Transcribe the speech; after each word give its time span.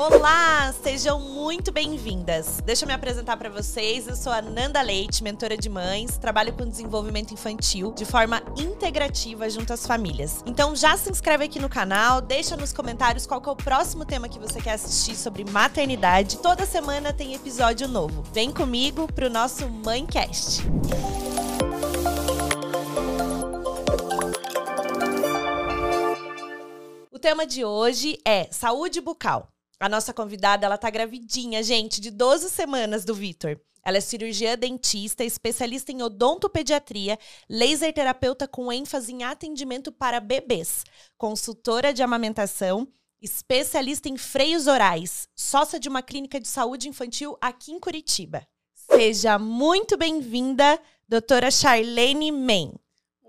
Olá, 0.00 0.72
sejam 0.80 1.18
muito 1.18 1.72
bem-vindas. 1.72 2.60
Deixa 2.64 2.84
eu 2.84 2.86
me 2.86 2.94
apresentar 2.94 3.36
para 3.36 3.50
vocês. 3.50 4.06
Eu 4.06 4.14
sou 4.14 4.32
a 4.32 4.40
Nanda 4.40 4.80
Leite, 4.80 5.24
mentora 5.24 5.56
de 5.56 5.68
mães, 5.68 6.16
trabalho 6.16 6.52
com 6.52 6.68
desenvolvimento 6.68 7.34
infantil 7.34 7.92
de 7.92 8.04
forma 8.04 8.40
integrativa 8.56 9.50
junto 9.50 9.72
às 9.72 9.84
famílias. 9.84 10.40
Então 10.46 10.76
já 10.76 10.96
se 10.96 11.10
inscreve 11.10 11.46
aqui 11.46 11.58
no 11.58 11.68
canal, 11.68 12.20
deixa 12.20 12.56
nos 12.56 12.72
comentários 12.72 13.26
qual 13.26 13.42
é 13.44 13.50
o 13.50 13.56
próximo 13.56 14.04
tema 14.04 14.28
que 14.28 14.38
você 14.38 14.60
quer 14.60 14.74
assistir 14.74 15.16
sobre 15.16 15.44
maternidade. 15.50 16.38
Toda 16.38 16.64
semana 16.64 17.12
tem 17.12 17.34
episódio 17.34 17.88
novo. 17.88 18.22
Vem 18.32 18.52
comigo 18.52 19.12
pro 19.12 19.28
nosso 19.28 19.68
Mãecast. 19.68 20.62
O 27.10 27.18
tema 27.18 27.44
de 27.44 27.64
hoje 27.64 28.16
é 28.24 28.46
saúde 28.52 29.00
bucal. 29.00 29.57
A 29.80 29.88
nossa 29.88 30.12
convidada, 30.12 30.66
ela 30.66 30.76
tá 30.76 30.90
gravidinha, 30.90 31.62
gente, 31.62 32.00
de 32.00 32.10
12 32.10 32.50
semanas 32.50 33.04
do 33.04 33.14
Vitor. 33.14 33.60
Ela 33.84 33.98
é 33.98 34.00
cirurgiã 34.00 34.58
dentista, 34.58 35.22
especialista 35.22 35.92
em 35.92 36.02
odontopediatria, 36.02 37.16
laser 37.48 37.92
terapeuta 37.92 38.48
com 38.48 38.72
ênfase 38.72 39.12
em 39.12 39.22
atendimento 39.22 39.92
para 39.92 40.18
bebês, 40.18 40.84
consultora 41.16 41.94
de 41.94 42.02
amamentação, 42.02 42.88
especialista 43.22 44.08
em 44.08 44.16
freios 44.16 44.66
orais, 44.66 45.28
sócia 45.34 45.78
de 45.78 45.88
uma 45.88 46.02
clínica 46.02 46.40
de 46.40 46.48
saúde 46.48 46.88
infantil 46.88 47.38
aqui 47.40 47.70
em 47.70 47.78
Curitiba. 47.78 48.46
Seja 48.74 49.38
muito 49.38 49.96
bem-vinda, 49.96 50.80
doutora 51.08 51.52
Charlene 51.52 52.32
Men. 52.32 52.74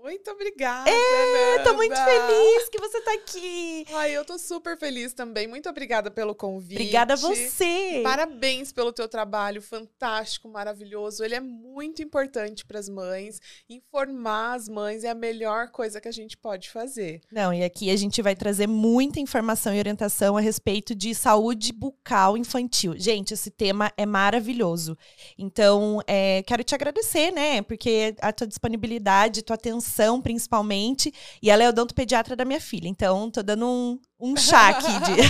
Muito 0.02 0.30
obrigada. 0.30 0.88
É, 0.90 1.58
tô 1.62 1.74
muito 1.74 1.94
feliz 1.94 2.68
que 2.70 2.78
você 2.78 3.02
tá 3.02 3.12
aqui. 3.12 3.84
Ai, 3.92 4.16
eu 4.16 4.24
tô 4.24 4.38
super 4.38 4.78
feliz 4.78 5.12
também. 5.12 5.46
Muito 5.46 5.68
obrigada 5.68 6.10
pelo 6.10 6.34
convite. 6.34 6.80
Obrigada 6.80 7.12
a 7.12 7.16
você. 7.16 8.00
Parabéns 8.02 8.72
pelo 8.72 8.94
teu 8.94 9.06
trabalho 9.06 9.60
fantástico, 9.60 10.48
maravilhoso. 10.48 11.22
Ele 11.22 11.34
é 11.34 11.40
muito 11.40 12.02
importante 12.02 12.64
para 12.64 12.78
as 12.78 12.88
mães. 12.88 13.40
Informar 13.68 14.54
as 14.54 14.70
mães 14.70 15.04
é 15.04 15.10
a 15.10 15.14
melhor 15.14 15.68
coisa 15.68 16.00
que 16.00 16.08
a 16.08 16.12
gente 16.12 16.34
pode 16.34 16.70
fazer. 16.70 17.20
Não, 17.30 17.52
e 17.52 17.62
aqui 17.62 17.90
a 17.90 17.96
gente 17.96 18.22
vai 18.22 18.34
trazer 18.34 18.66
muita 18.66 19.20
informação 19.20 19.74
e 19.74 19.78
orientação 19.78 20.34
a 20.34 20.40
respeito 20.40 20.94
de 20.94 21.14
saúde 21.14 21.74
bucal 21.74 22.38
infantil. 22.38 22.94
Gente, 22.96 23.34
esse 23.34 23.50
tema 23.50 23.92
é 23.98 24.06
maravilhoso. 24.06 24.96
Então, 25.36 26.00
é, 26.06 26.42
quero 26.46 26.64
te 26.64 26.74
agradecer, 26.74 27.30
né? 27.30 27.60
Porque 27.60 28.14
a 28.22 28.32
tua 28.32 28.46
disponibilidade, 28.46 29.42
tua 29.42 29.56
atenção 29.56 29.89
principalmente. 30.20 31.12
E 31.42 31.50
ela 31.50 31.64
é 31.64 31.68
odontopediatra 31.68 32.36
da 32.36 32.44
minha 32.44 32.60
filha. 32.60 32.88
Então, 32.88 33.30
tô 33.30 33.42
dando 33.42 33.66
um, 33.66 34.00
um 34.18 34.36
chá 34.36 34.68
aqui 34.68 34.86
de. 34.86 35.20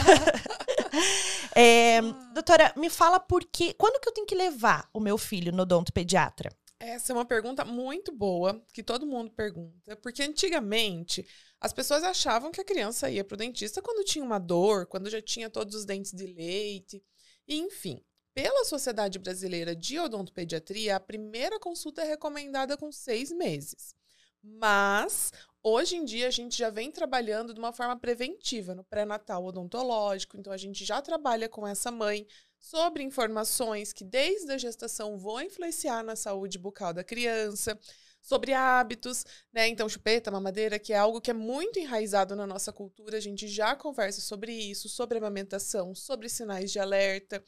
é, 1.55 2.01
doutora, 2.35 2.73
me 2.77 2.91
fala 2.91 3.19
por 3.19 3.45
que. 3.45 3.75
Quando 3.75 4.01
que 4.01 4.09
eu 4.09 4.13
tenho 4.13 4.27
que 4.27 4.35
levar 4.35 4.89
o 4.93 5.01
meu 5.01 5.17
filho 5.17 5.53
no 5.53 5.63
odontopediatra? 5.63 6.51
Essa 6.79 7.13
é 7.13 7.15
uma 7.15 7.27
pergunta 7.27 7.63
muito 7.63 8.11
boa, 8.11 8.65
que 8.73 8.83
todo 8.83 9.07
mundo 9.07 9.31
pergunta. 9.31 9.97
Porque 9.97 10.23
antigamente 10.23 11.27
as 11.61 11.75
pessoas 11.75 12.03
achavam 12.03 12.51
que 12.51 12.61
a 12.61 12.65
criança 12.65 13.11
ia 13.11 13.23
para 13.23 13.35
o 13.35 13.39
dentista 13.39 13.83
quando 13.83 14.05
tinha 14.05 14.25
uma 14.25 14.39
dor, 14.39 14.87
quando 14.87 15.11
já 15.11 15.21
tinha 15.21 15.51
todos 15.51 15.75
os 15.75 15.85
dentes 15.85 16.13
de 16.13 16.27
leite. 16.27 17.03
E, 17.47 17.59
enfim, 17.59 18.03
pela 18.33 18.65
Sociedade 18.65 19.19
Brasileira 19.19 19.77
de 19.77 19.99
Odontopediatria, 19.99 20.97
a 20.97 21.01
primeira 21.01 21.61
consulta 21.61 22.01
é 22.01 22.07
recomendada 22.07 22.79
com 22.79 22.91
seis 22.91 23.31
meses. 23.31 23.95
Mas 24.43 25.33
hoje 25.63 25.97
em 25.97 26.05
dia 26.05 26.29
a 26.29 26.31
gente 26.31 26.57
já 26.57 26.71
vem 26.71 26.91
trabalhando 26.91 27.53
de 27.53 27.61
uma 27.61 27.73
forma 27.73 27.99
preventiva 27.99 28.75
no 28.75 28.85
pré-natal 28.85 29.45
odontológico, 29.45 30.37
então 30.37 30.53
a 30.53 30.57
gente 30.57 30.85
já 30.85 31.03
trabalha 31.03 31.49
com 31.49 31.67
essa 31.67 31.91
mãe 31.91 32.27
sobre 32.59 33.03
informações 33.03 33.93
que 33.93 34.05
desde 34.05 34.51
a 34.53 34.59
gestação 34.59 35.17
vão 35.19 35.41
influenciar 35.41 36.03
na 36.03 36.17
saúde 36.17 36.59
bucal 36.59 36.93
da 36.93 37.05
criança, 37.05 37.79
sobre 38.23 38.53
hábitos, 38.53 39.25
né? 39.53 39.69
Então, 39.69 39.89
chupeta, 39.89 40.31
mamadeira, 40.31 40.79
que 40.79 40.93
é 40.93 40.97
algo 40.99 41.21
que 41.21 41.31
é 41.31 41.35
muito 41.35 41.79
enraizado 41.79 42.37
na 42.37 42.47
nossa 42.47 42.73
cultura, 42.73 43.17
a 43.17 43.21
gente 43.21 43.49
já 43.49 43.75
conversa 43.75 44.21
sobre 44.21 44.53
isso, 44.53 44.89
sobre 44.89 45.19
amamentação, 45.19 45.95
sobre 45.95 46.29
sinais 46.29 46.71
de 46.71 46.79
alerta. 46.79 47.43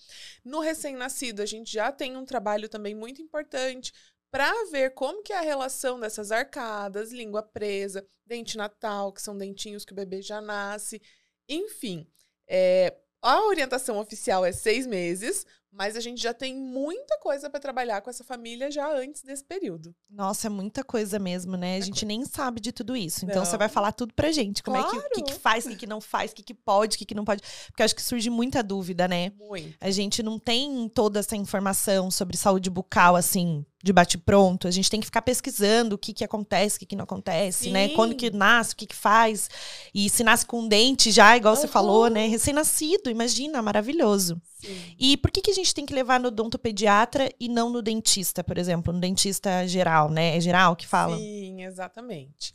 No 0.45 0.61
recém-nascido, 0.61 1.43
a 1.43 1.47
gente 1.47 1.73
já 1.73 1.93
tem 1.93 2.17
um 2.17 2.25
trabalho 2.25 2.69
também 2.69 2.95
muito 2.95 3.21
importante 3.21 3.93
para 4.33 4.51
ver 4.71 4.95
como 4.95 5.23
que 5.23 5.31
é 5.31 5.39
a 5.39 5.43
relação 5.43 6.01
dessas 6.01 6.33
arcadas, 6.33 7.13
língua 7.13 7.43
presa, 7.43 8.05
dente 8.25 8.57
natal, 8.57 9.13
que 9.13 9.21
são 9.21 9.37
dentinhos 9.37 9.85
que 9.85 9.93
o 9.93 9.95
bebê 9.97 10.23
já 10.23 10.41
nasce, 10.41 11.03
enfim. 11.47 12.07
É, 12.49 12.97
a 13.21 13.45
orientação 13.45 13.99
oficial 13.99 14.43
é 14.43 14.51
seis 14.51 14.87
meses, 14.87 15.47
mas 15.71 15.97
a 15.97 16.01
gente 16.01 16.21
já 16.21 16.35
tem 16.35 16.55
muita 16.55 17.19
coisa 17.19 17.49
para 17.49 17.61
trabalhar 17.61 18.01
com 18.01 18.11
essa 18.11 18.25
família 18.25 18.71
já 18.71 18.91
antes 18.95 19.23
desse 19.23 19.45
período. 19.45 19.95
Nossa, 20.11 20.47
é 20.47 20.51
muita 20.51 20.83
coisa 20.83 21.19
mesmo, 21.19 21.57
né? 21.57 21.75
A 21.75 21.79
é 21.79 21.81
gente 21.81 22.05
nem 22.05 22.25
sabe 22.25 22.61
de 22.61 22.73
tudo 22.73 22.97
isso. 22.97 23.25
Então 23.25 23.39
não. 23.39 23.45
você 23.45 23.57
vai 23.57 23.69
falar 23.69 23.93
tudo 23.93 24.13
pra 24.13 24.33
gente. 24.33 24.63
Como 24.63 24.77
claro. 24.77 24.97
é 24.97 25.01
que, 25.01 25.15
que, 25.15 25.23
que 25.23 25.35
faz, 25.35 25.65
o 25.65 25.71
que, 25.71 25.77
que 25.77 25.87
não 25.87 26.01
faz, 26.01 26.33
o 26.33 26.35
que, 26.35 26.43
que 26.43 26.55
pode, 26.55 26.97
o 26.97 26.99
que, 26.99 27.07
que 27.07 27.15
não 27.15 27.25
pode. 27.25 27.43
Porque 27.69 27.83
acho 27.83 27.95
que 27.95 28.03
surge 28.03 28.29
muita 28.29 28.63
dúvida, 28.63 29.07
né? 29.07 29.33
Muito. 29.39 29.77
A 29.81 29.91
gente 29.91 30.23
não 30.23 30.39
tem 30.39 30.89
toda 30.89 31.21
essa 31.21 31.37
informação 31.37 32.11
sobre 32.11 32.37
saúde 32.37 32.69
bucal, 32.69 33.17
assim, 33.17 33.65
de 33.83 33.93
bate-pronto. 33.93 34.69
A 34.69 34.71
gente 34.71 34.89
tem 34.89 35.01
que 35.01 35.07
ficar 35.07 35.23
pesquisando 35.23 35.97
o 35.97 35.99
que, 35.99 36.13
que 36.13 36.25
acontece, 36.25 36.77
o 36.77 36.79
que, 36.81 36.87
que 36.87 36.97
não 36.97 37.05
acontece, 37.05 37.65
Sim. 37.65 37.71
né? 37.73 37.89
Quando 37.91 38.15
que 38.15 38.31
nasce, 38.31 38.75
o 38.75 38.77
que, 38.77 38.87
que 38.87 38.95
faz. 38.95 39.51
E 39.93 40.09
se 40.09 40.23
nasce 40.23 40.47
com 40.47 40.61
um 40.61 40.69
dente 40.69 41.11
já, 41.11 41.37
igual 41.37 41.55
uhum. 41.55 41.61
você 41.61 41.67
falou, 41.67 42.09
né? 42.09 42.29
Recém-nascido, 42.29 43.11
imagina, 43.11 43.61
maravilhoso. 43.61 44.41
Sim. 44.55 44.95
E 44.99 45.17
por 45.17 45.33
que, 45.33 45.41
que 45.41 45.51
a 45.51 45.55
gente 45.55 45.75
tem 45.75 45.85
que 45.85 45.93
levar 45.93 46.21
no 46.21 46.29
odontopediatra 46.29 47.29
e 47.41 47.49
não 47.49 47.69
no 47.69 47.83
dentista, 47.83 48.45
por 48.45 48.57
exemplo? 48.57 48.93
No 48.93 49.01
dentista 49.01 49.67
geral, 49.67 50.09
né? 50.09 50.37
É 50.37 50.41
geral 50.41 50.77
que 50.77 50.87
fala? 50.87 51.17
Sim, 51.17 51.65
exatamente. 51.65 52.55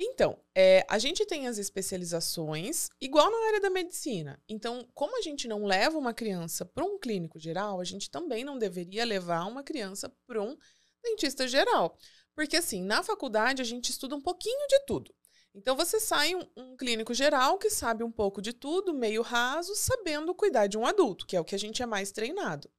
Então, 0.00 0.38
é, 0.54 0.86
a 0.88 0.96
gente 0.96 1.26
tem 1.26 1.48
as 1.48 1.58
especializações, 1.58 2.88
igual 3.00 3.28
na 3.28 3.46
área 3.48 3.60
da 3.60 3.68
medicina. 3.68 4.40
Então, 4.48 4.88
como 4.94 5.18
a 5.18 5.22
gente 5.22 5.48
não 5.48 5.64
leva 5.64 5.98
uma 5.98 6.14
criança 6.14 6.64
para 6.64 6.84
um 6.84 6.98
clínico 7.00 7.36
geral, 7.40 7.80
a 7.80 7.84
gente 7.84 8.08
também 8.08 8.44
não 8.44 8.56
deveria 8.56 9.04
levar 9.04 9.44
uma 9.46 9.64
criança 9.64 10.08
para 10.24 10.40
um 10.40 10.56
dentista 11.02 11.48
geral. 11.48 11.98
Porque, 12.32 12.56
assim, 12.56 12.80
na 12.80 13.02
faculdade 13.02 13.60
a 13.60 13.64
gente 13.64 13.90
estuda 13.90 14.14
um 14.14 14.20
pouquinho 14.20 14.68
de 14.68 14.86
tudo. 14.86 15.12
Então, 15.52 15.74
você 15.74 15.98
sai 15.98 16.32
um, 16.36 16.46
um 16.56 16.76
clínico 16.76 17.12
geral 17.12 17.58
que 17.58 17.68
sabe 17.68 18.04
um 18.04 18.12
pouco 18.12 18.40
de 18.40 18.52
tudo, 18.52 18.94
meio 18.94 19.22
raso, 19.22 19.74
sabendo 19.74 20.32
cuidar 20.32 20.68
de 20.68 20.78
um 20.78 20.86
adulto, 20.86 21.26
que 21.26 21.34
é 21.34 21.40
o 21.40 21.44
que 21.44 21.56
a 21.56 21.58
gente 21.58 21.82
é 21.82 21.86
mais 21.86 22.12
treinado. 22.12 22.70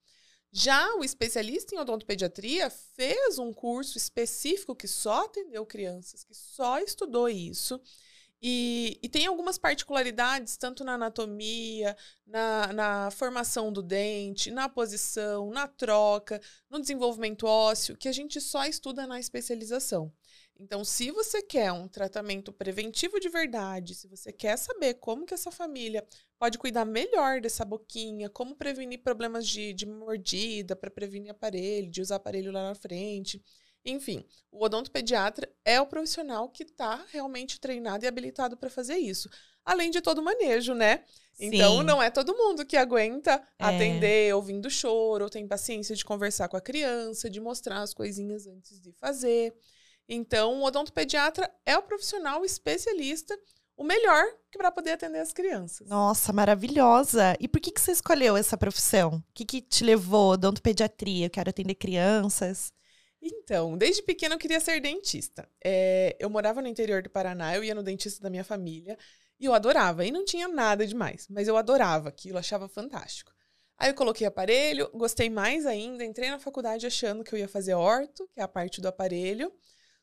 Já 0.52 0.96
o 0.96 1.04
especialista 1.04 1.76
em 1.76 1.78
odontopediatria 1.78 2.70
fez 2.70 3.38
um 3.38 3.54
curso 3.54 3.98
específico 3.98 4.76
que 4.76 4.88
só 4.88 5.26
atendeu 5.26 5.66
crianças, 5.66 6.24
que 6.24 6.34
só 6.34 6.80
estudou 6.80 7.30
isso. 7.30 7.80
E, 8.42 8.98
e 9.04 9.10
tem 9.10 9.26
algumas 9.26 9.58
particularidades, 9.58 10.56
tanto 10.56 10.84
na 10.84 10.94
anatomia, 10.94 11.96
na, 12.26 12.74
na 12.74 13.12
formação 13.12 13.72
do 13.72 13.82
dente, 13.82 14.50
na 14.50 14.70
posição, 14.70 15.52
na 15.52 15.68
troca, 15.68 16.42
no 16.70 16.80
desenvolvimento 16.80 17.46
ósseo, 17.46 17.98
que 17.98 18.08
a 18.08 18.14
gente 18.14 18.40
só 18.40 18.66
estuda 18.66 19.06
na 19.06 19.20
especialização. 19.20 20.12
Então, 20.60 20.84
se 20.84 21.10
você 21.10 21.42
quer 21.42 21.72
um 21.72 21.88
tratamento 21.88 22.52
preventivo 22.52 23.18
de 23.18 23.30
verdade, 23.30 23.96
se 23.96 24.10
você 24.10 24.34
quer 24.34 24.58
saber 24.58 24.96
como 24.96 25.26
que 25.26 25.34
essa 25.34 25.50
família 25.50 26.06
pode 26.38 26.58
cuidar 26.58 26.84
melhor 26.84 27.40
dessa 27.40 27.64
boquinha, 27.64 28.30
como 28.30 28.56
prevenir 28.56 29.02
problemas 29.02 29.48
de, 29.48 29.72
de 29.72 29.86
mordida, 29.86 30.76
para 30.76 30.92
prevenir 30.92 31.32
aparelho, 31.32 31.90
de 31.90 32.02
usar 32.02 32.18
aparelho 32.18 32.52
lá 32.52 32.62
na 32.68 32.76
frente, 32.76 33.42
enfim, 33.86 34.26
o 34.52 34.66
odontopediatra 34.66 35.50
é 35.64 35.80
o 35.80 35.88
profissional 35.88 36.50
que 36.50 36.64
está 36.64 37.06
realmente 37.10 37.58
treinado 37.58 38.04
e 38.04 38.08
habilitado 38.08 38.58
para 38.58 38.70
fazer 38.70 38.98
isso. 38.98 39.30
Além 39.64 39.90
de 39.90 40.02
todo 40.02 40.20
o 40.20 40.24
manejo, 40.24 40.74
né? 40.74 41.06
Sim. 41.32 41.46
Então, 41.54 41.84
não 41.84 42.04
é 42.04 42.10
todo 42.10 42.36
mundo 42.36 42.66
que 42.66 42.76
aguenta 42.76 43.42
é. 43.58 43.64
atender 43.64 44.36
ouvindo 44.36 44.70
choro, 44.70 45.24
ou 45.24 45.30
tem 45.30 45.48
paciência 45.48 45.96
de 45.96 46.04
conversar 46.04 46.50
com 46.50 46.58
a 46.58 46.62
criança, 46.62 47.30
de 47.30 47.40
mostrar 47.40 47.82
as 47.82 47.94
coisinhas 47.94 48.46
antes 48.46 48.82
de 48.82 48.92
fazer. 48.92 49.54
Então, 50.12 50.60
o 50.60 50.64
odontopediatra 50.64 51.50
é 51.64 51.78
o 51.78 51.84
profissional 51.84 52.44
especialista, 52.44 53.38
o 53.78 53.84
melhor 53.84 54.26
para 54.58 54.72
poder 54.72 54.94
atender 54.94 55.20
as 55.20 55.32
crianças. 55.32 55.88
Nossa, 55.88 56.34
maravilhosa! 56.34 57.38
E 57.40 57.48
por 57.48 57.62
que, 57.62 57.72
que 57.72 57.80
você 57.80 57.92
escolheu 57.92 58.36
essa 58.36 58.58
profissão? 58.58 59.24
O 59.30 59.34
que, 59.36 59.46
que 59.46 59.62
te 59.62 59.84
levou 59.84 60.32
odontopediatria? 60.32 61.28
Eu 61.28 61.30
quero 61.30 61.52
atender 61.52 61.76
crianças. 61.76 62.74
Então, 63.22 63.78
desde 63.78 64.02
pequena 64.02 64.34
eu 64.34 64.40
queria 64.40 64.60
ser 64.60 64.82
dentista. 64.82 65.48
É, 65.64 66.18
eu 66.20 66.30
morava 66.30 66.62
no 66.62 66.68
interior 66.68 67.04
do 67.04 67.10
Paraná, 67.10 67.56
eu 67.56 67.64
ia 67.64 67.76
no 67.76 67.84
dentista 67.84 68.22
da 68.22 68.32
minha 68.32 68.44
família 68.44 68.98
e 69.40 69.46
eu 69.46 69.54
adorava. 69.54 70.04
E 70.06 70.12
não 70.12 70.26
tinha 70.26 70.48
nada 70.48 70.88
demais, 70.88 71.28
mas 71.30 71.48
eu 71.48 71.56
adorava 71.56 72.10
aquilo, 72.10 72.40
achava 72.40 72.68
fantástico. 72.68 73.32
Aí 73.78 73.92
eu 73.92 73.96
coloquei 73.96 74.26
aparelho, 74.26 74.90
gostei 74.94 75.30
mais 75.30 75.66
ainda, 75.66 76.04
entrei 76.04 76.30
na 76.30 76.40
faculdade 76.40 76.86
achando 76.86 77.24
que 77.24 77.34
eu 77.34 77.40
ia 77.40 77.48
fazer 77.48 77.76
orto, 77.76 78.28
que 78.34 78.42
é 78.42 78.44
a 78.44 78.48
parte 78.48 78.82
do 78.82 78.88
aparelho. 78.88 79.54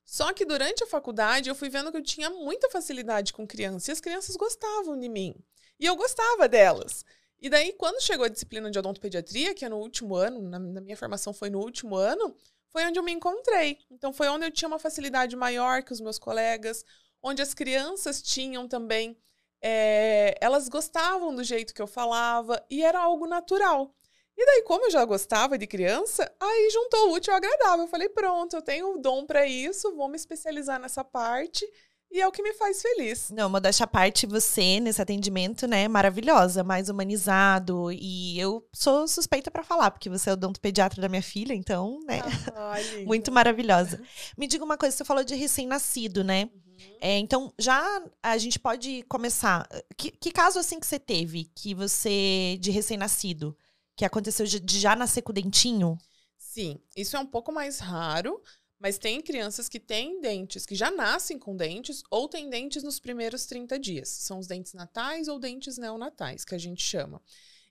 Só 0.06 0.32
que 0.32 0.44
durante 0.44 0.85
a 0.85 0.87
faculdade 0.87 1.49
eu 1.49 1.55
fui 1.55 1.69
vendo 1.69 1.91
que 1.91 1.99
eu 1.99 2.03
tinha 2.03 2.31
muita 2.31 2.70
facilidade 2.70 3.32
com 3.32 3.44
crianças 3.44 3.88
e 3.88 3.93
as 3.93 4.00
crianças 4.00 4.37
gostavam 4.37 4.99
de 4.99 5.08
mim. 5.08 5.35
E 5.81 5.85
eu 5.85 5.97
gostava 5.97 6.49
delas. 6.49 7.05
E 7.41 7.50
daí, 7.50 7.73
quando 7.73 8.00
chegou 8.00 8.25
a 8.25 8.29
disciplina 8.29 8.70
de 8.70 8.79
odontopediatria, 8.79 9.53
que 9.53 9.64
é 9.64 9.69
no 9.69 9.79
último 9.79 10.14
ano, 10.14 10.41
na, 10.41 10.58
minha 10.58 10.97
formação 10.97 11.35
foi 11.35 11.50
no 11.50 11.58
último 11.58 11.97
ano, 11.97 12.35
foi 12.69 12.87
onde 12.87 12.99
eu 12.99 13.03
me 13.03 13.12
encontrei. 13.12 13.79
Então, 13.91 14.12
foi 14.12 14.29
onde 14.29 14.47
eu 14.47 14.50
tinha 14.50 14.69
uma 14.69 14.79
facilidade 14.79 15.35
maior 15.37 15.82
que 15.82 15.93
os 15.93 16.00
meus 16.00 16.19
colegas, 16.19 16.85
onde 17.23 17.43
as 17.43 17.53
crianças 17.53 18.23
tinham 18.23 18.69
também. 18.69 19.19
É, 19.61 20.37
elas 20.41 20.69
gostavam 20.69 21.35
do 21.35 21.43
jeito 21.43 21.75
que 21.75 21.82
eu 21.82 21.87
falava 21.87 22.64
e 22.70 22.82
era 22.82 23.00
algo 23.00 23.26
natural. 23.26 23.93
E 24.36 24.44
daí, 24.44 24.62
como 24.62 24.84
eu 24.84 24.90
já 24.90 25.04
gostava 25.04 25.56
de 25.56 25.66
criança, 25.66 26.30
aí 26.38 26.70
juntou 26.70 27.08
o 27.08 27.14
útil 27.14 27.32
ao 27.32 27.38
agradável. 27.38 27.84
Eu 27.84 27.90
falei, 27.90 28.08
pronto, 28.08 28.54
eu 28.54 28.62
tenho 28.62 28.94
o 28.94 28.98
dom 28.98 29.24
para 29.24 29.46
isso, 29.46 29.94
vou 29.96 30.08
me 30.08 30.16
especializar 30.16 30.78
nessa 30.78 31.02
parte 31.02 31.66
e 32.10 32.20
é 32.20 32.26
o 32.26 32.32
que 32.32 32.42
me 32.42 32.54
faz 32.54 32.80
feliz. 32.80 33.30
Não, 33.30 33.50
modéstia 33.50 33.84
à 33.84 33.86
parte, 33.86 34.26
você 34.26 34.78
nesse 34.80 35.02
atendimento, 35.02 35.66
né, 35.66 35.88
maravilhosa, 35.88 36.62
mais 36.62 36.88
humanizado. 36.88 37.90
E 37.92 38.38
eu 38.38 38.66
sou 38.72 39.08
suspeita 39.08 39.50
para 39.50 39.64
falar, 39.64 39.90
porque 39.90 40.08
você 40.08 40.30
é 40.30 40.34
o 40.34 40.52
pediatra 40.60 41.02
da 41.02 41.08
minha 41.08 41.22
filha, 41.22 41.52
então, 41.52 42.00
né, 42.06 42.20
ah, 42.54 42.74
muito 43.04 43.32
maravilhosa. 43.32 44.00
Me 44.36 44.46
diga 44.46 44.64
uma 44.64 44.78
coisa, 44.78 44.96
você 44.96 45.04
falou 45.04 45.24
de 45.24 45.34
recém-nascido, 45.34 46.22
né? 46.22 46.48
Uhum. 46.54 46.96
É, 47.00 47.18
então, 47.18 47.52
já 47.58 48.02
a 48.22 48.38
gente 48.38 48.58
pode 48.58 49.02
começar. 49.08 49.68
Que, 49.96 50.10
que 50.10 50.30
caso 50.30 50.58
assim 50.58 50.78
que 50.78 50.86
você 50.86 50.98
teve, 50.98 51.50
que 51.54 51.74
você, 51.74 52.56
de 52.60 52.70
recém-nascido, 52.70 53.56
que 53.96 54.04
aconteceu 54.04 54.46
de, 54.46 54.60
de 54.60 54.78
já 54.78 54.94
nascer 54.94 55.22
com 55.22 55.32
o 55.32 55.34
dentinho? 55.34 55.98
Sim, 56.37 56.81
isso 56.94 57.16
é 57.16 57.19
um 57.19 57.26
pouco 57.26 57.50
mais 57.50 57.78
raro, 57.78 58.43
mas 58.78 58.98
tem 58.98 59.20
crianças 59.22 59.69
que 59.69 59.81
têm 59.81 60.20
dentes, 60.20 60.66
que 60.66 60.75
já 60.75 60.90
nascem 60.90 61.38
com 61.38 61.56
dentes, 61.56 62.02
ou 62.10 62.28
têm 62.28 62.50
dentes 62.50 62.82
nos 62.82 63.00
primeiros 63.00 63.46
30 63.46 63.78
dias. 63.78 64.08
São 64.08 64.38
os 64.38 64.46
dentes 64.46 64.75
natais 64.75 65.28
ou 65.28 65.38
dentes 65.38 65.78
neonatais, 65.78 66.44
que 66.44 66.54
a 66.54 66.58
gente 66.58 66.82
chama. 66.82 67.22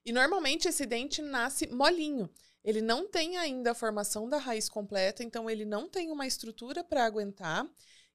E 0.04 0.12
normalmente 0.12 0.68
esse 0.68 0.84
dente 0.84 1.22
nasce 1.22 1.66
molinho. 1.68 2.28
Ele 2.64 2.82
não 2.82 3.08
tem 3.08 3.36
ainda 3.36 3.70
a 3.70 3.74
formação 3.74 4.28
da 4.28 4.38
raiz 4.38 4.68
completa, 4.68 5.22
então 5.22 5.48
ele 5.48 5.64
não 5.64 5.88
tem 5.88 6.10
uma 6.10 6.26
estrutura 6.26 6.82
para 6.82 7.04
aguentar. 7.04 7.64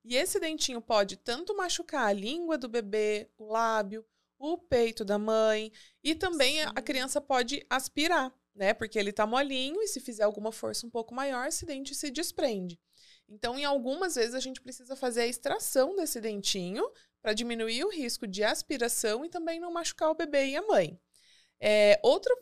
E 0.04 0.16
esse 0.16 0.40
dentinho 0.40 0.82
pode 0.82 1.16
tanto 1.16 1.56
machucar 1.56 2.08
a 2.08 2.14
língua 2.14 2.58
do 2.58 2.68
bebê, 2.68 3.30
o 3.38 3.46
lábio, 3.46 4.06
o 4.42 4.58
peito 4.58 5.06
da 5.06 5.18
mãe, 5.18 5.72
e 6.04 6.16
também 6.16 6.62
Sim. 6.62 6.72
a 6.76 6.82
criança 6.82 7.22
pode 7.22 7.66
aspirar 7.70 8.34
né? 8.56 8.74
Porque 8.74 9.00
ele 9.00 9.12
tá 9.12 9.26
molinho 9.26 9.82
e 9.82 9.88
se 9.88 10.00
fizer 10.00 10.24
alguma 10.24 10.52
força 10.52 10.86
um 10.86 10.90
pouco 10.90 11.14
maior, 11.14 11.48
esse 11.48 11.66
dente 11.66 11.96
se 11.96 12.12
desprende. 12.12 12.80
Então, 13.28 13.58
em 13.58 13.64
algumas 13.64 14.16
vezes, 14.16 14.36
a 14.36 14.40
gente 14.40 14.62
precisa 14.62 14.96
fazer 14.96 15.22
a 15.22 15.28
extração 15.28 15.96
desse 15.96 16.20
dentinho 16.20 16.84
para 17.22 17.34
diminuir 17.34 17.86
o 17.86 17.90
risco 17.90 18.28
de 18.28 18.44
aspiração 18.44 19.24
e 19.24 19.30
também 19.30 19.60
não 19.60 19.72
machucar 19.72 20.10
o 20.10 20.16
bebê 20.16 20.48
e 20.48 20.56
a 20.58 20.62
mãe. 20.62 21.00
É, 21.60 22.00
outra, 22.04 22.36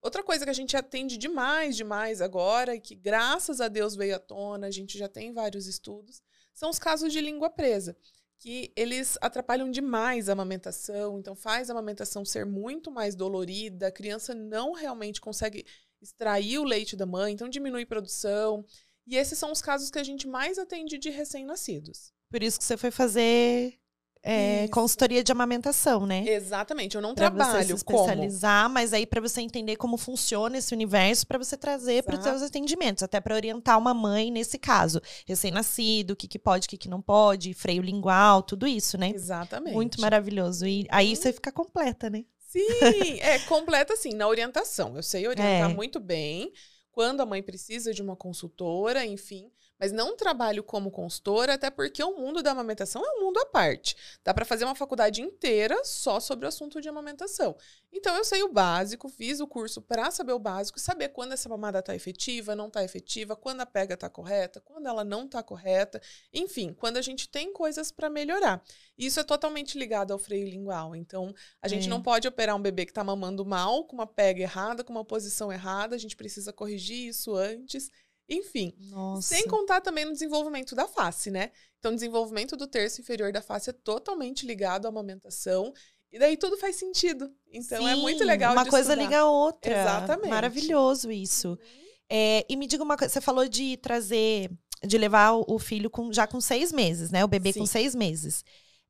outra 0.00 0.22
coisa 0.22 0.44
que 0.44 0.50
a 0.50 0.54
gente 0.54 0.76
atende 0.76 1.16
demais, 1.16 1.74
demais 1.74 2.20
agora, 2.20 2.76
e 2.76 2.80
que 2.80 2.94
graças 2.94 3.60
a 3.60 3.66
Deus 3.66 3.96
veio 3.96 4.14
à 4.14 4.18
tona, 4.18 4.68
a 4.68 4.70
gente 4.70 4.96
já 4.96 5.08
tem 5.08 5.32
vários 5.32 5.66
estudos, 5.66 6.22
são 6.54 6.70
os 6.70 6.78
casos 6.78 7.12
de 7.12 7.20
língua 7.20 7.50
presa 7.50 7.96
que 8.38 8.72
eles 8.76 9.16
atrapalham 9.20 9.70
demais 9.70 10.28
a 10.28 10.32
amamentação, 10.32 11.18
então 11.18 11.34
faz 11.34 11.68
a 11.68 11.72
amamentação 11.72 12.24
ser 12.24 12.44
muito 12.44 12.90
mais 12.90 13.14
dolorida, 13.14 13.88
a 13.88 13.92
criança 13.92 14.34
não 14.34 14.72
realmente 14.72 15.20
consegue 15.20 15.64
extrair 16.00 16.58
o 16.58 16.64
leite 16.64 16.96
da 16.96 17.06
mãe, 17.06 17.32
então 17.32 17.48
diminui 17.48 17.86
produção. 17.86 18.64
E 19.06 19.16
esses 19.16 19.38
são 19.38 19.52
os 19.52 19.62
casos 19.62 19.90
que 19.90 19.98
a 19.98 20.04
gente 20.04 20.26
mais 20.26 20.58
atende 20.58 20.98
de 20.98 21.10
recém-nascidos. 21.10 22.12
Por 22.30 22.42
isso 22.42 22.58
que 22.58 22.64
você 22.64 22.76
foi 22.76 22.90
fazer 22.90 23.78
é, 24.22 24.66
consultoria 24.68 25.22
de 25.22 25.30
amamentação, 25.30 26.04
né? 26.04 26.24
Exatamente. 26.26 26.96
Eu 26.96 27.02
não 27.02 27.14
pra 27.14 27.30
trabalho 27.30 27.62
você 27.62 27.66
se 27.68 27.74
especializar, 27.74 28.64
como? 28.64 28.74
mas 28.74 28.92
aí 28.92 29.06
para 29.06 29.20
você 29.20 29.40
entender 29.40 29.76
como 29.76 29.96
funciona 29.96 30.58
esse 30.58 30.74
universo, 30.74 31.26
para 31.26 31.38
você 31.38 31.56
trazer 31.56 32.02
para 32.02 32.16
os 32.16 32.24
seus 32.24 32.42
atendimentos, 32.42 33.02
até 33.02 33.20
para 33.20 33.34
orientar 33.34 33.78
uma 33.78 33.94
mãe 33.94 34.30
nesse 34.30 34.58
caso, 34.58 35.00
recém-nascido, 35.26 36.12
o 36.12 36.16
que, 36.16 36.26
que 36.26 36.38
pode, 36.38 36.66
o 36.66 36.68
que, 36.68 36.76
que 36.76 36.88
não 36.88 37.00
pode, 37.00 37.54
freio 37.54 37.82
lingual, 37.82 38.42
tudo 38.42 38.66
isso, 38.66 38.98
né? 38.98 39.12
Exatamente. 39.14 39.74
Muito 39.74 40.00
maravilhoso. 40.00 40.66
E 40.66 40.86
aí 40.90 41.14
você 41.14 41.32
fica 41.32 41.52
completa, 41.52 42.10
né? 42.10 42.24
Sim, 42.48 42.66
é 43.20 43.38
completa 43.40 43.94
assim 43.94 44.10
na 44.10 44.26
orientação. 44.26 44.96
Eu 44.96 45.02
sei 45.02 45.28
orientar 45.28 45.70
é. 45.70 45.74
muito 45.74 46.00
bem 46.00 46.52
quando 46.90 47.20
a 47.20 47.26
mãe 47.26 47.42
precisa 47.42 47.92
de 47.92 48.02
uma 48.02 48.16
consultora, 48.16 49.04
enfim 49.04 49.50
mas 49.78 49.92
não 49.92 50.16
trabalho 50.16 50.62
como 50.62 50.90
consultora, 50.90 51.54
até 51.54 51.70
porque 51.70 52.02
o 52.02 52.16
mundo 52.16 52.42
da 52.42 52.52
amamentação 52.52 53.04
é 53.04 53.18
um 53.18 53.24
mundo 53.24 53.38
à 53.38 53.46
parte. 53.46 53.96
Dá 54.24 54.32
para 54.32 54.44
fazer 54.44 54.64
uma 54.64 54.74
faculdade 54.74 55.20
inteira 55.20 55.84
só 55.84 56.18
sobre 56.20 56.46
o 56.46 56.48
assunto 56.48 56.80
de 56.80 56.88
amamentação. 56.88 57.56
Então 57.92 58.16
eu 58.16 58.24
sei 58.24 58.42
o 58.42 58.52
básico, 58.52 59.08
fiz 59.08 59.40
o 59.40 59.46
curso 59.46 59.80
para 59.80 60.10
saber 60.10 60.32
o 60.32 60.38
básico, 60.38 60.78
saber 60.78 61.08
quando 61.10 61.32
essa 61.32 61.48
mamada 61.48 61.78
está 61.78 61.94
efetiva, 61.94 62.54
não 62.54 62.68
está 62.68 62.84
efetiva, 62.84 63.36
quando 63.36 63.60
a 63.60 63.66
pega 63.66 63.94
está 63.94 64.08
correta, 64.08 64.60
quando 64.60 64.86
ela 64.86 65.04
não 65.04 65.24
está 65.24 65.42
correta, 65.42 66.00
enfim, 66.32 66.72
quando 66.72 66.96
a 66.96 67.02
gente 67.02 67.28
tem 67.28 67.52
coisas 67.52 67.90
para 67.90 68.10
melhorar. 68.10 68.62
Isso 68.98 69.20
é 69.20 69.24
totalmente 69.24 69.78
ligado 69.78 70.12
ao 70.12 70.18
freio 70.18 70.48
lingual. 70.48 70.94
Então, 70.94 71.34
a 71.60 71.68
gente 71.68 71.86
é. 71.86 71.90
não 71.90 72.02
pode 72.02 72.26
operar 72.26 72.56
um 72.56 72.62
bebê 72.62 72.84
que 72.84 72.90
está 72.90 73.04
mamando 73.04 73.44
mal, 73.44 73.84
com 73.84 73.96
uma 73.96 74.06
pega 74.06 74.42
errada, 74.42 74.82
com 74.82 74.92
uma 74.92 75.04
posição 75.04 75.52
errada, 75.52 75.94
a 75.94 75.98
gente 75.98 76.16
precisa 76.16 76.52
corrigir 76.52 77.08
isso 77.08 77.34
antes. 77.34 77.90
Enfim, 78.28 78.74
Nossa. 78.90 79.34
sem 79.34 79.46
contar 79.46 79.80
também 79.80 80.04
no 80.04 80.12
desenvolvimento 80.12 80.74
da 80.74 80.88
face, 80.88 81.30
né? 81.30 81.52
Então, 81.78 81.92
o 81.92 81.94
desenvolvimento 81.94 82.56
do 82.56 82.66
terço 82.66 83.00
inferior 83.00 83.32
da 83.32 83.40
face 83.40 83.70
é 83.70 83.72
totalmente 83.72 84.44
ligado 84.44 84.86
à 84.86 84.88
amamentação. 84.88 85.72
E 86.10 86.18
daí 86.18 86.36
tudo 86.36 86.56
faz 86.56 86.76
sentido. 86.76 87.32
Então, 87.52 87.82
Sim, 87.82 87.88
é 87.88 87.94
muito 87.96 88.24
legal 88.24 88.52
Uma 88.52 88.64
coisa 88.64 88.92
estudar. 88.92 89.02
liga 89.02 89.20
a 89.20 89.30
outra. 89.30 89.80
Exatamente. 89.80 90.30
Maravilhoso 90.30 91.12
isso. 91.12 91.50
Uhum. 91.50 91.86
É, 92.08 92.44
e 92.48 92.56
me 92.56 92.66
diga 92.66 92.82
uma 92.82 92.96
coisa, 92.96 93.12
você 93.12 93.20
falou 93.20 93.48
de 93.48 93.76
trazer, 93.76 94.50
de 94.84 94.98
levar 94.98 95.32
o 95.32 95.58
filho 95.58 95.90
com, 95.90 96.12
já 96.12 96.26
com 96.26 96.40
seis 96.40 96.72
meses, 96.72 97.10
né? 97.10 97.24
O 97.24 97.28
bebê 97.28 97.52
Sim. 97.52 97.60
com 97.60 97.66
seis 97.66 97.94
meses 97.94 98.44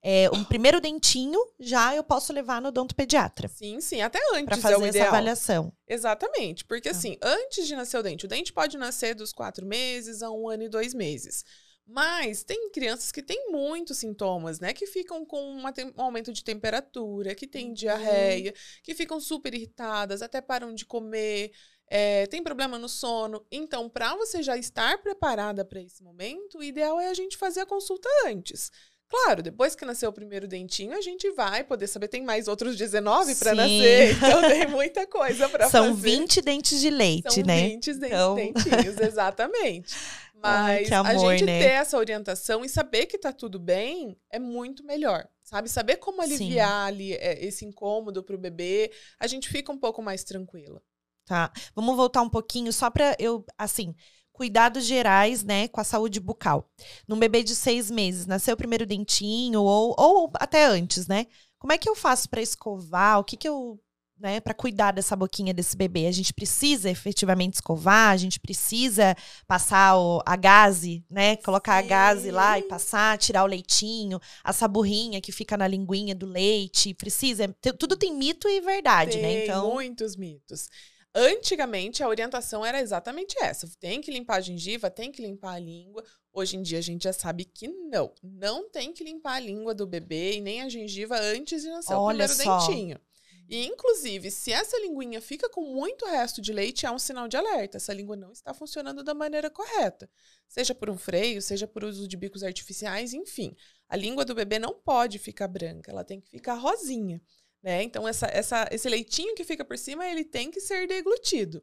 é, 0.08 0.31
um 0.31 0.44
primeiro 0.44 0.81
dentinho, 0.81 1.41
já 1.58 1.93
eu 1.97 2.05
posso 2.05 2.32
levar 2.32 2.62
no 2.62 2.69
odontopediatra. 2.69 3.49
Sim, 3.49 3.81
sim, 3.81 4.00
até 4.00 4.20
antes 4.35 4.44
para 4.44 4.56
fazer 4.58 4.85
é 4.85 4.88
essa 4.88 5.08
avaliação. 5.08 5.73
Exatamente, 5.88 6.64
porque 6.64 6.88
ah. 6.88 6.93
assim, 6.93 7.19
antes 7.20 7.67
de 7.67 7.75
nascer 7.75 7.99
o 7.99 8.03
dente, 8.05 8.25
o 8.25 8.29
dente 8.29 8.53
pode 8.53 8.79
nascer 8.79 9.17
dos 9.17 9.32
quatro 9.32 9.67
meses 9.67 10.23
a 10.23 10.31
um 10.31 10.49
ano 10.49 10.62
e 10.62 10.69
dois 10.69 10.94
meses. 10.94 11.44
Mas 11.85 12.44
tem 12.44 12.70
crianças 12.70 13.11
que 13.11 13.20
têm 13.20 13.50
muitos 13.50 13.99
sintomas, 13.99 14.61
né? 14.61 14.73
Que 14.73 14.87
ficam 14.87 15.25
com 15.25 15.41
um 15.41 16.00
aumento 16.00 16.32
de 16.32 16.44
temperatura, 16.44 17.35
que 17.35 17.47
têm 17.49 17.69
uhum. 17.69 17.75
diarreia, 17.75 18.55
que 18.85 18.94
ficam 18.94 19.19
super 19.19 19.55
irritadas, 19.55 20.23
até 20.23 20.41
param 20.41 20.73
de 20.73 20.87
comer, 20.87 21.50
é, 21.88 22.26
tem 22.26 22.45
problema 22.45 22.78
no 22.78 22.88
sono. 22.88 23.45
Então, 23.50 23.88
para 23.88 24.14
você 24.14 24.40
já 24.40 24.57
estar 24.57 24.99
preparada 25.02 25.64
para 25.64 25.81
esse 25.81 26.02
momento, 26.02 26.59
o 26.59 26.62
ideal 26.62 27.00
é 27.00 27.09
a 27.09 27.14
gente 27.14 27.37
fazer 27.37 27.61
a 27.61 27.66
consulta 27.66 28.09
antes. 28.26 28.71
Claro, 29.09 29.41
depois 29.41 29.77
que 29.77 29.85
nasceu 29.85 30.11
o 30.11 30.13
primeiro 30.13 30.49
dentinho, 30.49 30.93
a 30.97 31.01
gente 31.01 31.31
vai 31.31 31.63
poder 31.63 31.87
saber. 31.87 32.09
Tem 32.09 32.23
mais 32.23 32.49
outros 32.49 32.77
19 32.77 33.37
para 33.37 33.55
nascer, 33.55 34.17
então 34.17 34.43
tem 34.43 34.67
muita 34.69 35.07
coisa 35.07 35.49
para 35.49 35.69
fazer. 35.71 35.87
São 35.87 35.95
20 35.95 36.43
dentes 36.43 36.81
de 36.81 36.91
leite, 36.91 37.35
São 37.35 37.45
né? 37.45 37.69
20 37.69 37.91
então... 37.91 38.35
dentinhos, 38.37 38.99
exatamente. 38.99 39.95
Mas 40.35 40.91
Ai, 40.93 40.99
amor, 40.99 41.11
a 41.11 41.37
gente 41.37 41.45
né? 41.45 41.61
ter 41.61 41.71
essa 41.71 41.97
orientação 41.97 42.65
e 42.65 42.69
saber 42.69 43.07
que 43.07 43.17
tá 43.17 43.33
tudo 43.33 43.59
bem 43.59 44.19
é 44.31 44.39
muito 44.39 44.85
melhor. 44.85 45.27
Sabe? 45.43 45.69
Saber 45.69 45.97
como 45.97 46.21
aliviar 46.21 46.89
ali 46.89 47.15
é, 47.15 47.45
esse 47.45 47.65
incômodo 47.65 48.23
pro 48.23 48.37
bebê, 48.37 48.91
a 49.19 49.29
gente 49.29 49.49
fica 49.49 49.71
um 49.71 49.79
pouco 49.79 50.03
mais 50.03 50.25
tranquila. 50.25 50.83
Tá. 51.25 51.53
Vamos 51.75 51.97
voltar 51.97 52.23
um 52.23 52.29
pouquinho 52.29 52.73
só 52.73 52.91
para 52.91 53.17
eu, 53.19 53.45
assim, 53.57 53.95
cuidados 54.37 54.85
gerais, 54.85 55.43
né, 55.43 55.66
com 55.69 55.81
a 55.81 55.85
saúde 55.85 56.21
bucal. 56.21 56.69
Num 57.09 57.19
bebê 57.19 57.43
de 57.43 57.55
seis 57.55 57.90
meses, 57.90 58.26
nasceu 58.26 58.52
o 58.52 58.57
primeiro 58.57 58.85
dentinho, 58.85 59.62
ou, 59.62 59.95
ou 59.99 60.31
até 60.35 60.66
antes, 60.66 61.07
né? 61.09 61.26
Como 61.59 61.73
é 61.73 61.78
que 61.78 61.88
eu 61.88 61.97
faço 61.97 62.28
para 62.28 62.43
escovar? 62.43 63.19
O 63.19 63.25
que 63.25 63.35
que 63.35 63.49
eu, 63.49 63.81
né, 64.21 64.38
para 64.38 64.52
cuidar 64.52 64.93
dessa 64.93 65.16
boquinha 65.16 65.55
desse 65.55 65.75
bebê? 65.75 66.07
A 66.07 66.12
gente 66.12 66.35
precisa 66.35 66.90
efetivamente 66.90 67.55
escovar? 67.55 68.11
A 68.11 68.16
gente 68.19 68.38
precisa 68.38 69.16
passar 69.47 69.97
o, 69.97 70.23
a 70.26 70.37
gaze, 70.37 71.02
né? 71.11 71.37
Colocar 71.37 71.81
Sim. 71.81 71.87
a 71.87 71.88
gaze 71.88 72.31
lá 72.31 72.59
e 72.59 72.62
passar, 72.64 73.16
tirar 73.16 73.43
o 73.43 73.47
leitinho, 73.47 74.21
a 74.45 74.52
saburrinha 74.52 75.19
que 75.19 75.33
fica 75.33 75.57
na 75.57 75.66
linguinha 75.66 76.14
do 76.14 76.26
leite. 76.26 76.93
Precisa. 76.93 77.49
Tudo 77.78 77.97
tem 77.97 78.14
mito 78.14 78.47
e 78.47 78.61
verdade, 78.61 79.16
né? 79.16 79.28
tem 79.28 79.37
né? 79.38 79.45
Então, 79.45 79.73
muitos 79.73 80.14
mitos. 80.14 80.69
Antigamente, 81.18 82.02
a 82.02 82.08
orientação 82.08 82.64
era 82.64 82.78
exatamente 82.78 83.35
essa: 83.40 83.66
tem 83.80 84.02
que 84.02 84.11
limpar 84.11 84.37
a 84.37 84.40
gengiva, 84.42 84.90
tem 84.90 85.11
que 85.11 85.23
limpar 85.23 85.54
a 85.54 85.58
língua. 85.58 86.04
Hoje 86.30 86.58
em 86.58 86.62
dia, 86.62 86.78
a 86.78 86.82
gente 86.82 87.04
já 87.04 87.12
sabe 87.12 87.46
que 87.46 87.66
não. 87.66 88.12
Não 88.23 88.68
tem 88.68 88.92
que 88.92 89.02
limpar 89.02 89.37
a 89.37 89.40
língua 89.40 89.75
do 89.75 89.87
bebê 89.87 90.37
e 90.37 90.40
nem 90.42 90.61
a 90.61 90.68
gengiva 90.68 91.18
antes 91.18 91.62
de 91.62 91.70
nascer 91.70 91.94
Olha 91.94 92.02
o 92.04 92.08
primeiro 92.08 92.35
só. 92.35 92.58
dentinho. 92.58 93.00
E, 93.49 93.64
inclusive, 93.64 94.30
se 94.30 94.52
essa 94.52 94.76
linguinha 94.80 95.20
fica 95.23 95.49
com 95.49 95.62
muito 95.62 96.04
resto 96.04 96.42
de 96.42 96.52
leite, 96.52 96.85
é 96.85 96.90
um 96.90 96.99
sinal 96.99 97.28
de 97.28 97.37
alerta. 97.37 97.78
Essa 97.78 97.94
língua 97.94 98.16
não 98.16 98.32
está 98.32 98.52
funcionando 98.52 99.02
da 99.02 99.14
maneira 99.14 99.49
correta. 99.49 100.11
Seja 100.49 100.75
por 100.75 100.90
um 100.90 100.99
freio, 100.99 101.40
seja 101.40 101.66
por 101.66 101.85
uso 101.85 102.06
de 102.06 102.16
bicos 102.16 102.42
artificiais, 102.42 103.14
enfim. 103.14 103.56
A 103.88 103.96
língua 103.96 104.25
do 104.25 104.35
bebê 104.35 104.58
não 104.58 104.75
pode 104.75 105.18
ficar 105.18 105.49
branca, 105.49 105.92
ela 105.92 106.04
tem 106.04 106.20
que 106.20 106.28
ficar 106.28 106.54
rosinha. 106.54 107.23
Né? 107.63 107.83
Então, 107.83 108.07
essa, 108.07 108.27
essa, 108.27 108.69
esse 108.71 108.89
leitinho 108.89 109.35
que 109.35 109.45
fica 109.45 109.65
por 109.65 109.77
cima, 109.77 110.07
ele 110.07 110.25
tem 110.25 110.51
que 110.51 110.61
ser 110.61 110.87
deglutido. 110.87 111.63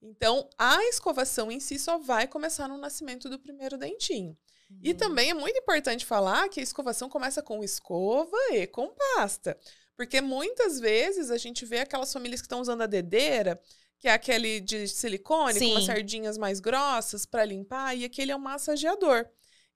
Então, 0.00 0.48
a 0.56 0.84
escovação 0.84 1.50
em 1.50 1.58
si 1.58 1.78
só 1.78 1.98
vai 1.98 2.28
começar 2.28 2.68
no 2.68 2.78
nascimento 2.78 3.28
do 3.28 3.38
primeiro 3.38 3.76
dentinho. 3.76 4.36
Uhum. 4.70 4.78
E 4.82 4.94
também 4.94 5.30
é 5.30 5.34
muito 5.34 5.58
importante 5.58 6.04
falar 6.04 6.48
que 6.48 6.60
a 6.60 6.62
escovação 6.62 7.08
começa 7.08 7.42
com 7.42 7.64
escova 7.64 8.36
e 8.52 8.66
com 8.66 8.94
pasta. 9.16 9.58
Porque 9.96 10.20
muitas 10.20 10.78
vezes 10.78 11.30
a 11.30 11.36
gente 11.36 11.64
vê 11.64 11.80
aquelas 11.80 12.12
famílias 12.12 12.40
que 12.40 12.46
estão 12.46 12.60
usando 12.60 12.82
a 12.82 12.86
dedeira, 12.86 13.60
que 13.98 14.06
é 14.06 14.12
aquele 14.12 14.60
de 14.60 14.86
silicone, 14.86 15.58
Sim. 15.58 15.72
com 15.72 15.78
as 15.78 15.86
sardinhas 15.86 16.38
mais 16.38 16.60
grossas 16.60 17.26
para 17.26 17.44
limpar, 17.44 17.96
e 17.96 18.04
aquele 18.04 18.30
é 18.30 18.36
um 18.36 18.40
massageador. 18.40 19.26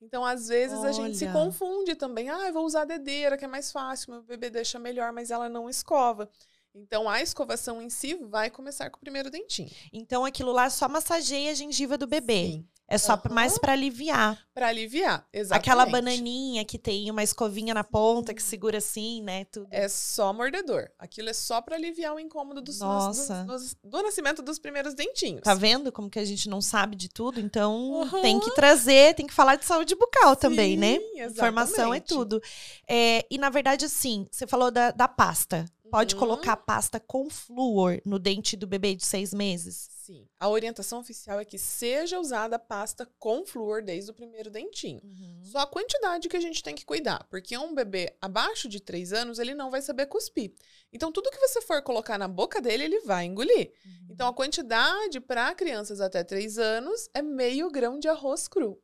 Então, 0.02 0.24
às 0.24 0.48
vezes, 0.48 0.78
Olha. 0.80 0.90
a 0.90 0.92
gente 0.92 1.16
se 1.16 1.28
confunde 1.28 1.94
também. 1.94 2.28
Ah, 2.28 2.48
eu 2.48 2.52
vou 2.52 2.66
usar 2.66 2.82
a 2.82 2.84
dedeira, 2.84 3.38
que 3.38 3.44
é 3.44 3.48
mais 3.48 3.70
fácil, 3.70 4.10
meu 4.10 4.22
bebê 4.22 4.50
deixa 4.50 4.78
melhor, 4.78 5.12
mas 5.12 5.30
ela 5.30 5.48
não 5.48 5.70
escova. 5.70 6.28
Então, 6.74 7.08
a 7.08 7.22
escovação 7.22 7.80
em 7.80 7.88
si 7.88 8.14
vai 8.14 8.50
começar 8.50 8.90
com 8.90 8.96
o 8.96 9.00
primeiro 9.00 9.30
dentinho. 9.30 9.70
Então, 9.92 10.24
aquilo 10.24 10.50
lá 10.50 10.68
só 10.70 10.88
massageia 10.88 11.52
a 11.52 11.54
gengiva 11.54 11.96
do 11.96 12.06
bebê. 12.06 12.46
Sim. 12.52 12.68
É 12.92 12.98
só 12.98 13.14
uhum. 13.14 13.34
mais 13.34 13.58
para 13.58 13.72
aliviar. 13.72 14.38
Para 14.52 14.68
aliviar, 14.68 15.26
exatamente. 15.32 15.70
Aquela 15.70 15.86
bananinha 15.86 16.62
que 16.62 16.78
tem 16.78 17.10
uma 17.10 17.22
escovinha 17.22 17.72
na 17.72 17.82
ponta 17.82 18.34
que 18.34 18.42
segura 18.42 18.76
assim, 18.78 19.22
né? 19.22 19.46
Tudo. 19.46 19.66
É 19.70 19.88
só 19.88 20.30
mordedor. 20.30 20.90
Aquilo 20.98 21.30
é 21.30 21.32
só 21.32 21.62
para 21.62 21.74
aliviar 21.74 22.14
o 22.14 22.20
incômodo 22.20 22.60
dos, 22.60 22.80
Nossa. 22.80 23.44
Dos, 23.44 23.74
do, 23.82 23.88
do, 23.88 24.02
nascimento 24.02 24.42
dos 24.42 24.58
primeiros 24.58 24.92
dentinhos. 24.92 25.40
Tá 25.40 25.54
vendo 25.54 25.90
como 25.90 26.10
que 26.10 26.18
a 26.18 26.24
gente 26.24 26.50
não 26.50 26.60
sabe 26.60 26.94
de 26.94 27.08
tudo? 27.08 27.40
Então 27.40 27.92
uhum. 27.92 28.20
tem 28.20 28.38
que 28.38 28.54
trazer, 28.54 29.14
tem 29.14 29.26
que 29.26 29.32
falar 29.32 29.56
de 29.56 29.64
saúde 29.64 29.94
bucal 29.94 30.34
Sim, 30.34 30.40
também, 30.40 30.76
né? 30.76 30.96
Exatamente. 30.96 31.32
Informação 31.32 31.94
é 31.94 32.00
tudo. 32.00 32.42
É, 32.86 33.24
e 33.30 33.38
na 33.38 33.48
verdade, 33.48 33.86
assim, 33.86 34.26
você 34.30 34.46
falou 34.46 34.70
da, 34.70 34.90
da 34.90 35.08
pasta. 35.08 35.64
Pode 35.92 36.16
colocar 36.16 36.56
pasta 36.56 36.98
com 36.98 37.28
flúor 37.28 38.00
no 38.06 38.18
dente 38.18 38.56
do 38.56 38.66
bebê 38.66 38.94
de 38.94 39.04
seis 39.04 39.34
meses? 39.34 39.90
Sim. 39.90 40.26
A 40.40 40.48
orientação 40.48 40.98
oficial 41.00 41.38
é 41.38 41.44
que 41.44 41.58
seja 41.58 42.18
usada 42.18 42.58
pasta 42.58 43.06
com 43.18 43.44
flúor 43.44 43.82
desde 43.82 44.10
o 44.10 44.14
primeiro 44.14 44.50
dentinho. 44.50 45.02
Uhum. 45.04 45.40
Só 45.44 45.58
a 45.58 45.66
quantidade 45.66 46.30
que 46.30 46.36
a 46.36 46.40
gente 46.40 46.62
tem 46.62 46.74
que 46.74 46.86
cuidar, 46.86 47.24
porque 47.30 47.56
um 47.58 47.74
bebê 47.74 48.16
abaixo 48.22 48.68
de 48.68 48.80
três 48.80 49.12
anos, 49.12 49.38
ele 49.38 49.54
não 49.54 49.70
vai 49.70 49.82
saber 49.82 50.06
cuspir. 50.06 50.54
Então, 50.92 51.12
tudo 51.12 51.30
que 51.30 51.38
você 51.38 51.60
for 51.60 51.82
colocar 51.82 52.18
na 52.18 52.26
boca 52.26 52.60
dele, 52.60 52.84
ele 52.84 53.00
vai 53.00 53.26
engolir. 53.26 53.72
Uhum. 53.84 54.06
Então, 54.10 54.26
a 54.26 54.34
quantidade 54.34 55.20
para 55.20 55.54
crianças 55.54 56.00
até 56.00 56.24
três 56.24 56.58
anos 56.58 57.08
é 57.14 57.20
meio 57.20 57.70
grão 57.70 57.98
de 57.98 58.08
arroz 58.08 58.48
cru. 58.48 58.81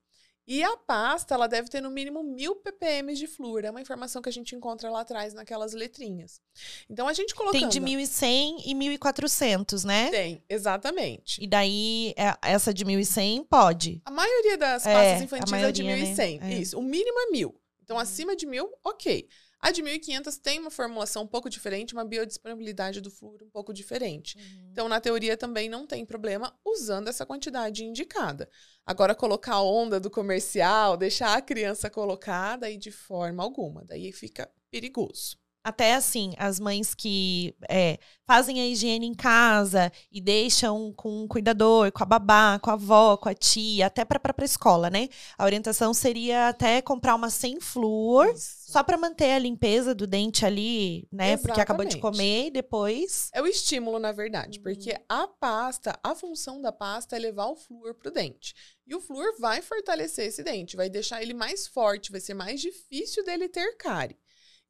E 0.50 0.64
a 0.64 0.78
pasta, 0.78 1.35
ela 1.35 1.47
deve 1.47 1.69
ter 1.69 1.83
no 1.83 1.90
mínimo 1.90 2.23
mil 2.23 2.57
ppm 2.57 3.12
de 3.14 3.26
flúor. 3.26 3.67
É 3.67 3.71
uma 3.71 3.83
informação 3.83 4.23
que 4.23 4.31
a 4.31 4.33
gente 4.33 4.57
encontra 4.57 4.88
lá 4.88 5.02
atrás 5.02 5.35
naquelas 5.35 5.75
letrinhas. 5.75 6.40
Então, 6.88 7.07
a 7.07 7.12
gente 7.12 7.35
colocando... 7.35 7.61
Tem 7.61 7.69
de 7.69 7.78
1.100 7.78 8.62
e 8.64 8.75
1.400, 8.75 9.85
né? 9.85 10.09
Tem, 10.09 10.43
exatamente. 10.49 11.45
E 11.45 11.47
daí, 11.47 12.14
é, 12.17 12.35
essa 12.50 12.73
de 12.73 12.83
1.100 12.83 13.47
pode? 13.47 14.00
A 14.07 14.11
maioria 14.11 14.57
das 14.57 14.85
pastas 14.85 15.21
é, 15.21 15.25
infantis 15.25 15.50
maioria, 15.50 15.69
é 15.69 15.73
de 15.73 15.83
1.100. 15.85 16.40
Né? 16.40 16.55
É. 16.55 16.59
Isso. 16.59 16.78
O 16.78 16.83
mínimo 16.83 17.19
é 17.21 17.31
mil. 17.31 17.55
Então, 17.85 17.99
acima 17.99 18.35
de 18.35 18.47
mil, 18.47 18.73
ok. 18.83 19.28
A 19.61 19.71
de 19.73 19.83
1.500 19.83 20.38
tem 20.38 20.59
uma 20.61 20.71
formulação 20.71 21.25
um 21.25 21.27
pouco 21.27 21.50
diferente, 21.50 21.93
uma 21.93 22.05
biodisponibilidade 22.05 23.00
do 23.00 23.11
flúor 23.11 23.43
um 23.43 23.50
pouco 23.50 23.73
diferente. 23.73 24.37
Uhum. 24.38 24.69
Então, 24.71 24.88
na 24.88 25.00
teoria, 25.00 25.37
também 25.37 25.69
não 25.69 25.87
tem 25.87 26.07
problema 26.07 26.57
usando 26.65 27.09
essa 27.09 27.27
quantidade 27.27 27.85
indicada. 27.85 28.49
Agora, 28.87 29.15
colocar 29.15 29.55
a 29.55 29.62
onda 29.62 29.99
do 29.99 30.11
comercial, 30.11 30.97
deixar 30.97 31.37
a 31.37 31.43
criança 31.43 31.91
colocada, 31.91 32.67
aí 32.67 32.77
de 32.77 32.93
forma 32.93 33.43
alguma. 33.43 33.85
Daí 33.85 34.12
fica 34.12 34.49
perigoso 34.71 35.37
até 35.69 35.95
assim, 35.95 36.33
as 36.39 36.59
mães 36.59 36.95
que 36.95 37.55
é, 37.69 37.99
fazem 38.27 38.61
a 38.61 38.67
higiene 38.67 39.07
em 39.07 39.15
casa 39.15 39.93
e 40.13 40.21
deixam 40.21 40.93
com 40.95 41.25
o 41.25 41.29
cuidador, 41.29 41.91
com 41.93 42.03
a 42.03 42.07
babá, 42.07 42.59
com 42.59 42.71
a 42.71 42.75
avó, 42.75 43.17
com 43.17 43.29
a 43.29 43.35
tia, 43.35 43.87
até 43.87 44.05
para 44.05 44.19
para 44.19 44.45
escola, 44.45 44.91
né? 44.91 45.09
A 45.37 45.45
orientação 45.45 45.95
seria 45.95 46.49
até 46.49 46.83
comprar 46.83 47.15
uma 47.15 47.31
sem 47.31 47.61
flúor, 47.61 48.31
Isso. 48.35 48.71
só 48.73 48.83
para 48.83 48.99
manter 48.99 49.33
a 49.33 49.39
limpeza 49.39 49.95
do 49.95 50.07
dente 50.07 50.45
ali, 50.45 51.09
né? 51.11 51.33
Exatamente. 51.33 51.43
Porque 51.47 51.61
acabou 51.61 51.85
de 51.87 51.99
comer 51.99 52.47
e 52.47 52.51
depois. 52.51 53.31
É 53.33 53.41
o 53.41 53.47
estímulo, 53.47 53.99
na 53.99 54.13
verdade, 54.13 54.61
porque 54.61 54.91
uhum. 54.91 55.05
a 55.09 55.29
pasta, 55.29 55.99
a 56.03 56.15
função 56.15 56.61
da 56.61 56.73
pasta 56.73 57.17
é 57.17 57.19
levar 57.19 57.47
o 57.47 57.57
flúor 57.57 57.95
pro 57.95 58.11
dente. 58.11 58.55
E 58.87 58.95
o 58.95 59.01
flúor 59.01 59.39
vai 59.39 59.63
fortalecer 59.63 60.27
esse 60.27 60.43
dente, 60.43 60.77
vai 60.77 60.89
deixar 60.89 61.23
ele 61.23 61.35
mais 61.35 61.67
forte, 61.67 62.11
vai 62.11 62.21
ser 62.21 62.35
mais 62.35 62.61
difícil 62.61 63.25
dele 63.25 63.49
ter 63.49 63.77
cárie. 63.77 64.17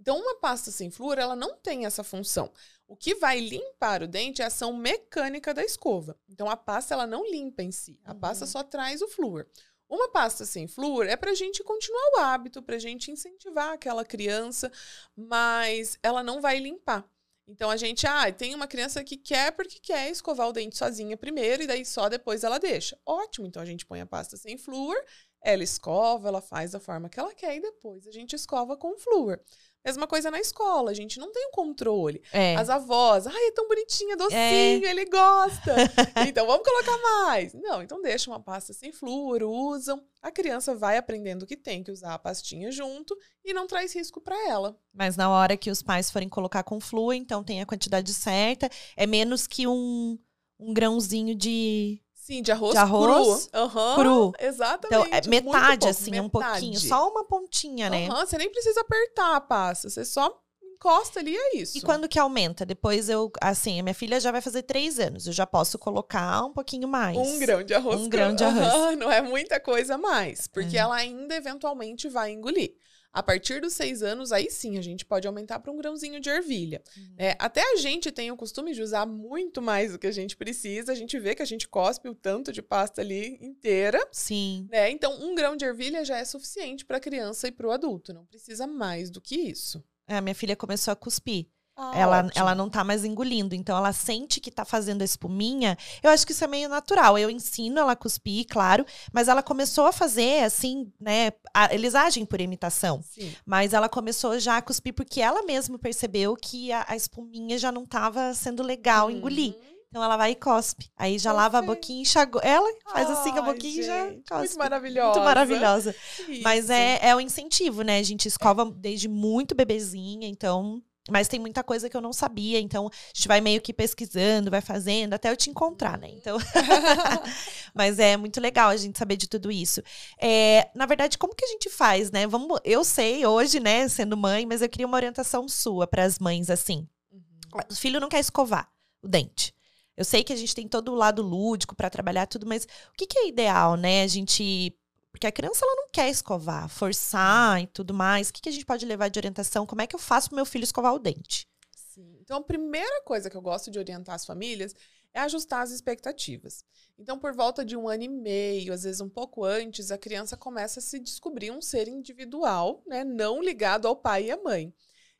Então, 0.01 0.19
uma 0.19 0.37
pasta 0.37 0.71
sem 0.71 0.91
flúor, 0.91 1.19
ela 1.19 1.35
não 1.35 1.57
tem 1.57 1.85
essa 1.85 2.05
função. 2.05 2.53
O 2.87 2.97
que 2.97 3.15
vai 3.17 3.41
limpar 3.41 4.03
o 4.03 4.07
dente 4.07 4.41
é 4.41 4.45
a 4.45 4.49
ação 4.49 4.73
mecânica 4.73 5.53
da 5.53 5.65
escova. 5.65 6.17
Então, 6.29 6.49
a 6.49 6.57
pasta 6.57 6.95
ela 6.95 7.07
não 7.07 7.29
limpa 7.29 7.63
em 7.63 7.73
si. 7.73 8.01
A 8.05 8.13
uhum. 8.13 8.21
pasta 8.21 8.47
só 8.47 8.63
traz 8.63 9.03
o 9.03 9.09
flúor. 9.09 9.47
Uma 9.89 10.09
pasta 10.11 10.45
sem 10.45 10.69
flúor 10.69 11.07
é 11.07 11.17
para 11.17 11.31
a 11.31 11.35
gente 11.35 11.65
continuar 11.65 12.11
o 12.15 12.21
hábito, 12.21 12.63
para 12.63 12.77
a 12.77 12.79
gente 12.79 13.11
incentivar 13.11 13.73
aquela 13.73 14.05
criança, 14.05 14.71
mas 15.17 15.99
ela 16.03 16.23
não 16.23 16.41
vai 16.41 16.59
limpar. 16.59 17.09
Então 17.47 17.71
a 17.71 17.77
gente, 17.79 18.07
ah, 18.07 18.31
tem 18.31 18.55
uma 18.55 18.67
criança 18.67 19.03
que 19.03 19.17
quer 19.17 19.53
porque 19.53 19.81
quer 19.81 20.11
escovar 20.11 20.47
o 20.47 20.53
dente 20.53 20.77
sozinha 20.77 21.17
primeiro 21.17 21.63
e 21.63 21.67
daí 21.67 21.83
só 21.87 22.11
depois 22.11 22.45
ela 22.45 22.59
deixa. 22.59 22.99
Ótimo, 23.07 23.47
então 23.47 23.63
a 23.63 23.65
gente 23.65 23.87
põe 23.87 24.03
a 24.03 24.07
pasta 24.07 24.37
sem 24.37 24.59
flúor, 24.59 24.95
ela 25.43 25.65
escova, 25.65 26.29
ela 26.29 26.43
faz 26.43 26.73
da 26.73 26.81
forma 26.81 27.09
que 27.09 27.19
ela 27.19 27.35
quer 27.35 27.57
e 27.57 27.61
depois 27.61 28.07
a 28.07 28.13
gente 28.13 28.37
escova 28.37 28.77
com 28.77 28.99
flúor. 28.99 29.41
Mesma 29.85 30.07
coisa 30.07 30.31
na 30.31 30.39
escola, 30.39 30.91
a 30.91 30.95
gente 30.95 31.19
não 31.19 31.33
tem 31.33 31.47
o 31.47 31.49
um 31.49 31.53
controle. 31.53 32.23
É. 32.33 32.57
As 32.57 32.69
avós, 32.69 33.27
ai, 33.27 33.49
é 33.49 33.53
tão 33.53 33.67
bonitinha, 33.69 34.17
docinho, 34.17 34.37
é. 34.37 34.91
ele 34.91 35.05
gosta. 35.07 35.75
então 36.29 36.47
vamos 36.47 36.67
colocar 36.67 36.99
mais. 36.99 37.55
Não, 37.55 37.83
então 37.83 38.03
deixa 38.03 38.31
uma 38.31 38.41
pasta 38.41 38.73
sem 38.73 38.93
flúor, 38.93 39.43
usam. 39.43 40.05
A 40.21 40.31
criança 40.31 40.75
vai 40.75 40.99
aprendendo 40.99 41.47
que 41.47 41.57
tem 41.57 41.83
que 41.83 41.93
usar 41.93 42.15
a 42.15 42.19
pastinha 42.19 42.71
junto 42.71 43.17
e 43.45 43.55
não 43.55 43.67
traz 43.67 43.95
risco 43.95 44.21
para 44.21 44.37
ela. 44.49 44.77
Mas 44.93 45.17
na 45.17 45.31
hora 45.31 45.57
que 45.57 45.71
os 45.71 45.83
pais 45.83 46.11
forem 46.11 46.29
colocar 46.29 46.65
com 46.65 46.81
flúor, 46.81 47.15
então 47.15 47.45
tem 47.45 47.63
a 47.63 47.67
quantidade 47.67 48.13
certa, 48.13 48.69
é 48.97 49.07
menos 49.07 49.47
que 49.47 49.67
um, 49.67 50.19
um 50.59 50.75
grãozinho 50.75 51.35
de 51.35 52.03
Sim, 52.29 52.43
de 52.43 52.53
arroz, 52.53 52.73
de 52.73 52.79
arroz 52.79 53.47
cru. 53.47 53.63
Uhum, 53.63 53.95
cru. 53.95 54.33
Exatamente. 54.39 55.09
Então, 55.09 55.19
é 55.19 55.27
metade, 55.27 55.89
assim, 55.89 56.11
metade. 56.11 56.27
um 56.27 56.29
pouquinho. 56.29 56.79
Só 56.79 57.09
uma 57.09 57.25
pontinha, 57.25 57.89
né? 57.89 58.07
Uhum, 58.07 58.17
você 58.17 58.37
nem 58.37 58.51
precisa 58.51 58.83
apertar 58.83 59.35
a 59.35 59.41
pasta. 59.41 59.89
Você 59.89 60.05
só 60.05 60.39
encosta 60.63 61.21
ali 61.21 61.35
é 61.35 61.57
isso. 61.57 61.79
E 61.79 61.81
quando 61.81 62.07
que 62.07 62.19
aumenta? 62.19 62.67
Depois 62.67 63.09
eu, 63.09 63.33
assim, 63.41 63.81
a 63.81 63.83
minha 63.83 63.95
filha 63.95 64.21
já 64.21 64.31
vai 64.31 64.43
fazer 64.43 64.63
três 64.65 65.01
anos. 65.01 65.27
Eu 65.27 65.33
já 65.33 65.47
posso 65.47 65.79
colocar 65.79 66.45
um 66.45 66.53
pouquinho 66.53 66.87
mais. 66.87 67.17
Um 67.17 67.39
grão 67.39 67.63
de 67.63 67.73
arroz. 67.73 67.99
Um 67.99 68.11
grão 68.11 68.35
de 68.35 68.45
arroz. 68.45 68.75
Uhum, 68.75 68.97
não 68.97 69.11
é 69.11 69.23
muita 69.23 69.59
coisa 69.59 69.97
mais. 69.97 70.47
Porque 70.47 70.77
é. 70.77 70.81
ela 70.81 70.97
ainda 70.97 71.35
eventualmente 71.35 72.11
vai 72.11 72.33
engolir. 72.33 72.75
A 73.13 73.23
partir 73.23 73.61
dos 73.61 73.73
seis 73.73 74.03
anos, 74.03 74.33
aí 74.33 74.51
sim, 74.51 74.79
a 74.79 74.83
gente 74.83 75.05
pode 75.05 75.27
aumentar 75.27 75.59
para 75.59 75.73
um 75.73 75.77
grãozinho 75.77 76.21
de 76.21 76.29
ervilha. 76.29 76.83
Uhum. 76.97 77.15
É, 77.17 77.37
até 77.39 77.63
a 77.73 77.77
gente 77.77 78.13
tem 78.13 78.31
o 78.31 78.37
costume 78.37 78.75
de 78.75 78.83
usar 78.83 79.07
muito 79.07 79.63
mais 79.63 79.93
do 79.93 79.99
que 79.99 80.07
a 80.07 80.13
gente 80.13 80.37
precisa. 80.37 80.93
A 80.93 80.95
gente 80.95 81.19
vê 81.19 81.35
que 81.35 81.43
a 81.43 81.47
gente 81.47 81.67
cospe 81.69 82.09
o 82.09 82.15
tanto 82.15 82.53
de 82.53 82.63
pasta 82.63 83.01
ali 83.01 83.39
inteira. 83.41 84.07
Sim. 84.13 84.69
Né? 84.71 84.91
Então, 84.91 85.21
um 85.23 85.35
grão 85.35 85.57
de 85.57 85.65
ervilha 85.65 86.05
já 86.05 86.19
é 86.19 86.25
suficiente 86.25 86.85
para 86.85 86.99
a 86.99 87.01
criança 87.01 87.49
e 87.49 87.53
para 87.53 87.67
o 87.67 87.71
adulto. 87.71 88.13
Não 88.13 88.27
precisa 88.27 88.67
mais 88.67 89.11
do 89.11 89.21
que 89.21 89.37
isso. 89.37 89.83
É, 90.07 90.17
a 90.17 90.21
minha 90.21 90.35
filha 90.35 90.57
começou 90.57 90.93
a 90.93 90.97
cuspir. 90.97 91.47
Ah, 91.81 91.93
ela, 91.95 92.31
ela 92.35 92.55
não 92.57 92.69
tá 92.69 92.83
mais 92.83 93.05
engolindo, 93.05 93.55
então 93.55 93.77
ela 93.77 93.93
sente 93.93 94.41
que 94.41 94.51
tá 94.51 94.65
fazendo 94.65 95.03
a 95.03 95.05
espuminha. 95.05 95.79
Eu 96.03 96.11
acho 96.11 96.27
que 96.27 96.33
isso 96.33 96.43
é 96.43 96.49
meio 96.49 96.69
natural. 96.69 97.17
Eu 97.17 97.31
ensino 97.31 97.79
ela 97.79 97.93
a 97.93 97.97
cuspir, 97.97 98.47
claro, 98.51 98.85
mas 99.13 99.29
ela 99.29 99.45
começou 99.45 99.87
a 99.87 99.93
fazer 99.93 100.43
assim, 100.43 100.93
né? 101.01 101.31
A, 101.55 101.73
eles 101.73 101.95
agem 101.95 102.27
por 102.27 102.41
imitação. 102.41 103.01
Sim. 103.09 103.33
Mas 103.47 103.73
ela 103.73 103.89
começou 103.89 104.41
já 104.41 104.57
a 104.57 104.63
cuspir 104.63 104.93
porque 104.93 105.21
ela 105.21 105.45
mesma 105.45 105.79
percebeu 105.79 106.35
que 106.35 106.73
a, 106.73 106.85
a 106.89 106.97
espuminha 106.97 107.57
já 107.57 107.71
não 107.71 107.87
tava 107.87 108.35
sendo 108.35 108.65
legal 108.65 109.07
uhum. 109.07 109.13
engolir. 109.13 109.55
Então 109.89 110.03
ela 110.03 110.17
vai 110.17 110.33
e 110.33 110.35
cospe. 110.35 110.91
Aí 110.97 111.17
já 111.17 111.33
lava 111.33 111.59
a 111.59 111.63
boquinha 111.63 112.01
e 112.01 112.03
enxagou. 112.03 112.43
Ela 112.43 112.69
faz 112.93 113.09
assim 113.09 113.31
com 113.31 113.39
a 113.39 113.43
boquinha 113.43 113.73
gente, 113.73 113.85
e 113.85 113.87
já 113.87 114.07
cospe. 114.29 114.39
Muito 114.39 114.59
maravilhosa. 114.59 115.13
Muito 115.13 115.25
maravilhosa. 115.25 115.97
Isso. 116.29 116.43
Mas 116.43 116.69
é, 116.69 116.99
é 117.01 117.15
o 117.15 117.21
incentivo, 117.21 117.83
né? 117.83 117.99
A 117.99 118.03
gente 118.03 118.27
escova 118.27 118.63
é. 118.63 118.71
desde 118.75 119.09
muito 119.09 119.55
bebezinha, 119.55 120.29
então 120.29 120.83
mas 121.09 121.29
tem 121.29 121.41
muita 121.41 121.63
coisa 121.63 121.89
que 121.89 121.97
eu 121.97 122.01
não 122.01 122.13
sabia, 122.13 122.61
então 122.61 122.87
a 122.87 122.91
gente 123.15 123.29
vai 123.29 123.41
meio 123.41 123.61
que 123.61 123.73
pesquisando, 123.73 124.51
vai 124.51 124.61
fazendo, 124.61 125.15
até 125.15 125.31
eu 125.31 125.37
te 125.37 125.51
encontrar, 125.51 125.99
né? 125.99 126.09
Então. 126.11 126.39
Mas 127.75 127.99
é 127.99 128.17
muito 128.17 128.41
legal 128.41 128.71
a 128.71 128.77
gente 128.77 128.99
saber 128.99 129.17
de 129.17 129.29
tudo 129.29 129.51
isso. 129.51 129.83
É, 130.21 130.69
na 130.75 130.87
verdade, 130.87 131.19
como 131.19 131.35
que 131.35 131.45
a 131.45 131.49
gente 131.49 131.71
faz, 131.71 132.11
né? 132.11 132.27
Vamos, 132.27 132.59
eu 132.65 132.85
sei 132.85 133.25
hoje, 133.27 133.61
né, 133.61 133.89
sendo 133.89 134.17
mãe, 134.17 134.47
mas 134.47 134.63
eu 134.63 134.69
queria 134.69 134.87
uma 134.87 134.97
orientação 134.97 135.49
sua 135.49 135.87
para 135.87 136.05
as 136.05 136.19
mães 136.19 136.51
assim. 136.51 136.89
Uhum. 137.13 137.61
O 137.71 137.75
filho 137.75 138.01
não 138.01 138.09
quer 138.09 138.21
escovar 138.21 138.69
o 139.03 139.09
dente. 139.09 139.55
Eu 139.97 140.05
sei 140.05 140.23
que 140.23 140.33
a 140.33 140.37
gente 140.37 140.55
tem 140.55 140.69
todo 140.69 140.93
o 140.93 140.95
lado 140.95 141.23
lúdico 141.23 141.75
para 141.75 141.91
trabalhar 141.91 142.27
tudo, 142.27 142.47
mas 142.47 142.65
o 142.65 142.97
que, 142.97 143.07
que 143.07 143.19
é 143.19 143.29
ideal, 143.29 143.77
né? 143.77 144.03
A 144.03 144.07
gente 144.07 144.73
porque 145.11 145.27
a 145.27 145.33
criança 145.33 145.65
ela 145.65 145.77
não 145.77 145.89
quer 145.91 146.09
escovar, 146.09 146.69
forçar 146.69 147.63
e 147.63 147.67
tudo 147.67 147.95
mais. 147.95 148.29
O 148.29 148.33
que, 148.33 148.43
que 148.43 148.49
a 148.49 148.53
gente 148.53 148.67
pode 148.67 148.87
levar 148.87 149.09
de 149.09 149.19
orientação? 149.19 149.67
Como 149.67 149.83
é 149.83 149.87
que 149.87 149.95
eu 149.95 150.01
faço 150.01 150.29
pro 150.29 150.37
meu 150.37 150.47
filho 150.47 150.65
escovar 150.65 150.95
o 150.95 150.99
dente? 150.99 151.49
Sim. 151.75 152.19
Então, 152.21 152.39
a 152.39 152.43
primeira 152.43 153.03
coisa 153.03 153.29
que 153.29 153.37
eu 153.37 153.43
gosto 153.43 153.71
de 153.71 153.79
orientar 153.79 154.15
as 154.15 154.25
famílias 154.25 154.75
é 155.13 155.21
ajustar 155.21 155.63
as 155.63 155.71
expectativas. 155.71 156.65
Então, 156.99 157.19
por 157.19 157.35
volta 157.35 157.65
de 157.65 157.77
um 157.77 157.89
ano 157.89 158.05
e 158.05 158.09
meio, 158.09 158.73
às 158.73 158.83
vezes 158.83 159.01
um 159.01 159.09
pouco 159.09 159.45
antes, 159.45 159.91
a 159.91 159.99
criança 159.99 160.37
começa 160.37 160.81
a 160.81 160.83
se 160.83 160.99
descobrir 160.99 161.51
um 161.51 161.61
ser 161.61 161.89
individual, 161.89 162.83
né, 162.87 163.05
não 163.05 163.43
ligado 163.43 163.89
ao 163.89 163.97
pai 163.97 164.27
e 164.27 164.31
à 164.31 164.37
mãe. 164.37 164.73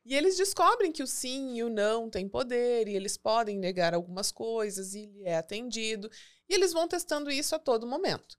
E 0.05 0.15
eles 0.15 0.37
descobrem 0.37 0.91
que 0.91 1.03
o 1.03 1.07
sim 1.07 1.57
e 1.57 1.63
o 1.63 1.69
não 1.69 2.09
têm 2.09 2.27
poder, 2.27 2.87
e 2.87 2.95
eles 2.95 3.17
podem 3.17 3.57
negar 3.57 3.93
algumas 3.93 4.31
coisas, 4.31 4.93
e 4.93 5.01
ele 5.01 5.23
é 5.23 5.37
atendido, 5.37 6.09
e 6.47 6.53
eles 6.53 6.71
vão 6.71 6.87
testando 6.87 7.29
isso 7.29 7.55
a 7.55 7.59
todo 7.59 7.85
momento. 7.85 8.37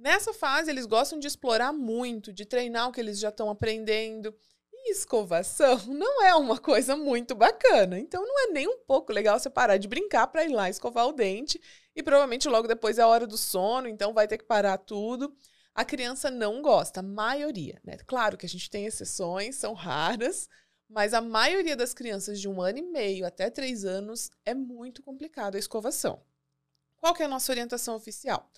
Nessa 0.00 0.32
fase, 0.32 0.70
eles 0.70 0.86
gostam 0.86 1.18
de 1.18 1.26
explorar 1.26 1.74
muito, 1.74 2.32
de 2.32 2.46
treinar 2.46 2.88
o 2.88 2.92
que 2.92 2.98
eles 2.98 3.18
já 3.18 3.28
estão 3.28 3.50
aprendendo. 3.50 4.34
E 4.72 4.92
escovação 4.92 5.76
não 5.92 6.24
é 6.24 6.34
uma 6.34 6.58
coisa 6.58 6.96
muito 6.96 7.34
bacana. 7.34 7.98
Então, 7.98 8.26
não 8.26 8.48
é 8.48 8.50
nem 8.50 8.66
um 8.66 8.78
pouco 8.78 9.12
legal 9.12 9.38
você 9.38 9.50
parar 9.50 9.76
de 9.76 9.86
brincar 9.86 10.26
para 10.28 10.42
ir 10.42 10.48
lá 10.48 10.70
escovar 10.70 11.06
o 11.06 11.12
dente. 11.12 11.60
E 11.94 12.02
provavelmente 12.02 12.48
logo 12.48 12.66
depois 12.66 12.96
é 12.96 13.02
a 13.02 13.06
hora 13.06 13.26
do 13.26 13.36
sono, 13.36 13.88
então 13.88 14.14
vai 14.14 14.26
ter 14.26 14.38
que 14.38 14.44
parar 14.44 14.78
tudo. 14.78 15.36
A 15.74 15.84
criança 15.84 16.30
não 16.30 16.62
gosta, 16.62 17.00
a 17.00 17.02
maioria. 17.02 17.78
Né? 17.84 17.98
Claro 18.06 18.38
que 18.38 18.46
a 18.46 18.48
gente 18.48 18.70
tem 18.70 18.86
exceções, 18.86 19.56
são 19.56 19.74
raras, 19.74 20.48
mas 20.88 21.12
a 21.12 21.20
maioria 21.20 21.76
das 21.76 21.92
crianças 21.92 22.40
de 22.40 22.48
um 22.48 22.62
ano 22.62 22.78
e 22.78 22.82
meio 22.82 23.26
até 23.26 23.50
três 23.50 23.84
anos 23.84 24.30
é 24.46 24.54
muito 24.54 25.02
complicado 25.02 25.56
a 25.56 25.58
escovação. 25.58 26.22
Qual 26.96 27.12
que 27.12 27.22
é 27.22 27.26
a 27.26 27.28
nossa 27.28 27.52
orientação 27.52 27.94
oficial? 27.96 28.50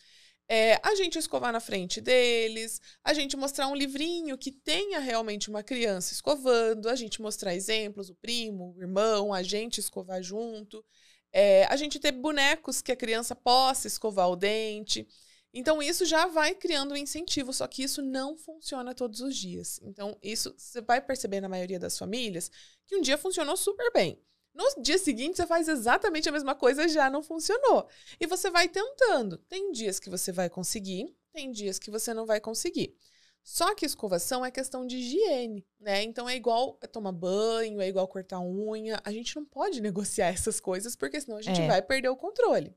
É, 0.54 0.78
a 0.82 0.94
gente 0.94 1.18
escovar 1.18 1.50
na 1.50 1.61
frente 1.61 1.99
deles, 1.99 2.78
a 3.02 3.14
gente 3.14 3.38
mostrar 3.38 3.68
um 3.68 3.75
livrinho 3.75 4.37
que 4.37 4.52
tenha 4.52 4.99
realmente 4.99 5.49
uma 5.49 5.62
criança 5.62 6.12
escovando, 6.12 6.90
a 6.90 6.94
gente 6.94 7.23
mostrar 7.23 7.54
exemplos, 7.54 8.11
o 8.11 8.14
primo, 8.14 8.75
o 8.76 8.82
irmão, 8.82 9.32
a 9.32 9.42
gente 9.42 9.80
escovar 9.80 10.23
junto, 10.23 10.85
é, 11.32 11.64
a 11.71 11.76
gente 11.76 11.99
ter 11.99 12.12
bonecos 12.12 12.82
que 12.82 12.92
a 12.92 12.97
criança 12.97 13.35
possa 13.35 13.87
escovar 13.87 14.28
o 14.28 14.37
dente. 14.37 15.09
Então, 15.54 15.82
isso 15.82 16.04
já 16.04 16.26
vai 16.26 16.54
criando 16.54 16.92
um 16.92 16.99
incentivo, 16.99 17.50
só 17.54 17.66
que 17.66 17.82
isso 17.82 18.02
não 18.02 18.37
funciona 18.37 18.94
todos 18.94 19.21
os 19.21 19.35
dias. 19.35 19.80
Então, 19.82 20.18
isso 20.23 20.54
você 20.54 20.82
vai 20.82 21.00
perceber 21.00 21.40
na 21.40 21.49
maioria 21.49 21.78
das 21.78 21.97
famílias 21.97 22.50
que 22.87 22.94
um 22.94 23.00
dia 23.00 23.16
funcionou 23.16 23.56
super 23.56 23.90
bem. 23.90 24.23
No 24.54 24.82
dia 24.82 24.99
seguinte, 24.99 25.37
você 25.37 25.47
faz 25.47 25.66
exatamente 25.68 26.28
a 26.28 26.32
mesma 26.32 26.54
coisa, 26.54 26.88
já 26.88 27.09
não 27.09 27.23
funcionou. 27.23 27.88
E 28.21 28.26
você 28.26 28.50
vai 28.50 28.68
tentando. 28.68 29.38
Tem 29.49 29.73
dias 29.73 29.99
que 29.99 30.11
você 30.11 30.30
vai 30.30 30.50
conseguir, 30.50 31.16
tem 31.32 31.50
dias 31.50 31.78
que 31.78 31.90
você 31.90 32.12
não 32.12 32.26
vai 32.26 32.40
conseguir. 32.40 32.94
Só 33.42 33.75
que 33.75 33.85
escovação 33.85 34.44
é 34.44 34.50
questão 34.50 34.87
de 34.87 34.97
higiene, 34.99 35.66
né? 35.80 36.02
Então 36.02 36.28
é 36.28 36.37
igual 36.37 36.75
tomar 36.92 37.11
banho, 37.11 37.80
é 37.80 37.88
igual 37.88 38.06
cortar 38.06 38.40
unha. 38.40 39.00
A 39.04 39.11
gente 39.11 39.35
não 39.35 39.44
pode 39.44 39.80
negociar 39.80 40.28
essas 40.32 40.61
coisas, 40.61 40.94
porque 40.94 41.21
senão 41.21 41.38
a 41.38 41.42
gente 41.42 41.61
é. 41.61 41.66
vai 41.66 41.82
perder 41.82 42.09
o 42.09 42.16
controle. 42.16 42.75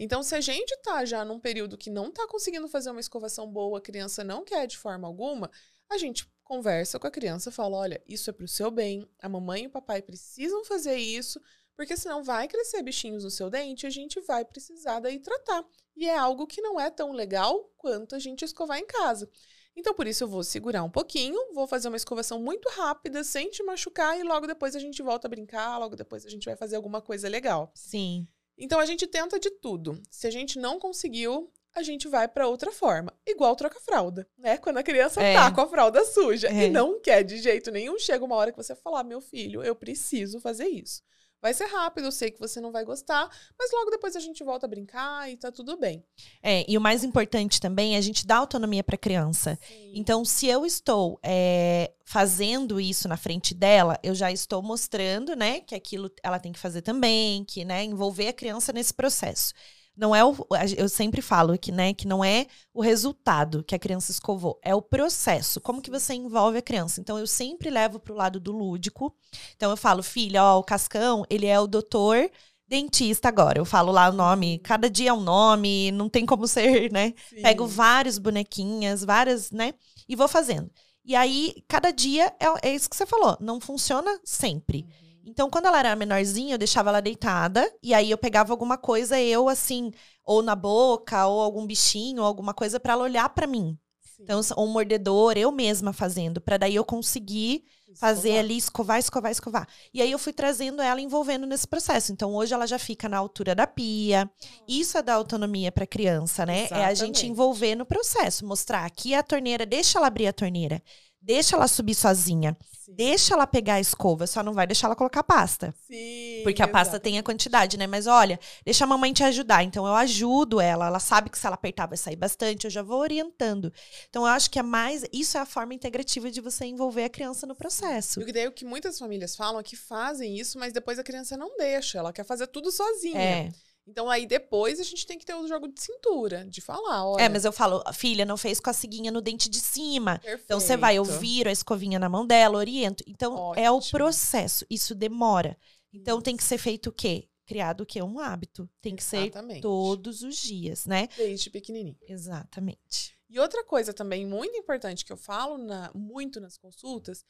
Então, 0.00 0.20
se 0.20 0.34
a 0.34 0.40
gente 0.40 0.76
tá 0.82 1.04
já 1.04 1.24
num 1.24 1.38
período 1.38 1.78
que 1.78 1.90
não 1.90 2.10
tá 2.10 2.26
conseguindo 2.26 2.66
fazer 2.66 2.90
uma 2.90 2.98
escovação 2.98 3.46
boa, 3.46 3.78
a 3.78 3.80
criança 3.80 4.24
não 4.24 4.44
quer 4.44 4.66
de 4.66 4.76
forma 4.76 5.06
alguma, 5.06 5.48
a 5.88 5.96
gente 5.96 6.28
conversa 6.50 6.98
com 6.98 7.06
a 7.06 7.10
criança, 7.12 7.52
fala: 7.52 7.76
olha, 7.76 8.02
isso 8.08 8.28
é 8.28 8.32
para 8.32 8.44
o 8.44 8.48
seu 8.48 8.72
bem, 8.72 9.08
a 9.20 9.28
mamãe 9.28 9.62
e 9.62 9.66
o 9.68 9.70
papai 9.70 10.02
precisam 10.02 10.64
fazer 10.64 10.96
isso, 10.96 11.40
porque 11.76 11.96
senão 11.96 12.24
vai 12.24 12.48
crescer 12.48 12.82
bichinhos 12.82 13.22
no 13.22 13.30
seu 13.30 13.48
dente 13.48 13.84
e 13.84 13.86
a 13.86 13.90
gente 13.90 14.20
vai 14.22 14.44
precisar 14.44 14.98
daí 14.98 15.20
tratar. 15.20 15.64
E 15.96 16.08
é 16.08 16.16
algo 16.16 16.48
que 16.48 16.60
não 16.60 16.80
é 16.80 16.90
tão 16.90 17.12
legal 17.12 17.72
quanto 17.76 18.16
a 18.16 18.18
gente 18.18 18.44
escovar 18.44 18.78
em 18.78 18.86
casa. 18.86 19.30
Então, 19.76 19.94
por 19.94 20.08
isso, 20.08 20.24
eu 20.24 20.28
vou 20.28 20.42
segurar 20.42 20.82
um 20.82 20.90
pouquinho, 20.90 21.38
vou 21.54 21.68
fazer 21.68 21.86
uma 21.86 21.96
escovação 21.96 22.42
muito 22.42 22.68
rápida, 22.70 23.22
sem 23.22 23.48
te 23.48 23.62
machucar, 23.62 24.18
e 24.18 24.24
logo 24.24 24.48
depois 24.48 24.74
a 24.74 24.80
gente 24.80 25.00
volta 25.02 25.28
a 25.28 25.30
brincar, 25.30 25.78
logo 25.78 25.94
depois 25.94 26.26
a 26.26 26.28
gente 26.28 26.46
vai 26.46 26.56
fazer 26.56 26.74
alguma 26.74 27.00
coisa 27.00 27.28
legal. 27.28 27.70
Sim. 27.74 28.26
Então, 28.58 28.80
a 28.80 28.84
gente 28.84 29.06
tenta 29.06 29.38
de 29.38 29.50
tudo. 29.50 30.02
Se 30.10 30.26
a 30.26 30.30
gente 30.30 30.58
não 30.58 30.80
conseguiu, 30.80 31.52
a 31.80 31.82
gente 31.82 32.08
vai 32.08 32.28
para 32.28 32.46
outra 32.46 32.70
forma. 32.70 33.12
Igual 33.26 33.56
troca 33.56 33.80
fralda, 33.80 34.28
né? 34.38 34.58
Quando 34.58 34.78
a 34.78 34.82
criança 34.82 35.20
é. 35.20 35.34
tá 35.34 35.50
com 35.50 35.60
a 35.60 35.68
fralda 35.68 36.04
suja 36.04 36.48
é. 36.48 36.66
e 36.66 36.70
não 36.70 37.00
quer 37.00 37.22
de 37.22 37.38
jeito 37.38 37.70
nenhum, 37.70 37.98
chega 37.98 38.24
uma 38.24 38.36
hora 38.36 38.52
que 38.52 38.56
você 38.56 38.74
falar, 38.74 39.02
meu 39.02 39.20
filho, 39.20 39.62
eu 39.62 39.74
preciso 39.74 40.40
fazer 40.40 40.68
isso. 40.68 41.02
Vai 41.42 41.54
ser 41.54 41.64
rápido, 41.66 42.04
eu 42.04 42.12
sei 42.12 42.30
que 42.30 42.38
você 42.38 42.60
não 42.60 42.70
vai 42.70 42.84
gostar, 42.84 43.26
mas 43.58 43.72
logo 43.72 43.90
depois 43.90 44.14
a 44.14 44.20
gente 44.20 44.44
volta 44.44 44.66
a 44.66 44.68
brincar 44.68 45.30
e 45.30 45.38
tá 45.38 45.50
tudo 45.50 45.74
bem. 45.78 46.04
É, 46.42 46.70
e 46.70 46.76
o 46.76 46.80
mais 46.80 47.02
importante 47.02 47.58
também 47.58 47.94
é 47.94 47.98
a 47.98 48.02
gente 48.02 48.26
dar 48.26 48.36
autonomia 48.36 48.84
para 48.84 48.96
a 48.96 48.98
criança. 48.98 49.58
Sim. 49.66 49.92
Então, 49.94 50.22
se 50.22 50.46
eu 50.46 50.66
estou 50.66 51.18
é, 51.22 51.92
fazendo 52.04 52.78
isso 52.78 53.08
na 53.08 53.16
frente 53.16 53.54
dela, 53.54 53.98
eu 54.02 54.14
já 54.14 54.30
estou 54.30 54.62
mostrando, 54.62 55.34
né, 55.34 55.60
que 55.60 55.74
aquilo 55.74 56.10
ela 56.22 56.38
tem 56.38 56.52
que 56.52 56.58
fazer 56.58 56.82
também, 56.82 57.42
que, 57.44 57.64
né, 57.64 57.84
envolver 57.84 58.28
a 58.28 58.34
criança 58.34 58.70
nesse 58.70 58.92
processo 58.92 59.54
não 59.96 60.14
é 60.14 60.24
o. 60.24 60.34
Eu 60.76 60.88
sempre 60.88 61.20
falo 61.20 61.58
que, 61.58 61.70
né, 61.70 61.92
que 61.92 62.06
não 62.06 62.24
é 62.24 62.46
o 62.72 62.80
resultado 62.80 63.62
que 63.62 63.74
a 63.74 63.78
criança 63.78 64.10
escovou, 64.10 64.58
é 64.62 64.74
o 64.74 64.82
processo. 64.82 65.60
Como 65.60 65.82
que 65.82 65.90
você 65.90 66.14
envolve 66.14 66.58
a 66.58 66.62
criança? 66.62 67.00
Então, 67.00 67.18
eu 67.18 67.26
sempre 67.26 67.70
levo 67.70 67.98
para 67.98 68.12
o 68.12 68.16
lado 68.16 68.40
do 68.40 68.52
lúdico. 68.52 69.14
Então, 69.56 69.70
eu 69.70 69.76
falo, 69.76 70.02
filha, 70.02 70.42
ó, 70.42 70.58
o 70.58 70.64
Cascão, 70.64 71.24
ele 71.28 71.46
é 71.46 71.58
o 71.58 71.66
doutor 71.66 72.30
dentista 72.66 73.28
agora. 73.28 73.58
Eu 73.58 73.64
falo 73.64 73.90
lá 73.90 74.08
o 74.08 74.12
nome, 74.12 74.60
cada 74.60 74.88
dia 74.88 75.10
é 75.10 75.12
um 75.12 75.20
nome, 75.20 75.90
não 75.90 76.08
tem 76.08 76.24
como 76.24 76.46
ser, 76.46 76.90
né? 76.92 77.12
Sim. 77.28 77.42
Pego 77.42 77.66
várias 77.66 78.16
bonequinhas, 78.16 79.04
várias, 79.04 79.50
né? 79.50 79.74
E 80.08 80.14
vou 80.14 80.28
fazendo. 80.28 80.70
E 81.04 81.16
aí, 81.16 81.64
cada 81.66 81.90
dia 81.90 82.32
é, 82.38 82.68
é 82.68 82.74
isso 82.74 82.88
que 82.88 82.94
você 82.96 83.04
falou, 83.04 83.36
não 83.40 83.60
funciona 83.60 84.20
sempre. 84.24 84.86
Uhum. 85.02 85.09
Então, 85.30 85.48
quando 85.48 85.66
ela 85.66 85.78
era 85.78 85.94
menorzinha, 85.94 86.54
eu 86.54 86.58
deixava 86.58 86.90
ela 86.90 87.00
deitada. 87.00 87.72
E 87.80 87.94
aí 87.94 88.10
eu 88.10 88.18
pegava 88.18 88.52
alguma 88.52 88.76
coisa, 88.76 89.18
eu 89.20 89.48
assim, 89.48 89.92
ou 90.24 90.42
na 90.42 90.56
boca, 90.56 91.26
ou 91.26 91.40
algum 91.40 91.64
bichinho, 91.64 92.22
ou 92.22 92.26
alguma 92.26 92.52
coisa 92.52 92.80
para 92.80 92.94
ela 92.94 93.04
olhar 93.04 93.28
para 93.28 93.46
mim. 93.46 93.78
Sim. 94.02 94.24
Então, 94.24 94.40
um 94.58 94.66
mordedor, 94.66 95.38
eu 95.38 95.52
mesma 95.52 95.92
fazendo, 95.92 96.40
para 96.40 96.56
daí 96.56 96.74
eu 96.74 96.84
conseguir 96.84 97.62
escovar. 97.88 97.96
fazer 97.96 98.38
ali, 98.38 98.56
escovar, 98.56 98.98
escovar, 98.98 99.30
escovar. 99.30 99.68
E 99.94 100.02
aí 100.02 100.10
eu 100.10 100.18
fui 100.18 100.32
trazendo 100.32 100.82
ela, 100.82 101.00
envolvendo 101.00 101.46
nesse 101.46 101.66
processo. 101.66 102.10
Então, 102.10 102.34
hoje 102.34 102.52
ela 102.52 102.66
já 102.66 102.78
fica 102.78 103.08
na 103.08 103.16
altura 103.16 103.54
da 103.54 103.68
pia. 103.68 104.28
Isso 104.66 104.98
é 104.98 105.02
dar 105.02 105.14
autonomia 105.14 105.70
para 105.70 105.86
criança, 105.86 106.44
né? 106.44 106.64
Exatamente. 106.64 106.84
É 106.84 106.90
a 106.90 106.94
gente 106.94 107.24
envolver 107.24 107.76
no 107.76 107.86
processo, 107.86 108.44
mostrar 108.44 108.84
aqui 108.84 109.14
é 109.14 109.18
a 109.18 109.22
torneira, 109.22 109.64
deixa 109.64 109.96
ela 109.98 110.08
abrir 110.08 110.26
a 110.26 110.32
torneira. 110.32 110.82
Deixa 111.22 111.56
ela 111.56 111.68
subir 111.68 111.94
sozinha. 111.94 112.56
Sim. 112.90 112.94
Deixa 112.94 113.34
ela 113.34 113.46
pegar 113.46 113.74
a 113.74 113.80
escova, 113.80 114.26
só 114.26 114.42
não 114.42 114.52
vai 114.52 114.66
deixar 114.66 114.88
ela 114.88 114.96
colocar 114.96 115.22
pasta. 115.22 115.74
Sim. 115.86 116.40
Porque 116.42 116.62
a 116.62 116.66
pasta 116.68 116.98
tem 116.98 117.18
a 117.18 117.22
quantidade, 117.22 117.76
né? 117.76 117.86
Mas 117.86 118.06
olha, 118.06 118.40
deixa 118.64 118.84
a 118.84 118.86
mamãe 118.86 119.12
te 119.12 119.22
ajudar. 119.22 119.62
Então 119.62 119.86
eu 119.86 119.94
ajudo 119.94 120.60
ela. 120.60 120.86
Ela 120.86 120.98
sabe 120.98 121.30
que 121.30 121.38
se 121.38 121.46
ela 121.46 121.54
apertar 121.54 121.86
vai 121.86 121.96
sair 121.96 122.16
bastante, 122.16 122.64
eu 122.64 122.70
já 122.70 122.82
vou 122.82 122.98
orientando. 122.98 123.72
Então 124.08 124.22
eu 124.22 124.28
acho 124.28 124.50
que 124.50 124.58
é 124.58 124.62
mais. 124.62 125.04
Isso 125.12 125.36
é 125.36 125.40
a 125.40 125.46
forma 125.46 125.74
integrativa 125.74 126.30
de 126.30 126.40
você 126.40 126.64
envolver 126.64 127.04
a 127.04 127.10
criança 127.10 127.46
no 127.46 127.54
processo. 127.54 128.20
E 128.20 128.32
daí 128.32 128.48
o 128.48 128.52
que 128.52 128.64
muitas 128.64 128.98
famílias 128.98 129.36
falam 129.36 129.60
é 129.60 129.62
que 129.62 129.76
fazem 129.76 130.38
isso, 130.38 130.58
mas 130.58 130.72
depois 130.72 130.98
a 130.98 131.04
criança 131.04 131.36
não 131.36 131.56
deixa. 131.56 131.98
Ela 131.98 132.12
quer 132.12 132.24
fazer 132.24 132.46
tudo 132.48 132.72
sozinha. 132.72 133.20
É. 133.20 133.52
Então 133.90 134.08
aí 134.08 134.24
depois 134.24 134.78
a 134.78 134.84
gente 134.84 135.04
tem 135.04 135.18
que 135.18 135.26
ter 135.26 135.34
o 135.34 135.48
jogo 135.48 135.66
de 135.66 135.80
cintura, 135.80 136.44
de 136.44 136.60
falar, 136.60 137.04
olha. 137.04 137.22
É, 137.22 137.28
mas 137.28 137.44
eu 137.44 137.50
falo, 137.50 137.82
filha, 137.92 138.24
não 138.24 138.36
fez 138.36 138.60
com 138.60 138.70
a 138.70 138.72
ciguinha 138.72 139.10
no 139.10 139.20
dente 139.20 139.50
de 139.50 139.58
cima. 139.58 140.20
Perfeito. 140.20 140.44
Então 140.44 140.60
você 140.60 140.76
vai 140.76 140.98
ouvir 140.98 141.48
a 141.48 141.52
escovinha 141.52 141.98
na 141.98 142.08
mão 142.08 142.24
dela, 142.24 142.56
oriento. 142.56 143.02
Então 143.06 143.34
Ótimo. 143.34 143.66
é 143.66 143.70
o 143.70 143.80
processo, 143.80 144.64
isso 144.70 144.94
demora. 144.94 145.58
Então 145.92 146.18
isso. 146.18 146.22
tem 146.24 146.36
que 146.36 146.44
ser 146.44 146.58
feito 146.58 146.90
o 146.90 146.92
quê? 146.92 147.28
Criado 147.44 147.80
o 147.80 147.86
quê? 147.86 148.00
Um 148.00 148.20
hábito. 148.20 148.70
Tem 148.80 148.94
que 148.94 149.02
Exatamente. 149.02 149.56
ser 149.56 149.60
todos 149.62 150.22
os 150.22 150.36
dias, 150.36 150.86
né? 150.86 151.08
Desde 151.16 151.50
pequenininho. 151.50 151.96
Exatamente. 152.02 153.18
E 153.28 153.40
outra 153.40 153.64
coisa 153.64 153.92
também 153.92 154.24
muito 154.24 154.56
importante 154.56 155.04
que 155.04 155.12
eu 155.12 155.16
falo 155.16 155.58
na, 155.58 155.90
muito 155.92 156.40
nas 156.40 156.56
consultas 156.56 157.24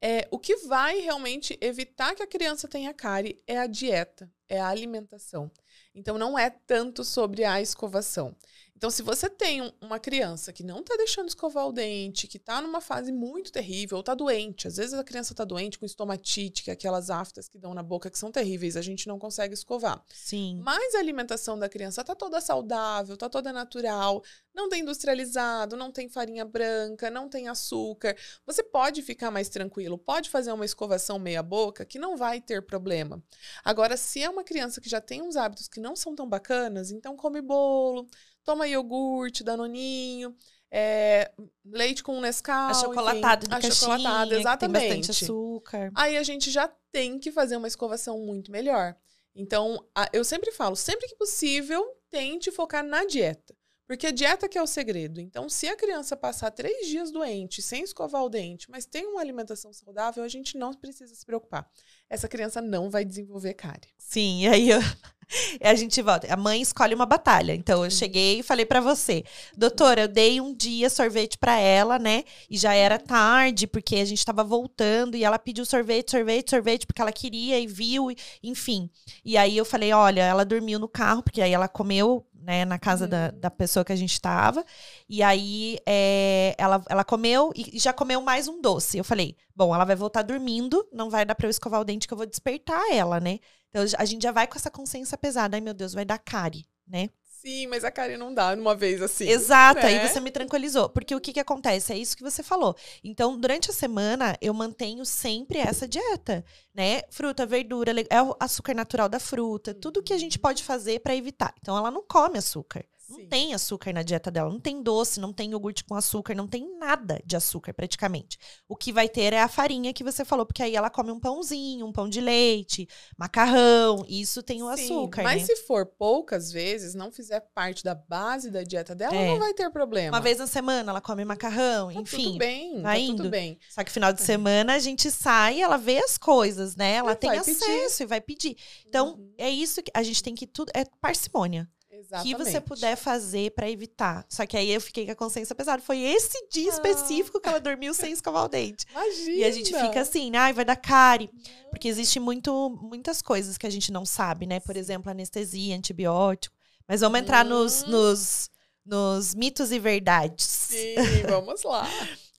é, 0.00 0.28
o 0.30 0.38
que 0.38 0.56
vai 0.66 1.00
realmente 1.00 1.58
evitar 1.60 2.14
que 2.14 2.22
a 2.22 2.26
criança 2.26 2.68
tenha 2.68 2.92
cárie 2.92 3.42
é 3.46 3.58
a 3.58 3.66
dieta, 3.66 4.30
é 4.48 4.60
a 4.60 4.68
alimentação. 4.68 5.50
Então, 5.94 6.18
não 6.18 6.38
é 6.38 6.50
tanto 6.50 7.02
sobre 7.02 7.44
a 7.44 7.60
escovação. 7.60 8.36
Então, 8.76 8.90
se 8.90 9.02
você 9.02 9.30
tem 9.30 9.72
uma 9.80 9.98
criança 9.98 10.52
que 10.52 10.62
não 10.62 10.80
está 10.80 10.96
deixando 10.96 11.28
escovar 11.28 11.66
o 11.66 11.72
dente, 11.72 12.26
que 12.26 12.36
está 12.36 12.60
numa 12.60 12.80
fase 12.82 13.10
muito 13.10 13.50
terrível, 13.50 13.96
ou 13.96 14.00
está 14.00 14.14
doente, 14.14 14.68
às 14.68 14.76
vezes 14.76 14.92
a 14.92 15.02
criança 15.02 15.32
está 15.32 15.44
doente 15.44 15.78
com 15.78 15.86
estomatite, 15.86 16.62
que 16.62 16.70
é 16.70 16.74
aquelas 16.74 17.08
aftas 17.08 17.48
que 17.48 17.58
dão 17.58 17.72
na 17.72 17.82
boca 17.82 18.10
que 18.10 18.18
são 18.18 18.30
terríveis, 18.30 18.76
a 18.76 18.82
gente 18.82 19.08
não 19.08 19.18
consegue 19.18 19.54
escovar. 19.54 20.04
Sim. 20.12 20.60
Mas 20.62 20.94
a 20.94 20.98
alimentação 20.98 21.58
da 21.58 21.70
criança 21.70 22.02
está 22.02 22.14
toda 22.14 22.38
saudável, 22.38 23.14
está 23.14 23.30
toda 23.30 23.50
natural, 23.50 24.22
não 24.54 24.68
tem 24.68 24.82
industrializado, 24.82 25.74
não 25.74 25.90
tem 25.90 26.08
farinha 26.08 26.44
branca, 26.44 27.10
não 27.10 27.30
tem 27.30 27.48
açúcar. 27.48 28.14
Você 28.44 28.62
pode 28.62 29.00
ficar 29.00 29.30
mais 29.30 29.48
tranquilo, 29.48 29.96
pode 29.96 30.28
fazer 30.28 30.52
uma 30.52 30.66
escovação 30.66 31.18
meia 31.18 31.42
boca 31.42 31.84
que 31.86 31.98
não 31.98 32.14
vai 32.14 32.42
ter 32.42 32.60
problema. 32.60 33.22
Agora, 33.64 33.96
se 33.96 34.22
é 34.22 34.28
uma 34.28 34.44
criança 34.44 34.82
que 34.82 34.88
já 34.88 35.00
tem 35.00 35.22
uns 35.22 35.36
hábitos 35.36 35.66
que 35.66 35.80
não 35.80 35.96
são 35.96 36.14
tão 36.14 36.28
bacanas, 36.28 36.90
então 36.90 37.16
come 37.16 37.40
bolo, 37.40 38.06
toma 38.46 38.66
iogurte, 38.68 39.44
danoninho. 39.44 40.34
é, 40.70 41.30
leite 41.64 42.02
com 42.02 42.20
Nescau. 42.20 42.70
Achocolatado 42.70 43.46
enfim, 43.46 43.60
de 43.60 43.66
achocolatado, 43.66 44.30
caixinha, 44.30 44.38
exatamente. 44.40 44.80
tem 44.80 44.98
bastante 45.00 45.24
açúcar. 45.24 45.92
Aí 45.94 46.16
a 46.16 46.22
gente 46.22 46.50
já 46.50 46.72
tem 46.92 47.18
que 47.18 47.32
fazer 47.32 47.56
uma 47.56 47.68
escovação 47.68 48.18
muito 48.20 48.50
melhor. 48.50 48.96
Então, 49.34 49.84
eu 50.12 50.24
sempre 50.24 50.50
falo, 50.52 50.76
sempre 50.76 51.06
que 51.08 51.16
possível, 51.16 51.84
tente 52.10 52.50
focar 52.50 52.84
na 52.84 53.04
dieta. 53.04 53.54
Porque 53.86 54.06
a 54.08 54.10
dieta 54.10 54.48
que 54.48 54.58
é 54.58 54.62
o 54.62 54.66
segredo. 54.66 55.20
Então, 55.20 55.48
se 55.48 55.68
a 55.68 55.76
criança 55.76 56.16
passar 56.16 56.50
três 56.50 56.88
dias 56.88 57.10
doente, 57.12 57.62
sem 57.62 57.82
escovar 57.84 58.24
o 58.24 58.28
dente, 58.28 58.68
mas 58.70 58.84
tem 58.84 59.06
uma 59.06 59.20
alimentação 59.20 59.72
saudável, 59.72 60.24
a 60.24 60.28
gente 60.28 60.58
não 60.58 60.74
precisa 60.74 61.14
se 61.14 61.24
preocupar. 61.24 61.70
Essa 62.10 62.28
criança 62.28 62.60
não 62.60 62.90
vai 62.90 63.04
desenvolver 63.04 63.54
cárie. 63.54 63.88
Sim, 63.96 64.42
e 64.42 64.48
aí 64.48 64.70
eu- 64.70 64.80
a 65.62 65.74
gente 65.74 66.00
volta. 66.02 66.32
A 66.32 66.36
mãe 66.36 66.60
escolhe 66.60 66.94
uma 66.94 67.06
batalha. 67.06 67.54
Então 67.54 67.84
eu 67.84 67.90
cheguei 67.90 68.40
e 68.40 68.42
falei 68.42 68.64
pra 68.66 68.80
você, 68.80 69.24
doutora, 69.56 70.02
eu 70.02 70.08
dei 70.08 70.40
um 70.40 70.54
dia 70.54 70.90
sorvete 70.90 71.38
pra 71.38 71.58
ela, 71.58 71.98
né? 71.98 72.24
E 72.50 72.56
já 72.58 72.74
era 72.74 72.98
tarde, 72.98 73.66
porque 73.66 73.96
a 73.96 74.04
gente 74.04 74.24
tava 74.24 74.42
voltando 74.44 75.16
e 75.16 75.24
ela 75.24 75.38
pediu 75.38 75.64
sorvete, 75.64 76.10
sorvete, 76.10 76.50
sorvete, 76.50 76.86
porque 76.86 77.00
ela 77.00 77.12
queria 77.12 77.58
e 77.58 77.66
viu, 77.66 78.08
enfim. 78.42 78.90
E 79.24 79.36
aí 79.36 79.56
eu 79.56 79.64
falei, 79.64 79.92
olha, 79.92 80.22
ela 80.22 80.44
dormiu 80.44 80.78
no 80.78 80.88
carro, 80.88 81.22
porque 81.22 81.40
aí 81.42 81.52
ela 81.52 81.68
comeu, 81.68 82.24
né, 82.46 82.64
na 82.64 82.78
casa 82.78 83.08
da, 83.08 83.30
Uhum. 83.34 83.40
da 83.40 83.50
pessoa 83.50 83.84
que 83.84 83.92
a 83.92 83.96
gente 83.96 84.20
tava. 84.20 84.64
E 85.08 85.20
aí 85.22 85.78
é, 85.84 86.54
ela, 86.56 86.82
ela 86.88 87.04
comeu 87.04 87.52
e 87.56 87.78
já 87.78 87.92
comeu 87.92 88.22
mais 88.22 88.46
um 88.46 88.60
doce. 88.60 88.96
Eu 88.96 89.02
falei, 89.04 89.36
bom, 89.54 89.74
ela 89.74 89.84
vai 89.84 89.96
voltar 89.96 90.22
dormindo, 90.22 90.86
não 90.92 91.10
vai 91.10 91.24
dar 91.26 91.34
pra 91.34 91.46
eu 91.46 91.50
escovar 91.50 91.80
o 91.80 91.84
dente 91.84 92.06
que 92.06 92.14
eu 92.14 92.18
vou 92.18 92.26
despertar 92.26 92.80
ela, 92.92 93.18
né? 93.18 93.40
Então 93.68 93.84
a 93.98 94.04
gente 94.04 94.22
já 94.22 94.30
vai 94.32 94.46
com 94.46 94.56
essa 94.56 94.70
consciência 94.70 95.18
pesada. 95.18 95.56
Ai, 95.56 95.60
meu 95.60 95.74
Deus, 95.74 95.92
vai 95.92 96.04
dar 96.04 96.18
cárie, 96.18 96.64
né? 96.86 97.10
Sim, 97.46 97.68
mas 97.68 97.84
a 97.84 97.92
cárie 97.92 98.16
não 98.16 98.34
dá 98.34 98.56
numa 98.56 98.74
vez 98.74 99.00
assim. 99.00 99.28
Exato, 99.28 99.86
aí 99.86 99.94
né? 99.94 100.08
você 100.08 100.18
me 100.18 100.32
tranquilizou. 100.32 100.88
Porque 100.88 101.14
o 101.14 101.20
que 101.20 101.32
que 101.32 101.38
acontece? 101.38 101.92
É 101.92 101.96
isso 101.96 102.16
que 102.16 102.22
você 102.24 102.42
falou. 102.42 102.74
Então, 103.04 103.38
durante 103.38 103.70
a 103.70 103.72
semana, 103.72 104.36
eu 104.42 104.52
mantenho 104.52 105.06
sempre 105.06 105.60
essa 105.60 105.86
dieta, 105.86 106.44
né? 106.74 107.02
Fruta, 107.08 107.46
verdura, 107.46 107.92
é 108.10 108.20
o 108.20 108.34
açúcar 108.40 108.74
natural 108.74 109.08
da 109.08 109.20
fruta, 109.20 109.72
tudo 109.72 110.02
que 110.02 110.12
a 110.12 110.18
gente 110.18 110.40
pode 110.40 110.64
fazer 110.64 110.98
pra 110.98 111.14
evitar. 111.14 111.54
Então, 111.60 111.76
ela 111.76 111.88
não 111.88 112.02
come 112.02 112.36
açúcar. 112.36 112.84
Não 113.08 113.18
Sim. 113.18 113.28
tem 113.28 113.54
açúcar 113.54 113.92
na 113.92 114.02
dieta 114.02 114.30
dela, 114.32 114.50
não 114.50 114.58
tem 114.58 114.82
doce, 114.82 115.20
não 115.20 115.32
tem 115.32 115.50
iogurte 115.52 115.84
com 115.84 115.94
açúcar, 115.94 116.34
não 116.34 116.48
tem 116.48 116.76
nada 116.78 117.20
de 117.24 117.36
açúcar 117.36 117.72
praticamente. 117.72 118.36
O 118.68 118.74
que 118.74 118.92
vai 118.92 119.08
ter 119.08 119.32
é 119.32 119.40
a 119.40 119.48
farinha 119.48 119.92
que 119.92 120.02
você 120.02 120.24
falou, 120.24 120.44
porque 120.44 120.62
aí 120.62 120.74
ela 120.74 120.90
come 120.90 121.12
um 121.12 121.20
pãozinho, 121.20 121.86
um 121.86 121.92
pão 121.92 122.08
de 122.08 122.20
leite, 122.20 122.88
macarrão, 123.16 124.04
isso 124.08 124.42
tem 124.42 124.62
o 124.62 124.74
Sim, 124.76 124.84
açúcar, 124.84 125.22
Mas 125.22 125.42
né? 125.42 125.46
se 125.46 125.56
for 125.66 125.86
poucas 125.86 126.50
vezes, 126.50 126.94
não 126.94 127.12
fizer 127.12 127.40
parte 127.54 127.84
da 127.84 127.94
base 127.94 128.50
da 128.50 128.62
dieta 128.62 128.94
dela, 128.94 129.14
É. 129.14 129.28
não 129.30 129.38
vai 129.38 129.54
ter 129.54 129.70
problema. 129.70 130.16
Uma 130.16 130.22
vez 130.22 130.38
na 130.38 130.46
semana 130.46 130.90
ela 130.90 131.00
come 131.00 131.24
macarrão, 131.24 131.92
Tá 131.92 132.00
enfim. 132.00 132.24
tudo 132.24 132.38
bem, 132.38 132.82
tá 132.82 132.94
tudo 132.94 133.00
indo. 133.22 133.30
bem. 133.30 133.58
Só 133.70 133.84
que 133.84 133.90
final 133.92 134.12
de 134.12 134.22
semana 134.22 134.74
a 134.74 134.78
gente 134.78 135.10
sai, 135.10 135.60
ela 135.60 135.76
vê 135.76 135.98
as 135.98 136.16
coisas, 136.18 136.74
né? 136.76 136.94
Ela 136.94 137.12
E 137.12 137.16
tem 137.16 137.30
acesso 137.30 137.60
pedir. 137.60 138.02
e 138.02 138.06
vai 138.06 138.20
pedir. 138.20 138.56
Então, 138.86 139.14
Uhum, 139.14 139.32
é 139.38 139.50
isso 139.50 139.82
que 139.82 139.90
a 139.94 140.02
gente 140.02 140.22
tem 140.22 140.34
que 140.34 140.46
tudo 140.46 140.70
é 140.74 140.84
parcimônia. 141.00 141.68
O 141.96 142.22
que 142.22 142.32
exatamente. 142.32 142.36
você 142.52 142.60
puder 142.60 142.96
fazer 142.96 143.50
pra 143.52 143.70
evitar. 143.70 144.24
Só 144.28 144.44
que 144.46 144.56
aí 144.56 144.70
eu 144.70 144.80
fiquei 144.80 145.06
com 145.06 145.12
a 145.12 145.16
consciência 145.16 145.54
pesada. 145.54 145.82
Foi 145.82 145.98
esse 146.00 146.48
dia 146.48 146.70
Ah. 146.70 146.74
específico 146.74 147.40
que 147.40 147.48
ela 147.48 147.58
dormiu 147.60 147.92
sem 147.94 148.12
escovar 148.12 148.44
o 148.44 148.48
dente. 148.48 148.86
Imagina. 148.90 149.30
E 149.32 149.44
a 149.44 149.50
gente 149.50 149.72
fica 149.72 150.00
assim, 150.00 150.34
ai, 150.36 150.52
vai 150.52 150.64
dar 150.64 150.76
cárie. 150.76 151.30
Porque 151.70 151.88
existe 151.88 152.18
muito, 152.20 152.70
muitas 152.82 153.20
coisas 153.22 153.56
que 153.58 153.66
a 153.66 153.70
gente 153.70 153.90
não 153.92 154.04
sabe, 154.06 154.46
né? 154.46 154.60
Por 154.60 154.76
exemplo, 154.76 155.10
anestesia, 155.10 155.76
antibiótico. 155.76 156.54
Mas 156.88 157.00
vamos 157.00 157.18
entrar 157.20 157.44
nos, 157.44 157.82
Hum. 157.82 157.88
nos, 157.88 158.50
nos 158.84 159.34
mitos 159.34 159.72
e 159.72 159.78
verdades. 159.78 160.44
Sim, 160.46 160.94
vamos 161.28 161.62
lá. 161.64 161.88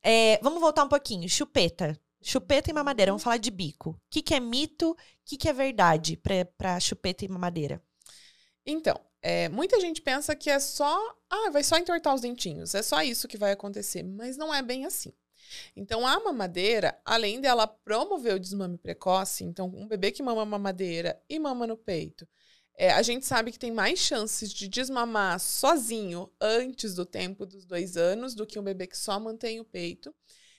É, 0.04 0.40
vamos 0.42 0.62
voltar 0.62 0.84
um 0.84 0.90
pouquinho. 0.90 1.28
Chupeta. 1.30 2.00
Chupeta 2.22 2.70
e 2.70 2.74
mamadeira. 2.74 3.12
Vamos 3.12 3.24
falar 3.24 3.38
de 3.38 3.52
bico. 3.52 3.92
O 3.92 4.00
que, 4.10 4.22
que 4.22 4.34
é 4.34 4.40
mito? 4.40 4.92
O 4.92 4.96
que, 5.26 5.38
que 5.38 5.50
é 5.50 5.54
verdade 5.54 6.20
pra 6.58 6.80
chupeta 6.80 7.26
e 7.26 7.28
mamadeira? 7.28 7.82
Então, 8.66 9.00
é, 9.30 9.50
muita 9.50 9.78
gente 9.82 10.02
pensa 10.02 10.34
que 10.34 10.50
é 10.50 10.58
só. 10.58 10.98
Ah, 11.30 11.50
vai 11.50 11.62
só 11.62 11.76
entortar 11.76 12.16
os 12.16 12.22
dentinhos. 12.22 12.74
É 12.74 12.82
só 12.82 13.02
isso 13.02 13.28
que 13.28 13.38
vai 13.38 13.52
acontecer. 13.52 14.02
Mas 14.02 14.38
não 14.38 14.54
é 14.54 14.62
bem 14.62 14.86
assim. 14.86 15.12
Então, 15.76 16.08
a 16.08 16.18
mamadeira, 16.18 16.98
além 17.04 17.42
dela 17.42 17.68
promover 17.68 18.36
o 18.36 18.40
desmame 18.40 18.78
precoce, 18.78 19.44
então, 19.44 19.68
um 19.76 19.86
bebê 19.86 20.12
que 20.12 20.24
mama 20.24 20.46
mamadeira 20.46 21.22
e 21.28 21.38
mama 21.40 21.68
no 21.68 21.76
peito, 21.76 22.26
é, 22.78 22.90
a 22.92 23.02
gente 23.02 23.26
sabe 23.26 23.52
que 23.52 23.60
tem 23.60 23.70
mais 23.70 24.00
chances 24.00 24.50
de 24.50 24.66
desmamar 24.70 25.42
sozinho 25.42 26.32
antes 26.40 26.96
do 26.96 27.06
tempo 27.06 27.46
dos 27.46 27.66
dois 27.66 27.98
anos 27.98 28.34
do 28.34 28.48
que 28.48 28.58
um 28.58 28.64
bebê 28.64 28.88
que 28.88 28.98
só 28.98 29.20
mantém 29.20 29.60
o 29.60 29.66
peito. 29.66 30.16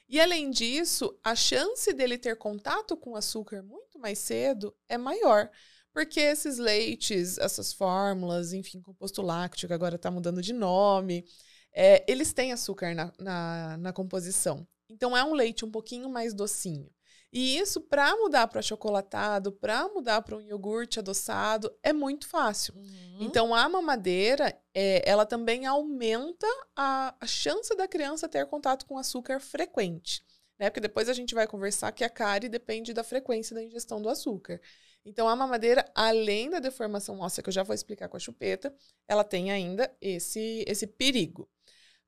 E 0.07 0.20
além 0.20 0.50
disso, 0.50 1.18
a 1.24 1.35
chance 1.35 1.90
dele 1.94 2.18
ter 2.18 2.37
contato 2.37 2.98
com 2.98 3.16
açúcar 3.16 3.62
muito 3.62 3.98
mais 3.98 4.18
cedo 4.18 4.76
é 4.90 4.98
maior. 4.98 5.50
Porque 5.92 6.20
esses 6.20 6.59
leites, 6.59 7.38
essas 7.38 7.72
fórmulas, 7.72 8.53
enfim, 8.53 8.81
composto 8.81 9.22
lácteo, 9.22 9.68
que 9.68 9.74
agora 9.74 9.96
está 9.96 10.11
mudando 10.11 10.40
de 10.40 10.53
nome, 10.53 11.24
é, 11.72 12.05
eles 12.07 12.33
têm 12.33 12.53
açúcar 12.53 12.94
na, 12.94 13.12
na, 13.18 13.77
na 13.79 13.92
composição. 13.92 14.66
Então 14.88 15.16
é 15.16 15.24
um 15.24 15.35
leite 15.35 15.64
um 15.64 15.70
pouquinho 15.70 16.09
mais 16.09 16.33
docinho. 16.35 16.90
E 17.31 17.59
isso, 17.59 17.81
para 17.81 18.16
mudar 18.16 18.48
para 18.48 18.61
achocolatado, 18.61 19.53
para 19.53 19.87
mudar 19.88 20.22
para 20.22 20.37
um 20.37 20.40
iogurte 20.40 20.98
adoçado, 20.98 21.70
é 21.83 21.92
muito 21.92 22.27
fácil. 22.27 22.74
Então, 23.20 23.55
a 23.55 23.68
mamadeira, 23.68 24.59
é, 24.72 25.03
ela 25.09 25.27
também 25.27 25.66
aumenta 25.66 26.46
a, 26.74 27.14
a 27.20 27.27
chance 27.27 27.77
da 27.77 27.87
criança 27.87 28.29
ter 28.29 28.46
contato 28.46 28.87
com 28.87 28.96
açúcar 28.96 29.40
frequente. 29.40 30.24
Né? 30.59 30.70
Porque 30.70 30.81
depois 30.81 31.09
a 31.09 31.12
gente 31.12 31.35
vai 31.35 31.46
conversar 31.46 31.92
que 31.92 32.03
a 32.03 32.09
cárie 32.09 32.48
depende 32.48 32.94
da 32.94 33.05
frequência 33.05 33.55
da 33.55 33.62
ingestão 33.62 34.01
do 34.01 34.09
açúcar. 34.09 34.59
Então, 35.09 35.27
a 35.27 35.35
mamadeira, 35.35 35.90
além 35.94 36.51
da 36.51 36.61
deformação 36.61 37.21
óssea, 37.21 37.42
que 37.42 37.49
eu 37.49 37.53
já 37.53 37.62
vou 37.62 37.75
explicar 37.75 38.11
com 38.11 38.18
a 38.18 38.21
chupeta, 38.21 38.75
ela 39.09 39.25
tem 39.25 39.51
ainda 39.51 39.90
esse, 40.03 40.62
esse 40.68 40.87
perigo. 40.87 41.49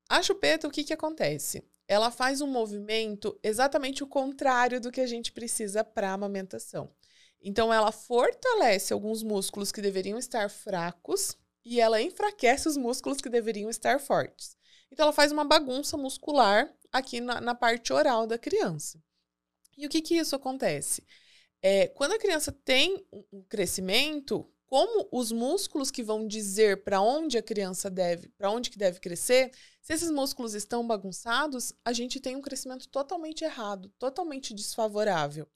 A 0.07 0.21
chupeta, 0.21 0.67
o 0.67 0.71
que, 0.71 0.83
que 0.83 0.93
acontece? 0.93 1.67
Ela 1.87 2.11
faz 2.11 2.41
um 2.41 2.47
movimento 2.47 3.39
exatamente 3.41 4.03
o 4.03 4.07
contrário 4.07 4.79
do 4.79 4.91
que 4.91 5.01
a 5.01 5.07
gente 5.07 5.31
precisa 5.31 5.83
para 5.83 6.13
amamentação. 6.13 6.93
Então, 7.41 7.73
ela 7.73 7.91
fortalece 7.91 8.93
alguns 8.93 9.23
músculos 9.23 9.71
que 9.71 9.81
deveriam 9.81 10.19
estar 10.19 10.47
fracos 10.47 11.35
e 11.65 11.81
ela 11.81 11.99
enfraquece 11.99 12.67
os 12.67 12.77
músculos 12.77 13.17
que 13.17 13.29
deveriam 13.29 13.67
estar 13.67 13.99
fortes. 13.99 14.55
Então, 14.91 15.05
ela 15.05 15.13
faz 15.13 15.31
uma 15.31 15.43
bagunça 15.43 15.97
muscular 15.97 16.71
aqui 16.91 17.19
na, 17.19 17.41
na 17.41 17.55
parte 17.55 17.91
oral 17.91 18.27
da 18.27 18.37
criança. 18.37 19.01
E 19.75 19.87
o 19.87 19.89
que, 19.89 20.03
que 20.03 20.17
isso 20.19 20.35
acontece? 20.35 21.03
É, 21.61 21.87
quando 21.87 22.13
a 22.13 22.19
criança 22.19 22.51
tem 22.51 23.05
um- 23.11 23.43
crescimento, 23.43 24.49
como 24.67 25.07
os 25.11 25.31
músculos 25.31 25.91
que 25.91 26.01
vão 26.01 26.25
dizer 26.25 26.83
para 26.83 27.01
onde 27.01 27.37
a 27.37 27.43
criança 27.43 27.89
deve, 27.89 28.29
para 28.29 28.49
onde 28.49 28.69
que 28.69 28.77
deve 28.77 28.99
crescer, 28.99 29.51
se 29.81 29.93
esses 29.93 30.09
músculos 30.09 30.53
estão 30.55 30.87
bagunçados, 30.87 31.73
a 31.83 31.91
gente 31.91 32.19
tem 32.19 32.35
um 32.35 32.41
crescimento 32.41 32.87
totalmente 32.87 33.43
errado, 33.43 33.91
totalmente 33.99 34.53
desfavorável. 34.53 35.47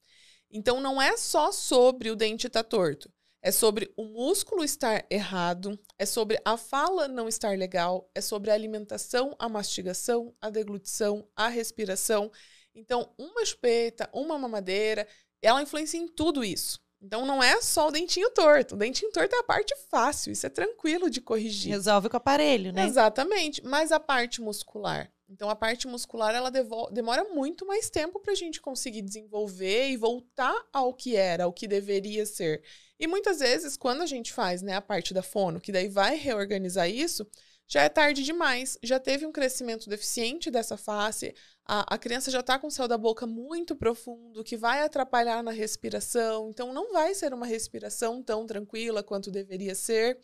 Então 0.50 0.80
não 0.80 1.00
é 1.00 1.16
só 1.16 1.50
sobre 1.50 2.10
o 2.10 2.16
dente 2.16 2.46
estar 2.46 2.62
torto, 2.62 3.10
é 3.42 3.50
sobre 3.50 3.92
o 3.96 4.04
músculo 4.04 4.62
estar 4.62 5.06
errado, 5.10 5.78
é 5.98 6.04
sobre 6.06 6.38
a 6.44 6.56
fala 6.56 7.08
não 7.08 7.26
estar 7.28 7.56
legal, 7.56 8.10
é 8.14 8.20
sobre 8.20 8.50
a 8.50 8.54
alimentação, 8.54 9.34
a 9.38 9.48
mastigação, 9.48 10.34
a 10.40 10.50
deglutição, 10.50 11.26
a 11.34 11.48
respiração. 11.48 12.30
Então, 12.74 13.14
uma 13.16 13.44
chupeta, 13.44 14.10
uma 14.12 14.38
mamadeira, 14.38 15.06
ela 15.42 15.62
influencia 15.62 16.00
em 16.00 16.08
tudo 16.08 16.44
isso. 16.44 16.80
Então 17.00 17.26
não 17.26 17.42
é 17.42 17.60
só 17.60 17.88
o 17.88 17.90
dentinho 17.90 18.30
torto. 18.30 18.74
O 18.74 18.78
dentinho 18.78 19.12
torto 19.12 19.34
é 19.34 19.38
a 19.38 19.44
parte 19.44 19.74
fácil, 19.90 20.32
isso 20.32 20.46
é 20.46 20.50
tranquilo 20.50 21.10
de 21.10 21.20
corrigir. 21.20 21.72
Resolve 21.72 22.08
com 22.08 22.16
o 22.16 22.18
aparelho, 22.18 22.72
né? 22.72 22.84
Exatamente. 22.84 23.62
Mas 23.64 23.92
a 23.92 24.00
parte 24.00 24.40
muscular. 24.40 25.10
Então, 25.28 25.50
a 25.50 25.56
parte 25.56 25.88
muscular, 25.88 26.34
ela 26.34 26.50
demora 26.90 27.24
muito 27.24 27.66
mais 27.66 27.90
tempo 27.90 28.20
para 28.20 28.32
a 28.32 28.36
gente 28.36 28.60
conseguir 28.60 29.02
desenvolver 29.02 29.88
e 29.88 29.96
voltar 29.96 30.54
ao 30.72 30.94
que 30.94 31.16
era, 31.16 31.44
ao 31.44 31.52
que 31.52 31.66
deveria 31.66 32.24
ser. 32.24 32.62
E 32.98 33.08
muitas 33.08 33.40
vezes, 33.40 33.76
quando 33.76 34.02
a 34.02 34.06
gente 34.06 34.32
faz 34.32 34.62
né, 34.62 34.74
a 34.74 34.80
parte 34.80 35.12
da 35.12 35.22
fono, 35.22 35.60
que 35.60 35.72
daí 35.72 35.88
vai 35.88 36.14
reorganizar 36.16 36.88
isso, 36.88 37.26
já 37.68 37.82
é 37.82 37.88
tarde 37.88 38.22
demais. 38.22 38.78
Já 38.82 38.98
teve 39.00 39.26
um 39.26 39.32
crescimento 39.32 39.88
deficiente 39.88 40.50
dessa 40.50 40.76
face, 40.76 41.34
a, 41.64 41.94
a 41.94 41.98
criança 41.98 42.30
já 42.30 42.40
está 42.40 42.58
com 42.58 42.68
o 42.68 42.70
céu 42.70 42.86
da 42.86 42.96
boca 42.96 43.26
muito 43.26 43.74
profundo, 43.74 44.44
que 44.44 44.56
vai 44.56 44.82
atrapalhar 44.82 45.42
na 45.42 45.50
respiração. 45.50 46.48
Então, 46.50 46.72
não 46.72 46.92
vai 46.92 47.14
ser 47.14 47.34
uma 47.34 47.46
respiração 47.46 48.22
tão 48.22 48.46
tranquila 48.46 49.02
quanto 49.02 49.30
deveria 49.30 49.74
ser. 49.74 50.18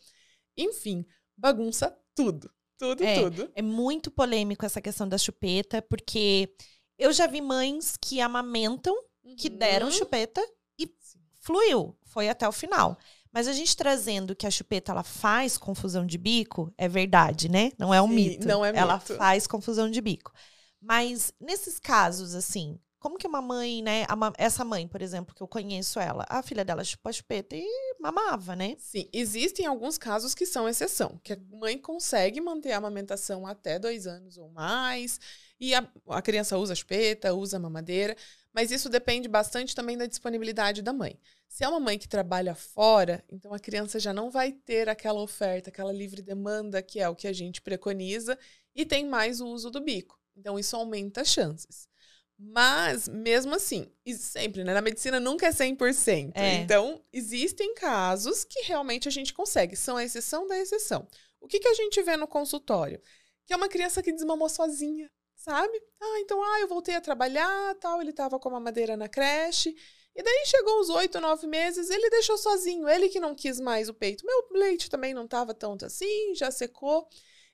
Enfim, 0.57 1.05
bagunça 1.37 1.95
tudo. 2.15 2.49
Tudo, 2.77 3.03
É. 3.03 3.21
tudo. 3.21 3.51
É 3.55 3.61
muito 3.61 4.09
polêmico 4.09 4.65
essa 4.65 4.81
questão 4.81 5.07
da 5.07 5.17
chupeta, 5.17 5.81
porque 5.81 6.53
eu 6.97 7.11
já 7.11 7.27
vi 7.27 7.41
mães 7.41 7.95
que 7.97 8.19
amamentam, 8.21 8.95
que 9.37 9.49
deram 9.49 9.87
Uhum. 9.87 9.91
chupeta 9.91 10.41
e 10.77 10.85
Sim. 10.99 11.19
fluiu, 11.41 11.97
foi 12.05 12.29
até 12.29 12.47
o 12.47 12.51
final. 12.51 12.97
Mas 13.33 13.47
a 13.47 13.53
gente 13.53 13.75
trazendo 13.75 14.35
que 14.35 14.45
a 14.45 14.51
chupeta 14.51 14.91
ela 14.91 15.03
faz 15.03 15.57
confusão 15.57 16.05
de 16.05 16.17
bico, 16.17 16.71
é 16.77 16.87
verdade, 16.87 17.49
né? 17.49 17.71
Não 17.79 17.93
é 17.93 18.01
um 18.01 18.07
Sim, 18.07 18.13
mito. 18.15 18.47
não 18.47 18.63
é 18.63 18.71
Ela 18.75 18.97
mito. 18.97 19.15
faz 19.15 19.47
confusão 19.47 19.89
de 19.89 19.99
bico. 19.99 20.31
Mas 20.79 21.33
nesses 21.39 21.79
casos, 21.79 22.35
assim, 22.35 22.79
como 22.99 23.17
que 23.17 23.27
uma 23.27 23.41
mãe, 23.41 23.81
né? 23.81 24.05
a 24.07 24.33
essa 24.37 24.63
mãe, 24.63 24.87
por 24.87 25.01
exemplo, 25.01 25.35
que 25.35 25.41
eu 25.41 25.47
conheço 25.47 25.99
ela, 25.99 26.25
a 26.29 26.41
filha 26.43 26.63
dela 26.63 26.83
chupa 26.83 27.09
a 27.09 27.13
chupeta 27.13 27.55
e 27.55 27.65
mamava, 27.99 28.55
né? 28.55 28.77
Sim, 28.77 29.09
existem 29.11 29.65
alguns 29.65 29.97
casos 29.97 30.35
que 30.35 30.45
são 30.45 30.69
exceção, 30.69 31.19
que 31.23 31.33
a 31.33 31.37
mãe 31.51 31.77
consegue 31.77 32.39
manter 32.39 32.71
a 32.73 32.77
amamentação 32.77 33.47
até 33.47 33.79
dois 33.79 34.05
anos 34.07 34.37
ou 34.37 34.49
mais, 34.51 35.19
e 35.59 35.73
a, 35.73 35.87
a 36.09 36.21
criança 36.21 36.57
usa 36.57 36.75
chupeta, 36.75 37.33
usa 37.33 37.59
mamadeira, 37.59 38.15
mas 38.53 38.71
isso 38.71 38.89
depende 38.89 39.27
bastante 39.27 39.75
também 39.75 39.97
da 39.97 40.05
disponibilidade 40.05 40.81
da 40.81 40.93
mãe. 40.93 41.19
Se 41.47 41.63
é 41.63 41.67
uma 41.67 41.79
mãe 41.79 41.97
que 41.97 42.07
trabalha 42.07 42.55
fora, 42.55 43.23
então 43.31 43.53
a 43.53 43.59
criança 43.59 43.99
já 43.99 44.13
não 44.13 44.29
vai 44.29 44.51
ter 44.51 44.89
aquela 44.89 45.21
oferta, 45.21 45.69
aquela 45.69 45.91
livre 45.91 46.21
demanda, 46.21 46.81
que 46.81 46.99
é 46.99 47.09
o 47.09 47.15
que 47.15 47.27
a 47.27 47.33
gente 47.33 47.61
preconiza, 47.61 48.37
e 48.75 48.85
tem 48.85 49.05
mais 49.05 49.41
o 49.41 49.47
uso 49.47 49.69
do 49.69 49.81
bico. 49.81 50.19
Então 50.35 50.57
isso 50.57 50.75
aumenta 50.75 51.21
as 51.21 51.27
chances. 51.27 51.87
Mas, 52.37 53.07
mesmo 53.07 53.55
assim, 53.55 53.87
e 54.05 54.13
sempre, 54.15 54.63
né? 54.63 54.73
Na 54.73 54.81
medicina 54.81 55.19
nunca 55.19 55.47
é 55.47 55.51
100%. 55.51 56.31
É. 56.35 56.55
Então, 56.55 57.01
existem 57.13 57.73
casos 57.75 58.43
que 58.43 58.63
realmente 58.63 59.07
a 59.07 59.11
gente 59.11 59.33
consegue. 59.33 59.75
São 59.75 59.95
a 59.95 60.03
exceção 60.03 60.47
da 60.47 60.57
exceção. 60.57 61.07
O 61.39 61.47
que, 61.47 61.59
que 61.59 61.67
a 61.67 61.73
gente 61.73 62.01
vê 62.01 62.17
no 62.17 62.27
consultório? 62.27 63.01
Que 63.45 63.53
é 63.53 63.55
uma 63.55 63.69
criança 63.69 64.01
que 64.01 64.11
desmamou 64.11 64.49
sozinha, 64.49 65.09
sabe? 65.43 65.77
Ah, 66.01 66.19
então, 66.21 66.41
ah, 66.41 66.59
eu 66.61 66.67
voltei 66.67 66.95
a 66.95 67.01
trabalhar, 67.01 67.75
tal, 67.75 68.01
ele 68.01 68.13
tava 68.13 68.39
com 68.39 68.47
a 68.49 68.53
mamadeira 68.53 68.95
na 68.95 69.09
creche. 69.09 69.75
E 70.15 70.23
daí 70.23 70.45
chegou 70.45 70.79
os 70.79 70.89
oito, 70.89 71.19
nove 71.19 71.47
meses, 71.47 71.89
ele 71.89 72.09
deixou 72.09 72.37
sozinho, 72.37 72.87
ele 72.87 73.09
que 73.09 73.19
não 73.19 73.35
quis 73.35 73.59
mais 73.59 73.89
o 73.89 73.93
peito. 73.93 74.25
Meu 74.25 74.47
leite 74.53 74.89
também 74.89 75.13
não 75.13 75.27
tava 75.27 75.53
tanto 75.53 75.85
assim, 75.85 76.33
já 76.35 76.49
secou. 76.49 77.07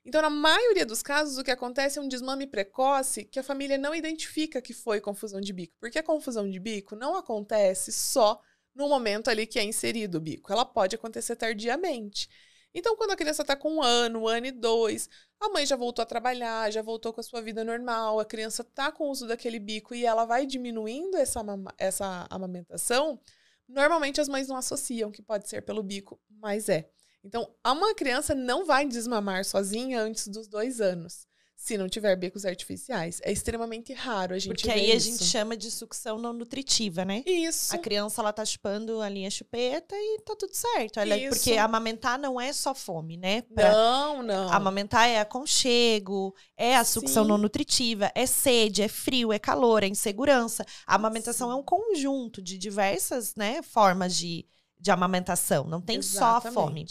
Então, 0.04 0.22
na 0.22 0.30
maioria 0.30 0.86
dos 0.86 1.02
casos, 1.02 1.36
o 1.36 1.44
que 1.44 1.50
acontece 1.50 1.98
é 1.98 2.02
um 2.02 2.08
desmame 2.08 2.46
precoce 2.46 3.24
que 3.24 3.38
a 3.38 3.42
família 3.42 3.76
não 3.76 3.94
identifica 3.94 4.62
que 4.62 4.72
foi 4.72 5.00
confusão 5.00 5.40
de 5.40 5.52
bico. 5.52 5.74
Porque 5.80 5.98
a 5.98 6.02
confusão 6.02 6.48
de 6.48 6.60
bico 6.60 6.94
não 6.94 7.16
acontece 7.16 7.92
só 7.92 8.40
no 8.74 8.88
momento 8.88 9.28
ali 9.28 9.46
que 9.46 9.58
é 9.58 9.64
inserido 9.64 10.18
o 10.18 10.20
bico. 10.20 10.52
Ela 10.52 10.64
pode 10.64 10.94
acontecer 10.94 11.36
tardiamente. 11.36 12.28
Então, 12.74 12.96
quando 12.96 13.10
a 13.10 13.16
criança 13.16 13.42
está 13.42 13.56
com 13.56 13.76
um 13.76 13.82
ano, 13.82 14.20
um 14.20 14.28
ano 14.28 14.46
e 14.46 14.52
dois, 14.52 15.08
a 15.40 15.48
mãe 15.48 15.66
já 15.66 15.76
voltou 15.76 16.02
a 16.02 16.06
trabalhar, 16.06 16.70
já 16.70 16.82
voltou 16.82 17.12
com 17.12 17.20
a 17.20 17.24
sua 17.24 17.42
vida 17.42 17.64
normal, 17.64 18.20
a 18.20 18.24
criança 18.24 18.62
está 18.62 18.92
com 18.92 19.08
o 19.08 19.10
uso 19.10 19.26
daquele 19.26 19.58
bico 19.58 19.94
e 19.94 20.06
ela 20.06 20.24
vai 20.24 20.46
diminuindo 20.46 21.16
essa, 21.16 21.40
essa 21.76 22.26
amamentação, 22.30 23.20
normalmente 23.68 24.20
as 24.20 24.28
mães 24.28 24.46
não 24.46 24.56
associam 24.56 25.10
que 25.10 25.22
pode 25.22 25.48
ser 25.48 25.62
pelo 25.62 25.82
bico, 25.82 26.20
mas 26.28 26.68
é. 26.68 26.88
Então, 27.24 27.54
uma 27.66 27.94
criança 27.94 28.34
não 28.34 28.64
vai 28.64 28.86
desmamar 28.86 29.44
sozinha 29.44 30.00
antes 30.00 30.28
dos 30.28 30.46
dois 30.48 30.80
anos, 30.80 31.26
se 31.60 31.76
não 31.76 31.90
tiver 31.90 32.16
bicos 32.16 32.46
artificiais. 32.46 33.20
É 33.22 33.30
extremamente 33.30 33.92
raro 33.92 34.34
a 34.34 34.38
gente 34.38 34.48
Porque 34.48 34.70
aí 34.70 34.90
a 34.90 34.94
isso. 34.94 35.10
gente 35.10 35.24
chama 35.24 35.54
de 35.54 35.70
sucção 35.70 36.18
não 36.18 36.32
nutritiva, 36.32 37.04
né? 37.04 37.22
Isso. 37.26 37.74
A 37.74 37.78
criança, 37.78 38.22
ela 38.22 38.32
tá 38.32 38.42
chupando 38.46 38.98
a 39.02 39.10
chupeta 39.30 39.94
e 39.94 40.20
tá 40.24 40.34
tudo 40.34 40.54
certo. 40.54 40.98
Ela- 40.98 41.18
Isso. 41.18 41.36
Porque 41.36 41.58
amamentar 41.58 42.18
não 42.18 42.40
é 42.40 42.50
só 42.54 42.74
fome, 42.74 43.18
né? 43.18 43.42
Pra- 43.42 43.72
Não, 43.72 44.22
não. 44.22 44.50
Amamentar 44.50 45.06
é 45.06 45.20
aconchego, 45.20 46.34
é 46.56 46.74
a 46.76 46.82
sucção 46.82 47.24
Sim. 47.24 47.28
não 47.28 47.36
nutritiva, 47.36 48.10
é 48.14 48.24
sede, 48.24 48.80
é 48.80 48.88
frio, 48.88 49.30
é 49.30 49.38
calor, 49.38 49.82
é 49.84 49.86
insegurança. 49.86 50.64
A 50.86 50.94
amamentação 50.94 51.48
Sim. 51.48 51.52
é 51.52 51.56
um 51.58 51.62
conjunto 51.62 52.40
de 52.40 52.56
diversas 52.56 53.34
né, 53.34 53.60
formas 53.62 54.16
de, 54.16 54.46
de 54.78 54.90
amamentação. 54.90 55.64
Não 55.64 55.82
tem 55.82 56.00
só 56.00 56.36
a 56.36 56.40
fome. 56.40 56.86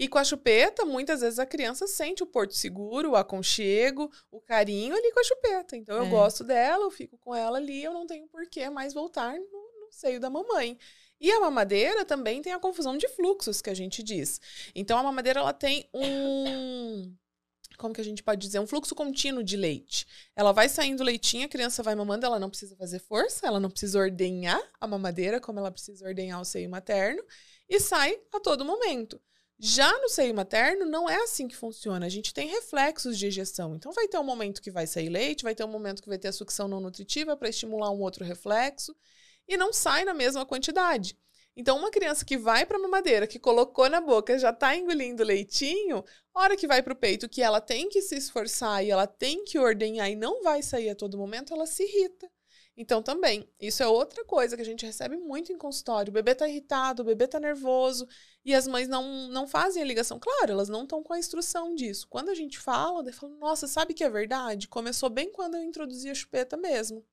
E 0.00 0.06
com 0.06 0.16
a 0.16 0.22
chupeta, 0.24 0.84
muitas 0.84 1.20
vezes 1.22 1.40
a 1.40 1.44
criança 1.44 1.88
sente 1.88 2.22
o 2.22 2.26
porto 2.26 2.54
seguro, 2.54 3.10
o 3.10 3.16
aconchego, 3.16 4.08
o 4.30 4.40
carinho 4.40 4.94
ali 4.94 5.12
com 5.12 5.18
a 5.18 5.24
chupeta. 5.24 5.76
Então 5.76 5.96
eu 5.96 6.04
É. 6.04 6.08
gosto 6.08 6.44
dela, 6.44 6.84
eu 6.84 6.90
fico 6.90 7.18
com 7.18 7.34
ela 7.34 7.58
ali, 7.58 7.82
eu 7.82 7.92
não 7.92 8.06
tenho 8.06 8.28
por 8.28 8.48
que 8.48 8.70
mais 8.70 8.94
voltar 8.94 9.34
no, 9.34 9.40
no 9.40 9.88
seio 9.90 10.20
da 10.20 10.30
mamãe. 10.30 10.78
E 11.20 11.32
a 11.32 11.40
mamadeira 11.40 12.04
também 12.04 12.40
tem 12.40 12.52
a 12.52 12.60
confusão 12.60 12.96
de 12.96 13.08
fluxos 13.08 13.60
que 13.60 13.70
a 13.70 13.74
gente 13.74 14.00
diz. 14.00 14.40
Então 14.72 14.96
a 14.96 15.02
mamadeira 15.02 15.40
ela 15.40 15.52
tem 15.52 15.88
um 15.92 17.12
como 17.76 17.94
que 17.94 18.00
a 18.00 18.04
gente 18.04 18.24
pode 18.24 18.40
dizer, 18.44 18.58
um 18.58 18.66
fluxo 18.66 18.92
contínuo 18.94 19.42
de 19.42 19.56
leite. 19.56 20.04
Ela 20.34 20.50
vai 20.50 20.68
saindo 20.68 21.04
leitinho, 21.04 21.46
a 21.46 21.48
criança 21.48 21.80
vai 21.80 21.94
mamando, 21.94 22.26
ela 22.26 22.38
não 22.38 22.50
precisa 22.50 22.74
fazer 22.76 22.98
força, 22.98 23.46
ela 23.46 23.60
não 23.60 23.70
precisa 23.70 23.98
ordenhar 24.00 24.60
a 24.80 24.86
mamadeira 24.86 25.40
como 25.40 25.60
ela 25.60 25.70
precisa 25.70 26.04
ordenhar 26.04 26.40
o 26.40 26.44
seio 26.44 26.68
materno 26.68 27.22
e 27.68 27.78
sai 27.78 28.18
a 28.32 28.40
todo 28.40 28.64
momento. 28.64 29.20
Já 29.60 29.92
no 30.00 30.08
seio 30.08 30.32
materno, 30.34 30.86
não 30.86 31.10
é 31.10 31.16
assim 31.16 31.48
que 31.48 31.56
funciona. 31.56 32.06
A 32.06 32.08
gente 32.08 32.32
tem 32.32 32.48
reflexos 32.48 33.18
de 33.18 33.26
ejeção. 33.26 33.74
Então, 33.74 33.90
vai 33.92 34.06
ter 34.06 34.16
um 34.18 34.24
momento 34.24 34.62
que 34.62 34.70
vai 34.70 34.86
sair 34.86 35.08
leite, 35.08 35.42
vai 35.42 35.54
ter 35.54 35.64
um 35.64 35.68
momento 35.68 36.00
que 36.00 36.08
vai 36.08 36.18
ter 36.18 36.28
a 36.28 36.32
sucção 36.32 36.68
não 36.68 36.80
nutritiva 36.80 37.36
para 37.36 37.48
estimular 37.48 37.90
um 37.90 38.00
outro 38.00 38.24
reflexo, 38.24 38.94
e 39.48 39.56
não 39.56 39.72
sai 39.72 40.04
na 40.04 40.14
mesma 40.14 40.46
quantidade. 40.46 41.18
Então, 41.56 41.76
uma 41.76 41.90
criança 41.90 42.24
que 42.24 42.38
vai 42.38 42.64
para 42.64 42.78
a 42.78 42.80
mamadeira, 42.80 43.26
que 43.26 43.36
colocou 43.36 43.90
na 43.90 44.00
boca, 44.00 44.38
já 44.38 44.50
está 44.50 44.76
engolindo 44.76 45.24
leitinho, 45.24 46.04
hora 46.32 46.56
que 46.56 46.68
vai 46.68 46.80
para 46.80 46.92
o 46.92 46.96
peito, 46.96 47.28
que 47.28 47.42
ela 47.42 47.60
tem 47.60 47.88
que 47.88 48.00
se 48.00 48.14
esforçar 48.14 48.84
e 48.84 48.90
ela 48.92 49.08
tem 49.08 49.44
que 49.44 49.58
ordenhar 49.58 50.08
e 50.08 50.14
não 50.14 50.40
vai 50.40 50.62
sair 50.62 50.90
a 50.90 50.94
todo 50.94 51.18
momento, 51.18 51.52
ela 51.52 51.66
se 51.66 51.82
irrita. 51.82 52.30
Então, 52.80 53.02
também, 53.02 53.44
isso 53.60 53.82
é 53.82 53.88
outra 53.88 54.24
coisa 54.24 54.54
que 54.54 54.62
a 54.62 54.64
gente 54.64 54.86
recebe 54.86 55.16
muito 55.16 55.52
em 55.52 55.58
consultório. 55.58 56.10
O 56.10 56.14
bebê 56.14 56.32
tá 56.32 56.48
irritado, 56.48 57.02
o 57.02 57.04
bebê 57.04 57.26
tá 57.26 57.40
nervoso, 57.40 58.06
e 58.44 58.54
as 58.54 58.68
mães 58.68 58.86
não, 58.86 59.26
não 59.26 59.48
fazem 59.48 59.82
a 59.82 59.84
ligação. 59.84 60.20
Claro, 60.20 60.52
elas 60.52 60.68
não 60.68 60.84
estão 60.84 61.02
com 61.02 61.12
a 61.12 61.18
instrução 61.18 61.74
disso. 61.74 62.06
Quando 62.08 62.28
a 62.28 62.36
gente 62.36 62.56
fala, 62.56 63.02
daí 63.02 63.12
fala, 63.12 63.34
nossa, 63.34 63.66
sabe 63.66 63.94
que 63.94 64.04
é 64.04 64.08
verdade? 64.08 64.68
Começou 64.68 65.10
bem 65.10 65.28
quando 65.32 65.56
eu 65.56 65.64
introduzi 65.64 66.08
a 66.08 66.14
chupeta 66.14 66.56
mesmo. 66.56 67.04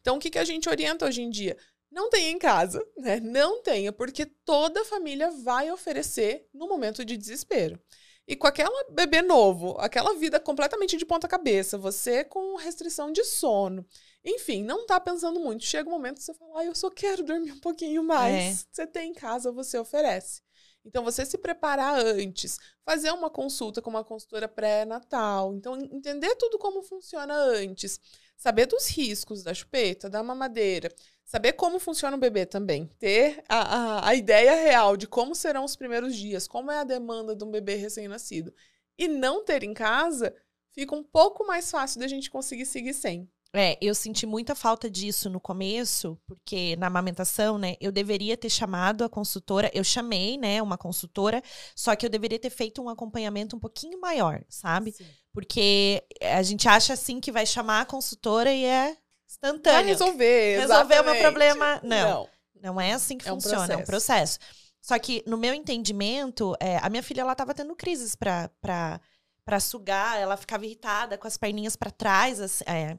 Então, 0.00 0.16
o 0.16 0.18
que, 0.18 0.30
que 0.30 0.38
a 0.38 0.44
gente 0.44 0.68
orienta 0.68 1.06
hoje 1.06 1.22
em 1.22 1.30
dia? 1.30 1.56
Não 1.92 2.10
tenha 2.10 2.30
em 2.30 2.38
casa, 2.38 2.84
né? 2.96 3.20
Não 3.20 3.62
tenha, 3.62 3.92
porque 3.92 4.26
toda 4.26 4.84
família 4.84 5.30
vai 5.30 5.70
oferecer 5.70 6.48
no 6.52 6.66
momento 6.66 7.04
de 7.04 7.16
desespero. 7.16 7.80
E 8.26 8.34
com 8.34 8.48
aquela 8.48 8.90
bebê 8.90 9.22
novo, 9.22 9.76
aquela 9.78 10.14
vida 10.14 10.40
completamente 10.40 10.96
de 10.96 11.06
ponta 11.06 11.28
cabeça, 11.28 11.78
você 11.78 12.24
com 12.24 12.56
restrição 12.56 13.12
de 13.12 13.22
sono, 13.22 13.86
enfim, 14.24 14.62
não 14.62 14.86
tá 14.86 14.98
pensando 14.98 15.38
muito. 15.38 15.64
Chega 15.64 15.88
um 15.88 15.92
momento 15.92 16.16
que 16.16 16.22
você 16.22 16.34
fala, 16.34 16.60
ah, 16.60 16.64
eu 16.64 16.74
só 16.74 16.90
quero 16.90 17.22
dormir 17.22 17.52
um 17.52 17.60
pouquinho 17.60 18.02
mais. 18.02 18.66
Você 18.70 18.86
tem 18.86 19.10
em 19.10 19.14
casa, 19.14 19.52
você 19.52 19.78
oferece. 19.78 20.42
Então, 20.84 21.02
você 21.02 21.24
se 21.24 21.38
preparar 21.38 21.98
antes, 21.98 22.58
fazer 22.84 23.10
uma 23.10 23.30
consulta 23.30 23.80
com 23.80 23.88
uma 23.88 24.04
consultora 24.04 24.46
pré-natal, 24.46 25.54
então 25.54 25.76
entender 25.76 26.34
tudo 26.36 26.58
como 26.58 26.82
funciona 26.82 27.34
antes, 27.34 27.98
saber 28.36 28.66
dos 28.66 28.88
riscos 28.88 29.42
da 29.42 29.54
chupeta, 29.54 30.10
da 30.10 30.22
mamadeira, 30.22 30.94
saber 31.24 31.54
como 31.54 31.78
funciona 31.78 32.16
o 32.16 32.20
bebê 32.20 32.44
também, 32.44 32.86
ter 32.98 33.42
a, 33.48 33.76
a, 33.76 34.08
a 34.10 34.14
ideia 34.14 34.54
real 34.54 34.94
de 34.94 35.06
como 35.06 35.34
serão 35.34 35.64
os 35.64 35.74
primeiros 35.74 36.14
dias, 36.14 36.46
como 36.46 36.70
é 36.70 36.78
a 36.78 36.84
demanda 36.84 37.34
de 37.34 37.42
um 37.44 37.50
bebê 37.50 37.76
recém-nascido, 37.76 38.52
e 38.98 39.08
não 39.08 39.42
ter 39.42 39.62
em 39.62 39.72
casa, 39.72 40.36
fica 40.72 40.94
um 40.94 41.02
pouco 41.02 41.46
mais 41.46 41.70
fácil 41.70 41.98
da 41.98 42.06
gente 42.06 42.30
conseguir 42.30 42.66
seguir 42.66 42.92
sem. 42.92 43.26
É, 43.54 43.78
eu 43.80 43.94
senti 43.94 44.26
muita 44.26 44.54
falta 44.54 44.90
disso 44.90 45.30
no 45.30 45.38
começo, 45.38 46.18
porque 46.26 46.74
na 46.76 46.88
amamentação, 46.88 47.56
né, 47.56 47.76
eu 47.80 47.92
deveria 47.92 48.36
ter 48.36 48.50
chamado 48.50 49.04
a 49.04 49.08
consultora, 49.08 49.70
eu 49.72 49.84
chamei, 49.84 50.36
né, 50.36 50.60
uma 50.60 50.76
consultora, 50.76 51.40
só 51.76 51.94
que 51.94 52.04
eu 52.04 52.10
deveria 52.10 52.38
ter 52.38 52.50
feito 52.50 52.82
um 52.82 52.88
acompanhamento 52.88 53.54
um 53.54 53.60
pouquinho 53.60 54.00
maior, 54.00 54.42
sabe? 54.48 54.90
Sim. 54.90 55.06
Porque 55.32 56.02
a 56.20 56.42
gente 56.42 56.68
acha 56.68 56.92
assim 56.94 57.20
que 57.20 57.30
vai 57.30 57.46
chamar 57.46 57.82
a 57.82 57.86
consultora 57.86 58.52
e 58.52 58.64
é 58.64 58.86
Vai 58.86 58.96
instantâneo. 59.28 59.86
resolver, 59.86 60.58
Resolver 60.58 61.00
o 61.00 61.04
meu 61.04 61.20
problema. 61.20 61.80
Não, 61.82 62.10
Não. 62.10 62.28
não 62.60 62.80
é 62.80 62.92
assim 62.92 63.16
que 63.16 63.28
É 63.28 63.32
um 63.32 63.40
funciona, 63.40 63.72
é 63.72 63.76
um 63.76 63.84
processo. 63.84 64.38
Só 64.82 64.98
que, 64.98 65.22
no 65.26 65.38
meu 65.38 65.54
entendimento, 65.54 66.54
é, 66.60 66.76
a 66.78 66.90
minha 66.90 67.02
filha, 67.02 67.20
ela 67.22 67.34
tava 67.34 67.54
tendo 67.54 67.74
crises 67.74 68.14
pra, 68.14 68.50
pra, 68.60 69.00
pra 69.44 69.58
sugar, 69.60 70.18
ela 70.18 70.36
ficava 70.36 70.64
irritada 70.66 71.16
com 71.16 71.26
as 71.26 71.36
perninhas 71.38 71.74
pra 71.74 71.90
trás, 71.90 72.40
assim, 72.40 72.64
é, 72.66 72.98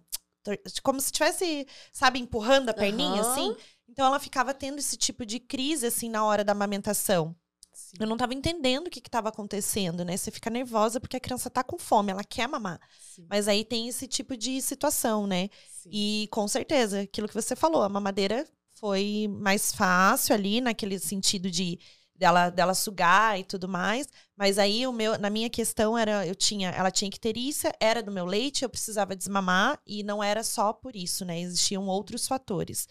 como 0.84 1.00
se 1.00 1.12
tivesse, 1.12 1.68
sabe, 1.92 2.20
empurrando 2.20 2.70
a 2.70 2.74
perninha, 2.74 3.22
Aham. 3.22 3.32
assim. 3.32 3.56
Então, 3.88 4.06
ela 4.06 4.20
ficava 4.20 4.54
tendo 4.54 4.80
esse 4.80 4.98
tipo 4.98 5.26
de 5.26 5.40
crise, 5.40 5.86
assim, 5.88 6.10
na 6.10 6.24
hora 6.26 6.44
da 6.44 6.52
amamentação. 6.52 7.36
Sim. 7.74 7.98
Eu 8.00 8.08
não 8.08 8.16
tava 8.16 8.34
entendendo 8.34 8.88
o 8.88 8.90
que 8.90 9.02
que 9.02 9.10
tava 9.10 9.30
acontecendo, 9.30 10.06
né? 10.06 10.16
Você 10.16 10.32
fica 10.32 10.50
nervosa 10.50 11.00
porque 11.00 11.18
a 11.18 11.20
criança 11.20 11.50
tá 11.50 11.62
com 11.62 11.78
fome, 11.78 12.12
ela 12.12 12.24
quer 12.24 12.48
mamar. 12.48 12.80
Sim. 13.00 13.26
Mas 13.30 13.48
aí 13.48 13.66
tem 13.66 13.90
esse 13.90 14.08
tipo 14.08 14.38
de 14.38 14.62
situação, 14.62 15.28
né? 15.28 15.50
Sim. 15.70 15.90
E 15.92 16.28
com 16.32 16.48
certeza, 16.48 17.02
aquilo 17.02 17.28
que 17.28 17.34
você 17.34 17.56
falou, 17.56 17.84
a 17.84 17.90
mamadeira 17.90 18.48
foi 18.76 19.28
mais 19.30 19.74
fácil 19.74 20.34
ali, 20.34 20.62
naquele 20.62 21.00
sentido 21.00 21.52
de 21.52 21.78
dela, 22.16 22.50
dela 22.50 22.74
sugar 22.74 23.40
e 23.40 23.44
tudo 23.44 23.68
mais. 23.68 24.08
Mas 24.36 24.58
aí 24.58 24.86
o 24.88 24.92
meu, 24.94 25.18
na 25.18 25.30
minha 25.30 25.50
questão 25.50 25.98
era, 25.98 26.26
eu 26.26 26.36
tinha, 26.36 26.70
ela 26.70 26.92
tinha 26.92 27.10
icterícia, 27.10 27.74
era 27.80 28.02
do 28.02 28.12
meu 28.12 28.26
leite, 28.26 28.64
eu 28.64 28.70
precisava 28.70 29.16
desmamar 29.16 29.80
e 29.86 30.04
não 30.04 30.24
era 30.24 30.44
só 30.44 30.74
por 30.74 30.96
isso, 30.96 31.26
né? 31.26 31.40
Existiam 31.40 31.88
outros 31.88 32.28
fatores. 32.28 32.88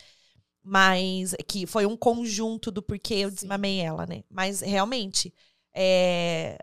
Mas 0.63 1.35
que 1.47 1.67
foi 1.67 1.85
um 1.87 1.97
conjunto 1.97 2.71
do 2.71 2.83
porquê 2.83 3.15
eu 3.17 3.29
Sim. 3.31 3.35
desmamei 3.37 3.81
ela, 3.81 4.07
né? 4.07 4.25
Mas 4.31 4.61
realmente, 4.61 5.33
é, 5.75 6.59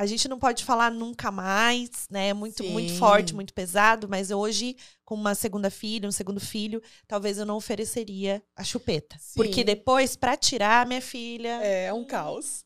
a 0.00 0.06
gente 0.06 0.26
não 0.28 0.38
pode 0.38 0.64
falar 0.64 0.90
nunca 0.90 1.30
mais, 1.30 1.90
né? 2.10 2.28
É 2.28 2.34
muito, 2.34 2.64
muito 2.64 2.94
forte, 2.94 3.34
muito 3.34 3.52
pesado, 3.52 4.08
mas 4.08 4.30
hoje, 4.30 4.74
com 5.04 5.14
uma 5.14 5.34
segunda 5.34 5.70
filha, 5.70 6.08
um 6.08 6.12
segundo 6.12 6.40
filho, 6.40 6.82
talvez 7.06 7.36
eu 7.36 7.44
não 7.44 7.56
ofereceria 7.56 8.42
a 8.56 8.64
chupeta. 8.64 9.18
Porque 9.36 9.56
Sim. 9.60 9.64
depois, 9.64 10.16
pra 10.16 10.38
tirar 10.38 10.86
minha 10.86 11.02
filha, 11.02 11.50
É 11.62 11.92
um 11.92 12.02
caos. 12.02 12.64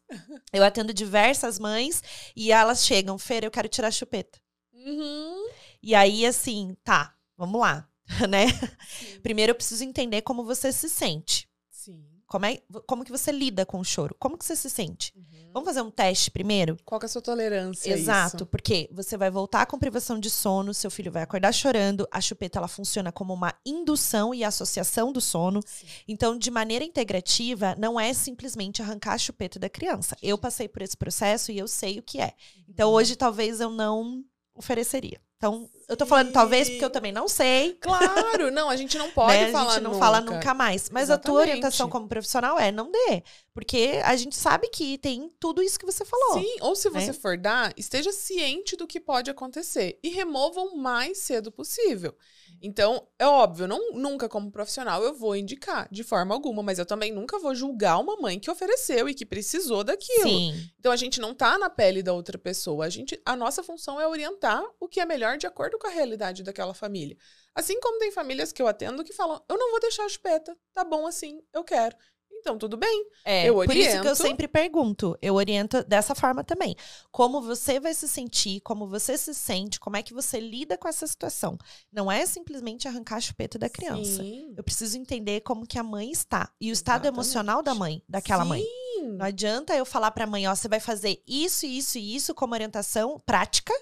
eu 0.52 0.62
atendo 0.62 0.94
diversas 0.94 1.58
mães 1.58 2.00
e 2.36 2.52
elas 2.52 2.86
chegam, 2.86 3.18
Feira, 3.18 3.46
eu 3.46 3.50
quero 3.50 3.68
tirar 3.68 3.88
a 3.88 3.90
chupeta. 3.90 4.38
Uhum. 4.72 5.48
E 5.82 5.92
aí, 5.92 6.24
assim, 6.24 6.76
tá, 6.84 7.16
vamos 7.36 7.60
lá, 7.60 7.88
né? 8.30 8.46
Sim. 8.88 9.20
Primeiro 9.22 9.50
eu 9.50 9.56
preciso 9.56 9.82
entender 9.82 10.22
como 10.22 10.44
você 10.44 10.70
se 10.70 10.88
sente. 10.88 11.48
Sim. 11.68 12.06
Como, 12.26 12.46
é, 12.46 12.58
como 12.86 13.04
que 13.04 13.10
você 13.12 13.30
lida 13.30 13.64
com 13.66 13.78
o 13.78 13.84
choro? 13.84 14.16
Como 14.18 14.36
que 14.38 14.44
você 14.44 14.56
se 14.56 14.68
sente? 14.70 15.12
Uhum. 15.16 15.50
Vamos 15.52 15.68
fazer 15.68 15.82
um 15.82 15.90
teste 15.90 16.30
primeiro? 16.30 16.76
Qual 16.84 16.98
que 16.98 17.04
é 17.04 17.08
a 17.08 17.10
sua 17.10 17.22
tolerância 17.22 17.94
a 17.94 17.96
Exato, 17.98 18.36
isso? 18.36 18.46
porque 18.46 18.88
você 18.92 19.16
vai 19.16 19.30
voltar 19.30 19.66
com 19.66 19.78
privação 19.78 20.18
de 20.18 20.28
sono, 20.30 20.74
seu 20.74 20.90
filho 20.90 21.12
vai 21.12 21.22
acordar 21.22 21.52
chorando, 21.52 22.08
a 22.10 22.20
chupeta 22.20 22.58
ela 22.58 22.66
funciona 22.66 23.12
como 23.12 23.32
uma 23.32 23.54
indução 23.64 24.34
e 24.34 24.42
associação 24.42 25.12
do 25.12 25.20
sono. 25.20 25.60
Sim. 25.64 25.86
Então, 26.08 26.36
de 26.36 26.50
maneira 26.50 26.84
integrativa, 26.84 27.76
não 27.78 28.00
é 28.00 28.12
simplesmente 28.12 28.82
arrancar 28.82 29.12
a 29.12 29.18
chupeta 29.18 29.58
da 29.58 29.68
criança. 29.68 30.16
Eu 30.22 30.36
passei 30.36 30.66
por 30.68 30.82
esse 30.82 30.96
processo 30.96 31.52
e 31.52 31.58
eu 31.58 31.68
sei 31.68 31.98
o 31.98 32.02
que 32.02 32.20
é. 32.20 32.32
Então, 32.68 32.88
Uhum. 32.90 32.96
hoje 32.96 33.14
talvez 33.14 33.60
eu 33.60 33.70
não 33.70 34.24
ofereceria. 34.54 35.20
Então, 35.36 35.68
eu 35.88 35.96
tô 35.96 36.06
falando 36.06 36.32
talvez 36.32 36.70
porque 36.70 36.84
eu 36.84 36.90
também 36.90 37.12
não 37.12 37.28
sei. 37.28 37.74
Claro, 37.74 38.50
não, 38.50 38.70
a 38.70 38.76
gente 38.76 38.96
não 38.96 39.10
pode 39.10 39.36
né? 39.36 39.50
falar 39.50 39.72
A 39.72 39.74
gente 39.74 39.82
não 39.82 39.90
nunca. 39.90 40.04
fala 40.04 40.20
nunca 40.20 40.54
mais. 40.54 40.88
Mas 40.88 41.10
a 41.10 41.18
tua 41.18 41.32
Exatamente. 41.32 41.50
orientação 41.50 41.90
como 41.90 42.08
profissional 42.08 42.58
é 42.58 42.72
não 42.72 42.90
dê. 42.90 43.22
Porque 43.52 44.00
a 44.04 44.16
gente 44.16 44.34
sabe 44.36 44.68
que 44.68 44.96
tem 44.96 45.30
tudo 45.38 45.62
isso 45.62 45.78
que 45.78 45.84
você 45.84 46.04
falou. 46.04 46.40
Sim, 46.40 46.56
ou 46.60 46.74
se 46.74 46.88
você 46.88 47.08
né? 47.08 47.12
for 47.12 47.36
dar, 47.36 47.74
esteja 47.76 48.10
ciente 48.10 48.74
do 48.76 48.86
que 48.86 48.98
pode 48.98 49.30
acontecer 49.30 49.98
e 50.02 50.08
remova 50.08 50.60
o 50.60 50.76
mais 50.76 51.18
cedo 51.18 51.52
possível. 51.52 52.16
Então, 52.66 53.06
é 53.18 53.26
óbvio, 53.26 53.68
não, 53.68 53.92
nunca 53.92 54.26
como 54.26 54.50
profissional 54.50 55.04
eu 55.04 55.12
vou 55.12 55.36
indicar 55.36 55.86
de 55.92 56.02
forma 56.02 56.34
alguma, 56.34 56.62
mas 56.62 56.78
eu 56.78 56.86
também 56.86 57.12
nunca 57.12 57.38
vou 57.38 57.54
julgar 57.54 57.98
uma 57.98 58.16
mãe 58.16 58.40
que 58.40 58.50
ofereceu 58.50 59.06
e 59.06 59.12
que 59.12 59.26
precisou 59.26 59.84
daquilo. 59.84 60.22
Sim. 60.22 60.70
Então 60.78 60.90
a 60.90 60.96
gente 60.96 61.20
não 61.20 61.34
tá 61.34 61.58
na 61.58 61.68
pele 61.68 62.02
da 62.02 62.14
outra 62.14 62.38
pessoa. 62.38 62.86
A 62.86 62.88
gente, 62.88 63.20
a 63.22 63.36
nossa 63.36 63.62
função 63.62 64.00
é 64.00 64.08
orientar 64.08 64.64
o 64.80 64.88
que 64.88 64.98
é 64.98 65.04
melhor 65.04 65.36
de 65.36 65.46
acordo 65.46 65.78
com 65.78 65.86
a 65.86 65.90
realidade 65.90 66.42
daquela 66.42 66.72
família. 66.72 67.18
Assim 67.54 67.78
como 67.80 67.98
tem 67.98 68.10
famílias 68.10 68.50
que 68.50 68.62
eu 68.62 68.66
atendo 68.66 69.04
que 69.04 69.12
falam: 69.12 69.44
"Eu 69.46 69.58
não 69.58 69.70
vou 69.70 69.80
deixar 69.80 70.06
a 70.06 70.08
chupeta, 70.08 70.56
tá 70.72 70.82
bom 70.82 71.06
assim, 71.06 71.42
eu 71.52 71.62
quero". 71.62 71.94
Então 72.40 72.58
tudo 72.58 72.76
bem. 72.76 73.06
É, 73.24 73.48
Eu 73.48 73.54
por 73.54 73.70
isso 73.74 73.88
que 73.90 73.96
eu 73.96 74.00
oriento. 74.00 74.16
sempre 74.16 74.46
pergunto. 74.46 75.16
Eu 75.22 75.34
oriento 75.34 75.82
dessa 75.84 76.14
forma 76.14 76.44
também. 76.44 76.76
Como 77.10 77.40
você 77.40 77.80
vai 77.80 77.94
se 77.94 78.06
sentir, 78.06 78.60
como 78.60 78.86
você 78.86 79.16
se 79.16 79.32
sente, 79.34 79.80
como 79.80 79.96
é 79.96 80.02
que 80.02 80.12
você 80.12 80.38
lida 80.38 80.76
com 80.76 80.86
essa 80.86 81.06
situação. 81.06 81.56
Não 81.92 82.10
é 82.12 82.26
simplesmente 82.26 82.86
arrancar 82.86 83.16
a 83.16 83.20
chupeta 83.20 83.58
da 83.58 83.68
criança. 83.68 84.22
Sim. 84.22 84.52
Eu 84.56 84.62
preciso 84.62 84.98
entender 84.98 85.40
como 85.40 85.66
que 85.66 85.78
a 85.78 85.82
mãe 85.82 86.10
está. 86.10 86.50
E 86.60 86.70
o 86.70 86.72
estado 86.72 87.04
Exatamente. 87.06 87.14
emocional 87.14 87.62
da 87.62 87.74
mãe, 87.74 88.02
daquela 88.08 88.44
mãe. 88.44 88.62
Sim. 88.62 89.16
Não 89.16 89.24
adianta 89.26 89.74
eu 89.74 89.84
falar 89.84 90.10
pra 90.10 90.26
mãe, 90.26 90.46
ó, 90.46 90.54
você 90.54 90.68
vai 90.68 90.80
fazer 90.80 91.22
isso, 91.26 91.66
isso 91.66 91.98
e 91.98 92.14
isso 92.16 92.34
como 92.34 92.54
orientação 92.54 93.20
prática. 93.24 93.72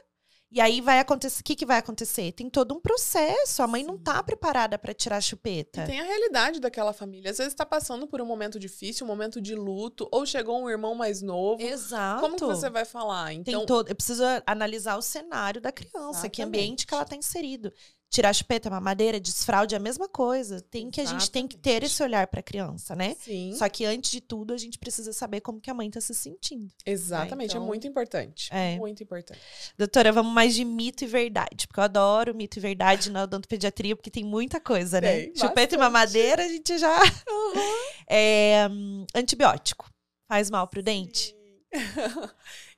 E 0.54 0.60
aí 0.60 0.82
vai 0.82 0.98
acontecer, 0.98 1.40
o 1.40 1.44
que, 1.44 1.56
que 1.56 1.64
vai 1.64 1.78
acontecer? 1.78 2.30
Tem 2.32 2.50
todo 2.50 2.74
um 2.74 2.80
processo. 2.80 3.62
A 3.62 3.66
mãe 3.66 3.82
não 3.82 3.96
tá 3.96 4.22
preparada 4.22 4.78
pra 4.78 4.92
tirar 4.92 5.16
a 5.16 5.20
chupeta. 5.20 5.84
E 5.84 5.86
tem 5.86 5.98
a 5.98 6.04
realidade 6.04 6.60
daquela 6.60 6.92
família. 6.92 7.30
Às 7.30 7.38
vezes 7.38 7.54
está 7.54 7.64
passando 7.64 8.06
por 8.06 8.20
um 8.20 8.26
momento 8.26 8.58
difícil, 8.58 9.06
um 9.06 9.08
momento 9.08 9.40
de 9.40 9.54
luto, 9.54 10.06
ou 10.12 10.26
chegou 10.26 10.62
um 10.62 10.68
irmão 10.68 10.94
mais 10.94 11.22
novo. 11.22 11.62
Exato. 11.62 12.20
Como 12.20 12.36
que 12.36 12.44
você 12.44 12.68
vai 12.68 12.84
falar? 12.84 13.28
Tem 13.28 13.38
Então, 13.40 13.64
todo, 13.64 13.88
eu 13.88 13.94
preciso 13.94 14.24
analisar 14.46 14.98
o 14.98 15.02
cenário 15.02 15.58
da 15.58 15.72
criança, 15.72 16.28
que 16.28 16.42
ambiente 16.42 16.86
que 16.86 16.92
ela 16.92 17.00
Exatamente. 17.02 17.24
está 17.24 17.38
inserido. 17.38 17.72
Tirar 18.12 18.34
chupeta, 18.34 18.68
mamadeira, 18.68 19.18
desfraude 19.18 19.74
é 19.74 19.78
a 19.78 19.80
mesma 19.80 20.06
coisa. 20.06 20.60
Tem 20.60 20.90
que 20.90 21.00
a 21.00 21.04
gente 21.06 21.30
tem 21.30 21.48
que 21.48 21.56
ter 21.56 21.70
Exatamente. 21.70 21.92
esse 21.92 22.02
olhar 22.02 22.26
para 22.26 22.40
a 22.40 22.42
criança, 22.42 22.94
né? 22.94 23.16
sim, 23.18 23.54
Só 23.56 23.66
que 23.70 23.86
antes 23.86 24.10
de 24.10 24.20
tudo, 24.20 24.52
a 24.52 24.58
gente 24.58 24.78
precisa 24.78 25.14
saber 25.14 25.40
como 25.40 25.58
que 25.62 25.70
a 25.70 25.74
mãe 25.74 25.88
está 25.88 25.98
se 25.98 26.14
sentindo. 26.14 26.70
exatamente, 26.84 27.52
então- 27.52 27.62
é 27.62 27.66
muito 27.66 27.86
importante. 27.86 28.50
É. 28.52 28.76
Muito 28.76 29.02
importante. 29.02 29.40
Doutora, 29.78 30.12
vamos 30.12 30.30
mais 30.30 30.54
de 30.54 30.62
mito 30.62 31.04
e 31.04 31.06
verdade, 31.06 31.66
porque 31.66 31.80
eu 31.80 31.84
adoro 31.84 32.34
mito 32.34 32.58
e 32.58 32.60
verdade 32.60 33.10
na 33.10 33.22
odontopediatria, 33.22 33.96
porque 33.96 34.10
tem 34.10 34.24
muita 34.24 34.60
coisa, 34.60 35.00
né? 35.00 35.20
Tem, 35.22 35.34
Chupeta 35.34 35.54
bastante. 35.54 35.74
e 35.74 35.78
mamadeira, 35.78 36.44
a 36.44 36.48
gente 36.48 36.76
já. 36.78 36.94
É, 38.06 38.68
hum, 38.70 39.06
antibiótico. 39.14 39.90
Faz 40.28 40.50
mal 40.50 40.68
pro 40.68 40.82
dente? 40.82 41.34
Sim. 41.34 41.62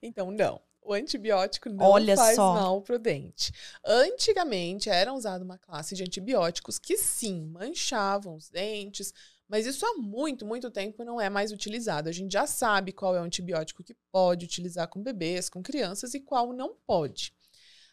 então, 0.01 0.31
não. 0.31 0.61
O 0.85 0.93
antibiótico 0.93 1.71
não 1.71 1.85
Olha 1.85 2.15
faz 2.15 2.37
só. 2.37 2.53
mal 2.53 2.83
pro 2.83 2.99
dente. 2.99 3.53
Antigamente 3.85 4.91
era 4.91 5.15
usada 5.15 5.43
uma 5.43 5.57
classe 5.57 5.95
de 5.95 6.03
antibióticos 6.03 6.79
que 6.79 6.99
sim, 6.99 7.47
manchavam 7.47 8.37
os 8.37 8.51
dentes, 8.51 9.13
mas 9.49 9.67
isso 9.67 9.85
há 9.87 9.95
muito, 9.95 10.45
muito 10.45 10.71
tempo 10.71 11.03
não 11.03 11.19
é 11.19 11.31
mais 11.31 11.53
utilizado. 11.53 12.09
A 12.09 12.13
gente 12.13 12.33
já 12.33 12.47
sabe 12.47 12.93
qual 12.93 13.17
é 13.17 13.21
o 13.21 13.25
antibiótico 13.25 13.83
que 13.83 13.97
pode 14.13 14.45
utilizar 14.45 14.87
com 14.89 15.03
bebês, 15.03 15.49
com 15.49 15.63
crianças 15.63 16.13
e 16.13 16.21
qual 16.21 16.53
não 16.53 16.77
pode. 16.87 17.33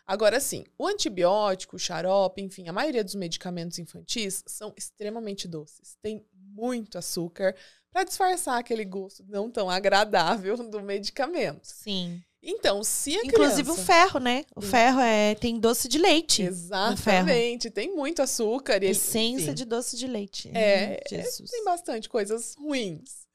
Agora 0.05 0.41
sim, 0.41 0.65
o 0.77 0.85
antibiótico, 0.85 1.77
o 1.77 1.79
xarope, 1.79 2.41
enfim, 2.41 2.67
a 2.67 2.73
maioria 2.73 3.03
dos 3.03 3.15
medicamentos 3.15 3.79
infantis 3.79 4.43
são 4.45 4.73
extremamente 4.75 5.47
doces. 5.47 5.95
Tem 6.01 6.25
muito 6.33 6.97
açúcar 6.97 7.55
para 7.89 8.03
disfarçar 8.03 8.57
aquele 8.57 8.83
gosto 8.83 9.23
não 9.27 9.49
tão 9.49 9.69
agradável 9.69 10.57
do 10.57 10.81
medicamento. 10.81 11.65
Sim. 11.65 12.21
Então, 12.43 12.83
se 12.83 13.15
a 13.15 13.23
Inclusive 13.23 13.63
criança... 13.63 13.81
o 13.81 13.85
ferro, 13.85 14.19
né? 14.19 14.45
O 14.55 14.61
ferro 14.61 14.99
é, 14.99 15.35
tem 15.35 15.59
doce 15.59 15.87
de 15.87 15.99
leite. 15.99 16.41
Exatamente, 16.41 17.69
tem 17.69 17.95
muito 17.95 18.21
açúcar. 18.21 18.73
E 18.81 18.87
ele- 18.87 18.87
Essência 18.87 19.43
enfim, 19.45 19.53
de 19.53 19.65
doce 19.65 19.95
de 19.95 20.07
leite. 20.07 20.49
É, 20.53 21.01
Jesus. 21.07 21.49
tem 21.51 21.63
bastante 21.63 22.09
coisas 22.09 22.55
ruins. 22.55 23.27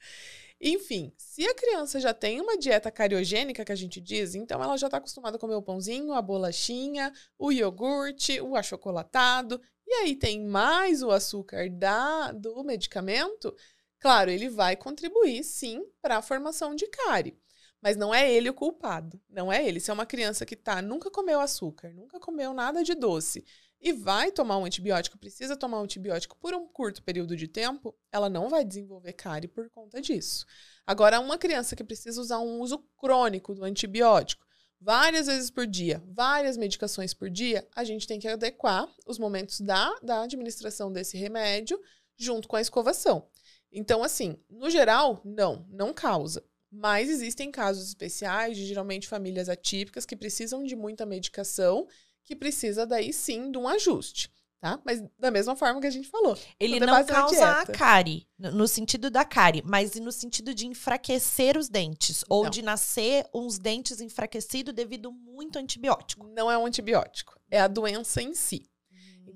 Enfim, 0.60 1.12
se 1.18 1.46
a 1.46 1.54
criança 1.54 2.00
já 2.00 2.14
tem 2.14 2.40
uma 2.40 2.56
dieta 2.56 2.90
cariogênica, 2.90 3.64
que 3.64 3.72
a 3.72 3.76
gente 3.76 4.00
diz, 4.00 4.34
então 4.34 4.62
ela 4.62 4.76
já 4.76 4.86
está 4.86 4.96
acostumada 4.96 5.36
a 5.36 5.40
comer 5.40 5.54
o 5.54 5.62
pãozinho, 5.62 6.12
a 6.12 6.22
bolachinha, 6.22 7.12
o 7.38 7.52
iogurte, 7.52 8.40
o 8.40 8.56
achocolatado, 8.56 9.60
e 9.86 9.92
aí 9.96 10.16
tem 10.16 10.42
mais 10.44 11.02
o 11.02 11.10
açúcar 11.10 11.68
da, 11.70 12.32
do 12.32 12.64
medicamento, 12.64 13.54
claro, 14.00 14.30
ele 14.30 14.48
vai 14.48 14.76
contribuir 14.76 15.44
sim 15.44 15.84
para 16.00 16.16
a 16.16 16.22
formação 16.22 16.74
de 16.74 16.86
cárie. 16.88 17.38
Mas 17.86 17.96
não 17.96 18.12
é 18.12 18.28
ele 18.28 18.50
o 18.50 18.52
culpado, 18.52 19.20
não 19.30 19.52
é 19.52 19.64
ele. 19.64 19.78
Se 19.78 19.92
é 19.92 19.94
uma 19.94 20.04
criança 20.04 20.44
que 20.44 20.56
tá, 20.56 20.82
nunca 20.82 21.08
comeu 21.08 21.38
açúcar, 21.38 21.94
nunca 21.94 22.18
comeu 22.18 22.52
nada 22.52 22.82
de 22.82 22.96
doce, 22.96 23.44
e 23.80 23.92
vai 23.92 24.32
tomar 24.32 24.58
um 24.58 24.64
antibiótico, 24.64 25.16
precisa 25.16 25.56
tomar 25.56 25.78
um 25.78 25.84
antibiótico 25.84 26.36
por 26.40 26.52
um 26.52 26.66
curto 26.66 27.00
período 27.00 27.36
de 27.36 27.46
tempo, 27.46 27.96
ela 28.10 28.28
não 28.28 28.48
vai 28.48 28.64
desenvolver 28.64 29.12
cárie 29.12 29.46
por 29.46 29.70
conta 29.70 30.00
disso. 30.00 30.44
Agora, 30.84 31.20
uma 31.20 31.38
criança 31.38 31.76
que 31.76 31.84
precisa 31.84 32.20
usar 32.20 32.40
um 32.40 32.58
uso 32.58 32.84
crônico 32.98 33.54
do 33.54 33.62
antibiótico, 33.62 34.44
várias 34.80 35.28
vezes 35.28 35.48
por 35.48 35.64
dia, 35.64 36.02
várias 36.08 36.56
medicações 36.56 37.14
por 37.14 37.30
dia, 37.30 37.64
a 37.72 37.84
gente 37.84 38.04
tem 38.04 38.18
que 38.18 38.26
adequar 38.26 38.92
os 39.06 39.16
momentos 39.16 39.60
da, 39.60 39.94
da 40.02 40.22
administração 40.22 40.90
desse 40.90 41.16
remédio 41.16 41.80
junto 42.16 42.48
com 42.48 42.56
a 42.56 42.60
escovação. 42.60 43.28
Então, 43.70 44.02
assim, 44.02 44.36
no 44.50 44.70
geral, 44.70 45.20
não, 45.24 45.64
não 45.70 45.94
causa. 45.94 46.42
Mas 46.78 47.08
existem 47.08 47.50
casos 47.50 47.88
especiais 47.88 48.56
de 48.56 48.66
geralmente 48.66 49.08
famílias 49.08 49.48
atípicas 49.48 50.04
que 50.04 50.14
precisam 50.14 50.62
de 50.62 50.76
muita 50.76 51.06
medicação 51.06 51.86
que 52.22 52.36
precisa 52.36 52.86
daí 52.86 53.12
sim 53.12 53.50
de 53.50 53.56
um 53.56 53.66
ajuste, 53.68 54.30
tá? 54.60 54.80
Mas 54.84 55.02
da 55.18 55.30
mesma 55.30 55.54
forma 55.56 55.80
que 55.80 55.86
a 55.86 55.90
gente 55.90 56.08
falou. 56.08 56.36
Ele 56.58 56.76
é 56.76 56.80
não 56.80 57.04
causa 57.04 57.60
a 57.60 57.66
cárie, 57.66 58.26
no 58.38 58.50
no 58.50 58.68
sentido 58.68 59.10
da 59.10 59.24
cárie, 59.24 59.62
mas 59.64 59.94
no 59.94 60.12
sentido 60.12 60.52
de 60.52 60.66
enfraquecer 60.66 61.56
os 61.56 61.68
dentes. 61.68 62.24
Ou 62.28 62.44
Não. 62.44 62.50
de 62.50 62.62
nascer 62.62 63.26
uns 63.32 63.58
dentes 63.58 64.00
enfraquecidos 64.00 64.74
devido 64.74 65.10
muito 65.12 65.58
antibiótico. 65.58 66.26
Não 66.26 66.50
é 66.50 66.58
um 66.58 66.66
antibiótico, 66.66 67.38
é 67.50 67.60
a 67.60 67.68
doença 67.68 68.20
em 68.20 68.34
si. 68.34 68.68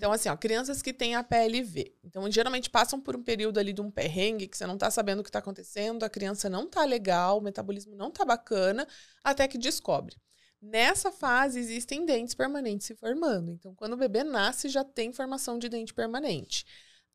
Então, 0.01 0.13
assim, 0.13 0.31
ó, 0.31 0.35
crianças 0.35 0.81
que 0.81 0.95
têm 0.95 1.15
a 1.15 1.23
PLV. 1.23 1.95
Então, 2.03 2.31
geralmente 2.31 2.71
passam 2.71 2.99
por 2.99 3.15
um 3.15 3.23
período 3.23 3.61
ali 3.61 3.71
de 3.71 3.83
um 3.83 3.91
perrengue 3.91 4.49
que 4.49 4.57
você 4.57 4.67
não 4.67 4.79
tá 4.79 4.91
sabendo 4.91 5.21
o 5.21 5.23
que 5.23 5.31
tá 5.31 5.41
acontecendo, 5.41 6.05
a 6.05 6.09
criança 6.09 6.49
não 6.49 6.67
tá 6.67 6.87
legal, 6.87 7.37
o 7.37 7.43
metabolismo 7.43 7.95
não 7.95 8.11
tá 8.11 8.25
bacana, 8.25 8.89
até 9.23 9.47
que 9.47 9.59
descobre. 9.59 10.17
Nessa 10.59 11.13
fase, 11.13 11.61
existem 11.61 12.07
dentes 12.07 12.35
permanentes 12.35 12.87
se 12.87 12.95
formando. 12.95 13.51
Então, 13.51 13.75
quando 13.75 13.93
o 13.93 13.97
bebê 13.99 14.25
nasce, 14.25 14.71
já 14.71 14.83
tem 14.83 15.13
formação 15.13 15.59
de 15.59 15.69
dente 15.69 15.93
permanente. 15.93 16.65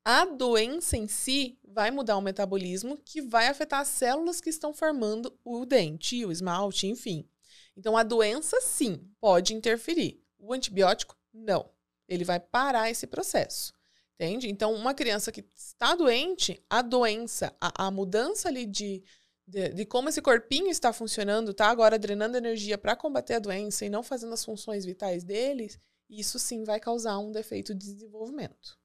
A 0.04 0.24
doença 0.24 0.96
em 0.96 1.08
si 1.08 1.58
vai 1.68 1.90
mudar 1.90 2.18
o 2.18 2.22
metabolismo, 2.22 3.00
que 3.04 3.20
vai 3.20 3.48
afetar 3.48 3.80
as 3.80 3.88
células 3.88 4.40
que 4.40 4.52
estão 4.52 4.76
formando 4.76 5.36
o 5.44 5.66
dente, 5.66 6.24
o 6.24 6.32
esmalte, 6.32 6.86
enfim. 6.86 7.28
Então, 7.76 7.98
a 7.98 8.04
doença, 8.04 8.62
sim, 8.62 9.10
pode 9.20 9.56
interferir. 9.56 10.24
O 10.38 10.54
antibiótico, 10.54 11.18
não. 11.34 11.74
Ele 12.08 12.24
vai 12.24 12.40
parar 12.40 12.90
esse 12.90 13.08
processo. 13.08 13.74
Entende? 14.16 14.50
Então, 14.50 14.74
uma 14.74 14.94
criança 14.94 15.32
que 15.32 15.44
está 15.56 15.94
doente, 15.94 16.64
a 16.70 16.82
doença, 16.82 17.54
a, 17.60 17.88
a 17.88 17.92
mudança 17.92 18.48
ali 18.48 18.66
de, 18.66 19.04
de, 19.46 19.70
de, 19.70 19.86
como 19.86 20.08
esse 20.08 20.22
corpinho 20.22 20.70
está 20.70 20.94
funcionando, 20.94 21.54
tá 21.54 21.68
agora 21.68 22.00
drenando 22.00 22.38
energia 22.38 22.78
para 22.78 22.96
combater 22.96 23.34
a 23.34 23.40
doença 23.40 23.86
e 23.86 23.90
não 23.90 24.02
fazendo 24.02 24.34
as 24.34 24.46
funções 24.46 24.86
vitais 24.86 25.24
deles, 25.24 25.78
isso 26.10 26.40
sim 26.40 26.64
vai 26.64 26.80
causar 26.80 27.18
um 27.20 27.32
defeito 27.32 27.76
de 27.76 27.94
desenvolvimento. 27.94 28.78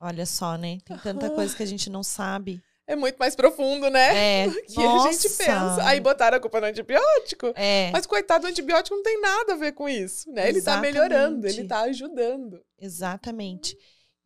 Olha 0.00 0.24
só, 0.24 0.56
né? 0.56 0.78
Tem 0.84 0.96
tanta 0.98 1.28
coisa 1.30 1.54
que 1.54 1.62
a 1.62 1.66
gente 1.66 1.90
não 1.90 2.02
sabe. 2.02 2.62
É 2.86 2.96
muito 2.96 3.18
mais 3.18 3.36
profundo, 3.36 3.90
né? 3.90 4.44
É. 4.44 4.50
que 4.66 4.80
a 4.80 5.12
gente 5.12 5.28
pensa. 5.28 5.86
Aí 5.86 6.00
botaram 6.00 6.38
a 6.38 6.40
culpa 6.40 6.60
no 6.60 6.66
antibiótico. 6.66 7.52
É. 7.54 7.90
Mas 7.92 8.06
coitado 8.06 8.46
do 8.46 8.48
antibiótico 8.48 8.96
não 8.96 9.02
tem 9.02 9.20
nada 9.20 9.52
a 9.52 9.56
ver 9.56 9.72
com 9.72 9.86
isso, 9.86 10.32
né? 10.32 10.48
Ele 10.48 10.62
tá 10.62 10.78
melhorando, 10.78 11.46
ele 11.46 11.64
tá 11.64 11.80
ajudando. 11.80 12.64
Exatamente. 12.78 13.76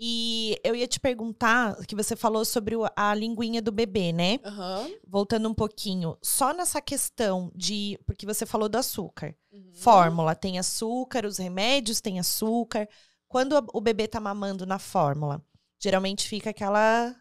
E 0.05 0.59
eu 0.65 0.75
ia 0.75 0.89
te 0.89 0.99
perguntar, 0.99 1.77
que 1.87 1.95
você 1.95 2.17
falou 2.17 2.45
sobre 2.45 2.75
a 2.97 3.15
linguinha 3.15 3.63
do 3.63 3.71
bebê, 3.71 4.13
né? 4.13 4.41
Uhum. 4.45 4.99
Voltando 5.07 5.49
um 5.49 5.55
pouquinho, 5.55 6.19
só 6.21 6.53
nessa 6.53 6.81
questão 6.81 7.53
de. 7.55 7.97
Porque 8.05 8.27
você 8.27 8.45
falou 8.45 8.69
do 8.69 8.77
açúcar. 8.77 9.37
Uhum. 9.53 9.71
Fórmula 9.75 10.35
tem 10.35 10.59
açúcar, 10.59 11.25
os 11.25 11.39
remédios 11.39 12.01
têm 12.01 12.19
açúcar. 12.19 12.89
Quando 13.29 13.65
o 13.73 13.81
bebê 13.81 14.09
tá 14.09 14.19
mamando 14.19 14.67
na 14.67 14.79
fórmula, 14.81 15.41
geralmente 15.81 16.27
fica 16.27 16.51
aquela 16.51 17.15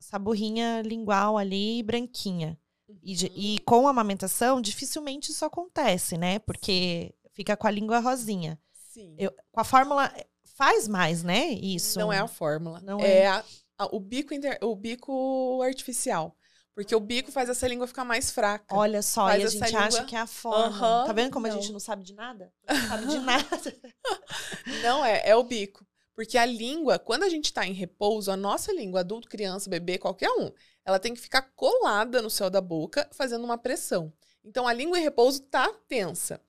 saburrinha 0.00 0.80
lingual 0.80 1.36
ali, 1.36 1.82
branquinha. 1.82 2.58
Uhum. 2.88 2.98
E, 3.02 3.54
e 3.54 3.58
com 3.60 3.86
a 3.86 3.90
amamentação, 3.90 4.62
dificilmente 4.62 5.30
isso 5.30 5.44
acontece, 5.44 6.16
né? 6.16 6.38
Porque 6.38 7.14
fica 7.34 7.54
com 7.54 7.66
a 7.66 7.70
língua 7.70 7.98
rosinha. 7.98 8.58
Sim. 8.72 9.14
Eu, 9.18 9.30
com 9.52 9.60
a 9.60 9.64
fórmula 9.64 10.10
faz 10.54 10.88
mais, 10.88 11.22
né? 11.22 11.48
Isso. 11.50 11.98
Não 11.98 12.12
é 12.12 12.18
a 12.18 12.26
fórmula. 12.26 12.80
Não 12.80 13.00
é, 13.00 13.18
é. 13.18 13.26
A, 13.26 13.44
a, 13.78 13.86
o, 13.94 14.00
bico 14.00 14.32
inter, 14.32 14.58
o 14.62 14.74
bico 14.74 15.60
artificial. 15.62 16.36
Porque 16.74 16.94
o 16.94 17.00
bico 17.00 17.30
faz 17.30 17.48
essa 17.48 17.68
língua 17.68 17.86
ficar 17.86 18.04
mais 18.04 18.32
fraca. 18.32 18.74
Olha 18.74 19.00
só, 19.00 19.26
faz 19.26 19.42
e 19.42 19.46
a 19.46 19.48
gente 19.48 19.66
língua... 19.66 19.80
acha 19.82 20.04
que 20.04 20.16
é 20.16 20.20
a 20.20 20.26
forma. 20.26 21.00
Uhum, 21.00 21.06
tá 21.06 21.12
vendo 21.12 21.30
como 21.30 21.46
não. 21.46 21.54
a 21.54 21.60
gente 21.60 21.72
não 21.72 21.78
sabe 21.78 22.02
de 22.02 22.14
nada? 22.14 22.52
Não 22.68 22.88
sabe 22.88 23.06
de 23.06 23.18
nada. 23.20 23.76
não 24.82 25.04
é, 25.04 25.28
é 25.28 25.36
o 25.36 25.44
bico. 25.44 25.86
Porque 26.14 26.36
a 26.38 26.46
língua, 26.46 26.98
quando 26.98 27.24
a 27.24 27.28
gente 27.28 27.46
está 27.46 27.66
em 27.66 27.72
repouso, 27.72 28.30
a 28.30 28.36
nossa 28.36 28.72
língua, 28.72 29.00
adulto, 29.00 29.28
criança, 29.28 29.70
bebê, 29.70 29.98
qualquer 29.98 30.30
um, 30.30 30.50
ela 30.84 30.98
tem 30.98 31.14
que 31.14 31.20
ficar 31.20 31.42
colada 31.54 32.22
no 32.22 32.30
céu 32.30 32.50
da 32.50 32.60
boca, 32.60 33.08
fazendo 33.12 33.44
uma 33.44 33.58
pressão. 33.58 34.12
Então 34.44 34.66
a 34.68 34.72
língua 34.72 34.98
em 34.98 35.02
repouso 35.02 35.40
tá 35.42 35.72
tensa. 35.88 36.40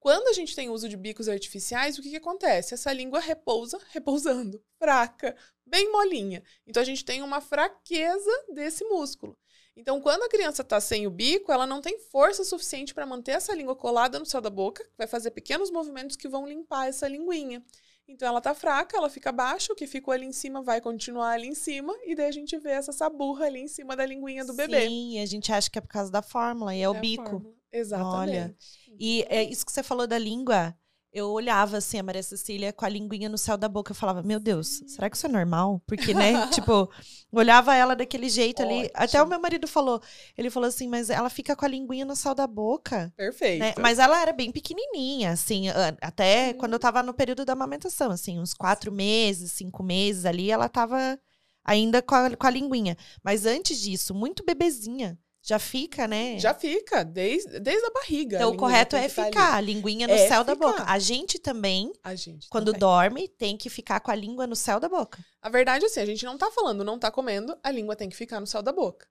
Quando 0.00 0.28
a 0.28 0.32
gente 0.32 0.56
tem 0.56 0.70
uso 0.70 0.88
de 0.88 0.96
bicos 0.96 1.28
artificiais, 1.28 1.98
o 1.98 2.02
que, 2.02 2.10
que 2.10 2.16
acontece? 2.16 2.72
Essa 2.72 2.90
língua 2.90 3.20
repousa, 3.20 3.78
repousando, 3.92 4.60
fraca, 4.78 5.36
bem 5.64 5.92
molinha. 5.92 6.42
Então 6.66 6.82
a 6.82 6.86
gente 6.86 7.04
tem 7.04 7.22
uma 7.22 7.40
fraqueza 7.40 8.30
desse 8.54 8.82
músculo. 8.84 9.36
Então, 9.76 10.00
quando 10.00 10.22
a 10.22 10.28
criança 10.28 10.62
está 10.62 10.80
sem 10.80 11.06
o 11.06 11.10
bico, 11.10 11.52
ela 11.52 11.66
não 11.66 11.80
tem 11.80 11.98
força 11.98 12.44
suficiente 12.44 12.92
para 12.92 13.06
manter 13.06 13.32
essa 13.32 13.54
língua 13.54 13.76
colada 13.76 14.18
no 14.18 14.26
céu 14.26 14.40
da 14.40 14.50
boca, 14.50 14.84
vai 14.98 15.06
fazer 15.06 15.30
pequenos 15.30 15.70
movimentos 15.70 16.16
que 16.16 16.28
vão 16.28 16.46
limpar 16.46 16.88
essa 16.88 17.06
linguinha. 17.06 17.64
Então 18.06 18.26
ela 18.26 18.40
tá 18.40 18.52
fraca, 18.52 18.96
ela 18.96 19.08
fica 19.08 19.30
baixa, 19.30 19.72
o 19.72 19.76
que 19.76 19.86
ficou 19.86 20.12
ali 20.12 20.26
em 20.26 20.32
cima 20.32 20.60
vai 20.62 20.80
continuar 20.80 21.30
ali 21.30 21.46
em 21.46 21.54
cima, 21.54 21.96
e 22.04 22.14
daí 22.14 22.26
a 22.26 22.32
gente 22.32 22.58
vê 22.58 22.70
essa 22.70 22.92
saburra 22.92 23.46
ali 23.46 23.60
em 23.60 23.68
cima 23.68 23.94
da 23.94 24.04
linguinha 24.04 24.44
do 24.44 24.52
bebê. 24.52 24.88
Sim, 24.88 25.20
a 25.20 25.26
gente 25.26 25.52
acha 25.52 25.70
que 25.70 25.78
é 25.78 25.80
por 25.80 25.88
causa 25.88 26.10
da 26.10 26.20
fórmula, 26.20 26.74
e 26.74 26.80
é, 26.80 26.82
é 26.82 26.88
o 26.88 26.94
bico. 26.94 27.54
Exatamente. 27.72 28.16
Olha, 28.16 28.56
e 28.98 29.24
é 29.28 29.42
isso 29.42 29.64
que 29.64 29.72
você 29.72 29.82
falou 29.82 30.06
da 30.06 30.18
língua. 30.18 30.74
Eu 31.12 31.28
olhava 31.30 31.78
assim 31.78 31.98
a 31.98 32.04
Maria 32.04 32.22
Cecília 32.22 32.72
com 32.72 32.84
a 32.84 32.88
linguinha 32.88 33.28
no 33.28 33.36
céu 33.36 33.56
da 33.56 33.68
boca. 33.68 33.90
Eu 33.90 33.96
falava, 33.96 34.22
meu 34.22 34.38
Deus, 34.38 34.80
será 34.86 35.10
que 35.10 35.16
isso 35.16 35.26
é 35.26 35.28
normal? 35.28 35.82
Porque, 35.84 36.14
né? 36.14 36.46
tipo, 36.54 36.88
olhava 37.32 37.74
ela 37.74 37.96
daquele 37.96 38.28
jeito 38.28 38.62
ali. 38.62 38.84
Ótimo. 38.84 38.90
Até 38.94 39.20
o 39.20 39.26
meu 39.26 39.40
marido 39.40 39.66
falou. 39.66 40.00
Ele 40.38 40.50
falou 40.50 40.68
assim, 40.68 40.86
mas 40.86 41.10
ela 41.10 41.28
fica 41.28 41.56
com 41.56 41.64
a 41.64 41.68
linguinha 41.68 42.04
no 42.04 42.14
céu 42.14 42.32
da 42.32 42.46
boca. 42.46 43.12
Perfeito. 43.16 43.58
Né? 43.58 43.74
Mas 43.80 43.98
ela 43.98 44.22
era 44.22 44.32
bem 44.32 44.52
pequenininha, 44.52 45.32
assim, 45.32 45.64
até 46.00 46.54
quando 46.54 46.74
eu 46.74 46.78
tava 46.78 47.02
no 47.02 47.12
período 47.12 47.44
da 47.44 47.54
amamentação, 47.54 48.12
assim, 48.12 48.38
uns 48.38 48.54
quatro 48.54 48.92
meses, 48.92 49.50
cinco 49.50 49.82
meses 49.82 50.24
ali, 50.24 50.48
ela 50.48 50.68
tava 50.68 51.18
ainda 51.64 52.00
com 52.00 52.14
a, 52.14 52.36
com 52.36 52.46
a 52.46 52.50
linguinha. 52.50 52.96
Mas 53.22 53.46
antes 53.46 53.80
disso, 53.80 54.14
muito 54.14 54.44
bebezinha. 54.44 55.18
Já 55.42 55.58
fica, 55.58 56.06
né? 56.06 56.38
Já 56.38 56.52
fica, 56.52 57.02
desde, 57.02 57.58
desde 57.60 57.84
a 57.86 57.90
barriga. 57.90 58.36
Então, 58.36 58.50
a 58.50 58.52
o 58.52 58.56
correto 58.56 58.94
é 58.94 59.08
ficar, 59.08 59.24
ficar, 59.26 59.54
a 59.54 59.60
linguinha 59.60 60.06
no 60.06 60.12
É 60.12 60.28
céu 60.28 60.44
da 60.44 60.54
ficar. 60.54 60.66
boca. 60.68 60.84
A 60.86 60.98
gente 60.98 61.38
também, 61.38 61.92
A 62.04 62.14
gente. 62.14 62.46
quando 62.50 62.66
também. 62.66 62.80
dorme, 62.80 63.28
tem 63.28 63.56
que 63.56 63.70
ficar 63.70 64.00
com 64.00 64.10
a 64.10 64.14
língua 64.14 64.46
no 64.46 64.54
céu 64.54 64.78
da 64.78 64.88
boca. 64.88 65.18
A 65.40 65.48
verdade 65.48 65.84
é 65.84 65.88
assim, 65.88 66.00
a 66.00 66.06
gente 66.06 66.24
não 66.26 66.36
tá 66.36 66.50
falando, 66.50 66.84
não 66.84 66.98
tá 66.98 67.10
comendo, 67.10 67.56
a 67.62 67.70
língua 67.70 67.96
tem 67.96 68.08
que 68.08 68.16
ficar 68.16 68.38
no 68.38 68.46
céu 68.46 68.60
da 68.62 68.70
boca. 68.72 69.06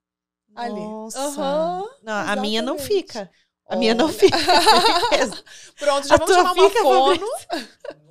Ali. 0.54 0.80
Nossa. 0.80 1.18
Aham, 1.20 1.88
não, 2.02 2.12
a 2.12 2.36
minha 2.36 2.62
não 2.62 2.78
fica. 2.78 3.30
A 3.68 3.76
minha 3.76 3.94
não 3.94 4.08
fica. 4.08 4.36
Pronto, 5.78 6.06
já 6.08 6.14
A 6.14 6.18
vamos 6.18 6.34
chamar 6.34 6.52
uma 6.52 6.70
fono. 6.70 7.26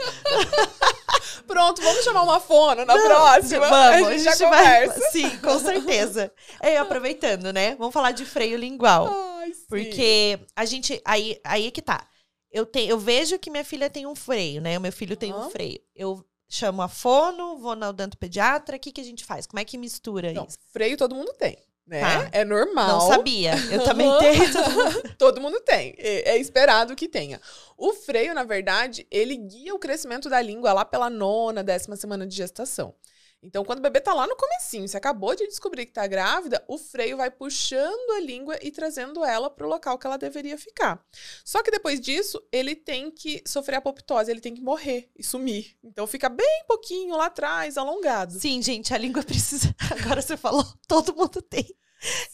Pronto, 1.46 1.82
vamos 1.82 2.04
chamar 2.04 2.22
uma 2.22 2.40
fono 2.40 2.84
na 2.84 2.94
próxima. 2.94 3.68
Vamos, 3.68 4.08
a 4.08 4.12
gente 4.12 4.22
já 4.24 4.48
vai- 4.48 4.86
conversa. 4.86 5.10
Sim, 5.10 5.36
com 5.38 5.58
certeza. 5.58 6.32
É, 6.62 6.76
aproveitando, 6.76 7.52
né? 7.52 7.74
Vamos 7.76 7.92
falar 7.94 8.12
de 8.12 8.24
freio 8.24 8.56
lingual. 8.58 9.08
Ai, 9.10 9.52
sim. 9.52 9.64
Porque 9.68 10.38
a 10.54 10.64
gente. 10.64 11.00
Aí, 11.04 11.40
aí 11.44 11.66
é 11.66 11.70
que 11.70 11.80
tá. 11.82 12.06
Eu, 12.52 12.66
te, 12.66 12.80
eu 12.80 12.98
vejo 12.98 13.38
que 13.38 13.50
minha 13.50 13.64
filha 13.64 13.88
tem 13.88 14.06
um 14.06 14.14
freio, 14.14 14.60
né? 14.60 14.76
O 14.76 14.80
meu 14.80 14.92
filho 14.92 15.16
tem 15.16 15.32
um 15.32 15.36
Aham. 15.36 15.50
freio. 15.50 15.80
Eu 15.94 16.24
chamo 16.48 16.82
a 16.82 16.88
fono, 16.88 17.56
vou 17.58 17.74
na 17.76 17.88
odontopediatra. 17.90 18.76
O 18.76 18.80
que, 18.80 18.92
que 18.92 19.00
a 19.00 19.04
gente 19.04 19.24
faz? 19.24 19.46
Como 19.46 19.58
é 19.60 19.64
que 19.64 19.78
mistura 19.78 20.32
Não, 20.32 20.44
isso? 20.46 20.58
freio 20.72 20.96
todo 20.96 21.14
mundo 21.14 21.32
tem, 21.38 21.56
né? 21.90 22.00
Tá. 22.00 22.28
É 22.32 22.44
normal. 22.44 22.88
Não 22.88 23.08
sabia. 23.08 23.52
Eu 23.70 23.82
também 23.84 24.08
tenho. 24.18 24.52
todo 24.52 24.70
mundo- 24.70 25.14
Todo 25.18 25.40
mundo 25.40 25.60
tem. 25.60 25.94
É 25.98 26.30
é 26.30 26.38
esperado 26.38 26.94
que 26.94 27.08
tenha. 27.08 27.40
O 27.76 27.92
freio, 27.92 28.32
na 28.34 28.44
verdade, 28.44 29.06
ele 29.10 29.36
guia 29.36 29.74
o 29.74 29.78
crescimento 29.78 30.30
da 30.30 30.40
língua 30.40 30.72
lá 30.72 30.84
pela 30.84 31.10
nona, 31.10 31.62
décima 31.64 31.96
semana 31.96 32.26
de 32.26 32.36
gestação. 32.36 32.94
Então, 33.42 33.64
quando 33.64 33.78
o 33.78 33.82
bebê 33.82 34.00
tá 34.00 34.12
lá 34.12 34.26
no 34.26 34.36
comecinho, 34.36 34.86
você 34.86 34.96
acabou 34.96 35.34
de 35.34 35.46
descobrir 35.46 35.86
que 35.86 35.92
tá 35.92 36.06
grávida, 36.06 36.62
o 36.68 36.76
freio 36.76 37.16
vai 37.16 37.30
puxando 37.30 38.10
a 38.16 38.20
língua 38.20 38.58
e 38.60 38.70
trazendo 38.70 39.24
ela 39.24 39.48
pro 39.48 39.68
local 39.68 39.98
que 39.98 40.06
ela 40.06 40.18
deveria 40.18 40.58
ficar. 40.58 41.02
Só 41.44 41.62
que 41.62 41.70
depois 41.70 42.00
disso, 42.00 42.42
ele 42.52 42.76
tem 42.76 43.10
que 43.10 43.42
sofrer 43.46 43.76
apoptose, 43.76 44.30
ele 44.30 44.40
tem 44.40 44.54
que 44.54 44.60
morrer 44.60 45.10
e 45.16 45.24
sumir. 45.24 45.76
Então, 45.82 46.06
fica 46.06 46.28
bem 46.28 46.64
pouquinho 46.66 47.16
lá 47.16 47.26
atrás, 47.26 47.78
alongado. 47.78 48.38
Sim, 48.38 48.60
gente, 48.62 48.92
a 48.92 48.98
língua 48.98 49.22
precisa. 49.22 49.74
Agora 49.98 50.20
você 50.20 50.36
falou, 50.36 50.64
todo 50.86 51.16
mundo 51.16 51.40
tem. 51.40 51.66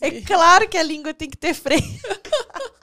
É 0.01 0.11
Sim. 0.11 0.23
claro 0.23 0.69
que 0.69 0.79
a 0.79 0.83
língua 0.83 1.15
tem 1.15 1.29
que 1.31 1.37
ter 1.37 1.55
freio. 1.55 1.83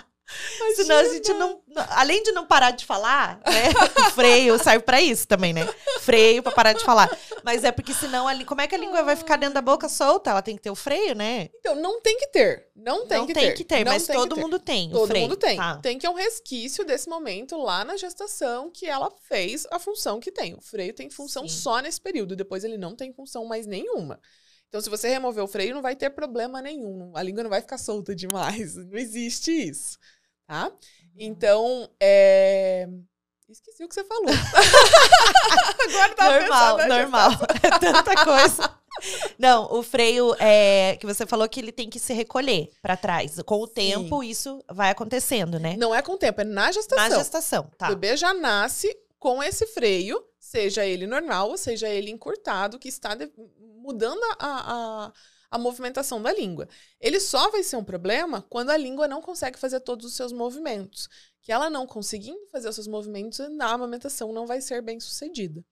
Senão 0.76 0.95
a 0.97 1.04
gente 1.06 1.34
não. 1.34 1.62
Além 1.89 2.22
de 2.24 2.32
não 2.32 2.45
parar 2.45 2.72
de 2.72 2.86
falar, 2.86 3.39
né? 3.45 3.64
O 4.08 4.12
freio 4.12 4.58
serve 4.62 4.84
pra 4.84 5.01
isso 5.01 5.28
também, 5.28 5.54
né? 5.54 5.68
Freio 6.01 6.43
pra 6.43 6.51
parar 6.51 6.74
de 6.74 6.84
falar. 6.84 7.10
Mas 7.43 7.64
é 7.64 7.72
porque 7.72 7.93
senão 7.93 8.28
ali. 8.28 8.45
Como 8.45 8.62
é 8.62 8.68
que 8.68 8.76
a 8.76 8.78
língua 8.78 9.01
vai 9.04 9.16
ficar 9.16 9.38
dentro 9.38 9.56
da 9.56 9.62
boca 9.62 9.89
solta? 9.89 10.30
Ela 10.30 10.41
tem 10.41 10.56
que 10.56 10.62
ter 10.62 10.70
o 10.70 10.76
freio, 10.76 11.16
né? 11.16 11.49
Então, 11.60 11.76
não 11.76 12.01
tem 12.01 12.18
que 12.18 12.28
ter. 12.28 12.68
Não 12.76 13.08
tem 13.08 13.18
não 13.20 13.28
que 13.28 13.34
tem 13.34 13.47
ter. 13.47 13.54
que 13.54 13.64
ter, 13.64 13.86
Não 13.86 13.91
mas 13.91 14.06
tem 14.06 14.16
que 14.16 14.22
todo 14.22 14.36
ter. 14.36 14.41
mundo 14.41 14.60
tem. 14.60 14.89
Todo 14.89 15.08
freio. 15.08 15.24
mundo 15.24 15.38
tem. 15.38 15.58
Tá. 15.58 15.78
Tem 15.78 15.97
que 15.97 16.06
é 16.06 16.10
um 16.10 16.16
resquício 16.16 16.86
desse 16.86 17.10
momento 17.10 17.58
lá 17.58 17.84
na 17.86 17.95
gestação 17.97 18.70
que 18.72 18.86
ela 18.86 19.12
fez 19.28 19.66
a 19.72 19.80
função 19.80 20.20
que 20.20 20.32
tem. 20.32 20.54
O 20.56 20.62
freio 20.62 20.93
tem 20.93 21.10
função 21.10 21.47
Sim. 21.47 21.56
só 21.56 21.80
nesse 21.80 22.01
período, 22.01 22.36
depois 22.36 22.64
ele 22.64 22.78
não 22.78 22.95
tem 22.95 23.14
função 23.14 23.45
mais 23.45 23.66
nenhuma. 23.66 24.20
Então, 24.68 24.82
se 24.82 24.89
você 24.89 25.08
remover 25.08 25.43
o 25.43 25.47
freio, 25.47 25.76
não 25.76 25.84
vai 25.84 25.95
ter 25.95 26.10
problema 26.10 26.60
nenhum. 26.60 27.12
A 27.16 27.22
língua 27.22 27.43
não 27.43 27.49
vai 27.49 27.62
ficar 27.62 27.78
solta 27.78 28.16
demais. 28.16 28.76
Não 28.76 28.97
existe 28.97 29.51
isso. 29.51 29.99
Tá? 30.48 30.72
Então, 31.18 31.89
é. 32.00 32.88
Esqueci 33.50 33.84
o 33.84 33.88
que 33.88 33.94
você 33.94 34.04
falou. 34.04 34.26
Agora 35.88 36.16
tava 36.16 36.39
Normal, 36.39 36.76
pensando 36.78 36.89
na 36.89 36.98
normal. 37.00 37.32
É 37.64 37.80
tanta 37.80 38.26
coisa. 38.26 38.80
Não, 39.38 39.72
o 39.74 39.84
freio 39.84 40.36
é 40.39 40.98
que 41.00 41.06
você 41.06 41.26
falou 41.26 41.48
que 41.50 41.60
ele 41.60 41.72
tem 41.72 41.89
que 41.89 42.00
se 42.00 42.14
recolher 42.14 42.70
pra 42.82 42.96
trás. 42.96 43.41
Com 43.46 43.62
o 43.62 43.68
tempo, 43.68 44.24
isso 44.24 44.64
vai 44.72 44.89
acontecendo, 44.91 45.60
né? 45.60 45.76
Não 45.78 45.94
é 45.94 46.02
com 46.02 46.14
o 46.14 46.18
tempo, 46.18 46.41
é 46.41 46.44
na 46.44 46.72
gestação. 46.72 47.10
Na 47.10 47.16
gestação, 47.18 47.72
tá. 47.78 47.88
O 47.88 47.89
bebê 47.89 48.16
já 48.16 48.34
nasce 48.34 48.96
com 49.20 49.41
esse 49.44 49.66
freio, 49.68 50.24
seja 50.39 50.86
ele 50.86 51.08
normal 51.08 51.50
ou 51.50 51.58
seja 51.58 51.88
ele 51.89 52.12
encurtado, 52.12 52.80
que 52.80 52.88
está 52.88 53.16
de- 53.16 53.32
mudando 53.78 54.22
a, 54.39 54.48
a, 55.08 55.12
a 55.54 55.58
movimentação 55.60 56.20
da 56.20 56.34
língua. 56.34 56.68
Ele 56.99 57.20
só 57.20 57.51
vai 57.51 57.62
ser 57.62 57.76
um 57.76 57.84
problema 57.84 58.41
quando 58.49 58.72
a 58.72 58.78
língua 58.78 59.08
não 59.08 59.22
consegue 59.22 59.60
fazer 59.60 59.80
todos 59.82 60.04
os 60.04 60.16
seus 60.16 60.34
movimentos. 60.34 61.08
Que 61.43 61.51
ela 61.51 61.70
não 61.70 61.86
conseguindo 61.86 62.43
fazer 62.51 62.70
os 62.70 62.74
seus 62.74 62.88
movimentos, 62.88 63.38
na 63.51 63.72
amamentação 63.72 64.34
não 64.34 64.47
vai 64.47 64.62
ser 64.62 64.82
bem 64.82 64.99
sucedida. 64.99 65.64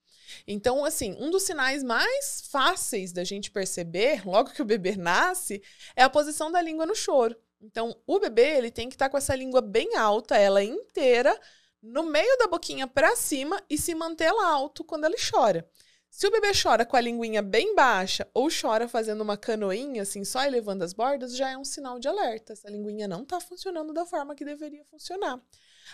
Então, 0.46 0.84
assim, 0.84 1.16
um 1.18 1.30
dos 1.30 1.42
sinais 1.42 1.82
mais 1.82 2.44
fáceis 2.48 3.12
da 3.12 3.24
gente 3.24 3.50
perceber, 3.50 4.24
logo 4.24 4.50
que 4.50 4.62
o 4.62 4.64
bebê 4.64 4.94
nasce, 4.94 5.60
é 5.96 6.04
a 6.04 6.10
posição 6.10 6.52
da 6.52 6.62
língua 6.62 6.86
no 6.86 6.94
choro. 6.94 7.36
Então, 7.60 7.96
o 8.06 8.20
bebê, 8.20 8.56
ele 8.56 8.70
tem 8.70 8.88
que 8.88 8.94
estar 8.94 9.08
com 9.08 9.18
essa 9.18 9.34
língua 9.34 9.60
bem 9.60 9.96
alta, 9.96 10.36
ela 10.36 10.62
inteira, 10.62 11.36
no 11.82 12.04
meio 12.04 12.38
da 12.38 12.46
boquinha 12.46 12.86
para 12.86 13.16
cima 13.16 13.60
e 13.68 13.76
se 13.76 13.96
manter 13.96 14.30
lá 14.30 14.46
alto 14.46 14.84
quando 14.84 15.06
ele 15.06 15.16
chora. 15.18 15.68
Se 16.14 16.26
o 16.26 16.30
bebê 16.30 16.52
chora 16.52 16.84
com 16.84 16.94
a 16.94 17.00
linguinha 17.00 17.40
bem 17.40 17.74
baixa 17.74 18.28
ou 18.34 18.50
chora 18.50 18.86
fazendo 18.86 19.22
uma 19.22 19.34
canoinha, 19.34 20.02
assim, 20.02 20.26
só 20.26 20.44
elevando 20.44 20.84
as 20.84 20.92
bordas, 20.92 21.34
já 21.34 21.48
é 21.48 21.56
um 21.56 21.64
sinal 21.64 21.98
de 21.98 22.06
alerta. 22.06 22.52
Essa 22.52 22.68
linguinha 22.68 23.08
não 23.08 23.22
está 23.22 23.40
funcionando 23.40 23.94
da 23.94 24.04
forma 24.04 24.34
que 24.34 24.44
deveria 24.44 24.84
funcionar. 24.84 25.40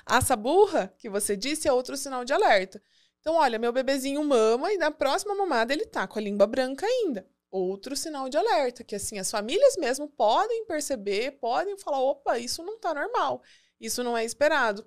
A 0.04 0.20
saburra, 0.20 0.92
que 0.98 1.08
você 1.08 1.36
disse, 1.36 1.68
é 1.68 1.72
outro 1.72 1.96
sinal 1.96 2.24
de 2.24 2.32
alerta. 2.32 2.82
Então, 3.20 3.36
olha, 3.36 3.60
meu 3.60 3.72
bebezinho 3.72 4.22
mama 4.24 4.72
e 4.72 4.76
na 4.76 4.90
próxima 4.90 5.36
mamada 5.36 5.72
ele 5.72 5.86
tá 5.86 6.04
com 6.08 6.18
a 6.18 6.22
língua 6.22 6.48
branca 6.48 6.84
ainda. 6.84 7.24
Outro 7.48 7.94
sinal 7.94 8.28
de 8.28 8.36
alerta, 8.36 8.82
que 8.82 8.96
assim, 8.96 9.20
as 9.20 9.30
famílias 9.30 9.76
mesmo 9.76 10.08
podem 10.08 10.66
perceber, 10.66 11.38
podem 11.40 11.78
falar, 11.78 12.00
opa, 12.00 12.40
isso 12.40 12.64
não 12.64 12.76
tá 12.76 12.92
normal, 12.92 13.40
isso 13.80 14.02
não 14.02 14.18
é 14.18 14.24
esperado. 14.24 14.84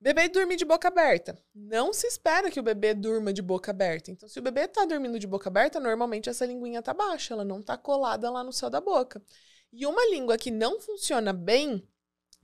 Bebê 0.00 0.28
dormir 0.28 0.56
de 0.56 0.64
boca 0.64 0.86
aberta. 0.86 1.36
Não 1.52 1.92
se 1.92 2.06
espera 2.06 2.50
que 2.50 2.60
o 2.60 2.62
bebê 2.62 2.94
durma 2.94 3.32
de 3.32 3.42
boca 3.42 3.72
aberta. 3.72 4.12
Então, 4.12 4.28
se 4.28 4.38
o 4.38 4.42
bebê 4.42 4.68
tá 4.68 4.84
dormindo 4.84 5.18
de 5.18 5.26
boca 5.26 5.48
aberta, 5.48 5.80
normalmente 5.80 6.28
essa 6.28 6.46
linguinha 6.46 6.80
tá 6.80 6.94
baixa, 6.94 7.34
ela 7.34 7.44
não 7.44 7.60
tá 7.60 7.76
colada 7.76 8.30
lá 8.30 8.44
no 8.44 8.52
céu 8.52 8.70
da 8.70 8.80
boca. 8.80 9.20
E 9.72 9.84
uma 9.86 10.06
língua 10.06 10.38
que 10.38 10.52
não 10.52 10.80
funciona 10.80 11.32
bem, 11.32 11.86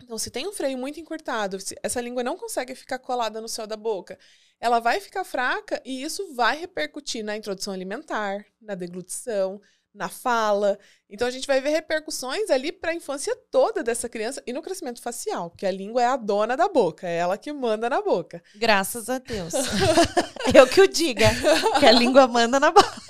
então 0.03 0.19
se 0.19 0.31
tem 0.31 0.49
um 0.49 0.53
freio 0.53 0.77
muito 0.77 0.99
encurtado, 0.99 1.57
essa 1.83 2.01
língua 2.01 2.25
não 2.25 2.37
consegue 2.37 2.75
ficar 2.75 2.99
colada 2.99 3.41
no 3.41 3.49
céu 3.49 3.67
da 3.67 3.77
boca, 3.77 4.19
ela 4.61 4.81
vai 4.81 4.99
ficar 5.01 5.25
fraca 5.25 5.81
e 5.85 6.03
isso 6.03 6.35
vai 6.35 6.59
repercutir 6.59 7.25
na 7.25 7.37
introdução 7.37 7.73
alimentar, 7.73 8.45
na 8.61 8.75
deglutição, 8.75 9.61
na 9.95 10.09
fala. 10.09 10.79
Então 11.09 11.29
a 11.29 11.31
gente 11.31 11.47
vai 11.47 11.61
ver 11.61 11.71
repercussões 11.71 12.51
ali 12.51 12.73
para 12.73 12.91
a 12.91 12.95
infância 12.95 13.35
toda 13.51 13.83
dessa 13.83 14.09
criança 14.09 14.43
e 14.47 14.53
no 14.53 14.63
crescimento 14.63 15.01
facial, 15.01 15.51
porque 15.51 15.67
a 15.67 15.71
língua 15.71 16.03
é 16.03 16.07
a 16.07 16.17
dona 16.17 16.57
da 16.57 16.69
boca, 16.69 17.07
é 17.07 17.17
ela 17.17 17.39
que 17.39 17.53
manda 17.53 17.89
na 17.89 18.03
boca. 18.03 18.43
Graças 18.57 19.09
a 19.09 19.19
Deus. 19.19 19.55
eu 20.53 20.67
que 20.67 20.81
o 20.81 20.89
diga, 20.89 21.31
que 21.79 21.87
a 21.87 21.93
língua 21.93 22.27
manda 22.27 22.59
na 22.59 22.73
boca. 22.73 23.04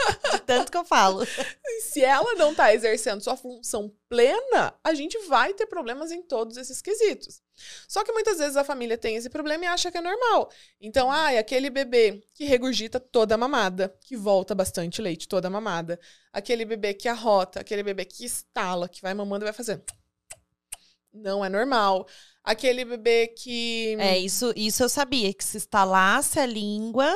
Tanto 0.46 0.70
que 0.70 0.78
eu 0.78 0.84
falo. 0.84 1.24
Se 1.82 2.02
ela 2.02 2.34
não 2.34 2.52
está 2.52 2.72
exercendo 2.74 3.22
sua 3.22 3.36
função 3.36 3.92
plena, 4.08 4.74
a 4.82 4.94
gente 4.94 5.18
vai 5.26 5.52
ter 5.54 5.66
problemas 5.66 6.10
em 6.10 6.22
todos 6.22 6.56
esses 6.56 6.80
quesitos. 6.80 7.42
Só 7.88 8.04
que 8.04 8.12
muitas 8.12 8.38
vezes 8.38 8.56
a 8.56 8.64
família 8.64 8.98
tem 8.98 9.16
esse 9.16 9.30
problema 9.30 9.64
e 9.64 9.68
acha 9.68 9.90
que 9.90 9.98
é 9.98 10.00
normal. 10.00 10.50
Então, 10.80 11.10
ah, 11.10 11.28
aquele 11.38 11.70
bebê 11.70 12.22
que 12.34 12.44
regurgita 12.44 12.98
toda 12.98 13.34
a 13.34 13.38
mamada, 13.38 13.96
que 14.02 14.16
volta 14.16 14.54
bastante 14.54 15.00
leite 15.00 15.28
toda 15.28 15.48
a 15.48 15.50
mamada, 15.50 15.98
aquele 16.32 16.64
bebê 16.64 16.94
que 16.94 17.08
arrota, 17.08 17.60
aquele 17.60 17.82
bebê 17.82 18.04
que 18.04 18.24
estala, 18.24 18.88
que 18.88 19.02
vai 19.02 19.14
mamando 19.14 19.44
e 19.44 19.46
vai 19.46 19.52
fazer. 19.52 19.82
Não 21.12 21.44
é 21.44 21.48
normal. 21.48 22.06
Aquele 22.42 22.84
bebê 22.84 23.28
que. 23.28 23.96
É, 24.00 24.18
isso, 24.18 24.52
isso 24.56 24.82
eu 24.82 24.88
sabia, 24.88 25.32
que 25.32 25.44
se 25.44 25.56
estalasse 25.56 26.40
a 26.40 26.44
língua, 26.44 27.08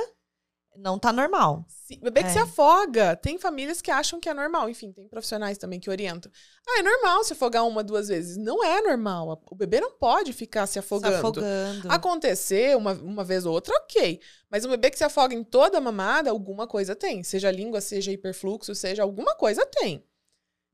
não 0.78 0.98
tá 0.98 1.12
normal. 1.12 1.64
Sim, 1.68 1.98
bebê 2.00 2.22
que 2.22 2.28
é. 2.28 2.32
se 2.32 2.38
afoga. 2.38 3.16
Tem 3.16 3.38
famílias 3.38 3.82
que 3.82 3.90
acham 3.90 4.20
que 4.20 4.28
é 4.28 4.34
normal. 4.34 4.68
Enfim, 4.70 4.92
tem 4.92 5.08
profissionais 5.08 5.58
também 5.58 5.80
que 5.80 5.90
orientam. 5.90 6.30
Ah, 6.66 6.78
é 6.78 6.82
normal 6.82 7.24
se 7.24 7.32
afogar 7.32 7.66
uma, 7.66 7.82
duas 7.82 8.08
vezes. 8.08 8.36
Não 8.36 8.64
é 8.64 8.80
normal. 8.80 9.42
O 9.50 9.54
bebê 9.54 9.80
não 9.80 9.90
pode 9.90 10.32
ficar 10.32 10.66
se 10.66 10.78
afogando. 10.78 11.14
Se 11.14 11.18
afogando. 11.18 11.90
Acontecer 11.90 12.76
uma, 12.76 12.92
uma 12.92 13.24
vez 13.24 13.44
ou 13.44 13.52
outra, 13.52 13.74
ok. 13.76 14.20
Mas 14.50 14.64
um 14.64 14.70
bebê 14.70 14.90
que 14.90 14.98
se 14.98 15.04
afoga 15.04 15.34
em 15.34 15.42
toda 15.42 15.78
a 15.78 15.80
mamada, 15.80 16.30
alguma 16.30 16.66
coisa 16.66 16.94
tem. 16.94 17.22
Seja 17.22 17.50
língua, 17.50 17.80
seja 17.80 18.12
hiperfluxo, 18.12 18.74
seja 18.74 19.02
alguma 19.02 19.34
coisa 19.34 19.66
tem. 19.66 20.04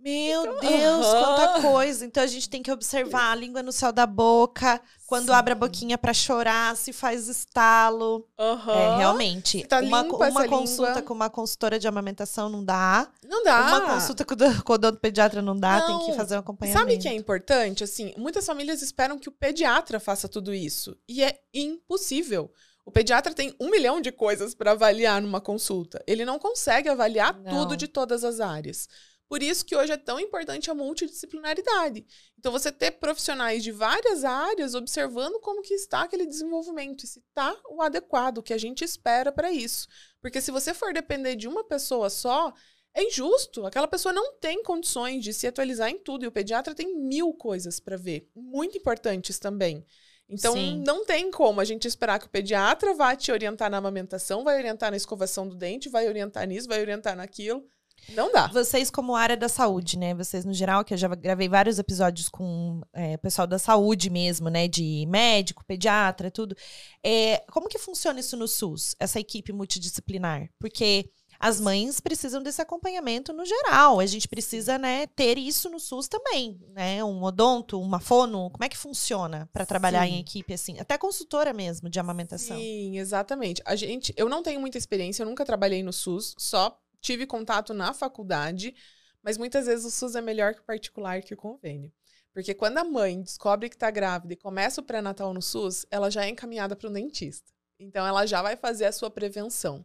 Meu 0.04 0.42
então, 0.42 0.60
Deus, 0.60 1.06
uh 1.06 1.14
-huh. 1.14 1.22
quanta 1.22 1.62
coisa. 1.62 2.04
Então 2.04 2.22
a 2.22 2.26
gente 2.26 2.50
tem 2.50 2.62
que 2.62 2.70
observar 2.70 3.32
a 3.32 3.34
língua 3.34 3.62
no 3.62 3.72
céu 3.72 3.90
da 3.90 4.06
boca, 4.06 4.78
quando 5.14 5.26
Sim. 5.26 5.32
abre 5.32 5.52
a 5.52 5.54
boquinha 5.54 5.96
para 5.96 6.12
chorar, 6.12 6.76
se 6.76 6.92
faz 6.92 7.28
estalo. 7.28 8.26
Uh 8.36 8.42
-huh. 8.42 8.70
É, 8.70 8.96
realmente. 8.96 9.64
Tá 9.64 9.78
uma 9.78 10.02
uma 10.02 10.48
consulta 10.48 10.88
língua. 10.88 11.02
com 11.02 11.14
uma 11.14 11.30
consultora 11.30 11.78
de 11.78 11.86
amamentação 11.86 12.48
não 12.48 12.64
dá. 12.64 13.08
Não 13.24 13.44
dá. 13.44 13.60
Uma 13.60 13.94
consulta 13.94 14.24
com 14.24 14.34
o, 14.34 14.62
com 14.64 14.72
o 14.72 14.96
pediatra 14.96 15.40
não 15.40 15.56
dá, 15.56 15.78
não. 15.78 15.86
tem 15.86 16.06
que 16.06 16.16
fazer 16.16 16.34
um 16.34 16.40
acompanhamento. 16.40 16.80
Sabe 16.80 16.96
o 16.96 17.00
que 17.00 17.06
é 17.06 17.14
importante? 17.14 17.84
Assim, 17.84 18.12
muitas 18.16 18.44
famílias 18.44 18.82
esperam 18.82 19.16
que 19.16 19.28
o 19.28 19.32
pediatra 19.32 20.00
faça 20.00 20.28
tudo 20.28 20.52
isso. 20.52 20.96
E 21.08 21.22
é 21.22 21.38
impossível. 21.54 22.50
O 22.84 22.90
pediatra 22.90 23.32
tem 23.32 23.54
um 23.60 23.70
milhão 23.70 24.00
de 24.00 24.10
coisas 24.10 24.52
para 24.52 24.72
avaliar 24.72 25.22
numa 25.22 25.40
consulta. 25.40 26.02
Ele 26.08 26.24
não 26.24 26.40
consegue 26.40 26.88
avaliar 26.88 27.38
não. 27.38 27.52
tudo 27.52 27.76
de 27.76 27.86
todas 27.86 28.24
as 28.24 28.40
áreas. 28.40 28.88
Por 29.28 29.42
isso 29.42 29.64
que 29.64 29.74
hoje 29.74 29.92
é 29.92 29.96
tão 29.96 30.20
importante 30.20 30.70
a 30.70 30.74
multidisciplinaridade. 30.74 32.06
Então, 32.38 32.52
você 32.52 32.70
ter 32.70 32.92
profissionais 32.92 33.64
de 33.64 33.72
várias 33.72 34.22
áreas 34.24 34.74
observando 34.74 35.40
como 35.40 35.62
que 35.62 35.74
está 35.74 36.02
aquele 36.02 36.26
desenvolvimento 36.26 37.04
e 37.04 37.06
se 37.06 37.20
está 37.20 37.56
o 37.68 37.82
adequado, 37.82 38.38
o 38.38 38.42
que 38.42 38.52
a 38.52 38.58
gente 38.58 38.84
espera 38.84 39.32
para 39.32 39.50
isso. 39.50 39.88
Porque 40.20 40.40
se 40.40 40.50
você 40.50 40.74
for 40.74 40.92
depender 40.92 41.36
de 41.36 41.48
uma 41.48 41.64
pessoa 41.64 42.10
só, 42.10 42.52
é 42.94 43.02
injusto. 43.02 43.66
Aquela 43.66 43.88
pessoa 43.88 44.12
não 44.12 44.34
tem 44.34 44.62
condições 44.62 45.24
de 45.24 45.32
se 45.32 45.46
atualizar 45.46 45.90
em 45.90 45.98
tudo. 45.98 46.24
E 46.24 46.28
o 46.28 46.32
pediatra 46.32 46.74
tem 46.74 46.94
mil 46.96 47.32
coisas 47.34 47.80
para 47.80 47.96
ver, 47.96 48.28
muito 48.34 48.78
importantes 48.78 49.38
também. 49.38 49.84
Então, 50.28 50.54
Sim. 50.54 50.82
não 50.86 51.04
tem 51.04 51.30
como 51.30 51.60
a 51.60 51.64
gente 51.64 51.86
esperar 51.86 52.18
que 52.18 52.26
o 52.26 52.30
pediatra 52.30 52.94
vá 52.94 53.14
te 53.14 53.30
orientar 53.30 53.70
na 53.70 53.76
amamentação, 53.76 54.42
vai 54.42 54.56
orientar 54.56 54.90
na 54.90 54.96
escovação 54.96 55.46
do 55.46 55.54
dente, 55.54 55.88
vai 55.88 56.08
orientar 56.08 56.46
nisso, 56.46 56.68
vai 56.68 56.80
orientar 56.80 57.16
naquilo. 57.16 57.66
Não 58.10 58.30
dá. 58.32 58.48
Vocês, 58.48 58.90
como 58.90 59.14
área 59.14 59.36
da 59.36 59.48
saúde, 59.48 59.98
né? 59.98 60.14
Vocês, 60.14 60.44
no 60.44 60.52
geral, 60.52 60.84
que 60.84 60.94
eu 60.94 60.98
já 60.98 61.08
gravei 61.08 61.48
vários 61.48 61.78
episódios 61.78 62.28
com 62.28 62.80
é, 62.92 63.16
pessoal 63.16 63.46
da 63.46 63.58
saúde 63.58 64.10
mesmo, 64.10 64.48
né? 64.48 64.68
De 64.68 65.06
médico, 65.08 65.64
pediatra, 65.64 66.30
tudo. 66.30 66.56
É, 67.02 67.42
como 67.50 67.68
que 67.68 67.78
funciona 67.78 68.20
isso 68.20 68.36
no 68.36 68.46
SUS, 68.46 68.94
essa 68.98 69.18
equipe 69.18 69.52
multidisciplinar? 69.52 70.48
Porque 70.58 71.10
as 71.38 71.60
mães 71.60 72.00
precisam 72.00 72.42
desse 72.42 72.62
acompanhamento 72.62 73.32
no 73.32 73.44
geral. 73.44 74.00
A 74.00 74.06
gente 74.06 74.28
precisa, 74.28 74.78
né, 74.78 75.06
ter 75.08 75.36
isso 75.36 75.68
no 75.68 75.78
SUS 75.78 76.08
também, 76.08 76.58
né? 76.70 77.02
Um 77.04 77.22
odonto, 77.22 77.80
uma 77.80 78.00
fono, 78.00 78.50
como 78.50 78.64
é 78.64 78.68
que 78.68 78.76
funciona 78.76 79.48
para 79.52 79.66
trabalhar 79.66 80.06
Sim. 80.06 80.14
em 80.14 80.20
equipe 80.20 80.54
assim? 80.54 80.78
Até 80.78 80.96
consultora 80.96 81.52
mesmo 81.52 81.90
de 81.90 81.98
amamentação. 82.00 82.56
Sim, 82.56 82.98
exatamente. 82.98 83.62
A 83.64 83.76
gente, 83.76 84.14
eu 84.16 84.28
não 84.28 84.42
tenho 84.42 84.60
muita 84.60 84.78
experiência, 84.78 85.22
eu 85.22 85.26
nunca 85.26 85.44
trabalhei 85.44 85.82
no 85.82 85.92
SUS, 85.92 86.34
só 86.38 86.78
tive 87.04 87.26
contato 87.26 87.74
na 87.74 87.92
faculdade, 87.92 88.74
mas 89.22 89.36
muitas 89.36 89.66
vezes 89.66 89.84
o 89.84 89.90
SUS 89.90 90.16
é 90.16 90.22
melhor 90.22 90.54
que 90.54 90.60
o 90.60 90.64
particular 90.64 91.22
que 91.22 91.34
o 91.34 91.36
convênio. 91.36 91.92
Porque 92.32 92.54
quando 92.54 92.78
a 92.78 92.84
mãe 92.84 93.20
descobre 93.20 93.68
que 93.68 93.76
está 93.76 93.90
grávida 93.90 94.32
e 94.32 94.36
começa 94.36 94.80
o 94.80 94.84
pré-natal 94.84 95.32
no 95.32 95.42
SUS, 95.42 95.86
ela 95.90 96.10
já 96.10 96.24
é 96.24 96.30
encaminhada 96.30 96.74
para 96.74 96.88
o 96.88 96.92
dentista. 96.92 97.52
Então, 97.78 98.06
ela 98.06 98.24
já 98.24 98.40
vai 98.40 98.56
fazer 98.56 98.86
a 98.86 98.92
sua 98.92 99.10
prevenção. 99.10 99.84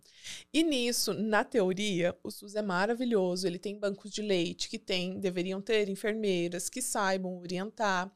E 0.54 0.64
nisso, 0.64 1.14
na 1.14 1.44
teoria, 1.44 2.18
o 2.24 2.32
SUS 2.32 2.56
é 2.56 2.62
maravilhoso. 2.62 3.46
Ele 3.46 3.60
tem 3.60 3.78
bancos 3.78 4.12
de 4.12 4.22
leite 4.22 4.70
que 4.70 4.80
tem, 4.80 5.20
deveriam 5.20 5.62
ter 5.62 5.90
enfermeiras 5.90 6.70
que 6.70 6.82
saibam 6.82 7.38
orientar. 7.40 8.12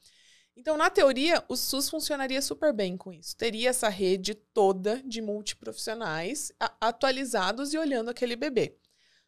Então, 0.56 0.78
na 0.78 0.90
teoria, 0.90 1.44
o 1.50 1.56
SUS 1.56 1.90
funcionaria 1.90 2.42
super 2.42 2.72
bem 2.72 2.96
com 2.96 3.12
isso. 3.12 3.36
Teria 3.36 3.72
essa 3.72 3.90
rede 3.90 4.36
toda 4.36 5.02
de 5.04 5.22
multiprofissionais 5.22 6.52
atualizados 6.80 7.74
e 7.74 7.78
olhando 7.78 8.10
aquele 8.10 8.36
bebê. 8.36 8.78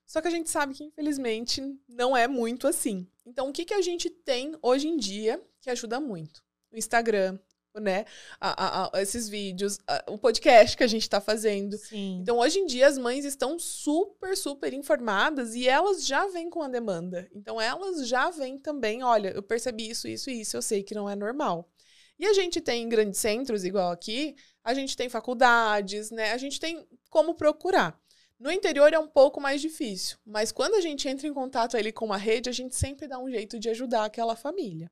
Só 0.05 0.21
que 0.21 0.27
a 0.27 0.31
gente 0.31 0.49
sabe 0.49 0.73
que, 0.73 0.83
infelizmente, 0.83 1.61
não 1.87 2.15
é 2.15 2.27
muito 2.27 2.67
assim. 2.67 3.07
Então, 3.25 3.49
o 3.49 3.53
que, 3.53 3.65
que 3.65 3.73
a 3.73 3.81
gente 3.81 4.09
tem 4.09 4.55
hoje 4.61 4.87
em 4.87 4.97
dia 4.97 5.41
que 5.59 5.69
ajuda 5.69 5.99
muito? 5.99 6.43
O 6.71 6.77
Instagram, 6.77 7.39
né? 7.79 8.05
A, 8.39 8.83
a, 8.83 8.89
a, 8.97 9.01
esses 9.01 9.27
vídeos, 9.27 9.79
o 10.07 10.17
podcast 10.17 10.77
que 10.77 10.83
a 10.83 10.87
gente 10.87 11.01
está 11.01 11.19
fazendo. 11.19 11.77
Sim. 11.77 12.19
Então, 12.21 12.37
hoje 12.37 12.59
em 12.59 12.65
dia, 12.65 12.87
as 12.87 12.97
mães 12.97 13.25
estão 13.25 13.57
super, 13.57 14.37
super 14.37 14.73
informadas 14.73 15.55
e 15.55 15.67
elas 15.67 16.05
já 16.05 16.27
vêm 16.27 16.49
com 16.49 16.61
a 16.61 16.67
demanda. 16.67 17.27
Então, 17.33 17.59
elas 17.59 18.07
já 18.07 18.29
vêm 18.29 18.57
também, 18.57 19.03
olha, 19.03 19.29
eu 19.29 19.43
percebi 19.43 19.89
isso, 19.89 20.07
isso 20.07 20.29
e 20.29 20.41
isso, 20.41 20.55
eu 20.55 20.61
sei 20.61 20.83
que 20.83 20.95
não 20.95 21.09
é 21.09 21.15
normal. 21.15 21.69
E 22.17 22.25
a 22.25 22.33
gente 22.33 22.61
tem 22.61 22.83
em 22.83 22.89
grandes 22.89 23.19
centros, 23.19 23.65
igual 23.65 23.91
aqui, 23.91 24.35
a 24.63 24.73
gente 24.73 24.95
tem 24.95 25.09
faculdades, 25.09 26.11
né? 26.11 26.31
A 26.31 26.37
gente 26.37 26.59
tem 26.59 26.87
como 27.09 27.35
procurar. 27.35 27.99
No 28.39 28.51
interior 28.51 28.93
é 28.93 28.99
um 28.99 29.07
pouco 29.07 29.39
mais 29.39 29.61
difícil, 29.61 30.17
mas 30.25 30.51
quando 30.51 30.75
a 30.75 30.81
gente 30.81 31.07
entra 31.07 31.27
em 31.27 31.33
contato 31.33 31.77
ali 31.77 31.91
com 31.91 32.05
uma 32.05 32.17
rede, 32.17 32.49
a 32.49 32.53
gente 32.53 32.75
sempre 32.75 33.07
dá 33.07 33.17
um 33.17 33.29
jeito 33.29 33.57
de 33.57 33.69
ajudar 33.69 34.05
aquela 34.05 34.36
família. 34.36 34.91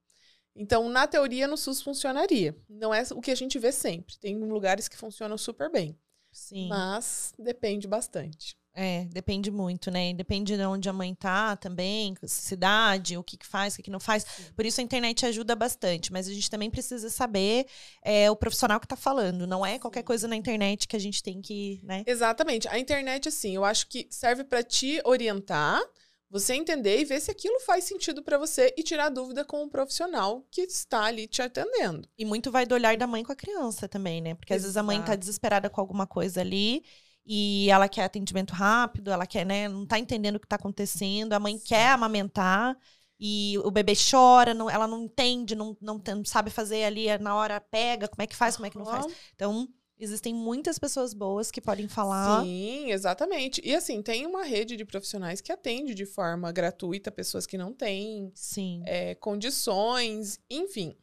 Então, 0.56 0.88
na 0.88 1.08
teoria, 1.08 1.48
no 1.48 1.58
SUS 1.58 1.82
funcionaria. 1.82 2.56
Não 2.70 2.94
é 2.94 3.04
o 3.14 3.20
que 3.20 3.32
a 3.32 3.36
gente 3.36 3.58
vê 3.58 3.72
sempre. 3.72 4.18
Tem 4.20 4.38
lugares 4.38 4.88
que 4.88 4.96
funcionam 4.96 5.38
super 5.38 5.70
bem. 5.70 5.98
Sim. 6.32 6.68
Mas 6.70 7.34
depende 7.38 7.88
bastante. 7.88 8.58
É, 8.76 9.06
depende 9.06 9.52
muito, 9.52 9.92
né? 9.92 10.14
Depende 10.14 10.58
de 10.58 10.64
onde 10.64 10.90
a 10.90 10.94
mãe 10.94 11.14
tá 11.14 11.56
também, 11.56 12.16
cidade, 12.26 13.16
o 13.16 13.24
que, 13.24 13.38
que 13.38 13.46
faz, 13.46 13.74
o 13.74 13.78
que, 13.78 13.84
que 13.84 13.92
não 13.92 14.00
faz. 14.00 14.24
Sim. 14.24 14.46
Por 14.56 14.66
isso 14.66 14.82
a 14.82 14.84
internet 14.84 15.26
ajuda 15.26 15.56
bastante, 15.56 16.12
mas 16.12 16.28
a 16.28 16.34
gente 16.34 16.50
também 16.50 16.72
precisa 16.72 17.10
saber 17.10 17.68
é, 18.02 18.32
o 18.32 18.36
profissional 18.36 18.80
que 18.80 18.88
tá 18.88 18.96
falando. 18.96 19.46
Não 19.46 19.64
é 19.64 19.78
qualquer 19.78 20.04
coisa 20.04 20.28
na 20.28 20.36
internet 20.36 20.88
que 20.88 20.96
a 20.96 21.00
gente 21.00 21.22
tem 21.22 21.40
que, 21.40 21.82
né? 21.84 22.04
Exatamente. 22.08 22.68
A 22.68 22.80
internet, 22.80 23.30
assim, 23.30 23.56
eu 23.56 23.64
acho 23.64 23.88
que 23.88 24.08
serve 24.10 24.44
para 24.44 24.64
te 24.64 25.00
orientar, 25.06 25.80
você 26.28 26.56
entender 26.56 27.00
e 27.00 27.06
ver 27.06 27.22
se 27.22 27.30
aquilo 27.30 27.60
faz 27.60 27.84
sentido 27.84 28.24
para 28.24 28.40
você 28.40 28.74
e 28.76 28.82
tirar 28.82 29.10
dúvida 29.10 29.46
com 29.46 29.64
o 29.64 29.70
profissional 29.70 30.44
que 30.50 30.62
está 30.62 31.04
ali 31.04 31.28
te 31.28 31.44
atendendo. 31.44 32.10
E 32.18 32.26
muito 32.26 32.50
vai 32.52 32.66
do 32.66 32.74
olhar 32.74 32.98
da 32.98 33.06
mãe 33.06 33.24
com 33.24 33.32
a 33.32 33.36
criança 33.36 33.88
também, 33.88 34.20
né? 34.20 34.34
Porque 34.34 34.52
Exato. 34.52 34.58
às 34.58 34.64
vezes 34.64 34.78
a 34.78 34.82
mãe 34.82 35.00
tá 35.04 35.16
desesperada 35.16 35.70
com 35.70 35.80
alguma 35.80 36.08
coisa 36.08 36.42
ali 36.42 36.84
e 37.26 37.70
ela 37.70 37.88
quer 37.88 38.04
atendimento 38.04 38.54
rápido, 38.54 39.12
ela 39.12 39.26
quer, 39.26 39.46
né, 39.46 39.68
não 39.68 39.86
tá 39.86 39.98
entendendo 39.98 40.36
o 40.36 40.40
que 40.40 40.48
tá 40.48 40.56
acontecendo, 40.56 41.34
a 41.34 41.40
mãe 41.40 41.58
Sim. 41.58 41.64
quer 41.66 41.90
amamentar 41.90 42.78
e 43.20 43.58
o 43.60 43.72
bebê 43.72 43.94
chora, 43.96 44.54
não, 44.54 44.70
ela 44.70 44.88
não 44.88 45.04
entende, 45.04 45.56
não, 45.56 45.78
não, 45.80 46.02
não, 46.06 46.26
sabe 46.26 46.50
fazer 46.50 46.84
ali 46.84 47.18
na 47.20 47.36
hora, 47.36 47.62
pega, 47.62 48.08
como 48.08 48.22
é 48.22 48.28
que 48.28 48.36
faz, 48.36 48.56
como 48.56 48.66
é 48.66 48.70
que 48.70 48.78
não 48.78 48.86
faz. 48.86 49.06
Então, 49.34 49.68
existem 49.98 50.34
muitas 50.34 50.78
pessoas 50.78 51.14
boas 51.14 51.50
que 51.50 51.62
podem 51.62 51.88
falar. 51.88 52.44
Sim, 52.44 52.92
exatamente. 52.92 53.62
E 53.64 53.74
assim, 53.74 54.02
tem 54.02 54.26
uma 54.26 54.44
rede 54.44 54.76
de 54.76 54.84
profissionais 54.84 55.40
que 55.40 55.52
atende 55.52 55.94
de 55.94 56.06
forma 56.06 56.52
gratuita 56.52 57.12
pessoas 57.12 57.46
que 57.46 57.58
não 57.58 57.72
têm 57.72 58.32
Sim. 58.36 58.84
É, 58.86 59.16
condições, 59.16 60.40
enfim. 60.50 60.98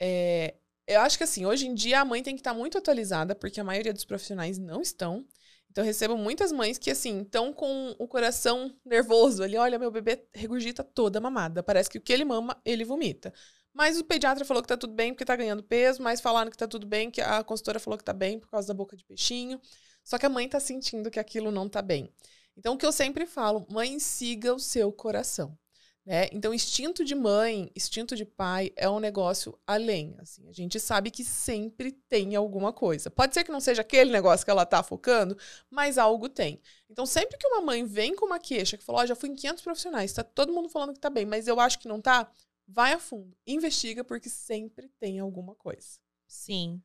É, 0.00 0.54
eu 0.86 1.00
acho 1.00 1.16
que 1.16 1.24
assim, 1.24 1.46
hoje 1.46 1.68
em 1.68 1.74
dia 1.74 2.00
a 2.00 2.04
mãe 2.04 2.22
tem 2.22 2.34
que 2.34 2.40
estar 2.40 2.54
muito 2.54 2.76
atualizada, 2.76 3.34
porque 3.34 3.60
a 3.60 3.64
maioria 3.64 3.92
dos 3.92 4.04
profissionais 4.04 4.58
não 4.58 4.80
estão. 4.80 5.24
Então, 5.72 5.82
eu 5.82 5.86
recebo 5.86 6.18
muitas 6.18 6.52
mães 6.52 6.76
que, 6.76 6.90
assim, 6.90 7.22
estão 7.22 7.50
com 7.50 7.96
o 7.98 8.06
coração 8.06 8.70
nervoso 8.84 9.42
ali. 9.42 9.56
Olha, 9.56 9.78
meu 9.78 9.90
bebê 9.90 10.22
regurgita 10.34 10.84
toda 10.84 11.18
mamada. 11.18 11.62
Parece 11.62 11.88
que 11.88 11.96
o 11.96 12.00
que 12.00 12.12
ele 12.12 12.26
mama, 12.26 12.60
ele 12.62 12.84
vomita. 12.84 13.32
Mas 13.72 13.98
o 13.98 14.04
pediatra 14.04 14.44
falou 14.44 14.62
que 14.62 14.68
tá 14.68 14.76
tudo 14.76 14.92
bem 14.92 15.14
porque 15.14 15.24
tá 15.24 15.34
ganhando 15.34 15.62
peso, 15.62 16.02
mas 16.02 16.20
falaram 16.20 16.50
que 16.50 16.58
tá 16.58 16.68
tudo 16.68 16.86
bem, 16.86 17.10
que 17.10 17.22
a 17.22 17.42
consultora 17.42 17.80
falou 17.80 17.96
que 17.96 18.04
tá 18.04 18.12
bem 18.12 18.38
por 18.38 18.50
causa 18.50 18.68
da 18.68 18.74
boca 18.74 18.94
de 18.94 19.02
peixinho. 19.02 19.58
Só 20.04 20.18
que 20.18 20.26
a 20.26 20.28
mãe 20.28 20.46
tá 20.46 20.60
sentindo 20.60 21.10
que 21.10 21.18
aquilo 21.18 21.50
não 21.50 21.66
tá 21.66 21.80
bem. 21.80 22.12
Então, 22.54 22.74
o 22.74 22.76
que 22.76 22.84
eu 22.84 22.92
sempre 22.92 23.24
falo, 23.24 23.66
mãe, 23.70 23.98
siga 23.98 24.52
o 24.54 24.58
seu 24.58 24.92
coração. 24.92 25.56
Né? 26.04 26.28
Então, 26.32 26.52
instinto 26.52 27.04
de 27.04 27.14
mãe, 27.14 27.70
instinto 27.76 28.16
de 28.16 28.24
pai 28.24 28.72
é 28.74 28.90
um 28.90 28.98
negócio 28.98 29.56
além. 29.64 30.16
Assim, 30.18 30.48
a 30.48 30.52
gente 30.52 30.80
sabe 30.80 31.10
que 31.12 31.24
sempre 31.24 31.92
tem 31.92 32.34
alguma 32.34 32.72
coisa. 32.72 33.08
Pode 33.08 33.34
ser 33.34 33.44
que 33.44 33.52
não 33.52 33.60
seja 33.60 33.82
aquele 33.82 34.10
negócio 34.10 34.44
que 34.44 34.50
ela 34.50 34.64
está 34.64 34.82
focando, 34.82 35.36
mas 35.70 35.98
algo 35.98 36.28
tem. 36.28 36.60
Então, 36.90 37.06
sempre 37.06 37.38
que 37.38 37.46
uma 37.46 37.60
mãe 37.60 37.84
vem 37.84 38.16
com 38.16 38.26
uma 38.26 38.40
queixa 38.40 38.76
que 38.76 38.84
falou: 38.84 39.00
oh, 39.00 39.06
já 39.06 39.14
fui 39.14 39.28
em 39.28 39.34
500 39.34 39.62
profissionais, 39.62 40.10
está 40.10 40.24
todo 40.24 40.52
mundo 40.52 40.68
falando 40.68 40.92
que 40.92 40.98
está 40.98 41.10
bem, 41.10 41.24
mas 41.24 41.46
eu 41.46 41.60
acho 41.60 41.78
que 41.78 41.86
não 41.86 41.98
está, 41.98 42.28
vai 42.66 42.92
a 42.92 42.98
fundo, 42.98 43.36
investiga, 43.46 44.02
porque 44.02 44.28
sempre 44.28 44.88
tem 44.98 45.20
alguma 45.20 45.54
coisa. 45.54 46.00
Sim. 46.26 46.82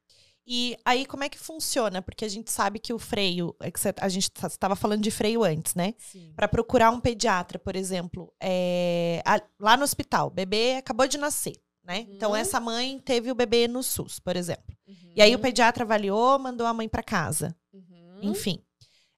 E 0.49 0.77
aí, 0.85 1.05
como 1.05 1.25
é 1.25 1.29
que 1.29 1.37
funciona? 1.37 2.01
Porque 2.01 2.23
a 2.23 2.29
gente 2.29 2.49
sabe 2.49 2.79
que 2.79 2.93
o 2.93 2.97
freio, 2.97 3.53
é 3.59 3.69
que 3.69 3.79
a 3.99 4.07
gente 4.07 4.31
estava 4.33 4.77
falando 4.77 5.01
de 5.01 5.11
freio 5.11 5.43
antes, 5.43 5.75
né? 5.75 5.93
Para 6.37 6.47
procurar 6.47 6.89
um 6.89 7.01
pediatra, 7.01 7.59
por 7.59 7.75
exemplo, 7.75 8.33
é, 8.41 9.21
lá 9.59 9.75
no 9.75 9.83
hospital, 9.83 10.27
o 10.27 10.31
bebê 10.31 10.75
acabou 10.75 11.05
de 11.05 11.17
nascer, 11.17 11.57
né? 11.83 11.97
Então, 11.97 12.07
uhum. 12.09 12.15
Então, 12.15 12.35
essa 12.35 12.61
mãe 12.61 12.97
teve 12.97 13.29
o 13.29 13.35
bebê 13.35 13.67
no 13.67 13.83
SUS, 13.83 14.19
por 14.19 14.37
exemplo. 14.37 14.73
Uhum. 14.87 15.11
E 15.17 15.21
aí, 15.21 15.35
o 15.35 15.39
pediatra 15.39 15.83
avaliou, 15.83 16.39
mandou 16.39 16.65
a 16.65 16.73
mãe 16.73 16.87
para 16.87 17.03
casa. 17.03 17.53
Uhum. 17.73 18.19
Enfim. 18.21 18.63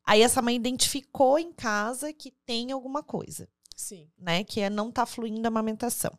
Aí, 0.04 0.24
essa 0.24 0.42
mãe 0.42 0.56
identificou 0.56 1.38
em 1.38 1.54
casa 1.54 2.12
que 2.12 2.32
tem 2.44 2.72
alguma 2.72 3.04
coisa. 3.04 3.48
Sim. 3.76 4.10
Né? 4.18 4.44
Que 4.44 4.62
é 4.62 4.70
não 4.70 4.92
tá 4.92 5.06
fluindo 5.06 5.46
a 5.46 5.50
amamentação. 5.50 6.18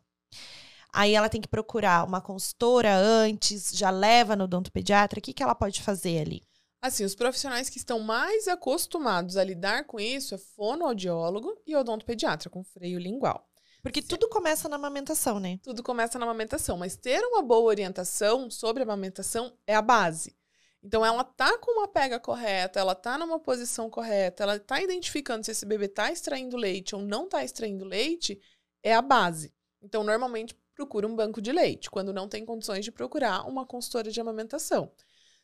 Aí 0.93 1.13
ela 1.15 1.29
tem 1.29 1.39
que 1.39 1.47
procurar 1.47 2.05
uma 2.05 2.21
consultora 2.21 2.95
antes, 2.95 3.71
já 3.73 3.89
leva 3.89 4.35
no 4.35 4.43
odontopediatra. 4.43 5.19
O 5.19 5.21
que, 5.21 5.33
que 5.33 5.41
ela 5.41 5.55
pode 5.55 5.81
fazer 5.81 6.19
ali? 6.19 6.41
Assim, 6.81 7.05
os 7.05 7.15
profissionais 7.15 7.69
que 7.69 7.77
estão 7.77 7.99
mais 7.99 8.47
acostumados 8.47 9.37
a 9.37 9.43
lidar 9.43 9.85
com 9.85 9.99
isso 9.99 10.33
é 10.33 10.37
fonoaudiólogo 10.37 11.55
e 11.65 11.75
odontopediatra, 11.75 12.49
com 12.49 12.63
freio 12.63 12.99
lingual. 12.99 13.47
Porque 13.83 14.01
tudo 14.01 14.27
começa 14.29 14.67
na 14.67 14.75
amamentação, 14.75 15.39
né? 15.39 15.59
Tudo 15.63 15.81
começa 15.81 16.19
na 16.19 16.25
amamentação, 16.25 16.77
mas 16.77 16.95
ter 16.95 17.23
uma 17.23 17.41
boa 17.41 17.67
orientação 17.67 18.49
sobre 18.49 18.83
a 18.83 18.85
amamentação 18.85 19.55
é 19.65 19.75
a 19.75 19.81
base. 19.81 20.35
Então, 20.83 21.05
ela 21.05 21.23
tá 21.23 21.57
com 21.59 21.71
uma 21.79 21.87
pega 21.87 22.19
correta, 22.19 22.79
ela 22.79 22.95
tá 22.95 23.17
numa 23.17 23.39
posição 23.39 23.89
correta, 23.89 24.43
ela 24.43 24.59
tá 24.59 24.81
identificando 24.81 25.45
se 25.45 25.51
esse 25.51 25.65
bebê 25.65 25.87
tá 25.87 26.11
extraindo 26.11 26.57
leite 26.57 26.95
ou 26.95 27.01
não 27.01 27.29
tá 27.29 27.43
extraindo 27.43 27.85
leite, 27.85 28.39
é 28.81 28.93
a 28.93 29.01
base. 29.01 29.53
Então, 29.81 30.03
normalmente, 30.03 30.55
procura 30.81 31.07
um 31.07 31.15
banco 31.15 31.39
de 31.39 31.51
leite, 31.51 31.91
quando 31.91 32.11
não 32.11 32.27
tem 32.27 32.43
condições 32.43 32.83
de 32.83 32.91
procurar 32.91 33.47
uma 33.47 33.65
consultora 33.65 34.09
de 34.09 34.19
amamentação. 34.19 34.91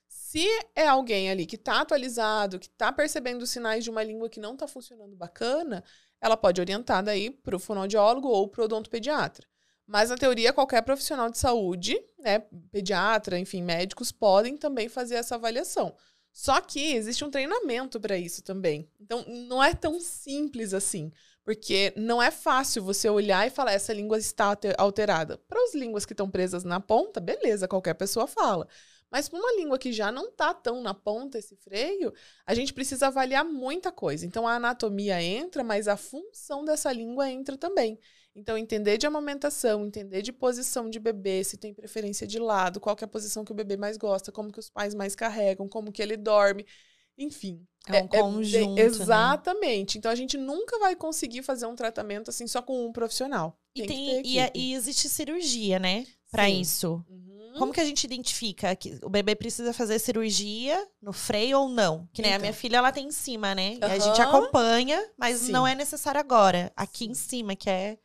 Se 0.07 0.47
é 0.75 0.87
alguém 0.87 1.29
ali 1.29 1.45
que 1.45 1.55
está 1.55 1.81
atualizado, 1.81 2.57
que 2.57 2.65
está 2.65 2.91
percebendo 2.91 3.43
os 3.43 3.51
sinais 3.51 3.83
de 3.83 3.89
uma 3.91 4.03
língua 4.03 4.29
que 4.29 4.39
não 4.39 4.53
está 4.53 4.67
funcionando 4.67 5.15
bacana, 5.15 5.83
ela 6.19 6.35
pode 6.35 6.59
orientar 6.59 7.03
daí 7.03 7.29
para 7.29 7.55
o 7.55 7.59
fonoaudiólogo 7.59 8.27
ou 8.27 8.47
para 8.47 8.61
o 8.61 8.65
odontopediatra. 8.65 9.47
Mas, 9.85 10.09
na 10.09 10.17
teoria, 10.17 10.51
qualquer 10.51 10.81
profissional 10.81 11.29
de 11.29 11.37
saúde, 11.37 12.01
né, 12.19 12.39
pediatra, 12.71 13.37
enfim, 13.37 13.61
médicos, 13.61 14.11
podem 14.11 14.57
também 14.57 14.89
fazer 14.89 15.15
essa 15.15 15.35
avaliação. 15.35 15.95
Só 16.33 16.59
que 16.61 16.93
existe 16.93 17.23
um 17.23 17.29
treinamento 17.31 17.99
para 17.99 18.17
isso 18.17 18.41
também. 18.41 18.89
Então, 18.99 19.23
não 19.27 19.63
é 19.63 19.73
tão 19.73 19.99
simples 19.99 20.73
assim. 20.73 21.11
Porque 21.47 21.93
não 21.95 22.21
é 22.21 22.29
fácil 22.29 22.83
você 22.83 23.09
olhar 23.09 23.47
e 23.47 23.49
falar 23.49 23.71
essa 23.71 23.93
língua 23.93 24.17
está 24.17 24.53
alterada. 24.77 25.37
Para 25.47 25.63
as 25.63 25.73
línguas 25.73 26.05
que 26.05 26.11
estão 26.11 26.29
presas 26.29 26.65
na 26.65 26.81
ponta, 26.81 27.21
beleza, 27.21 27.69
qualquer 27.69 27.93
pessoa 27.93 28.27
fala. 28.27 28.67
Mas 29.09 29.29
para 29.29 29.39
uma 29.39 29.53
língua 29.53 29.79
que 29.79 29.93
já 29.93 30.11
não 30.11 30.27
está 30.27 30.53
tão 30.53 30.81
na 30.81 30.93
ponta 30.93 31.39
esse 31.39 31.55
freio, 31.55 32.13
a 32.45 32.53
gente 32.53 32.73
precisa 32.73 33.07
avaliar 33.07 33.45
muita 33.45 33.93
coisa. 33.93 34.25
Então 34.25 34.45
a 34.45 34.55
anatomia 34.55 35.23
entra, 35.23 35.63
mas 35.63 35.87
a 35.87 35.95
função 35.95 36.65
dessa 36.65 36.91
língua 36.91 37.31
entra 37.31 37.57
também. 37.57 37.97
Então 38.35 38.57
entender 38.57 38.97
de 38.97 39.07
amamentação, 39.07 39.85
entender 39.85 40.21
de 40.21 40.33
posição 40.33 40.89
de 40.89 40.99
bebê, 40.99 41.45
se 41.45 41.55
tem 41.55 41.73
preferência 41.73 42.27
de 42.27 42.39
lado, 42.39 42.81
qual 42.81 42.97
é 42.99 43.05
a 43.05 43.07
posição 43.07 43.45
que 43.45 43.53
o 43.53 43.55
bebê 43.55 43.77
mais 43.77 43.95
gosta, 43.95 44.33
como 44.33 44.51
que 44.51 44.59
os 44.59 44.69
pais 44.69 44.93
mais 44.93 45.15
carregam, 45.15 45.69
como 45.69 45.93
que 45.93 46.01
ele 46.01 46.17
dorme. 46.17 46.65
Enfim. 47.17 47.65
É 47.95 48.01
um 48.01 48.05
é, 48.05 48.07
conjunto. 48.07 48.79
É, 48.79 48.83
exatamente. 48.83 49.95
Né? 49.95 49.99
Então 49.99 50.11
a 50.11 50.15
gente 50.15 50.37
nunca 50.37 50.77
vai 50.79 50.95
conseguir 50.95 51.43
fazer 51.43 51.65
um 51.65 51.75
tratamento 51.75 52.29
assim 52.29 52.47
só 52.47 52.61
com 52.61 52.87
um 52.87 52.91
profissional. 52.91 53.57
E, 53.75 53.85
tem, 53.85 54.21
e, 54.25 54.37
e, 54.53 54.73
existe 54.73 55.07
cirurgia, 55.07 55.79
né? 55.79 56.05
Para 56.31 56.49
isso. 56.49 57.03
Uhum. 57.09 57.53
Como 57.57 57.73
que 57.73 57.79
a 57.79 57.85
gente 57.85 58.03
identifica 58.03 58.75
que 58.75 58.99
o 59.01 59.09
bebê 59.09 59.35
precisa 59.35 59.73
fazer 59.73 59.99
cirurgia 59.99 60.85
no 61.01 61.11
freio 61.13 61.59
ou 61.59 61.69
não? 61.69 62.07
Que 62.13 62.21
nem 62.21 62.31
então. 62.31 62.37
a 62.37 62.39
minha 62.39 62.49
então. 62.49 62.59
filha, 62.59 62.77
ela 62.77 62.91
tem 62.91 63.07
em 63.07 63.11
cima, 63.11 63.55
né? 63.55 63.71
Uhum. 63.81 63.89
E 63.89 63.91
a 63.91 63.99
gente 63.99 64.21
acompanha, 64.21 65.03
mas 65.17 65.37
Sim. 65.39 65.51
não 65.51 65.65
é 65.65 65.73
necessário 65.73 66.19
agora. 66.19 66.71
Aqui 66.75 67.05
em 67.05 67.13
cima, 67.13 67.55
que 67.55 67.69
é 67.69 67.97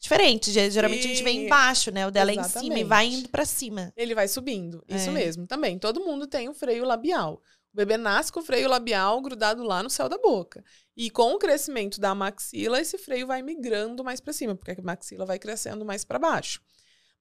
diferente. 0.00 0.50
Geralmente 0.52 1.02
e... 1.02 1.06
a 1.06 1.14
gente 1.14 1.24
vem 1.24 1.44
embaixo, 1.44 1.90
né? 1.90 2.06
O 2.06 2.10
dela 2.10 2.32
Exatamente. 2.32 2.56
é 2.56 2.58
em 2.58 2.62
cima 2.62 2.78
e 2.78 2.84
vai 2.84 3.06
indo 3.06 3.28
para 3.28 3.44
cima. 3.44 3.92
Ele 3.96 4.14
vai 4.14 4.28
subindo. 4.28 4.82
Isso 4.88 5.10
é. 5.10 5.12
mesmo. 5.12 5.46
Também. 5.46 5.78
Todo 5.78 6.00
mundo 6.00 6.26
tem 6.26 6.48
o 6.48 6.54
freio 6.54 6.84
labial. 6.84 7.40
O 7.76 7.84
bebê 7.84 7.98
nasce 7.98 8.32
com 8.32 8.40
o 8.40 8.42
freio 8.42 8.70
labial 8.70 9.20
grudado 9.20 9.62
lá 9.62 9.82
no 9.82 9.90
céu 9.90 10.08
da 10.08 10.16
boca. 10.16 10.64
E 10.96 11.10
com 11.10 11.34
o 11.34 11.38
crescimento 11.38 12.00
da 12.00 12.14
maxila, 12.14 12.80
esse 12.80 12.96
freio 12.96 13.26
vai 13.26 13.42
migrando 13.42 14.02
mais 14.02 14.18
para 14.18 14.32
cima, 14.32 14.56
porque 14.56 14.70
a 14.70 14.82
maxila 14.82 15.26
vai 15.26 15.38
crescendo 15.38 15.84
mais 15.84 16.02
para 16.02 16.18
baixo. 16.18 16.62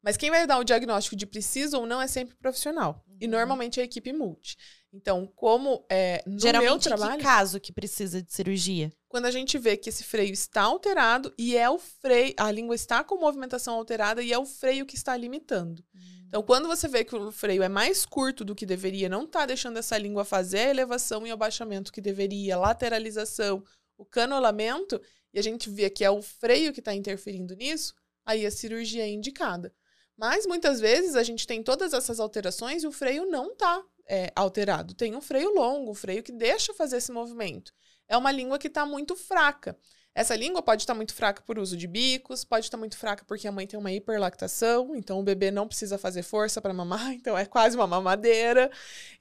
Mas 0.02 0.16
quem 0.16 0.30
vai 0.30 0.48
dar 0.48 0.58
o 0.58 0.64
diagnóstico 0.64 1.14
de 1.14 1.26
precisa 1.26 1.78
ou 1.78 1.86
não 1.86 2.02
é 2.02 2.08
sempre 2.08 2.38
profissional. 2.38 3.04
Uhum. 3.06 3.18
E 3.20 3.28
normalmente 3.28 3.82
é 3.82 3.84
a 3.84 3.86
equipe 3.86 4.14
multi. 4.14 4.56
Então, 4.94 5.30
como 5.36 5.86
é, 5.92 6.24
no 6.26 6.40
Geralmente, 6.40 6.70
meu 6.70 6.80
trabalho... 6.80 7.18
que 7.18 7.24
caso 7.24 7.60
que 7.60 7.74
precisa 7.74 8.22
de 8.22 8.34
cirurgia? 8.34 8.94
Quando 9.10 9.26
a 9.26 9.32
gente 9.32 9.58
vê 9.58 9.76
que 9.76 9.90
esse 9.90 10.06
freio 10.06 10.32
está 10.32 10.62
alterado 10.62 11.34
e 11.38 11.58
é 11.58 11.70
o 11.70 11.78
freio... 11.78 12.34
A 12.38 12.50
língua 12.50 12.76
está 12.76 13.04
com 13.04 13.20
movimentação 13.20 13.74
alterada 13.74 14.24
e 14.24 14.32
é 14.32 14.40
o 14.40 14.46
freio 14.46 14.86
que 14.86 14.96
está 14.96 15.18
limitando. 15.18 15.84
Uhum. 15.94 16.15
Então, 16.36 16.44
quando 16.44 16.68
você 16.68 16.86
vê 16.86 17.06
que 17.06 17.16
o 17.16 17.32
freio 17.32 17.64
é 17.64 17.70
mais 17.70 18.06
curto 18.06 18.44
do 18.44 18.54
que 18.54 18.66
deveria, 18.66 19.08
não 19.08 19.24
está 19.24 19.46
deixando 19.46 19.80
essa 19.80 19.98
língua 19.98 20.26
fazer 20.26 20.58
a 20.58 20.70
elevação 20.70 21.26
e 21.26 21.32
abaixamento 21.32 21.94
que 21.94 22.02
deveria, 22.02 22.58
lateralização, 22.58 23.64
o 23.98 24.04
canolamento, 24.04 25.02
e 25.34 25.40
a 25.40 25.42
gente 25.42 25.70
vê 25.70 25.90
que 25.90 26.04
é 26.04 26.12
o 26.12 26.22
freio 26.22 26.74
que 26.74 26.82
está 26.82 26.94
interferindo 26.94 27.56
nisso, 27.56 27.96
aí 28.26 28.46
a 28.46 28.52
cirurgia 28.52 29.04
é 29.04 29.10
indicada. 29.10 29.74
Mas 30.18 30.46
muitas 30.46 30.82
vezes 30.82 31.16
a 31.16 31.24
gente 31.24 31.48
tem 31.48 31.64
todas 31.64 31.94
essas 31.94 32.20
alterações 32.20 32.84
e 32.84 32.88
o 32.88 32.92
freio 32.92 33.26
não 33.32 33.54
está 33.54 33.82
é, 34.06 34.30
alterado. 34.36 34.94
Tem 34.94 35.16
um 35.16 35.22
freio 35.22 35.54
longo, 35.54 35.92
um 35.92 35.96
freio 35.96 36.22
que 36.22 36.34
deixa 36.34 36.74
fazer 36.74 36.98
esse 36.98 37.14
movimento. 37.14 37.72
É 38.10 38.18
uma 38.18 38.34
língua 38.34 38.60
que 38.60 38.68
está 38.68 38.86
muito 38.86 39.16
fraca. 39.16 39.80
Essa 40.18 40.34
língua 40.34 40.62
pode 40.62 40.84
estar 40.84 40.94
muito 40.94 41.14
fraca 41.14 41.42
por 41.42 41.60
uso 41.60 41.76
de 41.76 41.86
bicos, 41.88 42.46
pode 42.46 42.68
estar 42.68 42.78
muito 42.78 42.98
fraca 42.98 43.26
porque 43.28 43.46
a 43.50 43.52
mãe 43.52 43.68
tem 43.68 43.78
uma 43.78 43.92
hiperlactação, 43.92 44.96
então 44.96 45.20
o 45.20 45.24
bebê 45.24 45.52
não 45.52 45.68
precisa 45.68 45.98
fazer 45.98 46.24
força 46.24 46.62
para 46.62 46.74
mamar, 46.74 47.12
então 47.14 47.38
é 47.38 47.46
quase 47.46 47.76
uma 47.76 47.86
mamadeira. 47.86 48.72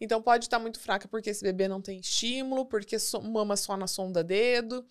Então 0.00 0.22
pode 0.22 0.44
estar 0.44 0.60
muito 0.60 0.78
fraca 0.78 1.08
porque 1.08 1.30
esse 1.30 1.42
bebê 1.42 1.66
não 1.66 1.82
tem 1.82 1.98
estímulo, 1.98 2.64
porque 2.64 2.96
mama 3.24 3.56
só 3.56 3.76
na 3.76 3.88
sonda 3.88 4.22
dedo. 4.22 4.86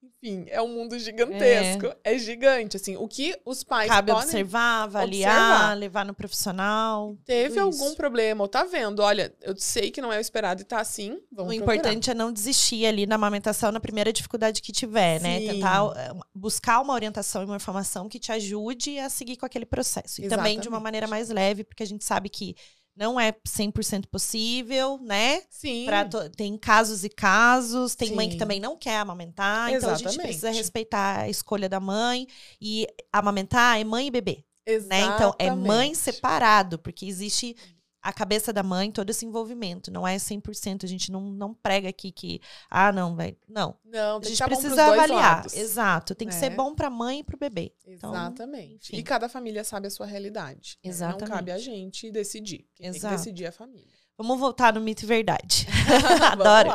Enfim, 0.00 0.46
é 0.48 0.60
um 0.62 0.68
mundo 0.68 0.98
gigantesco. 0.98 1.86
É. 2.04 2.14
é, 2.14 2.18
gigante, 2.18 2.76
assim. 2.76 2.96
O 2.96 3.08
que 3.08 3.36
os 3.44 3.64
pais 3.64 3.88
Cabe 3.88 4.12
podem 4.12 4.24
observar, 4.24 4.82
avaliar, 4.84 5.52
observar. 5.52 5.74
levar 5.74 6.04
no 6.04 6.14
profissional. 6.14 7.16
Teve 7.24 7.58
algum 7.58 7.86
isso. 7.86 7.96
problema, 7.96 8.42
ou 8.42 8.48
tá 8.48 8.64
vendo, 8.64 9.00
olha, 9.00 9.34
eu 9.42 9.56
sei 9.56 9.90
que 9.90 10.00
não 10.00 10.12
é 10.12 10.18
o 10.18 10.20
esperado 10.20 10.62
e 10.62 10.64
tá 10.64 10.80
assim, 10.80 11.20
vamos 11.32 11.54
O 11.54 11.56
procurar. 11.56 11.76
importante 11.76 12.10
é 12.10 12.14
não 12.14 12.32
desistir 12.32 12.86
ali 12.86 13.06
na 13.06 13.16
amamentação 13.16 13.72
na 13.72 13.80
primeira 13.80 14.12
dificuldade 14.12 14.62
que 14.62 14.72
tiver, 14.72 15.20
né? 15.20 15.38
Sim. 15.40 15.46
né? 15.46 15.52
Tentar 15.54 15.92
eh, 15.96 16.12
buscar 16.34 16.80
uma 16.80 16.94
orientação 16.94 17.42
e 17.42 17.44
uma 17.44 17.56
informação 17.56 18.08
que 18.08 18.18
te 18.18 18.30
ajude 18.32 18.98
a 18.98 19.08
seguir 19.08 19.36
com 19.36 19.46
aquele 19.46 19.66
processo. 19.66 20.20
E 20.20 20.26
Exatamente. 20.26 20.28
também 20.54 20.60
de 20.60 20.68
uma 20.68 20.80
maneira 20.80 21.06
mais 21.06 21.28
leve, 21.28 21.64
porque 21.64 21.82
a 21.82 21.86
gente 21.86 22.04
sabe 22.04 22.28
que 22.28 22.54
Não 22.98 23.18
é 23.20 23.32
100% 23.46 24.06
possível, 24.10 24.98
né? 25.00 25.40
Sim. 25.48 25.86
To- 26.10 26.28
tem 26.30 26.58
casos 26.58 27.04
e 27.04 27.08
casos, 27.08 27.94
tem 27.94 28.12
mãe 28.12 28.26
que 28.26 28.32
Sim. 28.32 28.38
também 28.38 28.58
não 28.58 28.76
quer 28.76 28.98
amamentar, 28.98 29.72
então 29.72 29.90
a 29.90 29.94
gente 29.94 30.08
Exatamente. 30.08 30.26
precisa 30.26 30.50
respeitar 30.50 31.20
a 31.20 31.28
escolha 31.28 31.68
da 31.68 31.78
mãe 31.78 32.26
e 32.60 32.88
amamentar 33.12 33.78
é 33.80 33.84
mãe 33.84 34.08
e 34.08 34.10
bebê, 34.10 34.44
né? 34.86 35.02
Então 35.02 35.32
é 35.38 35.48
mãe 35.50 35.92
Exatamente. 35.92 35.96
separado, 35.98 36.78
porque 36.80 37.06
existe 37.06 37.54
a 38.02 38.12
cabeça 38.12 38.52
da 38.52 38.62
mãe, 38.62 38.90
todo 38.92 39.10
esse 39.10 39.26
envolvimento, 39.26 39.90
não 39.90 40.06
é 40.06 40.16
100%, 40.16 40.84
a 40.84 40.86
gente 40.86 41.10
não, 41.10 41.20
não 41.20 41.52
prega 41.52 41.88
aqui 41.88 42.12
que 42.12 42.40
ah, 42.70 42.92
não, 42.92 43.16
vai, 43.16 43.36
não. 43.48 43.76
Não, 43.84 44.18
A 44.18 44.20
tem 44.20 44.30
gente 44.30 44.38
tá 44.38 44.46
precisa 44.46 44.84
avaliar. 44.86 45.36
lados. 45.36 45.54
Exato, 45.54 46.14
tem 46.14 46.28
que 46.28 46.34
ser 46.34 46.50
né? 46.50 46.56
bom 46.56 46.74
pra 46.74 46.88
mãe 46.88 47.20
e 47.20 47.24
pro 47.24 47.36
bebê. 47.36 47.72
Então, 47.86 48.10
Exatamente. 48.10 48.94
E 48.94 49.02
cada 49.02 49.28
família 49.28 49.64
sabe 49.64 49.88
a 49.88 49.90
sua 49.90 50.06
realidade. 50.06 50.78
né? 50.84 50.90
Não 50.92 51.18
cabe 51.18 51.50
a 51.50 51.56
Exatamente. 51.56 51.64
gente 52.00 52.10
decidir. 52.10 52.66
Quem 52.74 52.84
tem 52.84 52.92
que 52.92 52.98
Exato. 52.98 53.16
decidir 53.16 53.44
é 53.44 53.48
a 53.48 53.52
família. 53.52 53.98
Vamos 54.16 54.38
voltar 54.40 54.72
no 54.74 54.80
mito 54.80 55.04
e 55.04 55.06
verdade. 55.06 55.66
Adoro. 56.32 56.70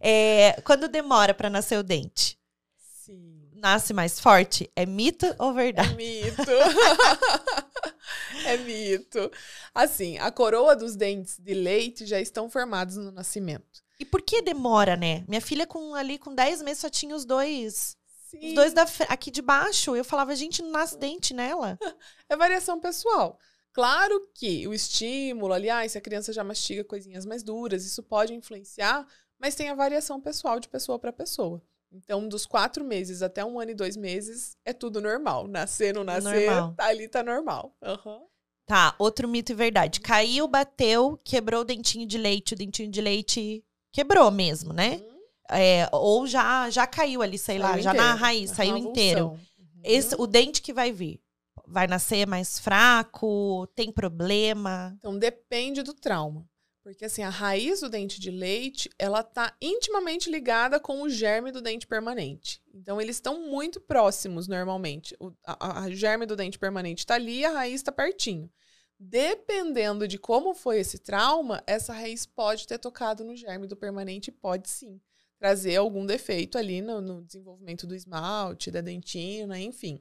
É, 0.00 0.60
quando 0.64 0.88
demora 0.88 1.32
pra 1.34 1.48
nascer 1.50 1.78
o 1.78 1.82
dente, 1.82 2.38
Sim. 2.76 3.50
nasce 3.54 3.92
mais 3.92 4.18
forte? 4.18 4.70
É 4.74 4.84
mito 4.86 5.26
ou 5.38 5.50
É 5.52 5.54
verdade? 5.54 5.94
mito. 5.94 6.42
é 8.46 8.56
mito. 8.58 9.30
Assim, 9.74 10.18
a 10.18 10.30
coroa 10.30 10.74
dos 10.76 10.96
dentes 10.96 11.38
de 11.38 11.54
leite 11.54 12.06
já 12.06 12.20
estão 12.20 12.48
formados 12.48 12.96
no 12.96 13.10
nascimento. 13.10 13.82
E 13.98 14.04
por 14.04 14.22
que 14.22 14.42
demora, 14.42 14.96
né? 14.96 15.24
Minha 15.28 15.40
filha 15.40 15.66
com 15.66 15.94
ali 15.94 16.18
com 16.18 16.34
10 16.34 16.62
meses 16.62 16.80
só 16.80 16.90
tinha 16.90 17.14
os 17.14 17.24
dois. 17.24 17.96
Sim. 18.30 18.48
Os 18.48 18.54
dois 18.54 18.72
da, 18.72 18.86
aqui 19.08 19.30
de 19.30 19.42
baixo. 19.42 19.94
Eu 19.94 20.04
falava, 20.04 20.34
gente, 20.34 20.62
não 20.62 20.70
nasce 20.70 20.98
dente 20.98 21.32
nela. 21.34 21.78
É 22.28 22.36
variação 22.36 22.80
pessoal. 22.80 23.38
Claro 23.72 24.28
que 24.34 24.66
o 24.66 24.72
estímulo, 24.72 25.52
aliás, 25.52 25.92
se 25.92 25.98
a 25.98 26.00
criança 26.00 26.32
já 26.32 26.42
mastiga 26.42 26.82
coisinhas 26.82 27.26
mais 27.26 27.42
duras, 27.42 27.84
isso 27.84 28.02
pode 28.02 28.34
influenciar, 28.34 29.06
mas 29.38 29.54
tem 29.54 29.68
a 29.68 29.74
variação 29.74 30.20
pessoal 30.20 30.58
de 30.58 30.68
pessoa 30.68 30.98
para 30.98 31.12
pessoa. 31.12 31.62
Então, 31.92 32.26
dos 32.28 32.46
quatro 32.46 32.84
meses 32.84 33.22
até 33.22 33.44
um 33.44 33.60
ano 33.60 33.70
e 33.72 33.74
dois 33.74 33.96
meses, 33.96 34.56
é 34.64 34.72
tudo 34.72 35.00
normal. 35.00 35.46
Nascer, 35.46 35.94
não 35.94 36.04
nascer, 36.04 36.46
Normal. 36.46 36.74
tá 36.74 36.86
ali 36.86 37.08
tá 37.08 37.22
normal. 37.22 37.76
Aham. 37.82 38.20
Tá, 38.66 38.94
outro 38.98 39.28
mito 39.28 39.52
e 39.52 39.54
verdade. 39.54 40.00
Caiu, 40.00 40.48
bateu, 40.48 41.20
quebrou 41.24 41.60
o 41.60 41.64
dentinho 41.64 42.06
de 42.06 42.16
leite. 42.16 42.54
O 42.54 42.56
dentinho 42.56 42.90
de 42.90 43.00
leite 43.00 43.64
quebrou 43.92 44.30
mesmo, 44.30 44.72
né? 44.72 44.96
Uhum. 44.96 45.12
É, 45.50 45.88
ou 45.92 46.26
já, 46.26 46.70
já 46.70 46.86
caiu 46.86 47.20
ali, 47.20 47.36
sei 47.36 47.58
lá, 47.58 47.72
Saiu 47.72 47.82
já 47.82 47.92
na 47.92 48.02
inteiro. 48.02 48.18
raiz, 48.18 48.50
saiu 48.50 48.76
inteiro. 48.76 49.26
Uhum. 49.26 49.38
Esse, 49.84 50.14
o 50.16 50.26
dente 50.26 50.62
que 50.62 50.72
vai 50.72 50.92
vir, 50.92 51.20
vai 51.66 51.86
nascer 51.86 52.26
mais 52.26 52.58
fraco? 52.58 53.66
Tem 53.74 53.92
problema? 53.92 54.94
Então 54.96 55.18
depende 55.18 55.82
do 55.82 55.92
trauma. 55.92 56.48
Porque 56.82 57.04
assim, 57.04 57.22
a 57.22 57.28
raiz 57.28 57.80
do 57.80 57.88
dente 57.88 58.20
de 58.20 58.30
leite, 58.30 58.90
ela 58.98 59.22
tá 59.22 59.56
intimamente 59.60 60.28
ligada 60.28 60.80
com 60.80 61.02
o 61.02 61.08
germe 61.08 61.52
do 61.52 61.62
dente 61.62 61.86
permanente. 61.86 62.60
Então 62.74 63.00
eles 63.00 63.16
estão 63.16 63.48
muito 63.48 63.80
próximos 63.80 64.48
normalmente. 64.48 65.16
O 65.20 65.32
a, 65.44 65.84
a 65.84 65.90
germe 65.90 66.26
do 66.26 66.34
dente 66.34 66.58
permanente 66.58 67.06
tá 67.06 67.14
ali 67.14 67.40
e 67.40 67.44
a 67.44 67.52
raiz 67.52 67.76
está 67.76 67.92
pertinho. 67.92 68.50
Dependendo 68.98 70.08
de 70.08 70.18
como 70.18 70.54
foi 70.54 70.80
esse 70.80 70.98
trauma, 70.98 71.62
essa 71.66 71.92
raiz 71.92 72.26
pode 72.26 72.66
ter 72.66 72.78
tocado 72.78 73.24
no 73.24 73.36
germe 73.36 73.66
do 73.66 73.76
permanente 73.76 74.28
e 74.28 74.32
pode 74.32 74.68
sim 74.68 75.00
trazer 75.38 75.76
algum 75.76 76.06
defeito 76.06 76.56
ali 76.56 76.80
no, 76.80 77.00
no 77.00 77.22
desenvolvimento 77.22 77.84
do 77.84 77.96
esmalte, 77.96 78.70
da 78.70 78.80
dentina, 78.80 79.58
enfim. 79.58 80.00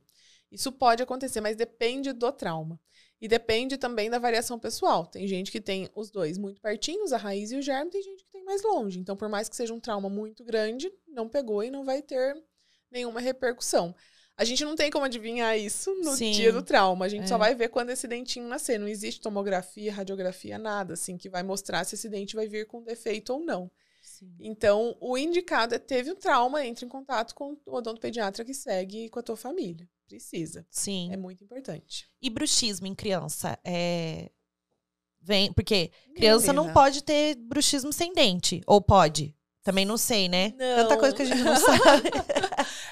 Isso 0.52 0.72
pode 0.72 1.02
acontecer, 1.02 1.42
mas 1.42 1.56
depende 1.56 2.12
do 2.12 2.32
trauma. 2.32 2.80
E 3.22 3.28
depende 3.28 3.78
também 3.78 4.10
da 4.10 4.18
variação 4.18 4.58
pessoal. 4.58 5.06
Tem 5.06 5.28
gente 5.28 5.52
que 5.52 5.62
tem 5.62 5.88
os 5.94 6.10
dois 6.10 6.40
muito 6.40 6.60
pertinhos, 6.60 7.14
a 7.14 7.18
raiz 7.18 7.52
e 7.52 7.56
o 7.56 7.62
germe, 7.62 7.92
tem 7.92 8.02
gente 8.02 8.24
que 8.24 8.32
tem 8.32 8.44
mais 8.44 8.64
longe. 8.64 9.00
Então, 9.00 9.16
por 9.16 9.30
mais 9.30 9.48
que 9.48 9.56
seja 9.56 9.74
um 9.74 9.80
trauma 9.80 10.10
muito 10.10 10.44
grande, 10.44 10.92
não 11.08 11.30
pegou 11.30 11.64
e 11.64 11.70
não 11.70 11.86
vai 11.86 12.02
ter 12.02 12.36
nenhuma 12.90 13.20
repercussão. 13.20 13.96
A 14.36 14.44
gente 14.44 14.66
não 14.66 14.76
tem 14.76 14.90
como 14.90 15.06
adivinhar 15.06 15.56
isso 15.56 15.94
no 16.04 16.16
Sim, 16.16 16.32
dia 16.32 16.52
do 16.52 16.64
trauma. 16.64 17.06
A 17.06 17.10
gente 17.10 17.26
é. 17.26 17.28
só 17.28 17.38
vai 17.38 17.54
ver 17.54 17.70
quando 17.70 17.92
esse 17.92 18.08
dentinho 18.08 18.48
nascer. 18.48 18.80
Não 18.80 18.88
existe 18.88 19.22
tomografia, 19.22 19.94
radiografia, 19.94 20.58
nada 20.58 20.96
assim 20.96 21.16
que 21.16 21.30
vai 21.30 21.44
mostrar 21.44 21.84
se 21.84 21.94
esse 21.94 22.10
dente 22.10 22.36
vai 22.36 22.48
vir 22.48 22.66
com 22.66 22.82
defeito 22.82 23.34
ou 23.34 23.40
não. 23.40 23.70
Então, 24.40 24.96
o 25.00 25.18
indicado 25.18 25.76
é 25.76 25.80
teve 25.80 26.12
um 26.12 26.16
trauma, 26.16 26.66
entre 26.66 26.86
em 26.86 26.90
contato 26.90 27.34
com 27.34 27.58
o 27.66 27.76
odontopediatra 27.76 28.46
que 28.46 28.54
segue 28.54 29.10
com 29.10 29.20
a 29.20 29.24
tua 29.24 29.36
família. 29.36 29.90
Precisa. 30.08 30.66
Sim. 30.70 31.12
É 31.12 31.18
muito 31.18 31.44
importante. 31.44 32.08
E 32.22 32.30
bruxismo 32.30 32.88
em 32.88 32.94
criança? 32.94 33.58
É... 33.64 34.30
Vem, 35.22 35.54
porque 35.54 35.92
criança 36.16 36.52
não 36.52 36.74
pode 36.74 37.04
ter 37.04 37.36
bruxismo 37.36 37.94
sem 37.94 38.14
dente. 38.14 38.62
Ou 38.66 38.82
pode? 38.82 39.36
Também 39.64 39.86
não 39.86 39.98
sei, 39.98 40.28
né? 40.28 40.54
Não. 40.58 40.76
Tanta 40.78 40.98
coisa 40.98 41.16
que 41.16 41.22
a 41.22 41.26
gente 41.26 41.44
não 41.44 41.56
sabe. 41.56 42.10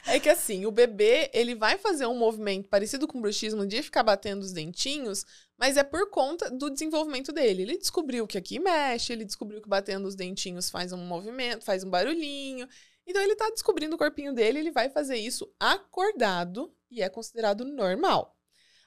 É 0.05 0.19
que 0.19 0.29
assim, 0.29 0.65
o 0.65 0.71
bebê, 0.71 1.29
ele 1.33 1.53
vai 1.53 1.77
fazer 1.77 2.07
um 2.07 2.17
movimento 2.17 2.67
parecido 2.67 3.07
com 3.07 3.19
o 3.19 3.21
bruxismo 3.21 3.63
de 3.63 3.83
ficar 3.83 4.01
batendo 4.01 4.41
os 4.41 4.51
dentinhos, 4.51 5.23
mas 5.59 5.75
é 5.75 5.83
por 5.83 6.09
conta 6.09 6.49
do 6.49 6.69
desenvolvimento 6.69 7.33
dele. 7.33 7.63
Ele 7.63 7.77
descobriu 7.77 8.25
que 8.25 8.37
aqui 8.37 8.57
mexe, 8.57 9.11
ele 9.11 9.25
descobriu 9.25 9.61
que 9.61 9.67
batendo 9.67 10.07
os 10.07 10.15
dentinhos 10.15 10.69
faz 10.69 10.93
um 10.93 10.97
movimento, 11.05 11.65
faz 11.65 11.83
um 11.83 11.89
barulhinho. 11.89 12.65
Então 13.05 13.21
ele 13.21 13.35
tá 13.35 13.49
descobrindo 13.49 13.95
o 13.95 13.97
corpinho 13.97 14.33
dele, 14.33 14.59
ele 14.59 14.71
vai 14.71 14.89
fazer 14.89 15.17
isso 15.17 15.51
acordado 15.59 16.73
e 16.89 17.01
é 17.01 17.09
considerado 17.09 17.65
normal. 17.65 18.37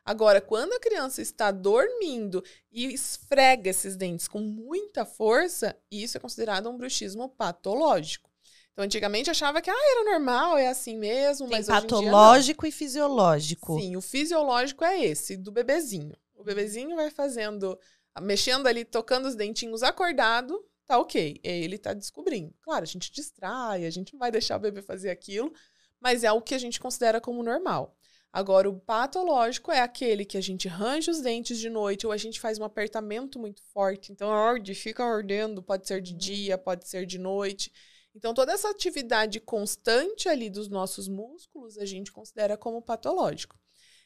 Agora, 0.02 0.40
quando 0.40 0.72
a 0.72 0.80
criança 0.80 1.20
está 1.20 1.50
dormindo 1.50 2.42
e 2.72 2.86
esfrega 2.86 3.68
esses 3.68 3.94
dentes 3.94 4.26
com 4.26 4.40
muita 4.40 5.04
força, 5.04 5.76
isso 5.90 6.16
é 6.16 6.20
considerado 6.20 6.70
um 6.70 6.76
bruxismo 6.76 7.28
patológico. 7.28 8.30
Então, 8.72 8.84
antigamente 8.84 9.30
achava 9.30 9.60
que 9.60 9.70
ah, 9.70 9.74
era 9.74 10.10
normal, 10.10 10.56
é 10.56 10.68
assim 10.68 10.96
mesmo, 10.96 11.46
Tem 11.46 11.58
mas 11.58 11.68
hoje 11.68 11.78
em 11.78 11.86
dia 11.86 11.96
não. 11.96 12.04
patológico 12.04 12.66
e 12.66 12.72
fisiológico. 12.72 13.78
Sim, 13.78 13.96
o 13.96 14.00
fisiológico 14.00 14.82
é 14.82 15.04
esse, 15.04 15.36
do 15.36 15.52
bebezinho. 15.52 16.16
O 16.42 16.44
bebezinho 16.44 16.96
vai 16.96 17.08
fazendo, 17.08 17.78
mexendo 18.20 18.66
ali, 18.66 18.84
tocando 18.84 19.28
os 19.28 19.36
dentinhos 19.36 19.82
acordado, 19.82 20.60
tá 20.86 20.98
ok. 20.98 21.40
Ele 21.42 21.78
tá 21.78 21.94
descobrindo. 21.94 22.52
Claro, 22.60 22.82
a 22.82 22.86
gente 22.86 23.12
distrai, 23.12 23.86
a 23.86 23.90
gente 23.90 24.12
não 24.12 24.18
vai 24.18 24.32
deixar 24.32 24.56
o 24.56 24.60
bebê 24.60 24.82
fazer 24.82 25.10
aquilo, 25.10 25.52
mas 26.00 26.24
é 26.24 26.32
o 26.32 26.42
que 26.42 26.54
a 26.54 26.58
gente 26.58 26.80
considera 26.80 27.20
como 27.20 27.44
normal. 27.44 27.96
Agora, 28.32 28.68
o 28.68 28.80
patológico 28.80 29.70
é 29.70 29.80
aquele 29.80 30.24
que 30.24 30.36
a 30.36 30.40
gente 30.40 30.66
range 30.66 31.10
os 31.10 31.20
dentes 31.20 31.58
de 31.58 31.70
noite 31.70 32.06
ou 32.06 32.12
a 32.12 32.16
gente 32.16 32.40
faz 32.40 32.58
um 32.58 32.64
apertamento 32.64 33.38
muito 33.38 33.62
forte. 33.72 34.10
Então, 34.10 34.32
arde, 34.32 34.74
fica 34.74 35.04
ardendo, 35.04 35.62
pode 35.62 35.86
ser 35.86 36.00
de 36.00 36.12
dia, 36.12 36.58
pode 36.58 36.88
ser 36.88 37.06
de 37.06 37.18
noite. 37.18 37.70
Então, 38.14 38.34
toda 38.34 38.52
essa 38.52 38.68
atividade 38.68 39.38
constante 39.38 40.28
ali 40.28 40.50
dos 40.50 40.68
nossos 40.68 41.06
músculos 41.06 41.78
a 41.78 41.84
gente 41.84 42.10
considera 42.10 42.56
como 42.56 42.82
patológico. 42.82 43.61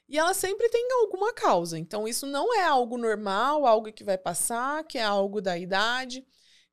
E 0.09 0.19
ela 0.19 0.33
sempre 0.35 0.69
tem 0.69 0.87
alguma 0.93 1.33
causa. 1.33 1.79
Então, 1.79 2.07
isso 2.07 2.27
não 2.27 2.55
é 2.55 2.65
algo 2.65 2.97
normal, 2.97 3.67
algo 3.67 3.93
que 3.93 4.05
vai 4.05 4.17
passar, 4.17 4.85
que 4.85 4.99
é 4.99 5.03
algo 5.03 5.41
da 5.41 5.59
idade. 5.59 6.25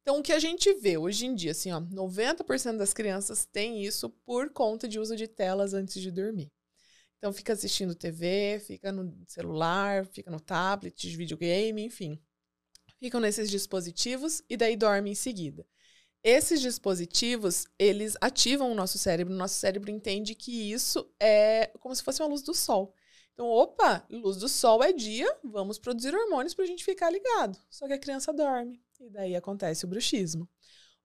Então, 0.01 0.19
o 0.19 0.23
que 0.23 0.33
a 0.33 0.39
gente 0.39 0.71
vê 0.73 0.97
hoje 0.97 1.25
em 1.25 1.33
dia, 1.33 1.51
assim, 1.51 1.71
ó, 1.71 1.79
90% 1.79 2.77
das 2.77 2.93
crianças 2.93 3.45
têm 3.45 3.83
isso 3.83 4.09
por 4.25 4.51
conta 4.51 4.87
de 4.87 4.99
uso 4.99 5.15
de 5.15 5.27
telas 5.27 5.73
antes 5.73 6.01
de 6.01 6.11
dormir. 6.11 6.51
Então, 7.17 7.33
fica 7.33 7.53
assistindo 7.53 7.95
TV, 7.95 8.61
fica 8.67 8.91
no 8.91 9.15
celular, 9.27 10.05
fica 10.07 10.29
no 10.29 10.39
tablet, 10.39 11.09
de 11.09 11.15
videogame, 11.15 11.83
enfim. 11.83 12.19
Ficam 12.99 13.19
nesses 13.19 13.49
dispositivos 13.49 14.43
e 14.49 14.57
daí 14.57 14.75
dorme 14.75 15.11
em 15.11 15.15
seguida. 15.15 15.65
Esses 16.23 16.61
dispositivos, 16.61 17.65
eles 17.77 18.15
ativam 18.21 18.71
o 18.71 18.75
nosso 18.75 18.97
cérebro. 18.97 19.33
O 19.33 19.37
nosso 19.37 19.55
cérebro 19.55 19.91
entende 19.91 20.35
que 20.35 20.71
isso 20.71 21.09
é 21.19 21.71
como 21.79 21.95
se 21.95 22.03
fosse 22.03 22.21
uma 22.21 22.29
luz 22.29 22.41
do 22.41 22.53
sol. 22.53 22.93
Então, 23.33 23.47
opa, 23.47 24.05
luz 24.09 24.37
do 24.37 24.47
sol 24.47 24.83
é 24.83 24.93
dia, 24.93 25.27
vamos 25.43 25.79
produzir 25.79 26.15
hormônios 26.15 26.53
para 26.53 26.65
a 26.65 26.67
gente 26.67 26.85
ficar 26.85 27.09
ligado. 27.09 27.57
Só 27.69 27.87
que 27.87 27.93
a 27.93 27.99
criança 27.99 28.31
dorme. 28.31 28.79
E 28.99 29.09
daí 29.09 29.35
acontece 29.35 29.85
o 29.85 29.87
bruxismo. 29.87 30.47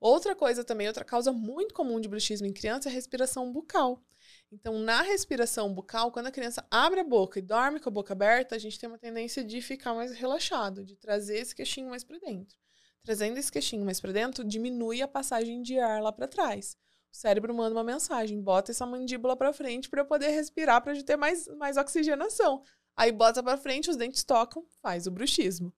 Outra 0.00 0.36
coisa 0.36 0.62
também, 0.62 0.86
outra 0.86 1.04
causa 1.04 1.32
muito 1.32 1.74
comum 1.74 1.98
de 1.98 2.08
bruxismo 2.08 2.46
em 2.46 2.52
criança 2.52 2.88
é 2.88 2.92
a 2.92 2.94
respiração 2.94 3.50
bucal. 3.50 4.04
Então, 4.52 4.78
na 4.78 5.02
respiração 5.02 5.72
bucal, 5.72 6.12
quando 6.12 6.26
a 6.26 6.30
criança 6.30 6.64
abre 6.70 7.00
a 7.00 7.04
boca 7.04 7.38
e 7.38 7.42
dorme 7.42 7.80
com 7.80 7.88
a 7.88 7.92
boca 7.92 8.12
aberta, 8.12 8.54
a 8.54 8.58
gente 8.58 8.78
tem 8.78 8.88
uma 8.88 8.98
tendência 8.98 9.42
de 9.42 9.60
ficar 9.60 9.94
mais 9.94 10.12
relaxado, 10.12 10.84
de 10.84 10.96
trazer 10.96 11.38
esse 11.38 11.54
queixinho 11.54 11.90
mais 11.90 12.04
para 12.04 12.18
dentro. 12.18 12.56
Trazendo 13.02 13.38
esse 13.38 13.50
queixinho 13.50 13.84
mais 13.84 14.00
para 14.00 14.12
dentro, 14.12 14.44
diminui 14.44 15.02
a 15.02 15.08
passagem 15.08 15.62
de 15.62 15.78
ar 15.78 16.02
lá 16.02 16.12
para 16.12 16.28
trás. 16.28 16.76
O 17.12 17.16
cérebro 17.16 17.54
manda 17.54 17.74
uma 17.74 17.84
mensagem, 17.84 18.40
bota 18.40 18.70
essa 18.70 18.86
mandíbula 18.86 19.36
para 19.36 19.52
frente 19.52 19.88
para 19.88 20.00
eu 20.02 20.06
poder 20.06 20.28
respirar, 20.28 20.82
para 20.82 21.02
ter 21.02 21.16
mais, 21.16 21.48
mais 21.56 21.76
oxigenação. 21.76 22.62
Aí 22.96 23.10
bota 23.12 23.42
para 23.42 23.56
frente, 23.56 23.88
os 23.90 23.96
dentes 23.96 24.24
tocam, 24.24 24.64
faz 24.82 25.06
o 25.06 25.10
bruxismo. 25.10 25.72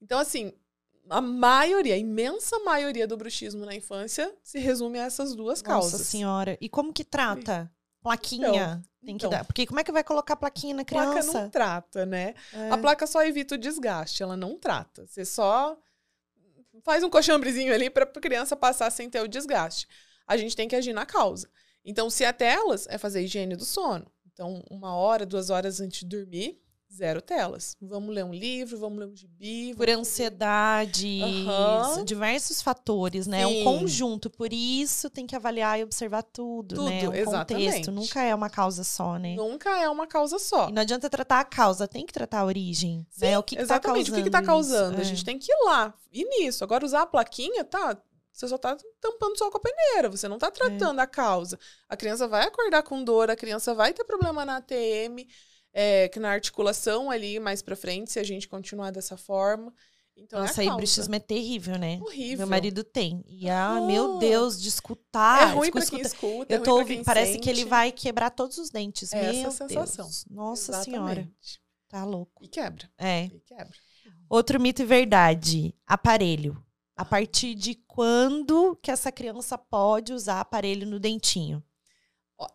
Então, 0.00 0.18
assim, 0.18 0.52
a 1.08 1.20
maioria, 1.20 1.94
a 1.94 1.98
imensa 1.98 2.58
maioria 2.60 3.06
do 3.06 3.16
bruxismo 3.16 3.66
na 3.66 3.74
infância 3.74 4.32
se 4.42 4.58
resume 4.58 4.98
a 4.98 5.04
essas 5.04 5.34
duas 5.34 5.62
Nossa 5.62 5.90
causas. 5.90 6.06
senhora. 6.06 6.56
E 6.60 6.68
como 6.68 6.92
que 6.92 7.04
trata? 7.04 7.70
Plaquinha. 8.02 8.82
tem 9.04 9.16
que 9.18 9.26
então. 9.26 9.30
dar. 9.30 9.44
Porque 9.44 9.66
como 9.66 9.80
é 9.80 9.84
que 9.84 9.92
vai 9.92 10.02
colocar 10.04 10.36
plaquinha 10.36 10.74
na 10.74 10.84
Placa 10.84 11.10
criança? 11.10 11.42
não 11.42 11.50
trata, 11.50 12.06
né? 12.06 12.34
É. 12.52 12.70
A 12.70 12.78
placa 12.78 13.06
só 13.06 13.22
evita 13.24 13.56
o 13.56 13.58
desgaste, 13.58 14.22
ela 14.22 14.36
não 14.36 14.56
trata. 14.58 15.06
Você 15.06 15.24
só 15.24 15.76
faz 16.82 17.02
um 17.02 17.10
coxambrezinho 17.10 17.74
ali 17.74 17.90
para 17.90 18.04
a 18.04 18.20
criança 18.20 18.56
passar 18.56 18.90
sem 18.90 19.10
ter 19.10 19.20
o 19.20 19.28
desgaste. 19.28 19.86
A 20.30 20.36
gente 20.36 20.54
tem 20.54 20.68
que 20.68 20.76
agir 20.76 20.92
na 20.92 21.04
causa. 21.04 21.48
Então, 21.84 22.08
se 22.08 22.22
é 22.24 22.32
telas, 22.32 22.86
é 22.88 22.96
fazer 22.98 23.22
higiene 23.22 23.56
do 23.56 23.64
sono. 23.64 24.06
Então, 24.32 24.62
uma 24.70 24.94
hora, 24.94 25.26
duas 25.26 25.50
horas 25.50 25.80
antes 25.80 26.00
de 26.00 26.06
dormir, 26.06 26.58
zero 26.92 27.20
telas. 27.20 27.76
Vamos 27.80 28.14
ler 28.14 28.24
um 28.24 28.32
livro, 28.32 28.78
vamos 28.78 28.98
ler 29.00 29.06
um 29.08 29.16
gibi. 29.16 29.74
Por 29.76 29.88
ansiedade, 29.88 31.20
Aham. 31.22 32.04
diversos 32.04 32.62
fatores, 32.62 33.26
né? 33.26 33.42
É 33.42 33.46
um 33.46 33.50
Sim. 33.54 33.64
conjunto. 33.64 34.30
Por 34.30 34.52
isso 34.52 35.08
tem 35.10 35.26
que 35.26 35.36
avaliar 35.36 35.78
e 35.78 35.82
observar 35.84 36.22
tudo, 36.22 36.84
né? 36.84 37.00
Tudo, 37.00 37.10
Um 37.12 37.14
exatamente. 37.14 37.66
contexto. 37.66 37.92
Nunca 37.92 38.22
é 38.22 38.34
uma 38.34 38.50
causa 38.50 38.84
só, 38.84 39.16
né? 39.18 39.34
Nunca 39.34 39.70
é 39.82 39.88
uma 39.88 40.06
causa 40.06 40.38
só. 40.38 40.68
E 40.68 40.72
não 40.72 40.82
adianta 40.82 41.08
tratar 41.10 41.40
a 41.40 41.44
causa, 41.44 41.86
tem 41.88 42.06
que 42.06 42.12
tratar 42.12 42.40
a 42.40 42.44
origem. 42.44 43.06
né? 43.18 43.38
O 43.38 43.42
que, 43.42 43.50
que 43.50 43.56
tá 43.56 43.62
Exatamente, 43.62 44.10
causando 44.10 44.12
o 44.12 44.14
que, 44.18 44.22
que 44.24 44.30
tá 44.30 44.42
causando? 44.42 44.92
isso? 44.92 45.00
A 45.00 45.02
É. 45.02 45.04
gente 45.04 45.24
tem 45.24 45.38
que 45.38 45.50
ir 45.52 45.64
lá. 45.64 45.94
E 46.12 46.24
nisso. 46.24 46.64
Agora, 46.64 46.84
usar 46.84 47.02
a 47.02 47.06
plaquinha, 47.06 47.64
tá? 47.64 47.96
Você 48.32 48.48
só 48.48 48.56
tá 48.56 48.76
tampando 49.00 49.36
só 49.36 49.50
com 49.50 49.58
a 49.58 49.60
peneira. 49.60 50.08
Você 50.08 50.26
não 50.28 50.36
É. 50.36 50.38
tá 50.38 50.50
tratando 50.50 50.98
a 51.00 51.06
causa. 51.06 51.58
A 51.88 51.96
criança 51.96 52.26
vai 52.28 52.46
acordar 52.46 52.82
com 52.82 53.02
dor, 53.04 53.30
a 53.30 53.36
criança 53.36 53.74
vai 53.74 53.92
ter 53.92 54.04
problema 54.04 54.44
na 54.44 54.56
ATM, 54.56 55.26
é, 55.72 56.08
que 56.08 56.18
na 56.20 56.30
articulação 56.30 57.10
ali 57.10 57.38
mais 57.40 57.60
pra 57.62 57.76
frente, 57.76 58.12
se 58.12 58.18
a 58.18 58.22
gente 58.24 58.48
continuar 58.48 58.90
dessa 58.92 59.16
forma. 59.16 59.72
Então, 60.16 60.40
Nossa, 60.40 60.60
é 60.60 60.62
aí 60.62 60.66
a 60.66 60.70
causa. 60.70 60.76
bruxismo 60.78 61.14
é 61.14 61.18
terrível, 61.18 61.78
né? 61.78 61.98
Horrível. 62.02 62.38
Meu 62.38 62.46
marido 62.46 62.84
tem. 62.84 63.24
E, 63.26 63.48
ah, 63.48 63.80
meu 63.80 64.16
Ah. 64.16 64.18
Deus, 64.18 64.60
de 64.60 64.68
escutar. 64.68 65.42
é 65.42 65.52
ruim 65.54 65.68
escuta, 65.68 65.86
pra 65.86 65.90
quem 65.90 66.00
escuta. 66.00 66.26
escuta, 66.26 66.52
é 66.52 66.56
Eu 66.56 66.58
ruim 66.58 66.64
tô 66.66 66.78
ouvindo, 66.78 67.04
parece 67.04 67.38
que 67.38 67.48
ele 67.48 67.60
sente. 67.60 67.70
vai 67.70 67.90
quebrar 67.92 68.30
todos 68.30 68.58
os 68.58 68.68
dentes. 68.70 69.12
É 69.14 69.24
essa 69.26 69.32
meu 69.32 69.48
a 69.48 69.50
sensação. 69.52 70.04
Deus. 70.04 70.24
Nossa 70.30 70.82
senhora. 70.82 71.12
Exatamente. 71.20 71.60
Tá 71.88 72.04
louco. 72.04 72.44
E 72.44 72.48
quebra. 72.48 72.90
É. 72.98 73.24
E 73.24 73.40
quebra. 73.40 73.72
Outro 74.28 74.60
mito 74.60 74.82
e 74.82 74.84
verdade. 74.84 75.74
Aparelho. 75.86 76.62
A 77.00 77.04
partir 77.06 77.54
de 77.54 77.76
quando 77.88 78.76
que 78.82 78.90
essa 78.90 79.10
criança 79.10 79.56
pode 79.56 80.12
usar 80.12 80.38
aparelho 80.38 80.86
no 80.86 81.00
dentinho? 81.00 81.64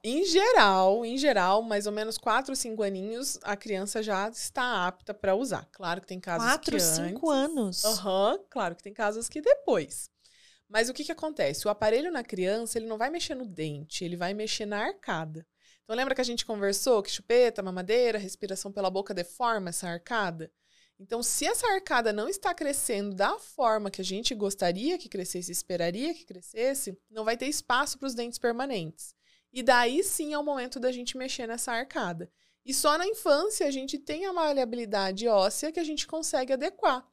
Em 0.04 0.24
geral, 0.24 1.04
em 1.04 1.18
geral, 1.18 1.64
mais 1.64 1.88
ou 1.88 1.91
menos 1.91 2.16
4 2.16 2.56
5 2.56 2.84
aninhos, 2.84 3.39
a 3.41 3.58
criança 3.58 4.04
já 4.04 4.30
está 4.30 4.86
apta 4.86 5.16
para 5.16 5.34
usar. 5.34 5.68
Claro 5.72 6.00
que 6.00 6.06
tem 6.06 6.20
casos 6.20 6.48
Quatro, 6.48 6.78
que 6.78 6.80
cinco 6.80 7.32
antes. 7.32 7.84
anos. 7.84 7.86
Aham, 7.86 8.39
claro 8.48 8.76
que 8.76 8.84
tem 8.84 8.93
casos 8.93 9.28
que 9.28 9.41
depois. 9.41 10.12
Mas 10.70 10.89
o 10.89 10.93
que 10.93 11.04
que 11.04 11.12
acontece? 11.12 11.68
O 11.68 11.72
aparelho 11.72 12.12
na 12.12 12.24
criança, 12.24 12.78
ele 12.78 12.86
não 12.86 13.00
vai 13.00 13.10
mexer 13.10 13.34
no 13.34 13.48
dente, 13.48 14.06
ele 14.06 14.16
vai 14.16 14.36
mexer 14.36 14.68
na 14.68 14.78
arcada. 14.78 15.43
Então 15.84 15.96
lembra 15.96 16.14
que 16.14 16.22
a 16.22 16.24
gente 16.24 16.46
conversou 16.46 17.02
que 17.02 17.10
chupeta, 17.10 17.64
mamadeira, 17.64 18.20
respiração 18.20 18.72
pela 18.72 18.91
boca 18.91 19.12
deforma 19.12 19.70
essa 19.70 19.89
arcada? 19.89 20.52
Então, 21.00 21.22
se 21.22 21.46
essa 21.46 21.68
arcada 21.68 22.14
não 22.14 22.30
está 22.30 22.54
crescendo 22.54 23.14
da 23.14 23.38
forma 23.38 23.91
que 23.91 24.02
a 24.02 24.06
gente 24.06 24.34
gostaria 24.34 24.98
que 24.98 25.10
crescesse, 25.10 25.52
esperaria 25.52 26.14
que 26.14 26.26
crescesse, 26.26 26.98
não 27.10 27.26
vai 27.26 27.36
ter 27.36 27.48
espaço 27.48 27.98
para 27.98 28.08
os 28.08 28.16
dentes 28.16 28.39
permanentes. 28.39 29.14
E 29.52 29.62
daí 29.62 30.04
sim 30.04 30.34
é 30.34 30.39
o 30.39 30.43
momento 30.43 30.80
da 30.80 30.91
gente 30.91 31.18
mexer 31.18 31.48
nessa 31.48 31.72
arcada. 31.72 32.32
E 32.66 32.74
só 32.74 32.98
na 32.98 33.06
infância 33.06 33.68
a 33.68 33.72
gente 33.72 34.00
tem 34.00 34.26
a 34.26 34.34
maleabilidade 34.34 35.28
óssea 35.28 35.72
que 35.72 35.80
a 35.80 35.84
gente 35.84 36.08
consegue 36.08 36.54
adequar. 36.54 37.06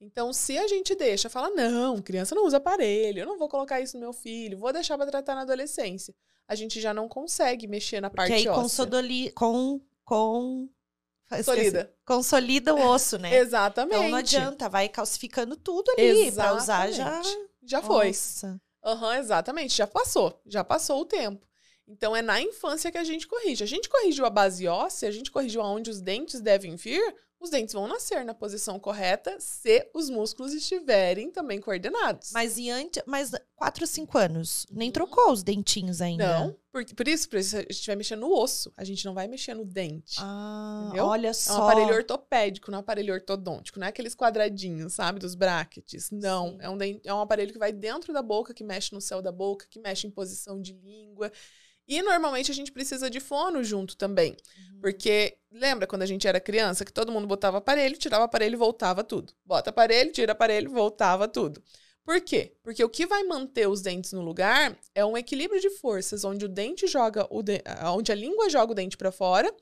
Então, 0.00 0.32
se 0.32 0.56
a 0.56 0.68
gente 0.68 0.94
deixa, 0.94 1.28
fala, 1.28 1.50
não, 1.50 2.00
criança 2.00 2.34
não 2.34 2.46
usa 2.46 2.58
aparelho, 2.58 3.20
eu 3.20 3.26
não 3.26 3.38
vou 3.38 3.48
colocar 3.48 3.80
isso 3.80 3.96
no 3.96 4.00
meu 4.00 4.12
filho, 4.12 4.58
vou 4.58 4.72
deixar 4.72 4.96
para 4.96 5.10
tratar 5.10 5.34
na 5.34 5.40
adolescência. 5.42 6.14
A 6.46 6.54
gente 6.54 6.80
já 6.80 6.94
não 6.94 7.08
consegue 7.08 7.66
mexer 7.66 8.00
na 8.00 8.08
parte 8.08 8.28
que 8.28 8.34
aí 8.34 8.48
óssea. 8.48 8.62
consodoli, 8.62 9.30
com, 9.32 9.80
com, 10.04 10.68
esqueci. 11.36 11.44
Solida. 11.44 11.94
consolida 12.04 12.74
o 12.74 12.80
osso, 12.88 13.18
né? 13.18 13.34
Exatamente. 13.36 13.96
Então 13.96 14.08
não 14.08 14.18
adianta, 14.18 14.68
vai 14.68 14.88
calcificando 14.88 15.56
tudo 15.56 15.90
ali 15.98 16.32
pra 16.32 16.54
usar 16.54 16.90
já. 16.90 17.20
Já 17.62 17.82
foi. 17.82 18.12
Aham, 18.84 19.18
exatamente. 19.18 19.76
Já 19.76 19.86
passou. 19.86 20.40
Já 20.46 20.64
passou 20.64 21.00
o 21.00 21.04
tempo. 21.04 21.46
Então 21.86 22.14
é 22.14 22.20
na 22.20 22.40
infância 22.40 22.92
que 22.92 22.98
a 22.98 23.04
gente 23.04 23.26
corrige. 23.26 23.64
A 23.64 23.66
gente 23.66 23.88
corrigiu 23.88 24.26
a 24.26 24.30
base 24.30 24.68
óssea, 24.68 25.08
a 25.08 25.12
gente 25.12 25.30
corrigiu 25.30 25.62
aonde 25.62 25.90
os 25.90 26.00
dentes 26.00 26.40
devem 26.40 26.76
vir, 26.76 27.14
os 27.40 27.50
dentes 27.50 27.72
vão 27.72 27.86
nascer 27.86 28.24
na 28.24 28.34
posição 28.34 28.78
correta 28.80 29.36
se 29.38 29.88
os 29.94 30.10
músculos 30.10 30.52
estiverem 30.52 31.30
também 31.30 31.60
coordenados. 31.60 32.30
Mas 32.32 32.58
e 32.58 32.68
antes, 32.68 33.02
mas 33.06 33.30
4, 33.54 33.86
5 33.86 34.18
anos, 34.18 34.66
nem 34.70 34.90
trocou 34.90 35.32
os 35.32 35.42
dentinhos 35.42 36.00
ainda. 36.00 36.40
Uhum. 36.40 36.46
Não, 36.48 36.56
por, 36.72 36.84
por 36.94 37.06
isso, 37.08 37.28
por 37.28 37.38
isso 37.38 37.56
a 37.56 37.60
gente 37.60 37.86
vai 37.86 37.96
mexer 37.96 38.16
no 38.16 38.32
osso, 38.32 38.72
a 38.76 38.84
gente 38.84 39.04
não 39.04 39.14
vai 39.14 39.28
mexer 39.28 39.54
no 39.54 39.64
dente. 39.64 40.16
Ah, 40.18 40.84
Entendeu? 40.86 41.06
olha 41.06 41.28
É 41.28 41.32
só. 41.32 41.60
um 41.60 41.62
aparelho 41.62 41.94
ortopédico, 41.94 42.70
não 42.70 42.76
é 42.76 42.80
um 42.80 42.82
aparelho 42.82 43.14
ortodôntico. 43.14 43.78
Não 43.78 43.86
é 43.86 43.90
aqueles 43.90 44.14
quadradinhos, 44.14 44.94
sabe? 44.94 45.20
Dos 45.20 45.34
brackets. 45.34 46.10
Não. 46.10 46.56
É 46.60 46.68
um, 46.68 46.78
é 47.04 47.14
um 47.14 47.20
aparelho 47.20 47.52
que 47.52 47.58
vai 47.58 47.72
dentro 47.72 48.12
da 48.12 48.22
boca, 48.22 48.52
que 48.52 48.64
mexe 48.64 48.92
no 48.92 49.00
céu 49.00 49.22
da 49.22 49.30
boca, 49.32 49.66
que 49.70 49.78
mexe 49.80 50.06
em 50.06 50.10
posição 50.10 50.60
de 50.60 50.72
língua. 50.72 51.30
E 51.88 52.02
normalmente 52.02 52.50
a 52.50 52.54
gente 52.54 52.70
precisa 52.70 53.08
de 53.08 53.18
fono 53.18 53.64
junto 53.64 53.96
também. 53.96 54.32
Uhum. 54.72 54.80
Porque 54.82 55.38
lembra 55.50 55.86
quando 55.86 56.02
a 56.02 56.06
gente 56.06 56.28
era 56.28 56.38
criança 56.38 56.84
que 56.84 56.92
todo 56.92 57.10
mundo 57.10 57.26
botava 57.26 57.56
aparelho, 57.56 57.96
tirava 57.96 58.24
aparelho 58.24 58.54
e 58.54 58.58
voltava 58.58 59.02
tudo. 59.02 59.32
Bota 59.44 59.70
aparelho, 59.70 60.12
tira 60.12 60.32
aparelho, 60.32 60.70
voltava 60.70 61.26
tudo. 61.26 61.62
Por 62.04 62.20
quê? 62.20 62.54
Porque 62.62 62.84
o 62.84 62.88
que 62.88 63.06
vai 63.06 63.24
manter 63.24 63.68
os 63.68 63.80
dentes 63.82 64.12
no 64.12 64.20
lugar 64.20 64.78
é 64.94 65.04
um 65.04 65.16
equilíbrio 65.16 65.60
de 65.60 65.70
forças, 65.70 66.24
onde 66.24 66.44
o 66.44 66.48
dente 66.48 66.86
joga 66.86 67.26
o 67.30 67.42
de- 67.42 67.62
onde 67.94 68.12
a 68.12 68.14
língua 68.14 68.48
joga 68.48 68.72
o 68.72 68.74
dente 68.74 68.96
para 68.96 69.10
fora 69.10 69.54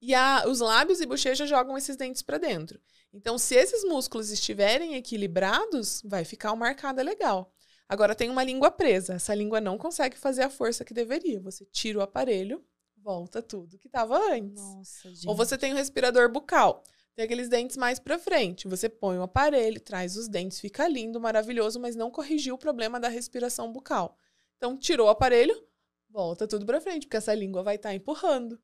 e 0.00 0.14
a- 0.14 0.44
os 0.46 0.60
lábios 0.60 1.00
e 1.00 1.06
bochecha 1.06 1.46
jogam 1.46 1.76
esses 1.78 1.96
dentes 1.96 2.22
para 2.22 2.38
dentro. 2.38 2.80
Então, 3.12 3.38
se 3.38 3.54
esses 3.54 3.84
músculos 3.84 4.30
estiverem 4.30 4.94
equilibrados, 4.94 6.02
vai 6.04 6.24
ficar 6.24 6.52
uma 6.52 6.68
arcada 6.68 7.02
legal. 7.02 7.52
Agora 7.88 8.14
tem 8.14 8.28
uma 8.28 8.44
língua 8.44 8.70
presa. 8.70 9.14
Essa 9.14 9.34
língua 9.34 9.60
não 9.60 9.78
consegue 9.78 10.16
fazer 10.18 10.42
a 10.42 10.50
força 10.50 10.84
que 10.84 10.92
deveria. 10.92 11.40
Você 11.40 11.64
tira 11.64 11.98
o 11.98 12.02
aparelho, 12.02 12.62
volta 12.96 13.40
tudo 13.40 13.78
que 13.78 13.88
estava 13.88 14.18
antes. 14.32 14.62
Nossa, 14.62 15.14
gente. 15.14 15.28
Ou 15.28 15.34
você 15.34 15.56
tem 15.56 15.72
o 15.72 15.76
respirador 15.76 16.30
bucal. 16.30 16.82
Tem 17.14 17.24
aqueles 17.24 17.48
dentes 17.48 17.76
mais 17.76 17.98
pra 17.98 18.18
frente. 18.18 18.68
Você 18.68 18.88
põe 18.88 19.18
o 19.18 19.22
aparelho, 19.22 19.80
traz 19.80 20.16
os 20.16 20.28
dentes, 20.28 20.60
fica 20.60 20.86
lindo, 20.86 21.18
maravilhoso, 21.18 21.80
mas 21.80 21.96
não 21.96 22.10
corrigiu 22.10 22.54
o 22.54 22.58
problema 22.58 23.00
da 23.00 23.08
respiração 23.08 23.72
bucal. 23.72 24.16
Então, 24.56 24.76
tirou 24.76 25.06
o 25.08 25.10
aparelho, 25.10 25.66
volta 26.08 26.46
tudo 26.46 26.66
pra 26.66 26.80
frente, 26.80 27.06
porque 27.06 27.16
essa 27.16 27.34
língua 27.34 27.62
vai 27.62 27.76
estar 27.76 27.94
empurrando. 27.94 28.60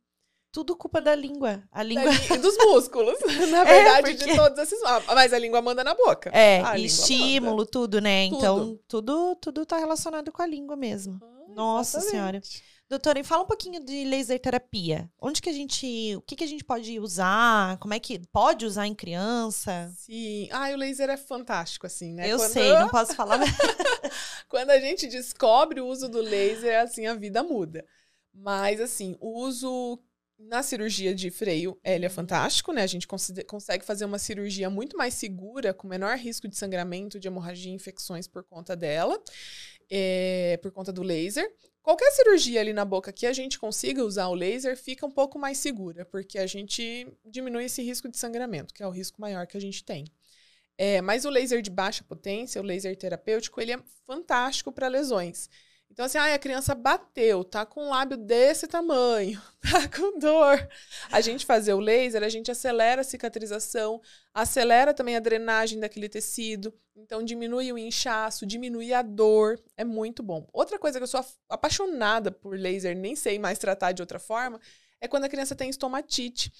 Tudo 0.55 0.77
culpa 0.77 1.01
da 1.01 1.17
língua. 1.17 1.65
A 1.73 1.83
língua. 1.83 2.05
E 2.33 2.39
dos 2.39 2.57
músculos. 2.59 3.19
Na 3.51 3.63
É, 3.63 3.65
verdade, 3.65 4.11
porque- 4.15 4.31
de 4.31 4.37
todos 4.37 4.59
esses. 4.61 4.81
Ah, 4.85 5.03
Mas 5.13 5.33
a 5.33 5.39
língua 5.39 5.61
manda 5.61 5.83
na 5.83 5.95
boca. 5.95 6.31
É, 6.33 6.63
A 6.63 6.79
estímulo, 6.79 7.57
manda. 7.57 7.71
tudo, 7.71 8.01
né? 8.01 8.29
Tudo. 8.29 8.39
Então, 8.39 8.81
tudo, 8.87 9.35
tudo 9.37 9.67
tá 9.67 9.77
relacionado 9.79 10.31
com 10.31 10.41
a 10.41 10.47
língua 10.47 10.77
mesmo. 10.77 11.19
Ah, 11.21 11.53
Nossa 11.55 11.99
exatamente. 11.99 12.47
Senhora. 12.49 12.75
Doutora, 12.89 13.19
e 13.19 13.25
fala 13.25 13.43
um 13.43 13.47
pouquinho 13.47 13.85
de 13.85 14.05
laser 14.05 14.39
terapia. 14.39 15.11
Onde 15.21 15.43
que 15.43 15.49
a 15.49 15.53
gente. 15.53 16.15
O 16.17 16.21
que, 16.21 16.37
que 16.37 16.45
a 16.45 16.47
gente 16.47 16.63
pode 16.63 17.01
usar? 17.01 17.77
Como 17.79 17.93
é 17.95 17.99
que 17.99 18.21
pode 18.31 18.65
usar 18.65 18.87
em 18.87 18.95
criança? 18.95 19.91
Sim. 19.97 20.49
Ah, 20.53 20.71
o 20.71 20.77
laser 20.77 21.11
é 21.11 21.17
fantástico, 21.17 21.87
assim, 21.87 22.13
né? 22.15 22.29
Eu 22.31 22.37
Quando- 22.39 22.53
sei, 22.53 22.73
não 22.79 22.89
posso 22.91 23.15
falar. 23.17 23.41
Quando 24.49 24.71
a 24.71 24.79
gente 24.79 25.07
descobre 25.09 25.81
o 25.81 25.87
uso 25.87 26.09
do 26.09 26.21
laser, 26.21 26.81
assim, 26.81 27.07
a 27.07 27.15
vida 27.15 27.43
muda. 27.43 27.85
Mas, 28.33 28.81
assim, 28.81 29.17
o 29.21 29.41
uso 29.41 29.99
na 30.39 30.63
cirurgia 30.63 31.15
de 31.15 31.31
freio, 31.31 31.79
ele 31.85 32.07
é 32.07 32.09
fantástico, 32.09 32.73
né? 32.73 32.83
A 32.83 32.87
gente 32.87 33.07
consegue 33.07 33.85
fazer 33.85 34.05
uma 34.05 34.19
cirurgia 34.19 34.69
muito 34.69 34.97
mais 34.97 35.15
segura, 35.15 35.73
com 35.73 35.87
menor 35.87 36.17
risco 36.17 36.49
de 36.49 36.57
sangramento, 36.57 37.21
de 37.21 37.29
hemorragia 37.29 37.71
e 37.71 37.75
infecções 37.75 38.27
por 38.27 38.43
conta 38.45 38.75
dela, 38.75 39.23
é, 39.91 40.59
por 40.63 40.71
conta 40.73 40.93
do 40.93 41.03
laser. 41.03 41.51
Qualquer 41.83 42.11
cirurgia 42.13 42.61
ali 42.61 42.73
na 42.73 42.85
boca 42.85 43.13
que 43.13 43.27
a 43.27 43.33
gente 43.33 43.59
consiga 43.59 44.03
usar 44.03 44.29
o 44.29 44.35
laser 44.35 44.77
fica 44.77 45.05
um 45.05 45.11
pouco 45.11 45.39
mais 45.39 45.59
segura, 45.59 46.05
porque 46.05 46.39
a 46.39 46.47
gente 46.47 47.07
diminui 47.25 47.65
esse 47.65 47.83
risco 47.83 48.09
de 48.09 48.17
sangramento, 48.17 48.73
que 48.73 48.83
é 48.83 48.87
o 48.87 48.91
risco 48.91 49.21
maior 49.21 49.47
que 49.47 49.57
a 49.57 49.61
gente 49.61 49.85
tem. 49.85 50.07
É, 50.77 51.01
mas 51.01 51.25
o 51.25 51.31
laser 51.31 51.63
de 51.63 51.71
baixa 51.71 52.03
potência, 52.03 52.61
o 52.61 52.65
laser 52.65 52.97
terapêutico, 52.97 53.61
ele 53.61 53.73
é 53.73 53.79
fantástico 54.07 54.73
para 54.73 54.89
lesões. 54.89 55.49
Então, 55.91 56.07
assim, 56.07 56.19
ah, 56.19 56.35
a 56.35 56.39
criança 56.39 56.75
bateu, 56.75 57.45
tá 57.45 57.65
com 57.65 57.85
um 57.85 57.91
lábio 57.91 58.17
desse 58.17 58.67
tamanho, 58.67 59.41
tá 59.63 59.89
com 59.89 60.19
dor. 60.19 60.69
A 61.11 61.21
gente 61.21 61.47
fazer 61.47 61.73
o 61.73 61.79
laser, 61.79 62.25
a 62.25 62.29
gente 62.29 62.51
acelera 62.51 63.03
a 63.03 63.05
cicatrização, 63.05 64.01
acelera 64.33 64.93
também 64.93 65.15
a 65.15 65.21
drenagem 65.21 65.79
daquele 65.79 66.09
tecido, 66.09 66.75
então 66.97 67.23
diminui 67.23 67.73
o 67.73 67.79
inchaço, 67.79 68.45
diminui 68.45 68.93
a 68.93 69.03
dor, 69.03 69.57
é 69.77 69.85
muito 69.85 70.21
bom. 70.21 70.49
Outra 70.53 70.81
coisa 70.81 70.99
que 70.99 71.05
eu 71.05 71.09
sou 71.09 71.25
apaixonada 71.49 72.33
por 72.33 72.59
laser, 72.59 72.97
nem 72.97 73.15
sei 73.15 73.39
mais 73.39 73.59
tratar 73.59 73.93
de 73.93 74.03
outra 74.03 74.19
forma, 74.19 74.61
é 75.01 75.07
quando 75.07 75.25
a 75.25 75.29
criança 75.29 75.55
tem 75.55 75.71
estomatite 75.71 76.53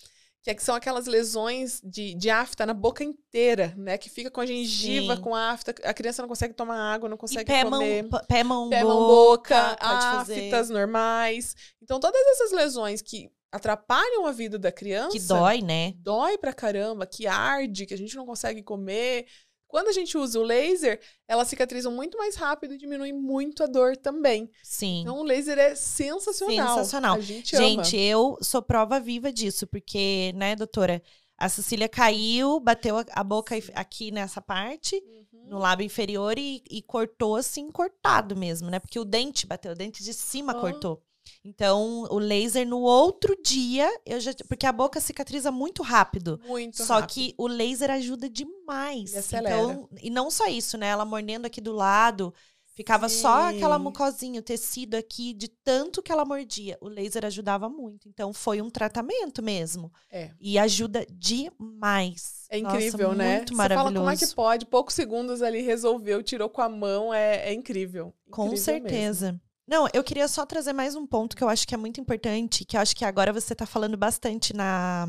que, 0.45 0.51
é 0.51 0.55
que 0.55 0.63
são 0.63 0.75
aquelas 0.75 1.07
lesões 1.07 1.81
de, 1.83 2.15
de 2.15 2.29
afta 2.29 2.67
na 2.67 2.75
boca 2.75 3.03
inteira, 3.03 3.73
né? 3.79 3.97
Que 3.97 4.11
fica 4.11 4.31
com 4.31 4.43
a 4.43 4.47
gengiva, 4.47 5.17
Sim. 5.17 5.23
com 5.23 5.35
a 5.35 5.51
afta. 5.53 5.75
A 5.83 5.95
criança 5.95 6.21
não 6.21 6.29
consegue 6.29 6.53
tomar 6.53 6.77
água, 6.77 7.09
não 7.09 7.17
E 7.17 7.19
consegue 7.19 7.47
pé, 7.47 7.65
mão, 7.65 7.81
comer. 7.81 8.09
p- 8.09 8.27
pé, 8.29 8.45
mão, 8.45 8.69
Pé, 8.69 8.85
mão, 8.85 9.07
boca, 9.07 9.77
aftas 9.81 10.69
normais. 10.69 11.57
Então, 11.83 11.99
todas 11.99 12.21
essas 12.33 12.53
lesões 12.53 13.01
que 13.01 13.31
atrapalham 13.51 14.27
a 14.27 14.33
vida 14.33 14.59
da 14.59 14.71
criança. 14.71 15.13
Que 15.17 15.21
dói, 15.21 15.63
né? 15.63 15.95
dói 15.97 16.37
pra 16.37 16.53
caramba, 16.53 17.07
que 17.07 17.27
arde, 17.27 17.87
que 17.87 17.95
a 17.95 17.99
gente 17.99 18.15
não 18.15 18.27
consegue 18.27 18.63
comer. 18.63 19.27
Quando 19.75 19.89
a 19.89 19.93
gente 19.93 20.17
usa 20.17 20.39
o 20.39 20.43
laser, 20.45 21.01
elas 21.27 21.49
cicatrizam 21.49 21.91
muito 21.91 22.17
mais 22.17 22.37
rápido 22.37 22.75
e 22.75 22.79
diminui 22.79 23.13
muito 23.13 23.61
a 23.65 23.67
dor 23.67 23.97
também. 23.97 24.49
Sim. 24.63 25.01
Então, 25.01 25.19
o 25.19 25.25
laser 25.25 25.59
é 25.59 25.75
sensacional. 25.75 26.79
Sensacional. 26.79 27.17
A 27.17 27.21
gente, 27.21 27.57
ama. 27.57 27.67
Gente, 27.67 27.97
eu 27.97 28.39
sou 28.41 28.63
prova 28.63 29.01
viva 29.01 29.33
disso, 29.33 29.67
porque, 29.67 30.33
né, 30.37 30.55
doutora? 30.55 31.03
A 31.37 31.49
Cecília 31.49 31.89
caiu, 31.89 32.61
bateu 32.61 32.95
a- 33.11 33.25
boca 33.25 33.57
aqui 33.75 34.13
nessa 34.13 34.41
parte, 34.41 34.95
Uhum. 35.33 35.49
no 35.49 35.59
lábio 35.59 35.85
inferior, 35.85 36.39
e, 36.39 36.63
e 36.71 36.81
cortou 36.81 37.35
assim, 37.35 37.69
cortado 37.69 38.37
mesmo, 38.37 38.71
né? 38.71 38.79
Porque 38.79 39.01
o 39.01 39.05
dente 39.05 39.45
bateu, 39.45 39.73
o 39.73 39.75
dente 39.75 40.05
de 40.05 40.15
cima 40.15 40.55
cortou. 40.55 41.03
Então, 41.45 42.07
o 42.11 42.19
laser 42.19 42.67
no 42.67 42.81
outro 42.81 43.37
dia, 43.43 43.89
eu 44.07 44.19
já. 44.19 44.33
Porque 44.49 44.67
a 44.67 44.73
boca 44.73 45.01
cicatriza 45.01 45.51
muito 45.51 45.83
rápido. 45.83 46.41
Muito 46.47 46.83
Só 46.83 47.01
rápido. 47.01 47.13
que 47.13 47.35
o 47.37 47.47
laser 47.47 47.91
ajuda 47.91 48.29
demais. 48.29 49.13
E 49.13 49.19
acelera. 49.19 49.57
Então, 49.57 49.89
e 50.03 50.11
não 50.11 50.31
só 50.31 50.47
isso, 50.47 50.79
né? 50.79 50.89
Ela 50.89 51.05
mordendo 51.05 51.47
aqui 51.47 51.61
do 51.61 51.73
lado, 51.73 52.33
ficava 52.75 53.09
só 53.09 53.51
Sim. 53.51 53.57
aquela 53.57 53.79
mucosinha, 53.79 54.41
o 54.41 54.43
tecido 54.43 54.95
aqui, 54.95 55.33
de 55.35 55.49
tanto 55.49 56.03
que 56.03 56.11
ela 56.11 56.25
mordia. 56.25 56.79
O 56.81 56.89
laser 56.89 57.25
ajudava 57.27 57.69
muito. 57.69 58.09
Então, 58.09 58.33
foi 58.33 58.61
um 58.63 58.71
tratamento 58.71 59.43
mesmo. 59.43 59.93
É. 60.11 60.31
E 60.41 60.59
ajuda 60.59 61.07
demais. 61.11 62.47
É 62.49 62.61
Nossa, 62.61 62.77
incrível, 62.77 63.15
né? 63.15 63.37
Muito 63.37 63.51
Você 63.53 63.57
fala 63.57 63.69
maravilhoso. 63.69 64.05
como 64.05 64.11
é 64.11 64.17
que 64.17 64.27
pode, 64.35 64.67
poucos 64.67 64.95
segundos 64.95 65.43
ali 65.43 65.61
resolveu, 65.61 66.23
tirou 66.23 66.49
com 66.49 66.63
a 66.63 66.69
mão, 66.69 67.13
é, 67.13 67.51
é 67.51 67.53
incrível. 67.53 68.15
Com 68.31 68.47
Incrível 68.47 68.65
certeza. 68.65 69.41
Não, 69.67 69.89
eu 69.95 70.05
queria 70.05 70.29
só 70.29 70.45
trazer 70.45 70.73
mais 70.73 70.95
um 70.95 71.07
ponto 71.07 71.35
que 71.37 71.43
eu 71.43 71.49
acho 71.49 71.67
que 71.67 71.75
é 71.75 71.79
muito 71.79 72.01
importante, 72.01 72.65
que 72.65 72.77
eu 72.77 72.81
acho 72.81 72.95
que 72.95 73.05
agora 73.05 73.33
você 73.33 73.55
tá 73.55 73.65
falando 73.65 73.97
bastante 73.97 74.55
na, 74.55 75.07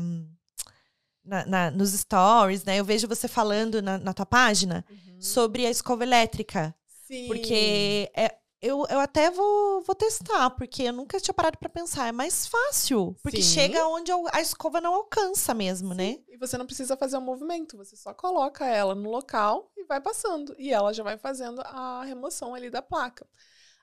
na- 1.24 1.44
na- 1.46 1.70
nos 1.70 1.90
stories, 1.92 2.64
né? 2.64 2.78
Eu 2.78 2.84
vejo 2.84 3.06
você 3.08 3.28
falando 3.28 3.82
na, 3.82 3.98
na 3.98 4.14
tua 4.14 4.26
página. 4.26 4.84
Uhum. 4.90 5.20
sobre 5.20 5.66
a 5.66 5.70
escova 5.70 6.04
elétrica. 6.04 6.74
Sim. 7.06 7.26
Porque 7.26 8.10
é, 8.14 8.36
eu, 8.60 8.84
eu 8.90 9.00
até 9.00 9.30
vou, 9.30 9.80
vou 9.82 9.94
testar, 9.94 10.50
porque 10.50 10.82
eu 10.84 10.92
nunca 10.92 11.18
tinha 11.18 11.32
parado 11.32 11.56
pra 11.58 11.68
pensar. 11.70 12.06
É 12.08 12.12
mais 12.12 12.46
fácil. 12.46 13.16
Porque 13.22 13.40
Sim. 13.42 13.54
chega 13.54 13.86
onde 13.88 14.12
a 14.32 14.40
escova 14.42 14.78
não 14.80 14.94
alcança 14.94 15.54
mesmo, 15.54 15.94
né? 15.94 16.18
E 16.28 16.36
você 16.36 16.58
não 16.58 16.66
precisa 16.66 16.96
fazer 16.98 17.16
o 17.16 17.20
movimento, 17.22 17.78
você 17.78 17.96
só 17.96 18.12
coloca 18.12 18.66
ela 18.66 18.94
no 18.94 19.10
local 19.10 19.70
e 19.76 19.84
vai 19.84 20.00
passando. 20.02 20.54
E 20.58 20.70
ela 20.70 20.92
já 20.92 21.02
vai 21.02 21.16
fazendo 21.16 21.60
a 21.62 22.04
remoção 22.04 22.54
ali 22.54 22.68
da 22.68 22.82
placa. 22.82 23.26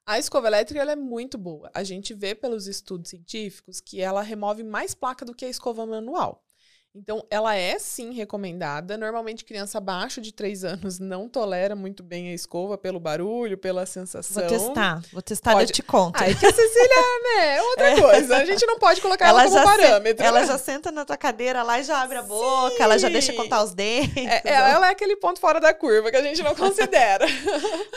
A 0.06 0.20
escova 0.20 0.48
elétrica 0.48 0.82
ela 0.82 0.92
é 0.92 0.98
muito 0.98 1.38
boa. 1.38 1.72
A 1.74 1.82
gente 1.82 2.14
vê 2.14 2.36
pelos 2.36 2.68
estudos 2.68 3.10
científicos 3.10 3.80
que 3.80 4.02
ela 4.02 4.22
remove 4.22 4.62
mais 4.62 4.94
placa 4.94 5.24
do 5.24 5.34
que 5.34 5.46
a 5.46 5.50
escova 5.50 5.86
manual. 5.86 6.44
Então, 6.96 7.26
ela 7.32 7.56
é 7.56 7.80
sim 7.80 8.14
recomendada. 8.14 8.96
Normalmente, 8.98 9.44
criança 9.44 9.80
abaixo 9.80 10.22
de 10.22 10.32
3 10.32 10.64
anos 10.64 11.00
não 11.02 11.28
tolera 11.28 11.76
muito 11.76 12.04
bem 12.04 12.30
a 12.30 12.34
escova 12.36 12.78
pelo 12.78 13.00
barulho, 13.00 13.58
pela 13.58 13.84
sensação. 13.88 14.48
Vou 14.48 14.60
testar. 14.60 15.02
Vou 15.12 15.22
testar 15.24 15.52
e 15.52 15.54
Pode- 15.56 15.72
eu 15.72 15.76
te 15.76 15.82
conto. 15.82 16.22
É 16.24 16.34
que 16.36 16.46
a 16.46 16.54
Cecília, 16.54 16.96
né, 17.24 17.56
é 17.58 17.62
outra 17.64 17.96
coisa. 18.02 18.38
A 18.38 18.46
gente 18.46 18.64
não 18.68 18.78
pode 18.78 19.02
colocar 19.02 19.28
ela, 19.28 19.44
como 19.44 19.56
já 19.56 19.60
se- 19.62 19.66
parâmetro. 19.66 20.24
ela 20.24 20.42
né? 20.42 20.46
já 20.48 20.58
senta 20.60 20.92
na 20.92 21.04
tua 21.04 21.18
cadeira 21.18 21.64
lá 21.64 21.80
e 21.80 21.84
já 21.84 22.00
abre 22.00 22.18
a 22.20 22.22
boca, 22.24 22.76
ela 22.84 23.00
já 23.00 23.10
deixa 23.10 23.32
Sim. 23.32 23.38
contar 23.40 23.64
os 23.64 23.74
dentes. 23.74 24.16
É, 24.28 24.42
é- 24.46 24.54
ela 24.54 24.88
é 24.88 24.92
aquele 24.92 25.16
ponto 25.16 25.40
fora 25.40 25.60
da 25.60 25.74
curva 25.74 26.12
que 26.12 26.18
a 26.18 26.22
gente 26.22 26.44
não 26.44 26.54
considera. 26.56 27.26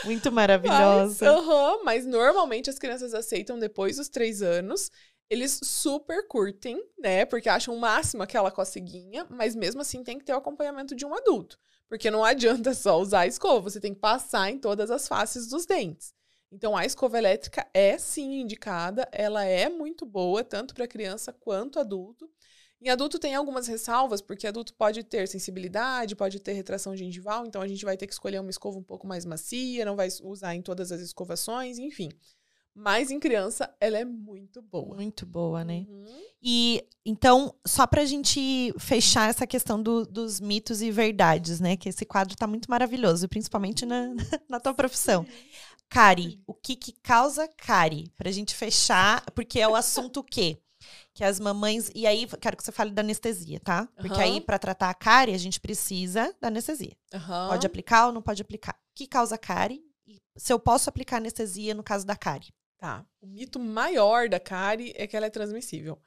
Muito 0.05 0.31
Mas, 0.31 0.33
maravilhosa. 0.33 1.29
aham, 1.29 1.83
mas 1.83 2.03
normalmente 2.03 2.67
as 2.69 2.79
crianças 2.79 3.13
aceitam 3.13 3.59
depois 3.59 3.97
dos 3.97 4.09
três 4.09 4.41
anos. 4.41 4.89
Eles 5.29 5.59
super 5.63 6.27
curtem, 6.27 6.81
né? 6.97 7.25
Porque 7.25 7.49
acham 7.49 7.75
o 7.75 7.79
máximo 7.79 8.23
aquela 8.23 8.49
coceguinha, 8.49 9.25
mas 9.29 9.55
mesmo 9.55 9.81
assim 9.81 10.03
tem 10.03 10.17
que 10.17 10.25
ter 10.25 10.33
o 10.33 10.37
acompanhamento 10.37 10.95
de 10.95 11.05
um 11.05 11.13
adulto. 11.13 11.59
Porque 11.89 12.09
não 12.09 12.23
adianta 12.25 12.73
só 12.73 12.99
usar 12.99 13.21
a 13.21 13.27
escova, 13.27 13.69
você 13.69 13.79
tem 13.79 13.93
que 13.93 13.99
passar 13.99 14.49
em 14.49 14.59
todas 14.59 14.89
as 14.89 15.07
faces 15.07 15.47
dos 15.47 15.65
dentes. 15.65 16.13
Então 16.51 16.77
a 16.77 16.85
escova 16.85 17.17
elétrica 17.17 17.67
é 17.73 17.97
sim 17.97 18.39
indicada, 18.39 19.07
ela 19.11 19.43
é 19.43 19.67
muito 19.67 20.05
boa, 20.05 20.43
tanto 20.43 20.73
para 20.73 20.87
criança 20.87 21.33
quanto 21.33 21.79
adulto. 21.79 22.29
Em 22.79 22.89
adulto 22.89 23.17
tem 23.17 23.33
algumas 23.33 23.67
ressalvas, 23.67 24.21
porque 24.21 24.45
adulto 24.45 24.73
pode 24.75 25.03
ter 25.03 25.27
sensibilidade, 25.27 26.15
pode 26.15 26.39
ter 26.39 26.53
retração 26.53 26.95
gengival, 26.95 27.45
então 27.45 27.61
a 27.61 27.67
gente 27.67 27.83
vai 27.83 27.97
ter 27.97 28.05
que 28.05 28.13
escolher 28.13 28.39
uma 28.39 28.51
escova 28.51 28.77
um 28.77 28.83
pouco 28.83 29.07
mais 29.07 29.25
macia, 29.25 29.83
não 29.83 29.95
vai 29.95 30.07
usar 30.23 30.55
em 30.55 30.61
todas 30.61 30.91
as 30.91 31.01
escovações, 31.01 31.79
enfim. 31.79 32.09
Mas 32.79 33.09
em 33.09 33.19
criança, 33.19 33.73
ela 33.81 33.97
é 33.97 34.05
muito 34.05 34.61
boa. 34.61 34.95
Muito 34.95 35.25
boa, 35.25 35.63
né? 35.63 35.85
Uhum. 35.89 36.05
E 36.41 36.85
então, 37.03 37.55
só 37.65 37.87
pra 37.87 38.05
gente 38.05 38.71
fechar 38.77 39.29
essa 39.29 39.47
questão 39.47 39.81
do- 39.81 40.05
dos 40.05 40.39
mitos 40.39 40.81
e 40.81 40.91
verdades, 40.91 41.59
né? 41.59 41.75
Que 41.75 41.89
esse 41.89 42.05
quadro 42.05 42.35
tá 42.37 42.45
muito 42.45 42.69
maravilhoso, 42.69 43.27
principalmente 43.27 43.83
na, 43.85 44.09
na 44.47 44.59
tua 44.59 44.75
profissão. 44.75 45.25
Cari, 45.89 46.39
o 46.45 46.53
que 46.53 46.75
que 46.75 46.91
causa 46.91 47.47
cari? 47.47 48.11
Pra 48.15 48.29
gente 48.29 48.53
fechar, 48.53 49.23
porque 49.33 49.59
é 49.59 49.67
o 49.67 49.75
assunto 49.75 50.19
o 50.19 50.23
quê? 50.23 50.59
Que 51.13 51.23
as 51.23 51.39
mamães. 51.39 51.89
E 51.95 52.05
aí, 52.05 52.27
quero 52.39 52.55
que 52.57 52.63
você 52.63 52.71
fale 52.71 52.91
da 52.91 53.01
anestesia, 53.01 53.59
tá? 53.59 53.87
Porque 53.95 54.13
Aham. 54.21 54.33
aí, 54.35 54.41
pra 54.41 54.59
tratar 54.59 54.89
a 54.89 54.93
cari, 54.93 55.33
a 55.33 55.37
gente 55.37 55.59
precisa 55.59 56.31
da 56.39 56.49
anestesia. 56.49 56.95
Aham. 57.13 57.47
Pode 57.49 57.65
aplicar 57.65 58.07
ou 58.07 58.11
não 58.13 58.21
pode 58.21 58.41
aplicar? 58.41 58.73
O 58.73 58.93
que 58.93 59.07
causa 59.07 59.35
cari? 59.37 59.81
E 60.05 60.21
se 60.37 60.53
eu 60.53 60.59
posso 60.59 60.89
aplicar 60.89 61.17
anestesia 61.17 61.73
no 61.73 61.81
caso 61.83 62.05
da 62.05 62.15
cari? 62.15 62.47
Tá. 62.77 63.05
O 63.21 63.27
mito 63.27 63.59
maior 63.59 64.29
da 64.29 64.39
cárie 64.39 64.93
é 64.95 65.07
que 65.07 65.17
ela 65.17 65.25
é 65.25 65.31
transmissível. 65.31 65.99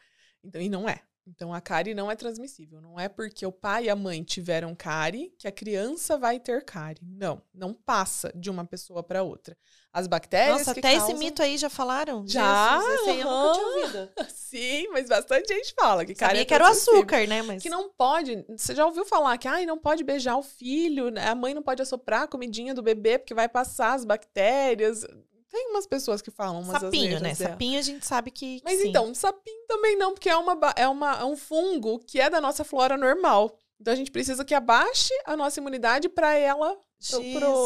Então, 0.43 0.61
e 0.61 0.68
não 0.68 0.89
é. 0.89 1.03
Então, 1.27 1.53
a 1.55 1.61
cárie 1.61 1.95
não 1.95 2.11
é 2.11 2.16
transmissível. 2.16 2.81
Não 2.81 2.99
é 2.99 3.09
porque 3.09 3.45
o 3.47 3.53
pai 3.53 3.85
e 3.85 3.91
a 3.91 3.95
mãe 3.95 4.23
tiveram 4.23 4.75
cárie 4.75 5.33
que 5.39 5.47
a 5.47 5.53
criança 5.53 6.16
vai 6.16 6.41
ter 6.41 6.64
cárie. 6.64 7.03
Não. 7.03 7.41
Não 7.55 7.73
passa 7.73 8.33
de 8.35 8.51
uma 8.51 8.64
pessoa 8.64 9.03
para 9.03 9.23
outra. 9.23 9.57
As 9.93 10.07
bactérias 10.07 10.59
Nossa, 10.59 10.71
até 10.73 10.81
causam... 10.81 11.09
esse 11.09 11.18
mito 11.18 11.43
aí 11.43 11.59
já 11.59 11.68
falaram? 11.68 12.27
Já, 12.27 12.79
Jesus, 12.79 13.01
esse 13.01 13.11
aí 13.11 13.21
eu 13.21 13.31
nunca 13.31 13.53
tinha 13.53 13.66
ouvido. 13.66 14.12
Sim, 14.31 14.89
mas 14.89 15.09
bastante 15.09 15.55
gente 15.55 15.75
fala 15.79 16.05
que 16.05 16.14
cárie 16.14 16.31
Sabia 16.31 16.43
é 16.43 16.45
que 16.45 16.55
era 16.55 16.64
o 16.64 16.68
açúcar, 16.68 17.27
né? 17.27 17.43
Mas... 17.43 17.62
Que 17.62 17.68
não 17.68 17.91
pode. 17.91 18.45
Você 18.49 18.75
já 18.75 18.87
ouviu 18.87 19.05
falar 19.05 19.37
que 19.39 19.47
ai, 19.47 19.66
não 19.66 19.79
pode 19.79 20.03
beijar 20.03 20.37
o 20.37 20.43
filho, 20.43 21.11
né? 21.11 21.29
a 21.29 21.35
mãe 21.35 21.55
não 21.55 21.62
pode 21.62 21.83
assoprar 21.83 22.23
a 22.23 22.29
comidinha 22.29 22.75
do 22.75 22.83
bebê 22.83 23.18
porque 23.18 23.35
vai 23.35 23.49
passar 23.49 23.95
as 23.95 24.05
bactérias. 24.05 25.05
Tem 25.51 25.69
umas 25.71 25.87
pessoas 25.87 26.23
que 26.23 26.31
falam 26.31 26.63
umas 26.63 26.81
Sapinho, 26.81 27.21
né? 27.21 27.35
dela. 27.35 27.51
Sapinho 27.51 27.79
a 27.79 27.83
gente 27.83 28.07
sabe 28.07 28.31
que. 28.31 28.61
Mas 28.65 28.81
sim. 28.81 28.89
então, 28.89 29.13
sapinho 29.15 29.67
também 29.67 29.97
não, 29.97 30.15
porque 30.15 30.29
é, 30.29 30.37
uma, 30.37 30.57
é, 30.77 30.89
uma, 30.89 31.19
é 31.19 31.25
um 31.25 31.37
fungo 31.37 31.99
que 31.99 32.21
é 32.21 32.31
da 32.31 32.41
nossa 32.41 32.63
flora 32.63 32.97
normal. 32.97 33.59
Então 33.81 33.93
a 33.93 33.97
gente 33.97 34.11
precisa 34.11 34.45
que 34.45 34.55
abaixe 34.55 35.13
a 35.25 35.37
nossa 35.37 35.59
imunidade 35.59 36.09
para 36.09 36.35
ela, 36.35 36.77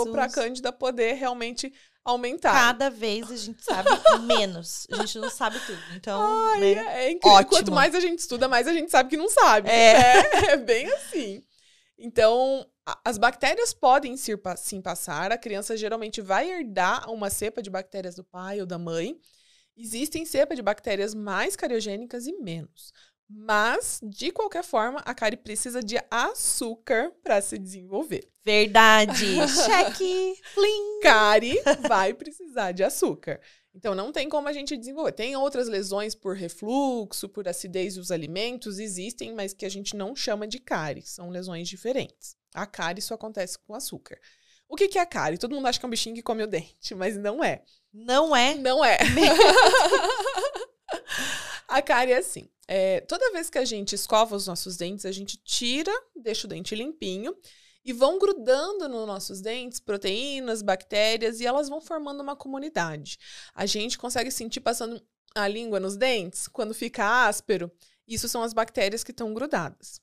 pra 0.08 0.22
Jesus. 0.22 0.34
Cândida 0.34 0.72
poder 0.72 1.14
realmente 1.14 1.72
aumentar. 2.04 2.52
Cada 2.52 2.88
vez 2.88 3.30
a 3.30 3.36
gente 3.36 3.64
sabe 3.64 3.88
menos. 4.22 4.86
A 4.92 4.96
gente 4.98 5.18
não 5.18 5.28
sabe 5.30 5.58
tudo. 5.60 5.80
Então, 5.96 6.20
Ai, 6.52 6.60
né? 6.60 6.72
é, 6.72 7.04
é 7.06 7.10
incrível. 7.10 7.38
Ótimo. 7.38 7.50
Quanto 7.50 7.72
mais 7.72 7.94
a 7.94 8.00
gente 8.00 8.20
estuda, 8.20 8.46
mais 8.46 8.68
a 8.68 8.72
gente 8.72 8.90
sabe 8.90 9.10
que 9.10 9.16
não 9.16 9.28
sabe. 9.28 9.68
É. 9.68 10.20
É, 10.20 10.52
é 10.52 10.56
bem 10.56 10.86
assim. 10.92 11.42
Então, 11.98 12.66
a- 12.66 12.73
as 13.04 13.18
bactérias 13.18 13.72
podem 13.72 14.16
sim, 14.16 14.36
pa- 14.36 14.56
sim 14.56 14.80
passar. 14.80 15.32
A 15.32 15.38
criança 15.38 15.76
geralmente 15.76 16.20
vai 16.20 16.50
herdar 16.50 17.10
uma 17.10 17.30
cepa 17.30 17.62
de 17.62 17.70
bactérias 17.70 18.14
do 18.14 18.24
pai 18.24 18.60
ou 18.60 18.66
da 18.66 18.78
mãe. 18.78 19.18
Existem 19.76 20.24
cepas 20.24 20.56
de 20.56 20.62
bactérias 20.62 21.14
mais 21.14 21.56
cariogênicas 21.56 22.26
e 22.26 22.32
menos. 22.32 22.92
Mas, 23.28 24.00
de 24.02 24.30
qualquer 24.30 24.62
forma, 24.62 25.00
a 25.00 25.14
cárie 25.14 25.36
precisa 25.38 25.82
de 25.82 25.96
açúcar 26.10 27.10
para 27.22 27.40
se 27.40 27.58
desenvolver. 27.58 28.28
Verdade. 28.44 29.26
Cheque. 29.64 30.34
Plim. 30.54 31.00
Cárie 31.02 31.60
vai 31.88 32.12
precisar 32.12 32.72
de 32.72 32.84
açúcar. 32.84 33.40
Então 33.74 33.94
não 33.94 34.12
tem 34.12 34.28
como 34.28 34.46
a 34.46 34.52
gente 34.52 34.76
desenvolver. 34.76 35.12
Tem 35.12 35.34
outras 35.36 35.66
lesões 35.68 36.14
por 36.14 36.36
refluxo, 36.36 37.28
por 37.28 37.48
acidez 37.48 37.94
dos 37.96 38.10
alimentos, 38.10 38.78
existem, 38.78 39.34
mas 39.34 39.52
que 39.54 39.64
a 39.66 39.70
gente 39.70 39.96
não 39.96 40.14
chama 40.14 40.46
de 40.46 40.60
cárie. 40.60 41.02
São 41.02 41.30
lesões 41.30 41.66
diferentes. 41.68 42.36
A 42.54 42.66
cárie 42.66 43.02
só 43.02 43.14
acontece 43.14 43.58
com 43.58 43.74
açúcar. 43.74 44.18
O 44.68 44.76
que 44.76 44.88
que 44.88 44.98
é 44.98 45.02
a 45.02 45.06
cárie? 45.06 45.38
Todo 45.38 45.54
mundo 45.54 45.66
acha 45.66 45.78
que 45.78 45.84
é 45.84 45.88
um 45.88 45.90
bichinho 45.90 46.14
que 46.14 46.22
come 46.22 46.42
o 46.42 46.46
dente, 46.46 46.94
mas 46.96 47.16
não 47.16 47.42
é. 47.44 47.62
Não 47.92 48.34
é? 48.34 48.54
Não 48.54 48.84
é. 48.84 48.98
a 51.68 51.82
cárie 51.82 52.12
é 52.12 52.18
assim. 52.18 52.48
é, 52.66 53.00
toda 53.02 53.32
vez 53.32 53.50
que 53.50 53.58
a 53.58 53.64
gente 53.64 53.94
escova 53.94 54.36
os 54.36 54.46
nossos 54.46 54.76
dentes, 54.76 55.04
a 55.04 55.12
gente 55.12 55.36
tira, 55.36 55.92
deixa 56.16 56.46
o 56.46 56.50
dente 56.50 56.74
limpinho 56.74 57.36
e 57.84 57.92
vão 57.92 58.18
grudando 58.18 58.88
nos 58.88 59.06
nossos 59.06 59.40
dentes 59.40 59.78
proteínas, 59.78 60.62
bactérias 60.62 61.40
e 61.40 61.46
elas 61.46 61.68
vão 61.68 61.80
formando 61.80 62.22
uma 62.22 62.34
comunidade. 62.34 63.18
A 63.54 63.66
gente 63.66 63.98
consegue 63.98 64.30
sentir 64.30 64.60
passando 64.60 65.02
a 65.34 65.46
língua 65.46 65.78
nos 65.78 65.96
dentes 65.96 66.48
quando 66.48 66.72
fica 66.72 67.26
áspero. 67.26 67.70
Isso 68.08 68.28
são 68.28 68.42
as 68.42 68.52
bactérias 68.54 69.04
que 69.04 69.10
estão 69.10 69.34
grudadas. 69.34 70.00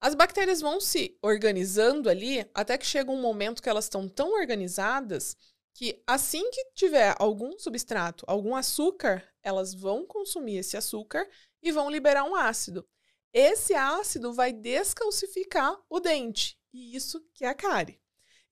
As 0.00 0.14
bactérias 0.14 0.62
vão 0.62 0.80
se 0.80 1.18
organizando 1.20 2.08
ali 2.08 2.48
até 2.54 2.78
que 2.78 2.86
chega 2.86 3.10
um 3.10 3.20
momento 3.20 3.62
que 3.62 3.68
elas 3.68 3.84
estão 3.84 4.08
tão 4.08 4.32
organizadas 4.32 5.36
que 5.74 6.02
assim 6.06 6.50
que 6.50 6.64
tiver 6.74 7.14
algum 7.18 7.58
substrato, 7.58 8.24
algum 8.26 8.56
açúcar, 8.56 9.22
elas 9.42 9.74
vão 9.74 10.06
consumir 10.06 10.56
esse 10.56 10.76
açúcar 10.76 11.28
e 11.62 11.70
vão 11.70 11.90
liberar 11.90 12.24
um 12.24 12.34
ácido. 12.34 12.88
Esse 13.32 13.74
ácido 13.74 14.32
vai 14.32 14.52
descalcificar 14.52 15.78
o 15.88 16.00
dente, 16.00 16.58
e 16.72 16.96
isso 16.96 17.20
que 17.34 17.44
é 17.44 17.48
a 17.48 17.54
cárie. 17.54 18.00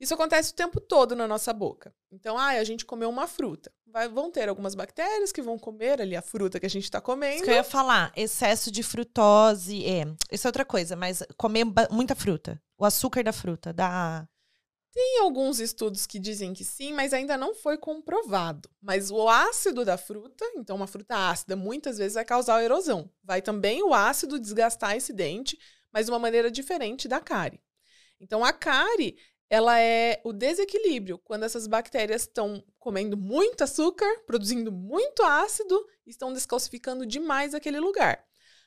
Isso 0.00 0.14
acontece 0.14 0.52
o 0.52 0.54
tempo 0.54 0.80
todo 0.80 1.16
na 1.16 1.26
nossa 1.26 1.52
boca. 1.52 1.92
Então, 2.10 2.38
ah, 2.38 2.50
a 2.50 2.64
gente 2.64 2.84
comeu 2.84 3.08
uma 3.08 3.26
fruta. 3.26 3.72
Vai, 3.86 4.08
vão 4.08 4.30
ter 4.30 4.48
algumas 4.48 4.74
bactérias 4.74 5.32
que 5.32 5.42
vão 5.42 5.58
comer 5.58 6.00
ali 6.00 6.14
a 6.14 6.22
fruta 6.22 6.60
que 6.60 6.66
a 6.66 6.70
gente 6.70 6.84
está 6.84 7.00
comendo. 7.00 7.36
Isso 7.36 7.44
que 7.44 7.50
eu 7.50 7.54
ia 7.54 7.64
falar, 7.64 8.12
excesso 8.14 8.70
de 8.70 8.82
frutose, 8.82 9.84
é, 9.84 10.04
isso 10.30 10.46
é 10.46 10.48
outra 10.48 10.64
coisa, 10.64 10.94
mas 10.94 11.22
comer 11.36 11.64
muita 11.90 12.14
fruta, 12.14 12.62
o 12.76 12.84
açúcar 12.84 13.24
da 13.24 13.32
fruta, 13.32 13.72
dá 13.72 14.28
tem 14.90 15.20
alguns 15.20 15.60
estudos 15.60 16.06
que 16.06 16.18
dizem 16.18 16.52
que 16.52 16.64
sim, 16.64 16.92
mas 16.92 17.12
ainda 17.12 17.36
não 17.36 17.54
foi 17.54 17.78
comprovado. 17.78 18.68
Mas 18.80 19.12
o 19.12 19.28
ácido 19.28 19.84
da 19.84 19.96
fruta, 19.96 20.44
então 20.56 20.74
uma 20.74 20.88
fruta 20.88 21.30
ácida, 21.30 21.54
muitas 21.54 21.98
vezes 21.98 22.14
vai 22.14 22.24
causar 22.24 22.64
erosão. 22.64 23.08
Vai 23.22 23.40
também 23.40 23.80
o 23.82 23.94
ácido 23.94 24.40
desgastar 24.40 24.96
esse 24.96 25.12
dente, 25.12 25.56
mas 25.92 26.06
de 26.06 26.12
uma 26.12 26.18
maneira 26.18 26.50
diferente 26.50 27.06
da 27.06 27.20
cárie. 27.20 27.60
Então 28.18 28.44
a 28.44 28.52
cárie, 28.52 29.16
ela 29.50 29.80
é 29.80 30.20
o 30.24 30.32
desequilíbrio 30.32 31.18
quando 31.18 31.44
essas 31.44 31.66
bactérias 31.66 32.22
estão 32.22 32.62
comendo 32.78 33.16
muito 33.16 33.64
açúcar, 33.64 34.06
produzindo 34.26 34.70
muito 34.70 35.22
ácido, 35.22 35.86
estão 36.06 36.32
descalcificando 36.32 37.06
demais 37.06 37.54
aquele 37.54 37.80
lugar. 37.80 38.24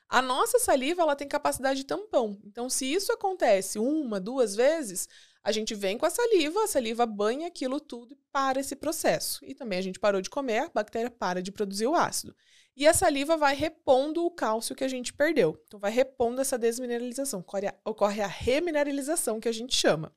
A 0.09 0.21
nossa 0.21 0.59
saliva 0.59 1.01
ela 1.01 1.15
tem 1.15 1.27
capacidade 1.27 1.79
de 1.79 1.86
tampão. 1.86 2.38
Então, 2.43 2.69
se 2.69 2.86
isso 2.86 3.13
acontece 3.13 3.79
uma, 3.79 4.19
duas 4.19 4.55
vezes, 4.55 5.07
a 5.41 5.51
gente 5.53 5.73
vem 5.73 5.97
com 5.97 6.05
a 6.05 6.09
saliva, 6.09 6.63
a 6.63 6.67
saliva 6.67 7.05
banha 7.05 7.47
aquilo 7.47 7.79
tudo 7.79 8.13
e 8.13 8.17
para 8.32 8.59
esse 8.59 8.75
processo. 8.75 9.39
E 9.45 9.55
também 9.55 9.79
a 9.79 9.82
gente 9.82 9.99
parou 9.99 10.19
de 10.21 10.29
comer, 10.29 10.59
a 10.59 10.69
bactéria 10.69 11.09
para 11.09 11.41
de 11.41 11.51
produzir 11.51 11.88
o 11.88 11.95
ácido. 11.95 12.36
E 12.75 12.86
a 12.86 12.93
saliva 12.93 13.38
vai 13.38 13.55
repondo 13.55 14.25
o 14.25 14.32
cálcio 14.32 14.75
que 14.75 14.84
a 14.84 14.88
gente 14.88 15.13
perdeu. 15.13 15.57
Então, 15.65 15.79
vai 15.79 15.91
repondo 15.91 16.41
essa 16.41 16.57
desmineralização. 16.57 17.43
Ocorre 17.86 18.21
a, 18.21 18.27
remineralização, 18.27 19.39
que 19.39 19.47
a 19.47 19.53
gente 19.53 19.75
chama. 19.75 20.13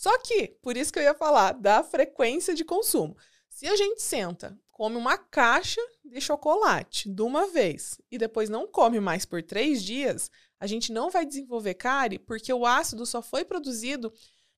Só 0.00 0.16
que, 0.16 0.56
por 0.62 0.78
isso 0.78 0.90
que 0.90 0.98
eu 0.98 1.02
ia 1.02 1.14
falar 1.14 1.52
da 1.52 1.84
frequência 1.84 2.54
de 2.54 2.64
consumo. 2.64 3.14
Se 3.50 3.66
a 3.66 3.76
gente 3.76 4.00
senta, 4.00 4.58
come 4.70 4.96
uma 4.96 5.18
caixa 5.18 5.80
de 6.02 6.20
chocolate 6.22 7.10
de 7.10 7.20
uma 7.20 7.48
vez 7.48 8.00
e 8.10 8.16
depois 8.16 8.48
não 8.48 8.66
come 8.66 8.98
mais 8.98 9.26
por 9.26 9.42
três 9.42 9.82
dias, 9.82 10.30
a 10.58 10.66
gente 10.66 10.90
não 10.90 11.10
vai 11.10 11.26
desenvolver 11.26 11.74
cárie 11.74 12.18
porque 12.18 12.50
o 12.50 12.64
ácido 12.64 13.04
só 13.04 13.20
foi 13.20 13.44
produzido 13.44 14.10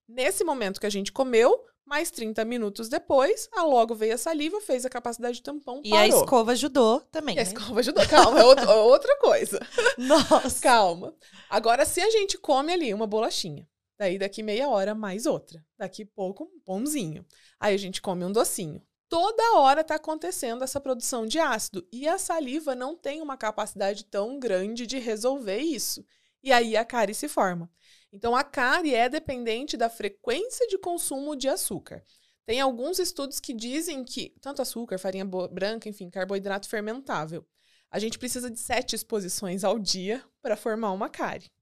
Nesse 0.08 0.44
momento 0.44 0.78
que 0.78 0.86
a 0.86 0.90
gente 0.90 1.10
comeu, 1.10 1.64
mais 1.86 2.10
30 2.10 2.44
minutos 2.44 2.88
depois, 2.88 3.48
a 3.52 3.62
logo 3.62 3.94
veio 3.94 4.14
a 4.14 4.18
saliva, 4.18 4.60
fez 4.60 4.84
a 4.84 4.90
capacidade 4.90 5.36
de 5.36 5.42
tampão, 5.42 5.80
E 5.82 5.96
a 5.96 6.06
escova 6.06 6.52
ajudou 6.52 7.00
também, 7.10 7.36
e 7.36 7.40
a 7.40 7.42
né? 7.44 7.48
escova 7.48 7.80
ajudou. 7.80 8.06
Calma, 8.06 8.40
é 8.40 8.44
outra 8.76 9.16
coisa. 9.18 9.58
Nossa. 9.96 10.60
Calma. 10.60 11.14
Agora, 11.48 11.84
se 11.86 12.00
a 12.00 12.10
gente 12.10 12.36
come 12.36 12.72
ali 12.72 12.92
uma 12.92 13.06
bolachinha, 13.06 13.66
daí 14.02 14.18
daqui 14.18 14.42
meia 14.42 14.68
hora 14.68 14.96
mais 14.96 15.26
outra, 15.26 15.64
daqui 15.78 16.04
pouco 16.04 16.42
um 16.42 16.58
pãozinho, 16.58 17.24
aí 17.60 17.72
a 17.72 17.78
gente 17.78 18.02
come 18.02 18.24
um 18.24 18.32
docinho. 18.32 18.82
Toda 19.08 19.58
hora 19.58 19.82
está 19.82 19.94
acontecendo 19.94 20.64
essa 20.64 20.80
produção 20.80 21.24
de 21.24 21.38
ácido 21.38 21.86
e 21.92 22.08
a 22.08 22.18
saliva 22.18 22.74
não 22.74 22.96
tem 22.96 23.22
uma 23.22 23.36
capacidade 23.36 24.04
tão 24.06 24.40
grande 24.40 24.88
de 24.88 24.98
resolver 24.98 25.58
isso. 25.58 26.04
E 26.42 26.50
aí 26.50 26.76
a 26.76 26.84
cárie 26.84 27.14
se 27.14 27.28
forma. 27.28 27.70
Então, 28.12 28.34
a 28.34 28.42
cárie 28.42 28.92
é 28.92 29.08
dependente 29.08 29.76
da 29.76 29.88
frequência 29.88 30.66
de 30.66 30.76
consumo 30.78 31.36
de 31.36 31.48
açúcar. 31.48 32.02
Tem 32.44 32.60
alguns 32.60 32.98
estudos 32.98 33.38
que 33.38 33.54
dizem 33.54 34.02
que 34.02 34.34
tanto 34.40 34.60
açúcar, 34.60 34.98
farinha 34.98 35.24
branca, 35.24 35.88
enfim, 35.88 36.10
carboidrato 36.10 36.68
fermentável, 36.68 37.46
a 37.88 38.00
gente 38.00 38.18
precisa 38.18 38.50
de 38.50 38.58
sete 38.58 38.96
exposições 38.96 39.62
ao 39.62 39.78
dia 39.78 40.24
para 40.40 40.56
formar 40.56 40.90
uma 40.90 41.08
cárie. 41.08 41.52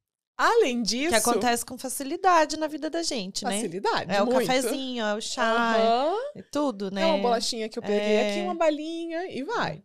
Além 0.42 0.80
disso. 0.80 1.10
Que 1.10 1.16
acontece 1.16 1.66
com 1.66 1.76
facilidade 1.76 2.58
na 2.58 2.66
vida 2.66 2.88
da 2.88 3.02
gente, 3.02 3.44
né? 3.44 3.56
Facilidade. 3.56 4.10
É 4.10 4.24
muito. 4.24 4.36
o 4.36 4.46
cafezinho, 4.46 5.04
é 5.04 5.14
o 5.14 5.20
chá, 5.20 5.76
uhum. 5.76 6.40
é 6.40 6.42
tudo, 6.50 6.90
né? 6.90 7.02
É 7.02 7.06
uma 7.06 7.18
bolachinha 7.18 7.68
que 7.68 7.78
eu 7.78 7.82
peguei 7.82 7.98
é... 7.98 8.30
aqui, 8.30 8.40
uma 8.40 8.54
balinha 8.54 9.30
e 9.30 9.42
vai. 9.44 9.84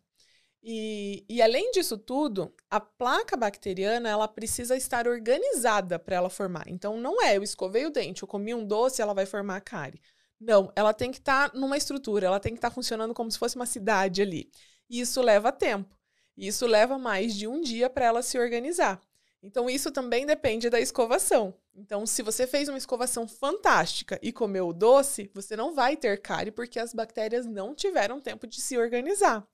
E, 0.64 1.26
e, 1.28 1.42
além 1.42 1.72
disso 1.72 1.98
tudo, 1.98 2.54
a 2.72 2.80
placa 2.80 3.36
bacteriana 3.36 4.08
ela 4.08 4.30
precisa 4.30 4.78
estar 4.78 5.10
organizada 5.10 6.00
para 6.00 6.16
ela 6.16 6.30
formar. 6.30 6.64
Então 6.70 6.98
não 6.98 7.22
é 7.22 7.36
eu 7.36 7.44
escovei 7.44 7.86
o 7.86 7.92
dente, 7.92 8.24
eu 8.24 8.28
comi 8.28 8.56
um 8.56 8.66
doce, 8.66 9.02
ela 9.02 9.14
vai 9.14 9.26
formar 9.26 9.58
a 9.58 9.62
cárie. 9.62 10.00
Não, 10.40 10.72
ela 10.74 10.94
tem 10.94 11.12
que 11.12 11.18
estar 11.18 11.50
tá 11.50 11.60
numa 11.60 11.76
estrutura, 11.76 12.28
ela 12.28 12.40
tem 12.40 12.54
que 12.54 12.60
estar 12.60 12.70
tá 12.70 12.74
funcionando 12.74 13.14
como 13.14 13.30
se 13.30 13.38
fosse 13.38 13.58
uma 13.58 13.66
cidade 13.66 14.22
ali. 14.22 14.50
E 14.90 15.02
isso 15.02 15.22
leva 15.22 15.52
tempo. 15.52 15.94
Isso 16.38 16.66
leva 16.66 16.98
mais 16.98 17.36
de 17.36 17.46
um 17.46 17.60
dia 17.60 17.90
para 17.90 18.06
ela 18.06 18.22
se 18.22 18.40
organizar. 18.40 19.02
Então 19.46 19.70
isso 19.70 19.92
também 19.92 20.26
depende 20.26 20.72
da 20.72 20.80
escovação. 20.80 21.54
Então, 21.76 22.04
se 22.08 22.24
você 22.24 22.48
fez 22.48 22.68
uma 22.68 22.80
escovação 22.80 23.28
fantástica 23.28 24.18
e 24.20 24.32
comeu 24.34 24.70
o 24.70 24.74
doce, 24.74 25.30
você 25.36 25.56
não 25.56 25.76
vai 25.76 25.96
ter 25.96 26.20
cárie 26.20 26.52
porque 26.52 26.80
as 26.80 26.96
bactérias 26.96 27.46
não 27.46 27.76
tiveram 27.76 28.20
tempo 28.20 28.48
de 28.48 28.60
se 28.60 28.76
organizar. 28.76 29.48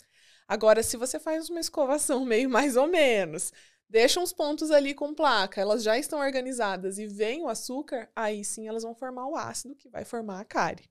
Agora, 0.48 0.82
se 0.82 0.96
você 0.96 1.20
faz 1.20 1.50
uma 1.50 1.60
escovação 1.60 2.24
meio 2.26 2.50
mais 2.50 2.78
ou 2.78 2.88
menos, 2.88 3.52
deixa 3.90 4.22
uns 4.22 4.32
pontos 4.32 4.72
ali 4.72 4.94
com 4.94 5.14
placa, 5.14 5.60
elas 5.60 5.84
já 5.84 5.98
estão 5.98 6.20
organizadas 6.20 6.98
e 6.98 7.06
vem 7.06 7.44
o 7.44 7.50
açúcar, 7.50 8.10
aí 8.16 8.46
sim 8.46 8.70
elas 8.70 8.84
vão 8.84 8.96
formar 8.96 9.28
o 9.28 9.36
ácido 9.36 9.76
que 9.76 9.90
vai 9.90 10.06
formar 10.06 10.40
a 10.40 10.46
cárie. 10.46 10.90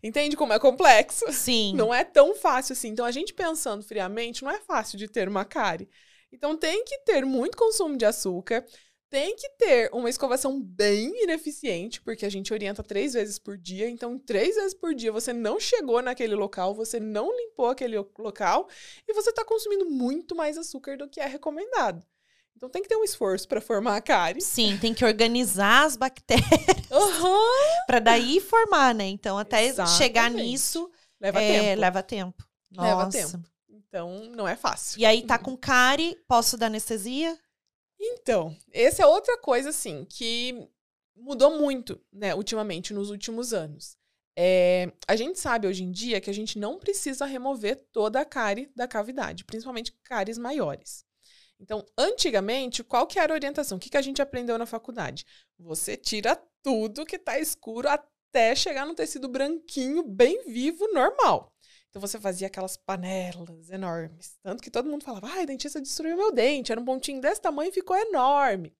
Entende 0.00 0.36
como 0.36 0.52
é 0.52 0.58
complexo? 0.60 1.24
Sim. 1.32 1.74
Não 1.74 1.92
é 1.92 2.04
tão 2.04 2.34
fácil 2.36 2.74
assim. 2.74 2.88
Então, 2.88 3.04
a 3.04 3.10
gente 3.10 3.34
pensando 3.34 3.82
friamente, 3.82 4.44
não 4.44 4.50
é 4.52 4.60
fácil 4.60 4.96
de 4.96 5.08
ter 5.08 5.28
uma 5.28 5.44
cárie. 5.44 5.88
Então, 6.36 6.56
tem 6.56 6.84
que 6.84 6.98
ter 6.98 7.24
muito 7.24 7.56
consumo 7.56 7.96
de 7.96 8.04
açúcar, 8.04 8.64
tem 9.08 9.34
que 9.34 9.48
ter 9.56 9.88
uma 9.90 10.10
escovação 10.10 10.60
bem 10.60 11.22
ineficiente, 11.22 12.02
porque 12.02 12.26
a 12.26 12.28
gente 12.28 12.52
orienta 12.52 12.82
três 12.82 13.14
vezes 13.14 13.38
por 13.38 13.56
dia. 13.56 13.88
Então, 13.88 14.18
três 14.18 14.56
vezes 14.56 14.74
por 14.74 14.94
dia 14.94 15.10
você 15.10 15.32
não 15.32 15.58
chegou 15.58 16.02
naquele 16.02 16.34
local, 16.34 16.74
você 16.74 17.00
não 17.00 17.34
limpou 17.34 17.68
aquele 17.68 17.96
local 18.18 18.68
e 19.08 19.14
você 19.14 19.30
está 19.30 19.44
consumindo 19.44 19.88
muito 19.88 20.36
mais 20.36 20.58
açúcar 20.58 20.98
do 20.98 21.08
que 21.08 21.20
é 21.20 21.26
recomendado. 21.26 22.04
Então 22.54 22.70
tem 22.70 22.82
que 22.82 22.88
ter 22.88 22.96
um 22.96 23.04
esforço 23.04 23.46
para 23.46 23.60
formar 23.60 23.96
a 23.96 24.00
cárie. 24.00 24.40
Sim, 24.40 24.78
tem 24.78 24.94
que 24.94 25.04
organizar 25.04 25.84
as 25.84 25.94
bactérias 25.94 26.48
uhum. 26.90 27.84
para 27.86 27.98
daí 27.98 28.40
formar, 28.40 28.94
né? 28.94 29.04
Então 29.04 29.36
até 29.36 29.66
Exatamente. 29.66 29.98
chegar 29.98 30.30
nisso 30.30 30.90
leva 31.20 31.42
é, 31.42 31.60
tempo. 31.60 31.80
Leva 31.80 32.02
tempo. 32.02 32.48
Nossa. 32.70 32.88
Leva 32.88 33.10
tempo. 33.10 33.55
Então 33.88 34.24
não 34.30 34.46
é 34.46 34.56
fácil. 34.56 35.00
E 35.00 35.04
aí 35.04 35.22
tá 35.22 35.38
com 35.38 35.56
cárie, 35.56 36.16
posso 36.28 36.56
dar 36.56 36.66
anestesia? 36.66 37.38
Então, 37.98 38.54
essa 38.72 39.02
é 39.02 39.06
outra 39.06 39.38
coisa, 39.38 39.70
assim, 39.70 40.04
que 40.04 40.68
mudou 41.16 41.58
muito, 41.58 42.00
né, 42.12 42.34
ultimamente, 42.34 42.92
nos 42.92 43.10
últimos 43.10 43.52
anos. 43.52 43.96
É, 44.38 44.92
a 45.08 45.16
gente 45.16 45.38
sabe 45.38 45.66
hoje 45.66 45.82
em 45.82 45.90
dia 45.90 46.20
que 46.20 46.28
a 46.28 46.32
gente 46.32 46.58
não 46.58 46.78
precisa 46.78 47.24
remover 47.24 47.76
toda 47.90 48.20
a 48.20 48.24
cárie 48.24 48.70
da 48.76 48.86
cavidade, 48.86 49.44
principalmente 49.44 49.92
cáries 50.04 50.36
maiores. 50.36 51.06
Então, 51.58 51.82
antigamente, 51.96 52.84
qual 52.84 53.06
que 53.06 53.18
era 53.18 53.32
a 53.32 53.36
orientação? 53.36 53.78
O 53.78 53.80
que, 53.80 53.88
que 53.88 53.96
a 53.96 54.02
gente 54.02 54.20
aprendeu 54.20 54.58
na 54.58 54.66
faculdade? 54.66 55.24
Você 55.58 55.96
tira 55.96 56.36
tudo 56.62 57.06
que 57.06 57.16
está 57.16 57.38
escuro 57.38 57.88
até 57.88 58.54
chegar 58.54 58.84
no 58.84 58.94
tecido 58.94 59.26
branquinho, 59.26 60.02
bem 60.02 60.44
vivo, 60.44 60.86
normal. 60.92 61.50
Então 61.90 62.00
você 62.00 62.18
fazia 62.20 62.46
aquelas 62.46 62.76
panelas 62.76 63.70
enormes. 63.70 64.38
Tanto 64.42 64.62
que 64.62 64.70
todo 64.70 64.88
mundo 64.88 65.04
falava, 65.04 65.28
ai, 65.28 65.46
dentista 65.46 65.80
destruiu 65.80 66.16
meu 66.16 66.32
dente. 66.32 66.72
Era 66.72 66.80
um 66.80 66.84
pontinho 66.84 67.20
desse 67.20 67.40
tamanho 67.40 67.70
e 67.70 67.74
ficou 67.74 67.96
enorme. 67.96 68.74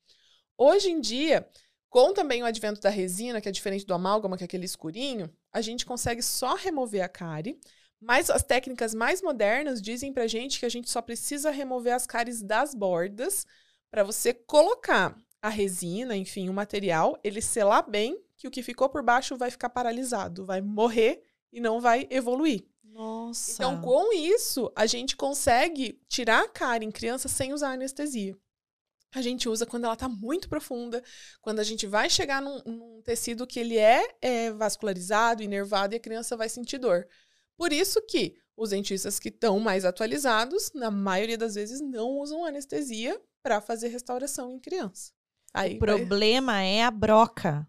Hoje 0.59 0.91
em 0.91 1.01
dia, 1.01 1.49
com 1.89 2.13
também 2.13 2.43
o 2.43 2.47
advento 2.47 2.81
da 2.81 2.91
resina, 2.91 3.41
que 3.41 3.49
é 3.49 3.53
diferente 3.53 3.87
do 3.87 3.95
amálgama, 3.95 4.37
que 4.37 4.45
é 4.45 4.47
aquele 4.47 4.67
escurinho, 4.67 5.31
a 5.53 5.61
gente 5.61 5.87
consegue 5.87 6.23
só 6.23 6.55
remover 6.55 7.03
a 7.03 7.09
cárie. 7.09 7.59
Mas 8.01 8.29
as 8.29 8.43
técnicas 8.43 8.95
mais 8.95 9.23
modernas 9.23 9.81
dizem 9.81 10.13
pra 10.13 10.27
gente 10.27 10.61
que 10.61 10.67
a 10.67 10.69
gente 10.69 10.91
só 10.91 11.01
precisa 11.01 11.51
remover 11.51 11.95
as 11.95 12.07
cáries 12.07 12.43
das 12.43 12.75
bordas 12.75 13.47
para 13.91 14.05
você 14.05 14.35
colocar 14.35 15.19
a 15.41 15.49
resina, 15.49 16.17
enfim, 16.17 16.49
o 16.49 16.53
material, 16.53 17.19
ele 17.23 17.41
selar 17.41 17.89
bem, 17.89 18.21
que 18.37 18.47
o 18.47 18.51
que 18.51 18.63
ficou 18.63 18.89
por 18.89 19.03
baixo 19.03 19.37
vai 19.37 19.51
ficar 19.51 19.71
paralisado, 19.71 20.45
vai 20.45 20.61
morrer 20.61 21.23
e 21.53 21.61
não 21.61 21.81
vai 21.81 22.07
evoluir. 22.11 22.67
Nossa. 22.97 23.53
Então, 23.53 23.79
com 23.83 24.11
isso, 24.15 24.73
a 24.75 24.87
gente 24.87 25.17
consegue 25.17 26.01
tirar 26.09 26.45
a 26.45 26.49
cara 26.49 26.83
em 26.83 26.91
criança 26.91 27.29
sem 27.29 27.53
usar 27.53 27.73
anestesia. 27.73 28.35
A 29.15 29.21
gente 29.21 29.51
usa 29.51 29.67
quando 29.67 29.85
ela 29.85 29.93
está 29.93 30.09
muito 30.09 30.49
profunda, 30.49 31.03
quando 31.43 31.59
a 31.61 31.63
gente 31.63 31.87
vai 31.87 32.09
chegar 32.09 32.41
num, 32.41 32.59
num 32.65 33.03
tecido 33.03 33.47
que 33.47 33.61
ele 33.61 33.77
é, 33.77 34.09
é 34.23 34.51
vascularizado, 34.51 35.43
inervado 35.43 35.95
e 35.95 35.99
a 35.99 36.01
criança 36.01 36.39
vai 36.39 36.49
sentir 36.49 36.79
dor. 36.79 37.07
Por 37.55 37.71
isso 37.71 38.01
que 38.01 38.39
os 38.57 38.71
dentistas 38.71 39.19
que 39.19 39.29
estão 39.29 39.61
mais 39.61 39.85
atualizados, 39.85 40.73
na 40.75 40.91
maioria 40.91 41.37
das 41.37 41.55
vezes, 41.55 41.83
não 41.83 42.19
usam 42.19 42.47
anestesia 42.47 43.21
para 43.43 43.61
fazer 43.61 43.89
restauração 43.89 44.51
em 44.51 44.59
criança. 44.59 45.13
Aí 45.53 45.77
o 45.77 45.79
problema 45.79 46.53
vai... 46.53 46.67
é 46.67 46.85
a 46.85 46.91
broca. 46.91 47.69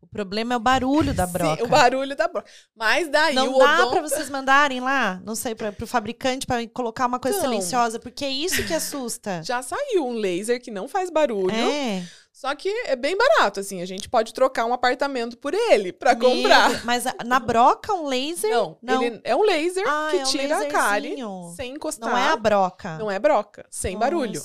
O 0.00 0.06
problema 0.06 0.54
é 0.54 0.56
o 0.56 0.60
barulho 0.60 1.12
da 1.12 1.26
broca. 1.26 1.56
Sim, 1.62 1.62
o 1.64 1.68
barulho 1.68 2.16
da 2.16 2.28
broca. 2.28 2.48
Mas 2.74 3.08
daí 3.08 3.34
não 3.34 3.54
o 3.54 3.58
dá 3.58 3.80
odonto... 3.80 3.90
para 3.92 4.02
vocês 4.02 4.30
mandarem 4.30 4.80
lá, 4.80 5.20
não 5.24 5.34
sei, 5.34 5.54
para 5.54 5.74
o 5.82 5.86
fabricante 5.86 6.46
para 6.46 6.66
colocar 6.68 7.06
uma 7.06 7.18
coisa 7.18 7.38
então, 7.38 7.50
silenciosa, 7.50 7.98
porque 7.98 8.24
é 8.24 8.30
isso 8.30 8.64
que 8.64 8.74
assusta. 8.74 9.42
Já 9.44 9.60
saiu 9.62 10.06
um 10.06 10.12
laser 10.12 10.62
que 10.62 10.70
não 10.70 10.88
faz 10.88 11.10
barulho. 11.10 11.54
É. 11.54 12.06
Só 12.38 12.54
que 12.54 12.68
é 12.86 12.94
bem 12.94 13.16
barato, 13.16 13.58
assim. 13.58 13.82
A 13.82 13.84
gente 13.84 14.08
pode 14.08 14.32
trocar 14.32 14.64
um 14.64 14.72
apartamento 14.72 15.36
por 15.36 15.52
ele 15.52 15.92
para 15.92 16.14
comprar. 16.14 16.84
Mas 16.84 17.02
na 17.26 17.40
broca, 17.40 17.92
um 17.92 18.06
laser? 18.06 18.48
Não, 18.48 18.78
não. 18.80 19.02
Ele 19.02 19.20
é 19.24 19.34
um 19.34 19.42
laser 19.42 19.84
ah, 19.84 20.08
que 20.08 20.18
é 20.18 20.20
um 20.20 20.24
tira 20.24 20.58
a 20.58 20.66
cárie 20.66 21.16
sem 21.56 21.74
encostar. 21.74 22.08
Não 22.08 22.16
é 22.16 22.28
a 22.28 22.36
broca. 22.36 22.96
Não 22.96 23.10
é 23.10 23.18
broca, 23.18 23.66
sem 23.68 23.94
Nossa. 23.94 24.04
barulho. 24.04 24.40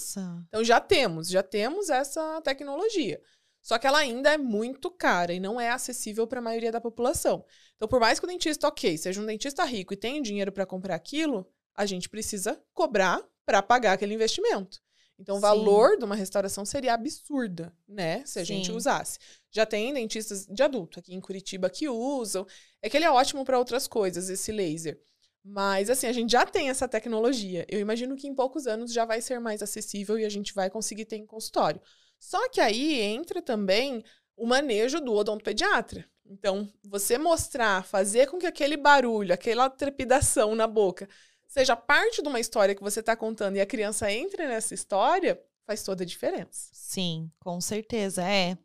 Então 0.47 0.63
já 0.63 0.80
temos, 0.80 1.30
já 1.30 1.43
temos 1.43 1.91
essa 1.91 2.41
tecnologia. 2.41 3.21
Só 3.64 3.80
que 3.80 3.88
ela 3.88 3.99
ainda 3.99 4.34
é 4.34 4.38
muito 4.38 4.91
cara 4.91 5.34
e 5.34 5.40
não 5.40 5.60
é 5.60 5.72
acessível 5.72 6.27
para 6.27 6.40
a 6.40 6.44
maioria 6.44 6.72
da 6.72 6.81
população. 6.81 7.45
Então, 7.77 7.88
por 7.88 7.99
mais 7.99 8.19
que 8.19 8.26
o 8.26 8.27
dentista, 8.27 8.68
ok, 8.68 8.98
seja 8.98 9.22
um 9.22 9.26
dentista 9.26 9.64
rico 9.64 9.94
e 9.94 9.98
tenha 9.98 10.22
dinheiro 10.22 10.52
para 10.52 10.65
comprar 10.65 10.95
aquilo, 10.95 11.48
a 11.73 11.85
gente 11.85 12.10
precisa 12.10 12.61
cobrar 12.73 13.23
para 13.45 13.64
pagar 13.64 13.94
aquele 13.94 14.14
investimento. 14.14 14.81
Então, 15.18 15.38
o 15.38 15.40
valor 15.40 15.98
de 15.98 16.03
uma 16.03 16.15
restauração 16.15 16.65
seria 16.65 16.94
absurda, 16.94 17.73
né? 17.88 18.26
Se 18.26 18.40
a 18.40 18.45
Sim. 18.45 18.56
gente 18.56 18.72
usasse. 18.72 19.18
Já 19.49 19.65
tem 19.65 19.94
dentistas 19.94 20.45
de 20.45 20.61
adulto 20.61 20.99
aqui 20.99 21.14
em 21.14 21.22
Curitiba 21.22 21.69
que 21.69 21.88
usam. 21.88 22.45
É 22.81 22.90
que 22.90 22.98
ele 22.98 23.06
é 23.06 23.11
ótimo 23.11 23.45
para 23.45 23.57
outras 23.57 23.88
coisas, 23.88 24.30
esse 24.30 24.52
laser. 24.52 24.99
Mas, 25.41 25.90
assim, 25.90 26.07
a 26.07 26.14
gente 26.14 26.31
já 26.31 26.45
tem 26.45 26.69
essa 26.69 26.88
tecnologia. 26.88 27.65
Eu 27.69 27.80
imagino 27.80 28.15
que 28.18 28.27
em 28.27 28.35
poucos 28.35 28.68
anos 28.68 28.91
já 28.91 29.06
vai 29.06 29.22
ser 29.22 29.40
mais 29.40 29.61
acessível 29.61 30.18
e 30.18 30.26
a 30.26 30.30
gente 30.30 30.53
vai 30.53 30.69
conseguir 30.69 31.06
ter 31.06 31.18
em 31.18 31.26
consultório. 31.26 31.81
Só 32.23 32.47
que 32.47 32.61
aí 32.61 33.01
entra 33.01 33.41
também 33.41 34.01
o 34.37 34.47
manejo 34.47 35.01
do 35.01 35.13
odontopediatra. 35.13 36.05
Então, 36.25 36.71
você 36.81 37.17
mostrar, 37.17 37.83
fazer 37.83 38.27
com 38.27 38.39
que 38.39 38.45
aquele 38.45 38.77
barulho, 38.77 39.33
aquela 39.33 39.69
trepidação 39.69 40.55
na 40.55 40.65
boca 40.65 41.07
seja 41.49 41.75
parte 41.75 42.21
de 42.21 42.27
uma 42.29 42.39
história 42.39 42.73
que 42.73 42.81
você 42.81 43.01
está 43.01 43.13
contando 43.13 43.57
e 43.57 43.61
a 43.61 43.65
criança 43.65 44.09
entre 44.09 44.47
nessa 44.47 44.73
história, 44.73 45.37
faz 45.67 45.83
toda 45.83 46.03
a 46.03 46.07
diferença. 46.07 46.69
Sim, 46.71 47.29
com 47.41 47.59
certeza. 47.59 48.23
É. 48.23 48.57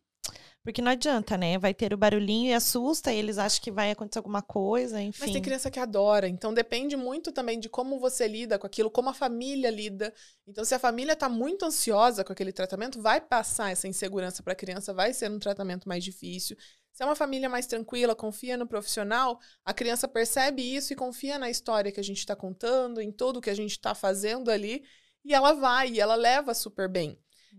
Porque 0.63 0.83
não 0.83 0.93
adianta, 0.93 1.37
né? 1.37 1.57
Vai 1.59 1.73
ter 1.73 1.95
o 1.95 1.97
barulhinho 1.97 2.51
e 2.51 2.55
assusta, 2.55 3.13
e 3.13 3.17
eles 3.17 3.39
acham 3.39 3.63
que 3.63 3.71
vai 3.71 3.91
acontecer 3.91 4.19
alguma 4.19 4.43
coisa, 4.43 5.01
enfim. 5.01 5.21
Mas 5.23 5.33
tem 5.33 5.43
criança 5.43 5.71
que 5.71 5.81
adora, 5.81 6.29
então 6.29 6.53
depende 6.53 6.97
muito 6.97 7.33
também 7.33 7.59
de 7.59 7.69
como 7.69 7.99
você 7.99 8.29
lida 8.29 8.59
com 8.59 8.67
aquilo, 8.67 8.91
como 8.91 9.09
a 9.09 9.15
família 9.15 9.71
lida. 9.71 10.13
Então, 10.47 10.65
se 10.65 10.75
a 10.75 10.79
família 10.79 11.15
está 11.15 11.29
muito 11.29 11.65
ansiosa 11.65 12.23
com 12.23 12.33
aquele 12.33 12.53
tratamento, 12.53 13.01
vai 13.01 13.21
passar 13.21 13.71
essa 13.71 13.89
insegurança 13.89 14.43
para 14.43 14.53
a 14.53 14.57
criança, 14.57 14.93
vai 14.93 15.15
ser 15.15 15.31
um 15.31 15.39
tratamento 15.39 15.89
mais 15.89 16.05
difícil. 16.05 16.57
Se 16.93 17.03
é 17.05 17.07
uma 17.07 17.15
família 17.15 17.49
mais 17.49 17.65
tranquila, 17.65 18.15
confia 18.15 18.57
no 18.57 18.67
profissional, 18.67 19.39
a 19.65 19.73
criança 19.73 20.09
percebe 20.09 20.63
isso 20.63 20.93
e 20.93 20.97
confia 20.97 21.39
na 21.39 21.49
história 21.49 21.93
que 21.93 22.01
a 22.01 22.05
gente 22.05 22.19
está 22.19 22.35
contando, 22.35 23.01
em 23.01 23.13
tudo 23.13 23.41
que 23.41 23.51
a 23.51 23.55
gente 23.55 23.71
está 23.71 23.95
fazendo 23.95 24.51
ali, 24.51 24.83
e 25.25 25.33
ela 25.33 25.53
vai, 25.53 25.91
e 25.91 26.01
ela 26.01 26.17
leva 26.17 26.53
super 26.55 26.89
bem. 26.89 27.17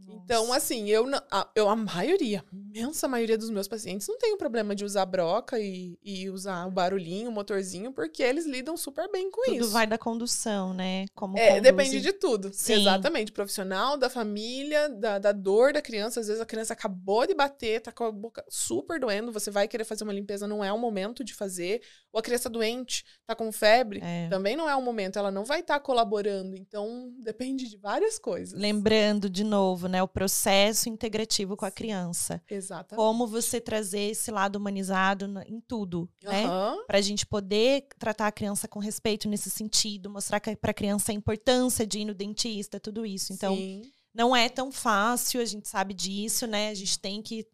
Então, 0.07 0.53
assim, 0.53 0.87
eu, 0.89 1.05
a, 1.31 1.49
eu, 1.55 1.67
a 1.67 1.75
maioria, 1.75 2.43
a 2.51 2.55
imensa 2.55 3.07
maioria 3.07 3.37
dos 3.37 3.49
meus 3.49 3.67
pacientes 3.67 4.07
não 4.07 4.17
tem 4.17 4.31
o 4.33 4.37
problema 4.37 4.75
de 4.75 4.85
usar 4.85 5.05
broca 5.05 5.59
e, 5.59 5.97
e 6.03 6.29
usar 6.29 6.67
o 6.67 6.71
barulhinho, 6.71 7.29
o 7.29 7.33
motorzinho, 7.33 7.91
porque 7.91 8.21
eles 8.21 8.45
lidam 8.45 8.77
super 8.77 9.11
bem 9.11 9.31
com 9.31 9.41
tudo 9.41 9.55
isso. 9.55 9.65
Tudo 9.65 9.73
vai 9.73 9.87
da 9.87 9.97
condução, 9.97 10.71
né? 10.71 11.05
Como 11.15 11.35
é, 11.37 11.59
depende 11.59 11.99
de 11.99 12.13
tudo. 12.13 12.51
Sim. 12.53 12.81
Exatamente. 12.81 13.31
Profissional, 13.31 13.97
da 13.97 14.09
família, 14.09 14.87
da, 14.87 15.17
da 15.17 15.31
dor 15.31 15.73
da 15.73 15.81
criança. 15.81 16.19
Às 16.19 16.27
vezes 16.27 16.41
a 16.41 16.45
criança 16.45 16.73
acabou 16.73 17.25
de 17.25 17.33
bater, 17.33 17.81
tá 17.81 17.91
com 17.91 18.03
a 18.03 18.11
boca 18.11 18.45
super 18.47 18.99
doendo, 18.99 19.31
você 19.31 19.49
vai 19.49 19.67
querer 19.67 19.83
fazer 19.83 20.03
uma 20.03 20.13
limpeza, 20.13 20.47
não 20.47 20.63
é 20.63 20.71
o 20.71 20.77
momento 20.77 21.23
de 21.23 21.33
fazer. 21.33 21.81
Ou 22.13 22.19
a 22.19 22.23
criança 22.23 22.49
doente, 22.49 23.03
tá 23.25 23.35
com 23.35 23.51
febre, 23.51 23.99
é. 24.03 24.27
também 24.29 24.55
não 24.55 24.69
é 24.69 24.75
o 24.75 24.81
momento, 24.81 25.19
ela 25.19 25.31
não 25.31 25.43
vai 25.43 25.59
estar 25.59 25.75
tá 25.75 25.79
colaborando. 25.79 26.55
Então, 26.55 27.11
depende 27.19 27.67
de 27.67 27.77
várias 27.77 28.17
coisas. 28.17 28.59
Lembrando, 28.59 29.29
de 29.29 29.43
novo, 29.43 29.87
né? 29.89 30.01
O 30.01 30.07
processo 30.07 30.87
integrativo 30.87 31.57
com 31.57 31.65
a 31.65 31.71
criança. 31.71 32.41
Exatamente. 32.49 32.95
Como 32.95 33.27
você 33.27 33.59
trazer 33.59 34.11
esse 34.11 34.31
lado 34.31 34.55
humanizado 34.55 35.25
em 35.47 35.59
tudo, 35.59 36.09
uhum. 36.23 36.31
né? 36.31 36.47
Pra 36.87 37.01
gente 37.01 37.25
poder 37.25 37.87
tratar 37.97 38.27
a 38.27 38.31
criança 38.31 38.67
com 38.67 38.79
respeito 38.79 39.27
nesse 39.27 39.49
sentido, 39.49 40.09
mostrar 40.09 40.41
pra 40.61 40.73
criança 40.73 41.11
a 41.11 41.15
importância 41.15 41.85
de 41.85 41.99
ir 41.99 42.05
no 42.05 42.13
dentista, 42.13 42.79
tudo 42.79 43.05
isso. 43.05 43.33
Então, 43.33 43.55
Sim. 43.55 43.81
não 44.13 44.35
é 44.35 44.47
tão 44.47 44.71
fácil, 44.71 45.41
a 45.41 45.45
gente 45.45 45.67
sabe 45.67 45.93
disso, 45.93 46.47
né? 46.47 46.69
A 46.69 46.75
gente 46.75 46.99
tem 46.99 47.21
que 47.21 47.45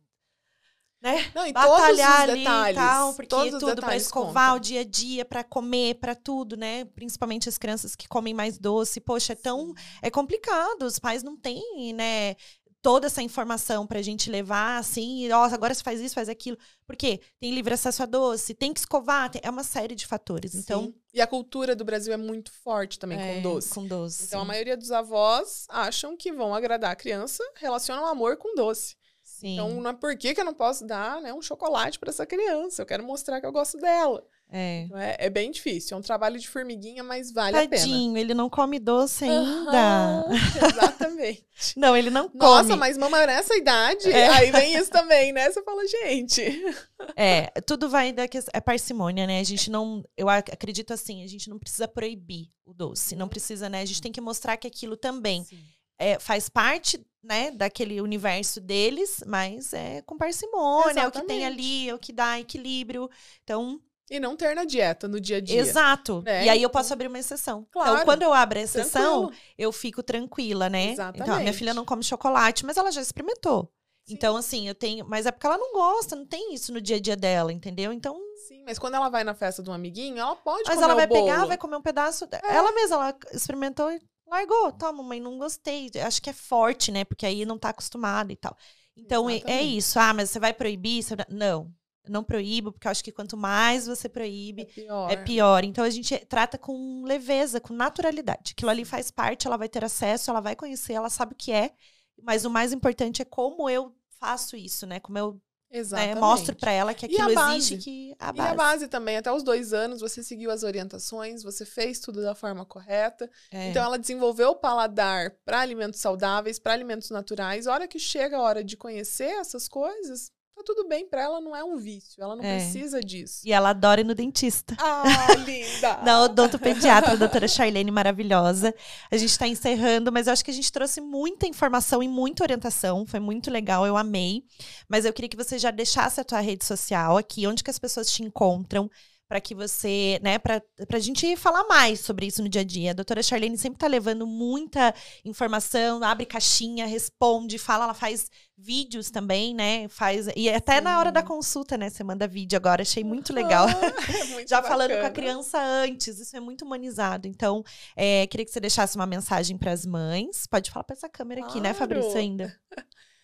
né? 1.05 1.31
Não, 1.35 1.45
e 1.45 1.53
Batalhar 1.53 2.27
os 2.27 2.35
detalhes, 2.35 2.75
tal, 2.75 3.13
porque 3.13 3.51
tudo 3.51 3.75
para 3.75 3.95
escovar 3.95 4.49
contam. 4.49 4.57
o 4.57 4.59
dia 4.59 4.81
a 4.81 4.83
dia, 4.83 5.23
para 5.23 5.43
comer, 5.43 5.95
para 5.95 6.15
tudo, 6.15 6.57
né? 6.57 6.83
Principalmente 6.83 7.47
as 7.47 7.59
crianças 7.59 7.95
que 7.95 8.07
comem 8.07 8.33
mais 8.33 8.57
doce. 8.57 8.99
Poxa, 8.99 9.33
é 9.33 9.35
tão 9.35 9.75
é 10.01 10.09
complicado, 10.09 10.81
os 10.81 10.97
pais 10.97 11.21
não 11.21 11.37
têm, 11.37 11.93
né, 11.93 12.35
toda 12.81 13.05
essa 13.05 13.21
informação 13.21 13.85
para 13.85 13.99
a 13.99 14.01
gente 14.01 14.31
levar 14.31 14.77
assim, 14.77 15.31
ó, 15.31 15.43
agora 15.45 15.73
você 15.73 15.83
faz 15.83 16.01
isso, 16.01 16.15
faz 16.15 16.27
aquilo. 16.27 16.57
Porque 16.87 17.19
tem 17.39 17.53
livre 17.53 17.73
acesso 17.73 18.01
a 18.01 18.05
doce, 18.07 18.55
tem 18.55 18.73
que 18.73 18.79
escovar, 18.79 19.29
tem, 19.29 19.41
é 19.43 19.49
uma 19.49 19.63
série 19.63 19.93
de 19.93 20.07
fatores. 20.07 20.55
Então, 20.55 20.85
Sim. 20.85 20.95
e 21.13 21.21
a 21.21 21.27
cultura 21.27 21.75
do 21.75 21.85
Brasil 21.85 22.13
é 22.13 22.17
muito 22.17 22.51
forte 22.63 22.97
também 22.97 23.19
é, 23.19 23.35
com 23.35 23.41
doce. 23.43 23.69
Com 23.69 23.87
doce. 23.87 24.25
Então 24.25 24.41
a 24.41 24.45
maioria 24.45 24.75
dos 24.75 24.91
avós 24.91 25.65
acham 25.69 26.17
que 26.17 26.31
vão 26.31 26.53
agradar 26.53 26.91
a 26.91 26.95
criança, 26.95 27.43
relacionam 27.57 28.07
amor 28.07 28.37
com 28.37 28.55
doce. 28.55 28.95
Sim. 29.39 29.53
Então, 29.53 29.81
não 29.81 29.89
é 29.89 29.93
por 29.93 30.15
que, 30.15 30.33
que 30.33 30.39
eu 30.39 30.45
não 30.45 30.53
posso 30.53 30.87
dar 30.87 31.21
né, 31.21 31.33
um 31.33 31.41
chocolate 31.41 31.99
para 31.99 32.09
essa 32.09 32.25
criança. 32.25 32.81
Eu 32.81 32.85
quero 32.85 33.03
mostrar 33.03 33.41
que 33.41 33.45
eu 33.45 33.51
gosto 33.51 33.77
dela. 33.77 34.23
É. 34.49 34.83
Então, 34.83 34.97
é, 34.97 35.15
é, 35.19 35.29
bem 35.29 35.51
difícil. 35.51 35.93
É 35.93 35.99
um 35.99 36.01
trabalho 36.01 36.39
de 36.39 36.47
formiguinha, 36.47 37.03
mas 37.03 37.33
vale 37.33 37.51
Tadinho, 37.51 37.67
a 37.67 37.69
pena. 37.69 37.81
Tadinho, 37.81 38.17
ele 38.17 38.33
não 38.33 38.49
come 38.49 38.79
doce 38.79 39.25
ainda. 39.25 40.25
Uhum, 40.25 40.35
exatamente. 40.71 41.43
não, 41.75 41.97
ele 41.97 42.09
não 42.09 42.29
come. 42.29 42.39
Nossa, 42.39 42.77
mas 42.77 42.97
mama 42.97 43.25
nessa 43.25 43.57
idade, 43.57 44.09
é. 44.09 44.29
aí 44.29 44.51
vem 44.51 44.75
isso 44.75 44.89
também, 44.89 45.33
né? 45.33 45.51
Você 45.51 45.61
fala, 45.63 45.85
gente. 45.85 46.41
É, 47.17 47.47
tudo 47.61 47.89
vai 47.89 48.11
da 48.11 48.27
que 48.27 48.39
é 48.51 48.59
parcimônia, 48.59 49.27
né? 49.27 49.39
A 49.39 49.43
gente 49.43 49.69
não, 49.69 50.03
eu 50.17 50.27
acredito 50.27 50.91
assim, 50.91 51.23
a 51.23 51.27
gente 51.27 51.49
não 51.49 51.59
precisa 51.59 51.87
proibir 51.87 52.49
o 52.65 52.73
doce, 52.73 53.15
não 53.15 53.27
precisa, 53.27 53.69
né? 53.69 53.81
A 53.81 53.85
gente 53.85 54.01
tem 54.01 54.11
que 54.11 54.21
mostrar 54.21 54.57
que 54.57 54.65
aquilo 54.65 54.97
também 54.97 55.43
Sim 55.43 55.57
é, 55.97 56.19
faz 56.19 56.49
parte, 56.49 57.05
né, 57.25 57.51
daquele 57.51 57.99
universo 57.99 58.61
deles, 58.61 59.23
mas 59.25 59.73
é 59.73 60.01
com 60.03 60.17
parcimônia, 60.17 60.91
Exatamente. 60.91 61.03
é 61.03 61.07
o 61.07 61.11
que 61.11 61.27
tem 61.27 61.45
ali, 61.45 61.89
é 61.89 61.95
o 61.95 61.99
que 61.99 62.13
dá 62.13 62.39
equilíbrio. 62.39 63.09
Então. 63.43 63.79
E 64.09 64.19
não 64.19 64.35
ter 64.35 64.55
na 64.55 64.65
dieta 64.65 65.07
no 65.07 65.19
dia 65.19 65.37
a 65.37 65.41
dia. 65.41 65.59
Exato. 65.59 66.21
Né? 66.23 66.45
E 66.45 66.49
aí 66.49 66.61
eu 66.61 66.69
posso 66.69 66.93
abrir 66.93 67.07
uma 67.07 67.17
exceção. 67.17 67.65
Então, 67.67 67.81
claro. 67.81 67.93
Então, 67.93 68.05
quando 68.05 68.21
eu 68.21 68.31
abro 68.31 68.59
a 68.59 68.61
exceção, 68.61 69.21
Tranquilo. 69.21 69.41
eu 69.57 69.71
fico 69.71 70.03
tranquila, 70.03 70.69
né? 70.69 70.91
Exatamente. 70.91 71.23
Então, 71.23 71.39
minha 71.39 71.53
filha 71.53 71.73
não 71.73 71.83
come 71.83 72.03
chocolate, 72.03 72.63
mas 72.63 72.77
ela 72.77 72.91
já 72.91 73.01
experimentou. 73.01 73.71
Sim. 74.05 74.13
Então, 74.13 74.37
assim, 74.37 74.67
eu 74.67 74.75
tenho. 74.75 75.03
Mas 75.09 75.25
é 75.25 75.31
porque 75.31 75.47
ela 75.47 75.57
não 75.57 75.73
gosta, 75.73 76.15
não 76.15 76.27
tem 76.27 76.53
isso 76.53 76.71
no 76.71 76.79
dia 76.79 76.97
a 76.97 76.99
dia 76.99 77.15
dela, 77.15 77.51
entendeu? 77.51 77.91
Então. 77.91 78.15
Sim, 78.47 78.63
mas 78.63 78.77
quando 78.77 78.93
ela 78.93 79.09
vai 79.09 79.23
na 79.23 79.33
festa 79.33 79.63
de 79.63 79.71
um 79.71 79.73
amiguinho, 79.73 80.19
ela 80.19 80.35
pode 80.35 80.65
mas 80.67 80.75
comer 80.75 80.83
ela 80.83 80.93
vai 80.93 81.07
pegar, 81.07 81.45
vai 81.45 81.57
comer 81.57 81.77
um 81.77 81.81
pedaço. 81.81 82.25
É. 82.25 82.55
Ela 82.55 82.71
mesma, 82.73 82.95
ela 82.95 83.17
experimentou 83.33 83.91
e 83.91 83.99
largou, 84.27 84.71
tá, 84.71 84.91
mamãe, 84.91 85.19
não 85.19 85.37
gostei. 85.37 85.89
Acho 86.03 86.21
que 86.21 86.29
é 86.29 86.33
forte, 86.33 86.91
né? 86.91 87.03
Porque 87.03 87.25
aí 87.25 87.45
não 87.45 87.57
tá 87.57 87.69
acostumada 87.69 88.31
e 88.31 88.35
tal. 88.35 88.55
Então 88.95 89.29
é, 89.29 89.41
é, 89.45 89.61
isso. 89.61 89.99
Ah, 89.99 90.13
mas 90.13 90.29
você 90.29 90.39
vai 90.39 90.53
proibir? 90.53 91.03
Você... 91.03 91.15
Não, 91.29 91.73
não 92.07 92.23
proíbo, 92.23 92.71
porque 92.71 92.87
eu 92.87 92.91
acho 92.91 93.03
que 93.03 93.11
quanto 93.11 93.35
mais 93.35 93.87
você 93.87 94.07
proíbe, 94.07 94.63
é 94.63 94.65
pior. 94.65 95.11
é 95.11 95.17
pior. 95.17 95.63
Então 95.63 95.83
a 95.83 95.89
gente 95.89 96.17
trata 96.25 96.57
com 96.57 97.03
leveza, 97.03 97.59
com 97.59 97.73
naturalidade. 97.73 98.53
Aquilo 98.53 98.71
ali 98.71 98.85
faz 98.85 99.11
parte, 99.11 99.47
ela 99.47 99.57
vai 99.57 99.67
ter 99.67 99.83
acesso, 99.83 100.29
ela 100.29 100.39
vai 100.39 100.55
conhecer, 100.55 100.93
ela 100.93 101.09
sabe 101.09 101.33
o 101.33 101.37
que 101.37 101.51
é. 101.51 101.73
Mas 102.21 102.45
o 102.45 102.49
mais 102.49 102.71
importante 102.71 103.21
é 103.21 103.25
como 103.25 103.69
eu 103.69 103.93
faço 104.19 104.55
isso, 104.55 104.87
né? 104.87 104.99
Como 104.99 105.17
eu 105.17 105.41
Exatamente. 105.75 106.15
Né? 106.15 106.21
Mostro 106.21 106.55
para 106.55 106.71
ela 106.71 106.93
que 106.93 107.05
aquilo 107.05 107.31
existe, 107.31 107.77
que 107.77 108.15
a 108.17 108.31
base. 108.31 108.49
E 108.49 108.51
a 108.51 108.55
base 108.55 108.87
também, 108.87 109.17
até 109.17 109.31
os 109.31 109.43
dois 109.43 109.73
anos, 109.73 109.99
você 109.99 110.23
seguiu 110.23 110.49
as 110.49 110.63
orientações, 110.63 111.43
você 111.43 111.65
fez 111.65 111.99
tudo 111.99 112.21
da 112.21 112.33
forma 112.33 112.65
correta. 112.65 113.29
É. 113.51 113.69
Então, 113.69 113.83
ela 113.83 113.99
desenvolveu 113.99 114.51
o 114.51 114.55
paladar 114.55 115.31
para 115.43 115.59
alimentos 115.59 115.99
saudáveis, 115.99 116.57
para 116.57 116.71
alimentos 116.73 117.09
naturais. 117.09 117.67
A 117.67 117.73
hora 117.73 117.87
que 117.87 117.99
chega 117.99 118.37
a 118.37 118.41
hora 118.41 118.63
de 118.63 118.77
conhecer 118.77 119.31
essas 119.31 119.67
coisas, 119.67 120.31
tudo 120.65 120.87
bem 120.87 121.07
para 121.07 121.21
ela, 121.21 121.39
não 121.39 121.55
é 121.55 121.63
um 121.63 121.77
vício, 121.77 122.21
ela 122.21 122.35
não 122.35 122.43
é. 122.43 122.57
precisa 122.57 122.99
disso. 122.99 123.41
E 123.45 123.53
ela 123.53 123.69
adora 123.69 124.01
ir 124.01 124.03
no 124.03 124.15
dentista. 124.15 124.75
Ah, 124.79 125.03
linda! 125.45 126.01
Na 126.03 126.23
odontopediatra, 126.23 127.13
a 127.13 127.15
doutora 127.15 127.47
Charlene, 127.47 127.91
maravilhosa. 127.91 128.73
A 129.09 129.17
gente 129.17 129.29
está 129.29 129.47
encerrando, 129.47 130.11
mas 130.11 130.27
eu 130.27 130.33
acho 130.33 130.43
que 130.43 130.51
a 130.51 130.53
gente 130.53 130.71
trouxe 130.71 130.99
muita 130.99 131.47
informação 131.47 132.03
e 132.03 132.07
muita 132.07 132.43
orientação, 132.43 133.05
foi 133.05 133.19
muito 133.19 133.49
legal, 133.49 133.85
eu 133.85 133.95
amei. 133.95 134.43
Mas 134.89 135.05
eu 135.05 135.13
queria 135.13 135.29
que 135.29 135.37
você 135.37 135.57
já 135.57 135.71
deixasse 135.71 136.19
a 136.19 136.23
tua 136.23 136.39
rede 136.39 136.65
social 136.65 137.17
aqui, 137.17 137.47
onde 137.47 137.63
que 137.63 137.69
as 137.69 137.79
pessoas 137.79 138.11
te 138.11 138.23
encontram, 138.23 138.89
para 139.27 139.41
que 139.41 139.55
você, 139.55 140.19
né, 140.21 140.37
para 140.37 140.61
a 140.93 140.99
gente 140.99 141.35
falar 141.35 141.63
mais 141.65 141.99
sobre 141.99 142.27
isso 142.27 142.43
no 142.43 142.49
dia 142.49 142.61
a 142.61 142.65
dia. 142.65 142.91
A 142.91 142.93
doutora 142.93 143.23
Charlene 143.23 143.57
sempre 143.57 143.77
está 143.77 143.87
levando 143.87 144.27
muita 144.27 144.93
informação, 145.23 146.03
abre 146.03 146.25
caixinha, 146.25 146.85
responde, 146.85 147.57
fala, 147.57 147.85
ela 147.85 147.93
faz 147.93 148.29
vídeos 148.57 149.09
também, 149.09 149.53
né? 149.53 149.87
Faz 149.89 150.27
e 150.35 150.49
até 150.49 150.77
Sim. 150.77 150.81
na 150.81 150.99
hora 150.99 151.11
da 151.11 151.21
consulta, 151.21 151.77
né? 151.77 151.89
Você 151.89 152.03
manda 152.03 152.27
vídeo 152.27 152.55
agora, 152.55 152.83
achei 152.83 153.03
muito 153.03 153.33
legal. 153.33 153.67
é 153.67 154.23
muito 154.31 154.47
Já 154.47 154.61
bacana. 154.61 154.87
falando 154.87 155.01
com 155.01 155.07
a 155.07 155.11
criança 155.11 155.59
antes, 155.59 156.19
isso 156.19 156.35
é 156.37 156.39
muito 156.39 156.63
humanizado. 156.63 157.27
Então, 157.27 157.63
é, 157.95 158.27
queria 158.27 158.45
que 158.45 158.51
você 158.51 158.59
deixasse 158.59 158.95
uma 158.95 159.07
mensagem 159.07 159.57
para 159.57 159.71
as 159.71 159.85
mães. 159.85 160.45
Pode 160.47 160.69
falar 160.69 160.83
para 160.83 160.95
essa 160.95 161.09
câmera 161.09 161.41
claro. 161.41 161.51
aqui, 161.51 161.61
né, 161.61 161.73
Fabrício 161.73 162.15
ainda. 162.15 162.55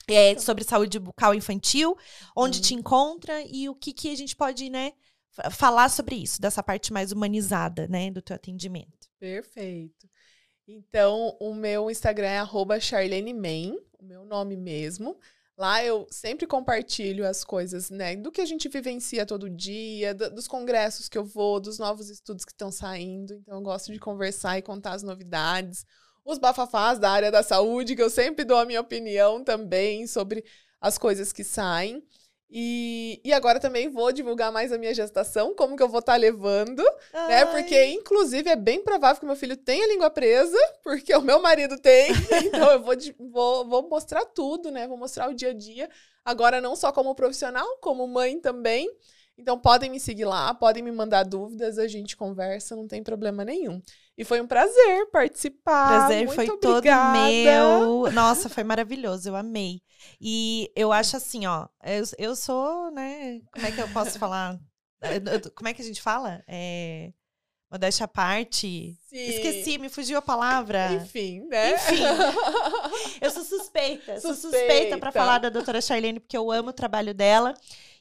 É, 0.08 0.38
sobre 0.40 0.64
saúde 0.64 1.00
bucal 1.00 1.36
infantil, 1.36 1.96
onde 2.36 2.60
hum. 2.60 2.62
te 2.62 2.74
encontra 2.74 3.42
e 3.48 3.70
o 3.70 3.76
que, 3.76 3.94
que 3.94 4.12
a 4.12 4.18
gente 4.18 4.36
pode, 4.36 4.70
né, 4.70 4.94
falar 5.52 5.90
sobre 5.90 6.16
isso, 6.16 6.42
dessa 6.42 6.62
parte 6.62 6.92
mais 6.92 7.12
humanizada, 7.12 7.88
né, 7.88 8.12
do 8.12 8.22
teu 8.22 8.36
atendimento. 8.36 9.10
Perfeito. 9.20 10.10
Então, 10.68 11.36
o 11.40 11.54
meu 11.54 11.90
Instagram 11.90 12.28
é 12.28 12.40
arroba 12.40 12.78
o 12.78 14.04
meu 14.04 14.26
nome 14.26 14.56
mesmo. 14.58 15.18
Lá 15.58 15.84
eu 15.84 16.08
sempre 16.10 16.48
compartilho 16.48 17.28
as 17.28 17.44
coisas, 17.44 17.90
né, 17.90 18.16
do 18.16 18.32
que 18.32 18.42
a 18.42 18.46
gente 18.46 18.68
vivencia 18.68 19.26
todo 19.26 19.50
dia, 19.50 20.14
do, 20.14 20.32
dos 20.32 20.48
congressos 20.48 21.08
que 21.08 21.18
eu 21.18 21.24
vou, 21.24 21.60
dos 21.60 21.78
novos 21.78 22.10
estudos 22.10 22.46
que 22.46 22.52
estão 22.52 22.72
saindo. 22.72 23.34
Então, 23.36 23.58
eu 23.58 23.62
gosto 23.62 23.92
de 23.92 24.00
conversar 24.00 24.58
e 24.58 24.62
contar 24.62 24.94
as 24.94 25.04
novidades. 25.04 25.86
Os 26.26 26.40
bafafás 26.40 27.00
da 27.00 27.12
área 27.12 27.32
da 27.32 27.44
saúde, 27.44 27.96
que 27.96 28.02
eu 28.02 28.10
sempre 28.10 28.46
dou 28.46 28.58
a 28.58 28.66
minha 28.66 28.82
opinião 28.82 29.44
também 29.44 30.08
sobre 30.08 30.44
as 30.80 30.98
coisas 30.98 31.32
que 31.32 31.44
saem. 31.44 32.04
E, 32.54 33.22
e 33.24 33.32
agora 33.32 33.62
também 33.62 33.88
vou 33.88 34.12
divulgar 34.12 34.52
mais 34.52 34.74
a 34.74 34.78
minha 34.78 34.94
gestação, 34.94 35.56
como 35.56 35.78
que 35.78 35.82
eu 35.82 35.88
vou 35.88 36.02
estar 36.02 36.14
tá 36.14 36.18
levando, 36.18 36.84
Ai. 37.14 37.28
né? 37.30 37.46
Porque, 37.46 37.86
inclusive, 37.86 38.50
é 38.50 38.58
bem 38.58 38.84
provável 38.84 39.22
que 39.22 39.26
meu 39.26 39.38
filho 39.38 39.56
tenha 39.56 39.88
língua 39.88 40.10
presa, 40.10 40.58
porque 40.84 41.16
o 41.16 41.22
meu 41.22 41.42
marido 41.42 41.80
tem. 41.80 42.12
então, 42.44 42.72
eu 42.72 42.82
vou, 42.82 42.96
vou, 43.32 43.68
vou 43.70 43.90
mostrar 43.90 44.26
tudo, 44.26 44.70
né? 44.70 44.86
Vou 44.86 44.98
mostrar 44.98 45.30
o 45.30 45.34
dia 45.34 45.52
a 45.52 45.54
dia. 45.54 45.90
Agora, 46.26 46.60
não 46.60 46.76
só 46.76 46.92
como 46.92 47.16
profissional, 47.16 47.66
como 47.80 48.06
mãe 48.06 48.38
também. 48.38 48.90
Então, 49.38 49.58
podem 49.58 49.90
me 49.90 50.00
seguir 50.00 50.26
lá, 50.26 50.54
podem 50.54 50.84
me 50.84 50.92
mandar 50.92 51.24
dúvidas, 51.24 51.80
a 51.80 51.88
gente 51.88 52.18
conversa, 52.18 52.76
não 52.76 52.86
tem 52.86 53.02
problema 53.02 53.46
nenhum. 53.46 53.82
E 54.18 54.26
foi 54.26 54.42
um 54.42 54.46
prazer 54.46 55.10
participar. 55.10 55.88
Prazer 55.88 56.26
Muito 56.26 56.36
foi 56.36 56.50
obrigada. 56.50 57.18
todo 57.18 58.04
meu. 58.04 58.12
Nossa, 58.12 58.50
foi 58.50 58.66
maravilhoso, 58.66 59.30
eu 59.30 59.38
amei. 59.38 59.82
E 60.20 60.72
eu 60.76 60.92
acho 60.92 61.18
assim, 61.18 61.46
ó, 61.46 61.68
eu, 61.84 62.04
eu 62.18 62.36
sou, 62.36 62.92
né? 62.92 63.42
Como 63.52 63.66
é 63.66 63.72
que 63.72 63.82
eu 63.82 63.90
posso 63.90 64.18
falar? 64.20 64.60
Como 65.56 65.68
é 65.68 65.74
que 65.74 65.82
a 65.82 65.86
gente 65.86 66.02
fala? 66.02 66.44
É. 66.48 67.12
Modéstia 67.72 68.04
à 68.04 68.08
parte. 68.08 68.98
Sim. 69.08 69.18
Esqueci, 69.18 69.78
me 69.78 69.88
fugiu 69.88 70.18
a 70.18 70.22
palavra. 70.22 70.92
Enfim, 70.94 71.40
né? 71.48 71.76
Enfim. 71.76 72.04
eu 73.22 73.32
sou 73.32 73.46
suspeita. 73.46 74.20
suspeita. 74.20 74.20
Sou 74.20 74.36
suspeita 74.36 74.98
para 74.98 75.12
falar 75.12 75.38
da 75.38 75.48
doutora 75.48 75.80
Charlene, 75.80 76.20
porque 76.20 76.38
eu 76.38 76.52
amo 76.52 76.72
o 76.72 76.74
trabalho 76.74 77.14
dela. 77.14 77.54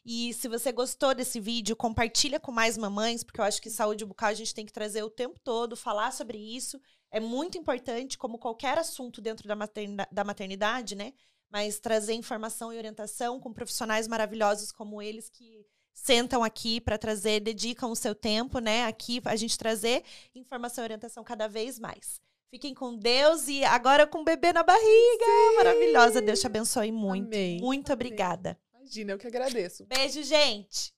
E 0.05 0.35
se 0.35 0.49
você 0.49 0.73
gostou 0.73 1.15
desse 1.15 1.39
vídeo, 1.39 1.77
compartilha 1.77 2.41
com 2.41 2.51
mais 2.51 2.77
mamães, 2.77 3.23
porque 3.23 3.41
eu 3.41 3.45
acho 3.45 3.63
que 3.63 3.71
saúde 3.71 4.05
bucal 4.05 4.31
a 4.31 4.35
gente 4.35 4.55
tem 4.55 4.67
que 4.67 4.73
trazer 4.73 5.05
o 5.05 5.11
tempo 5.11 5.39
todo, 5.39 5.77
falar 5.77 6.13
sobre 6.13 6.39
isso. 6.39 6.81
É 7.13 7.21
muito 7.21 7.57
importante, 7.57 8.19
como 8.19 8.39
qualquer 8.39 8.77
assunto 8.77 9.21
dentro 9.21 9.47
da, 9.47 9.55
maternidade, 9.55 10.11
da 10.11 10.25
maternidade 10.25 10.95
né? 10.97 11.13
Mas 11.51 11.79
trazer 11.81 12.15
informação 12.15 12.73
e 12.73 12.77
orientação 12.77 13.41
com 13.41 13.53
profissionais 13.53 14.07
maravilhosos 14.07 14.71
como 14.71 15.03
eles 15.03 15.29
que 15.29 15.67
sentam 15.93 16.43
aqui 16.43 16.81
para 16.81 16.97
trazer, 16.97 17.41
dedicam 17.41 17.91
o 17.91 17.97
seu 17.97 18.15
tempo, 18.15 18.59
né? 18.59 18.87
Aqui 18.87 19.21
a 19.25 19.37
gente 19.37 19.59
trazer 19.59 20.03
informação 20.35 20.83
e 20.83 20.87
orientação 20.87 21.25
cada 21.25 21.49
vez 21.49 21.79
mais. 21.79 22.21
Fiquem 22.51 22.75
com 22.75 22.97
Deus 22.97 23.47
e 23.49 23.63
agora 23.65 24.07
com 24.07 24.23
o 24.23 24.25
bebê 24.25 24.53
na 24.53 24.63
barriga. 24.63 25.25
Sim. 25.25 25.57
Maravilhosa. 25.57 26.21
Deus 26.21 26.41
te 26.41 26.47
abençoe 26.47 26.91
muito. 26.91 27.27
Amém. 27.27 27.61
Muito 27.61 27.93
obrigada. 27.93 28.59
Imagina, 28.75 29.13
eu 29.13 29.19
que 29.19 29.27
agradeço. 29.27 29.87
Beijo, 29.87 30.23
gente. 30.25 30.93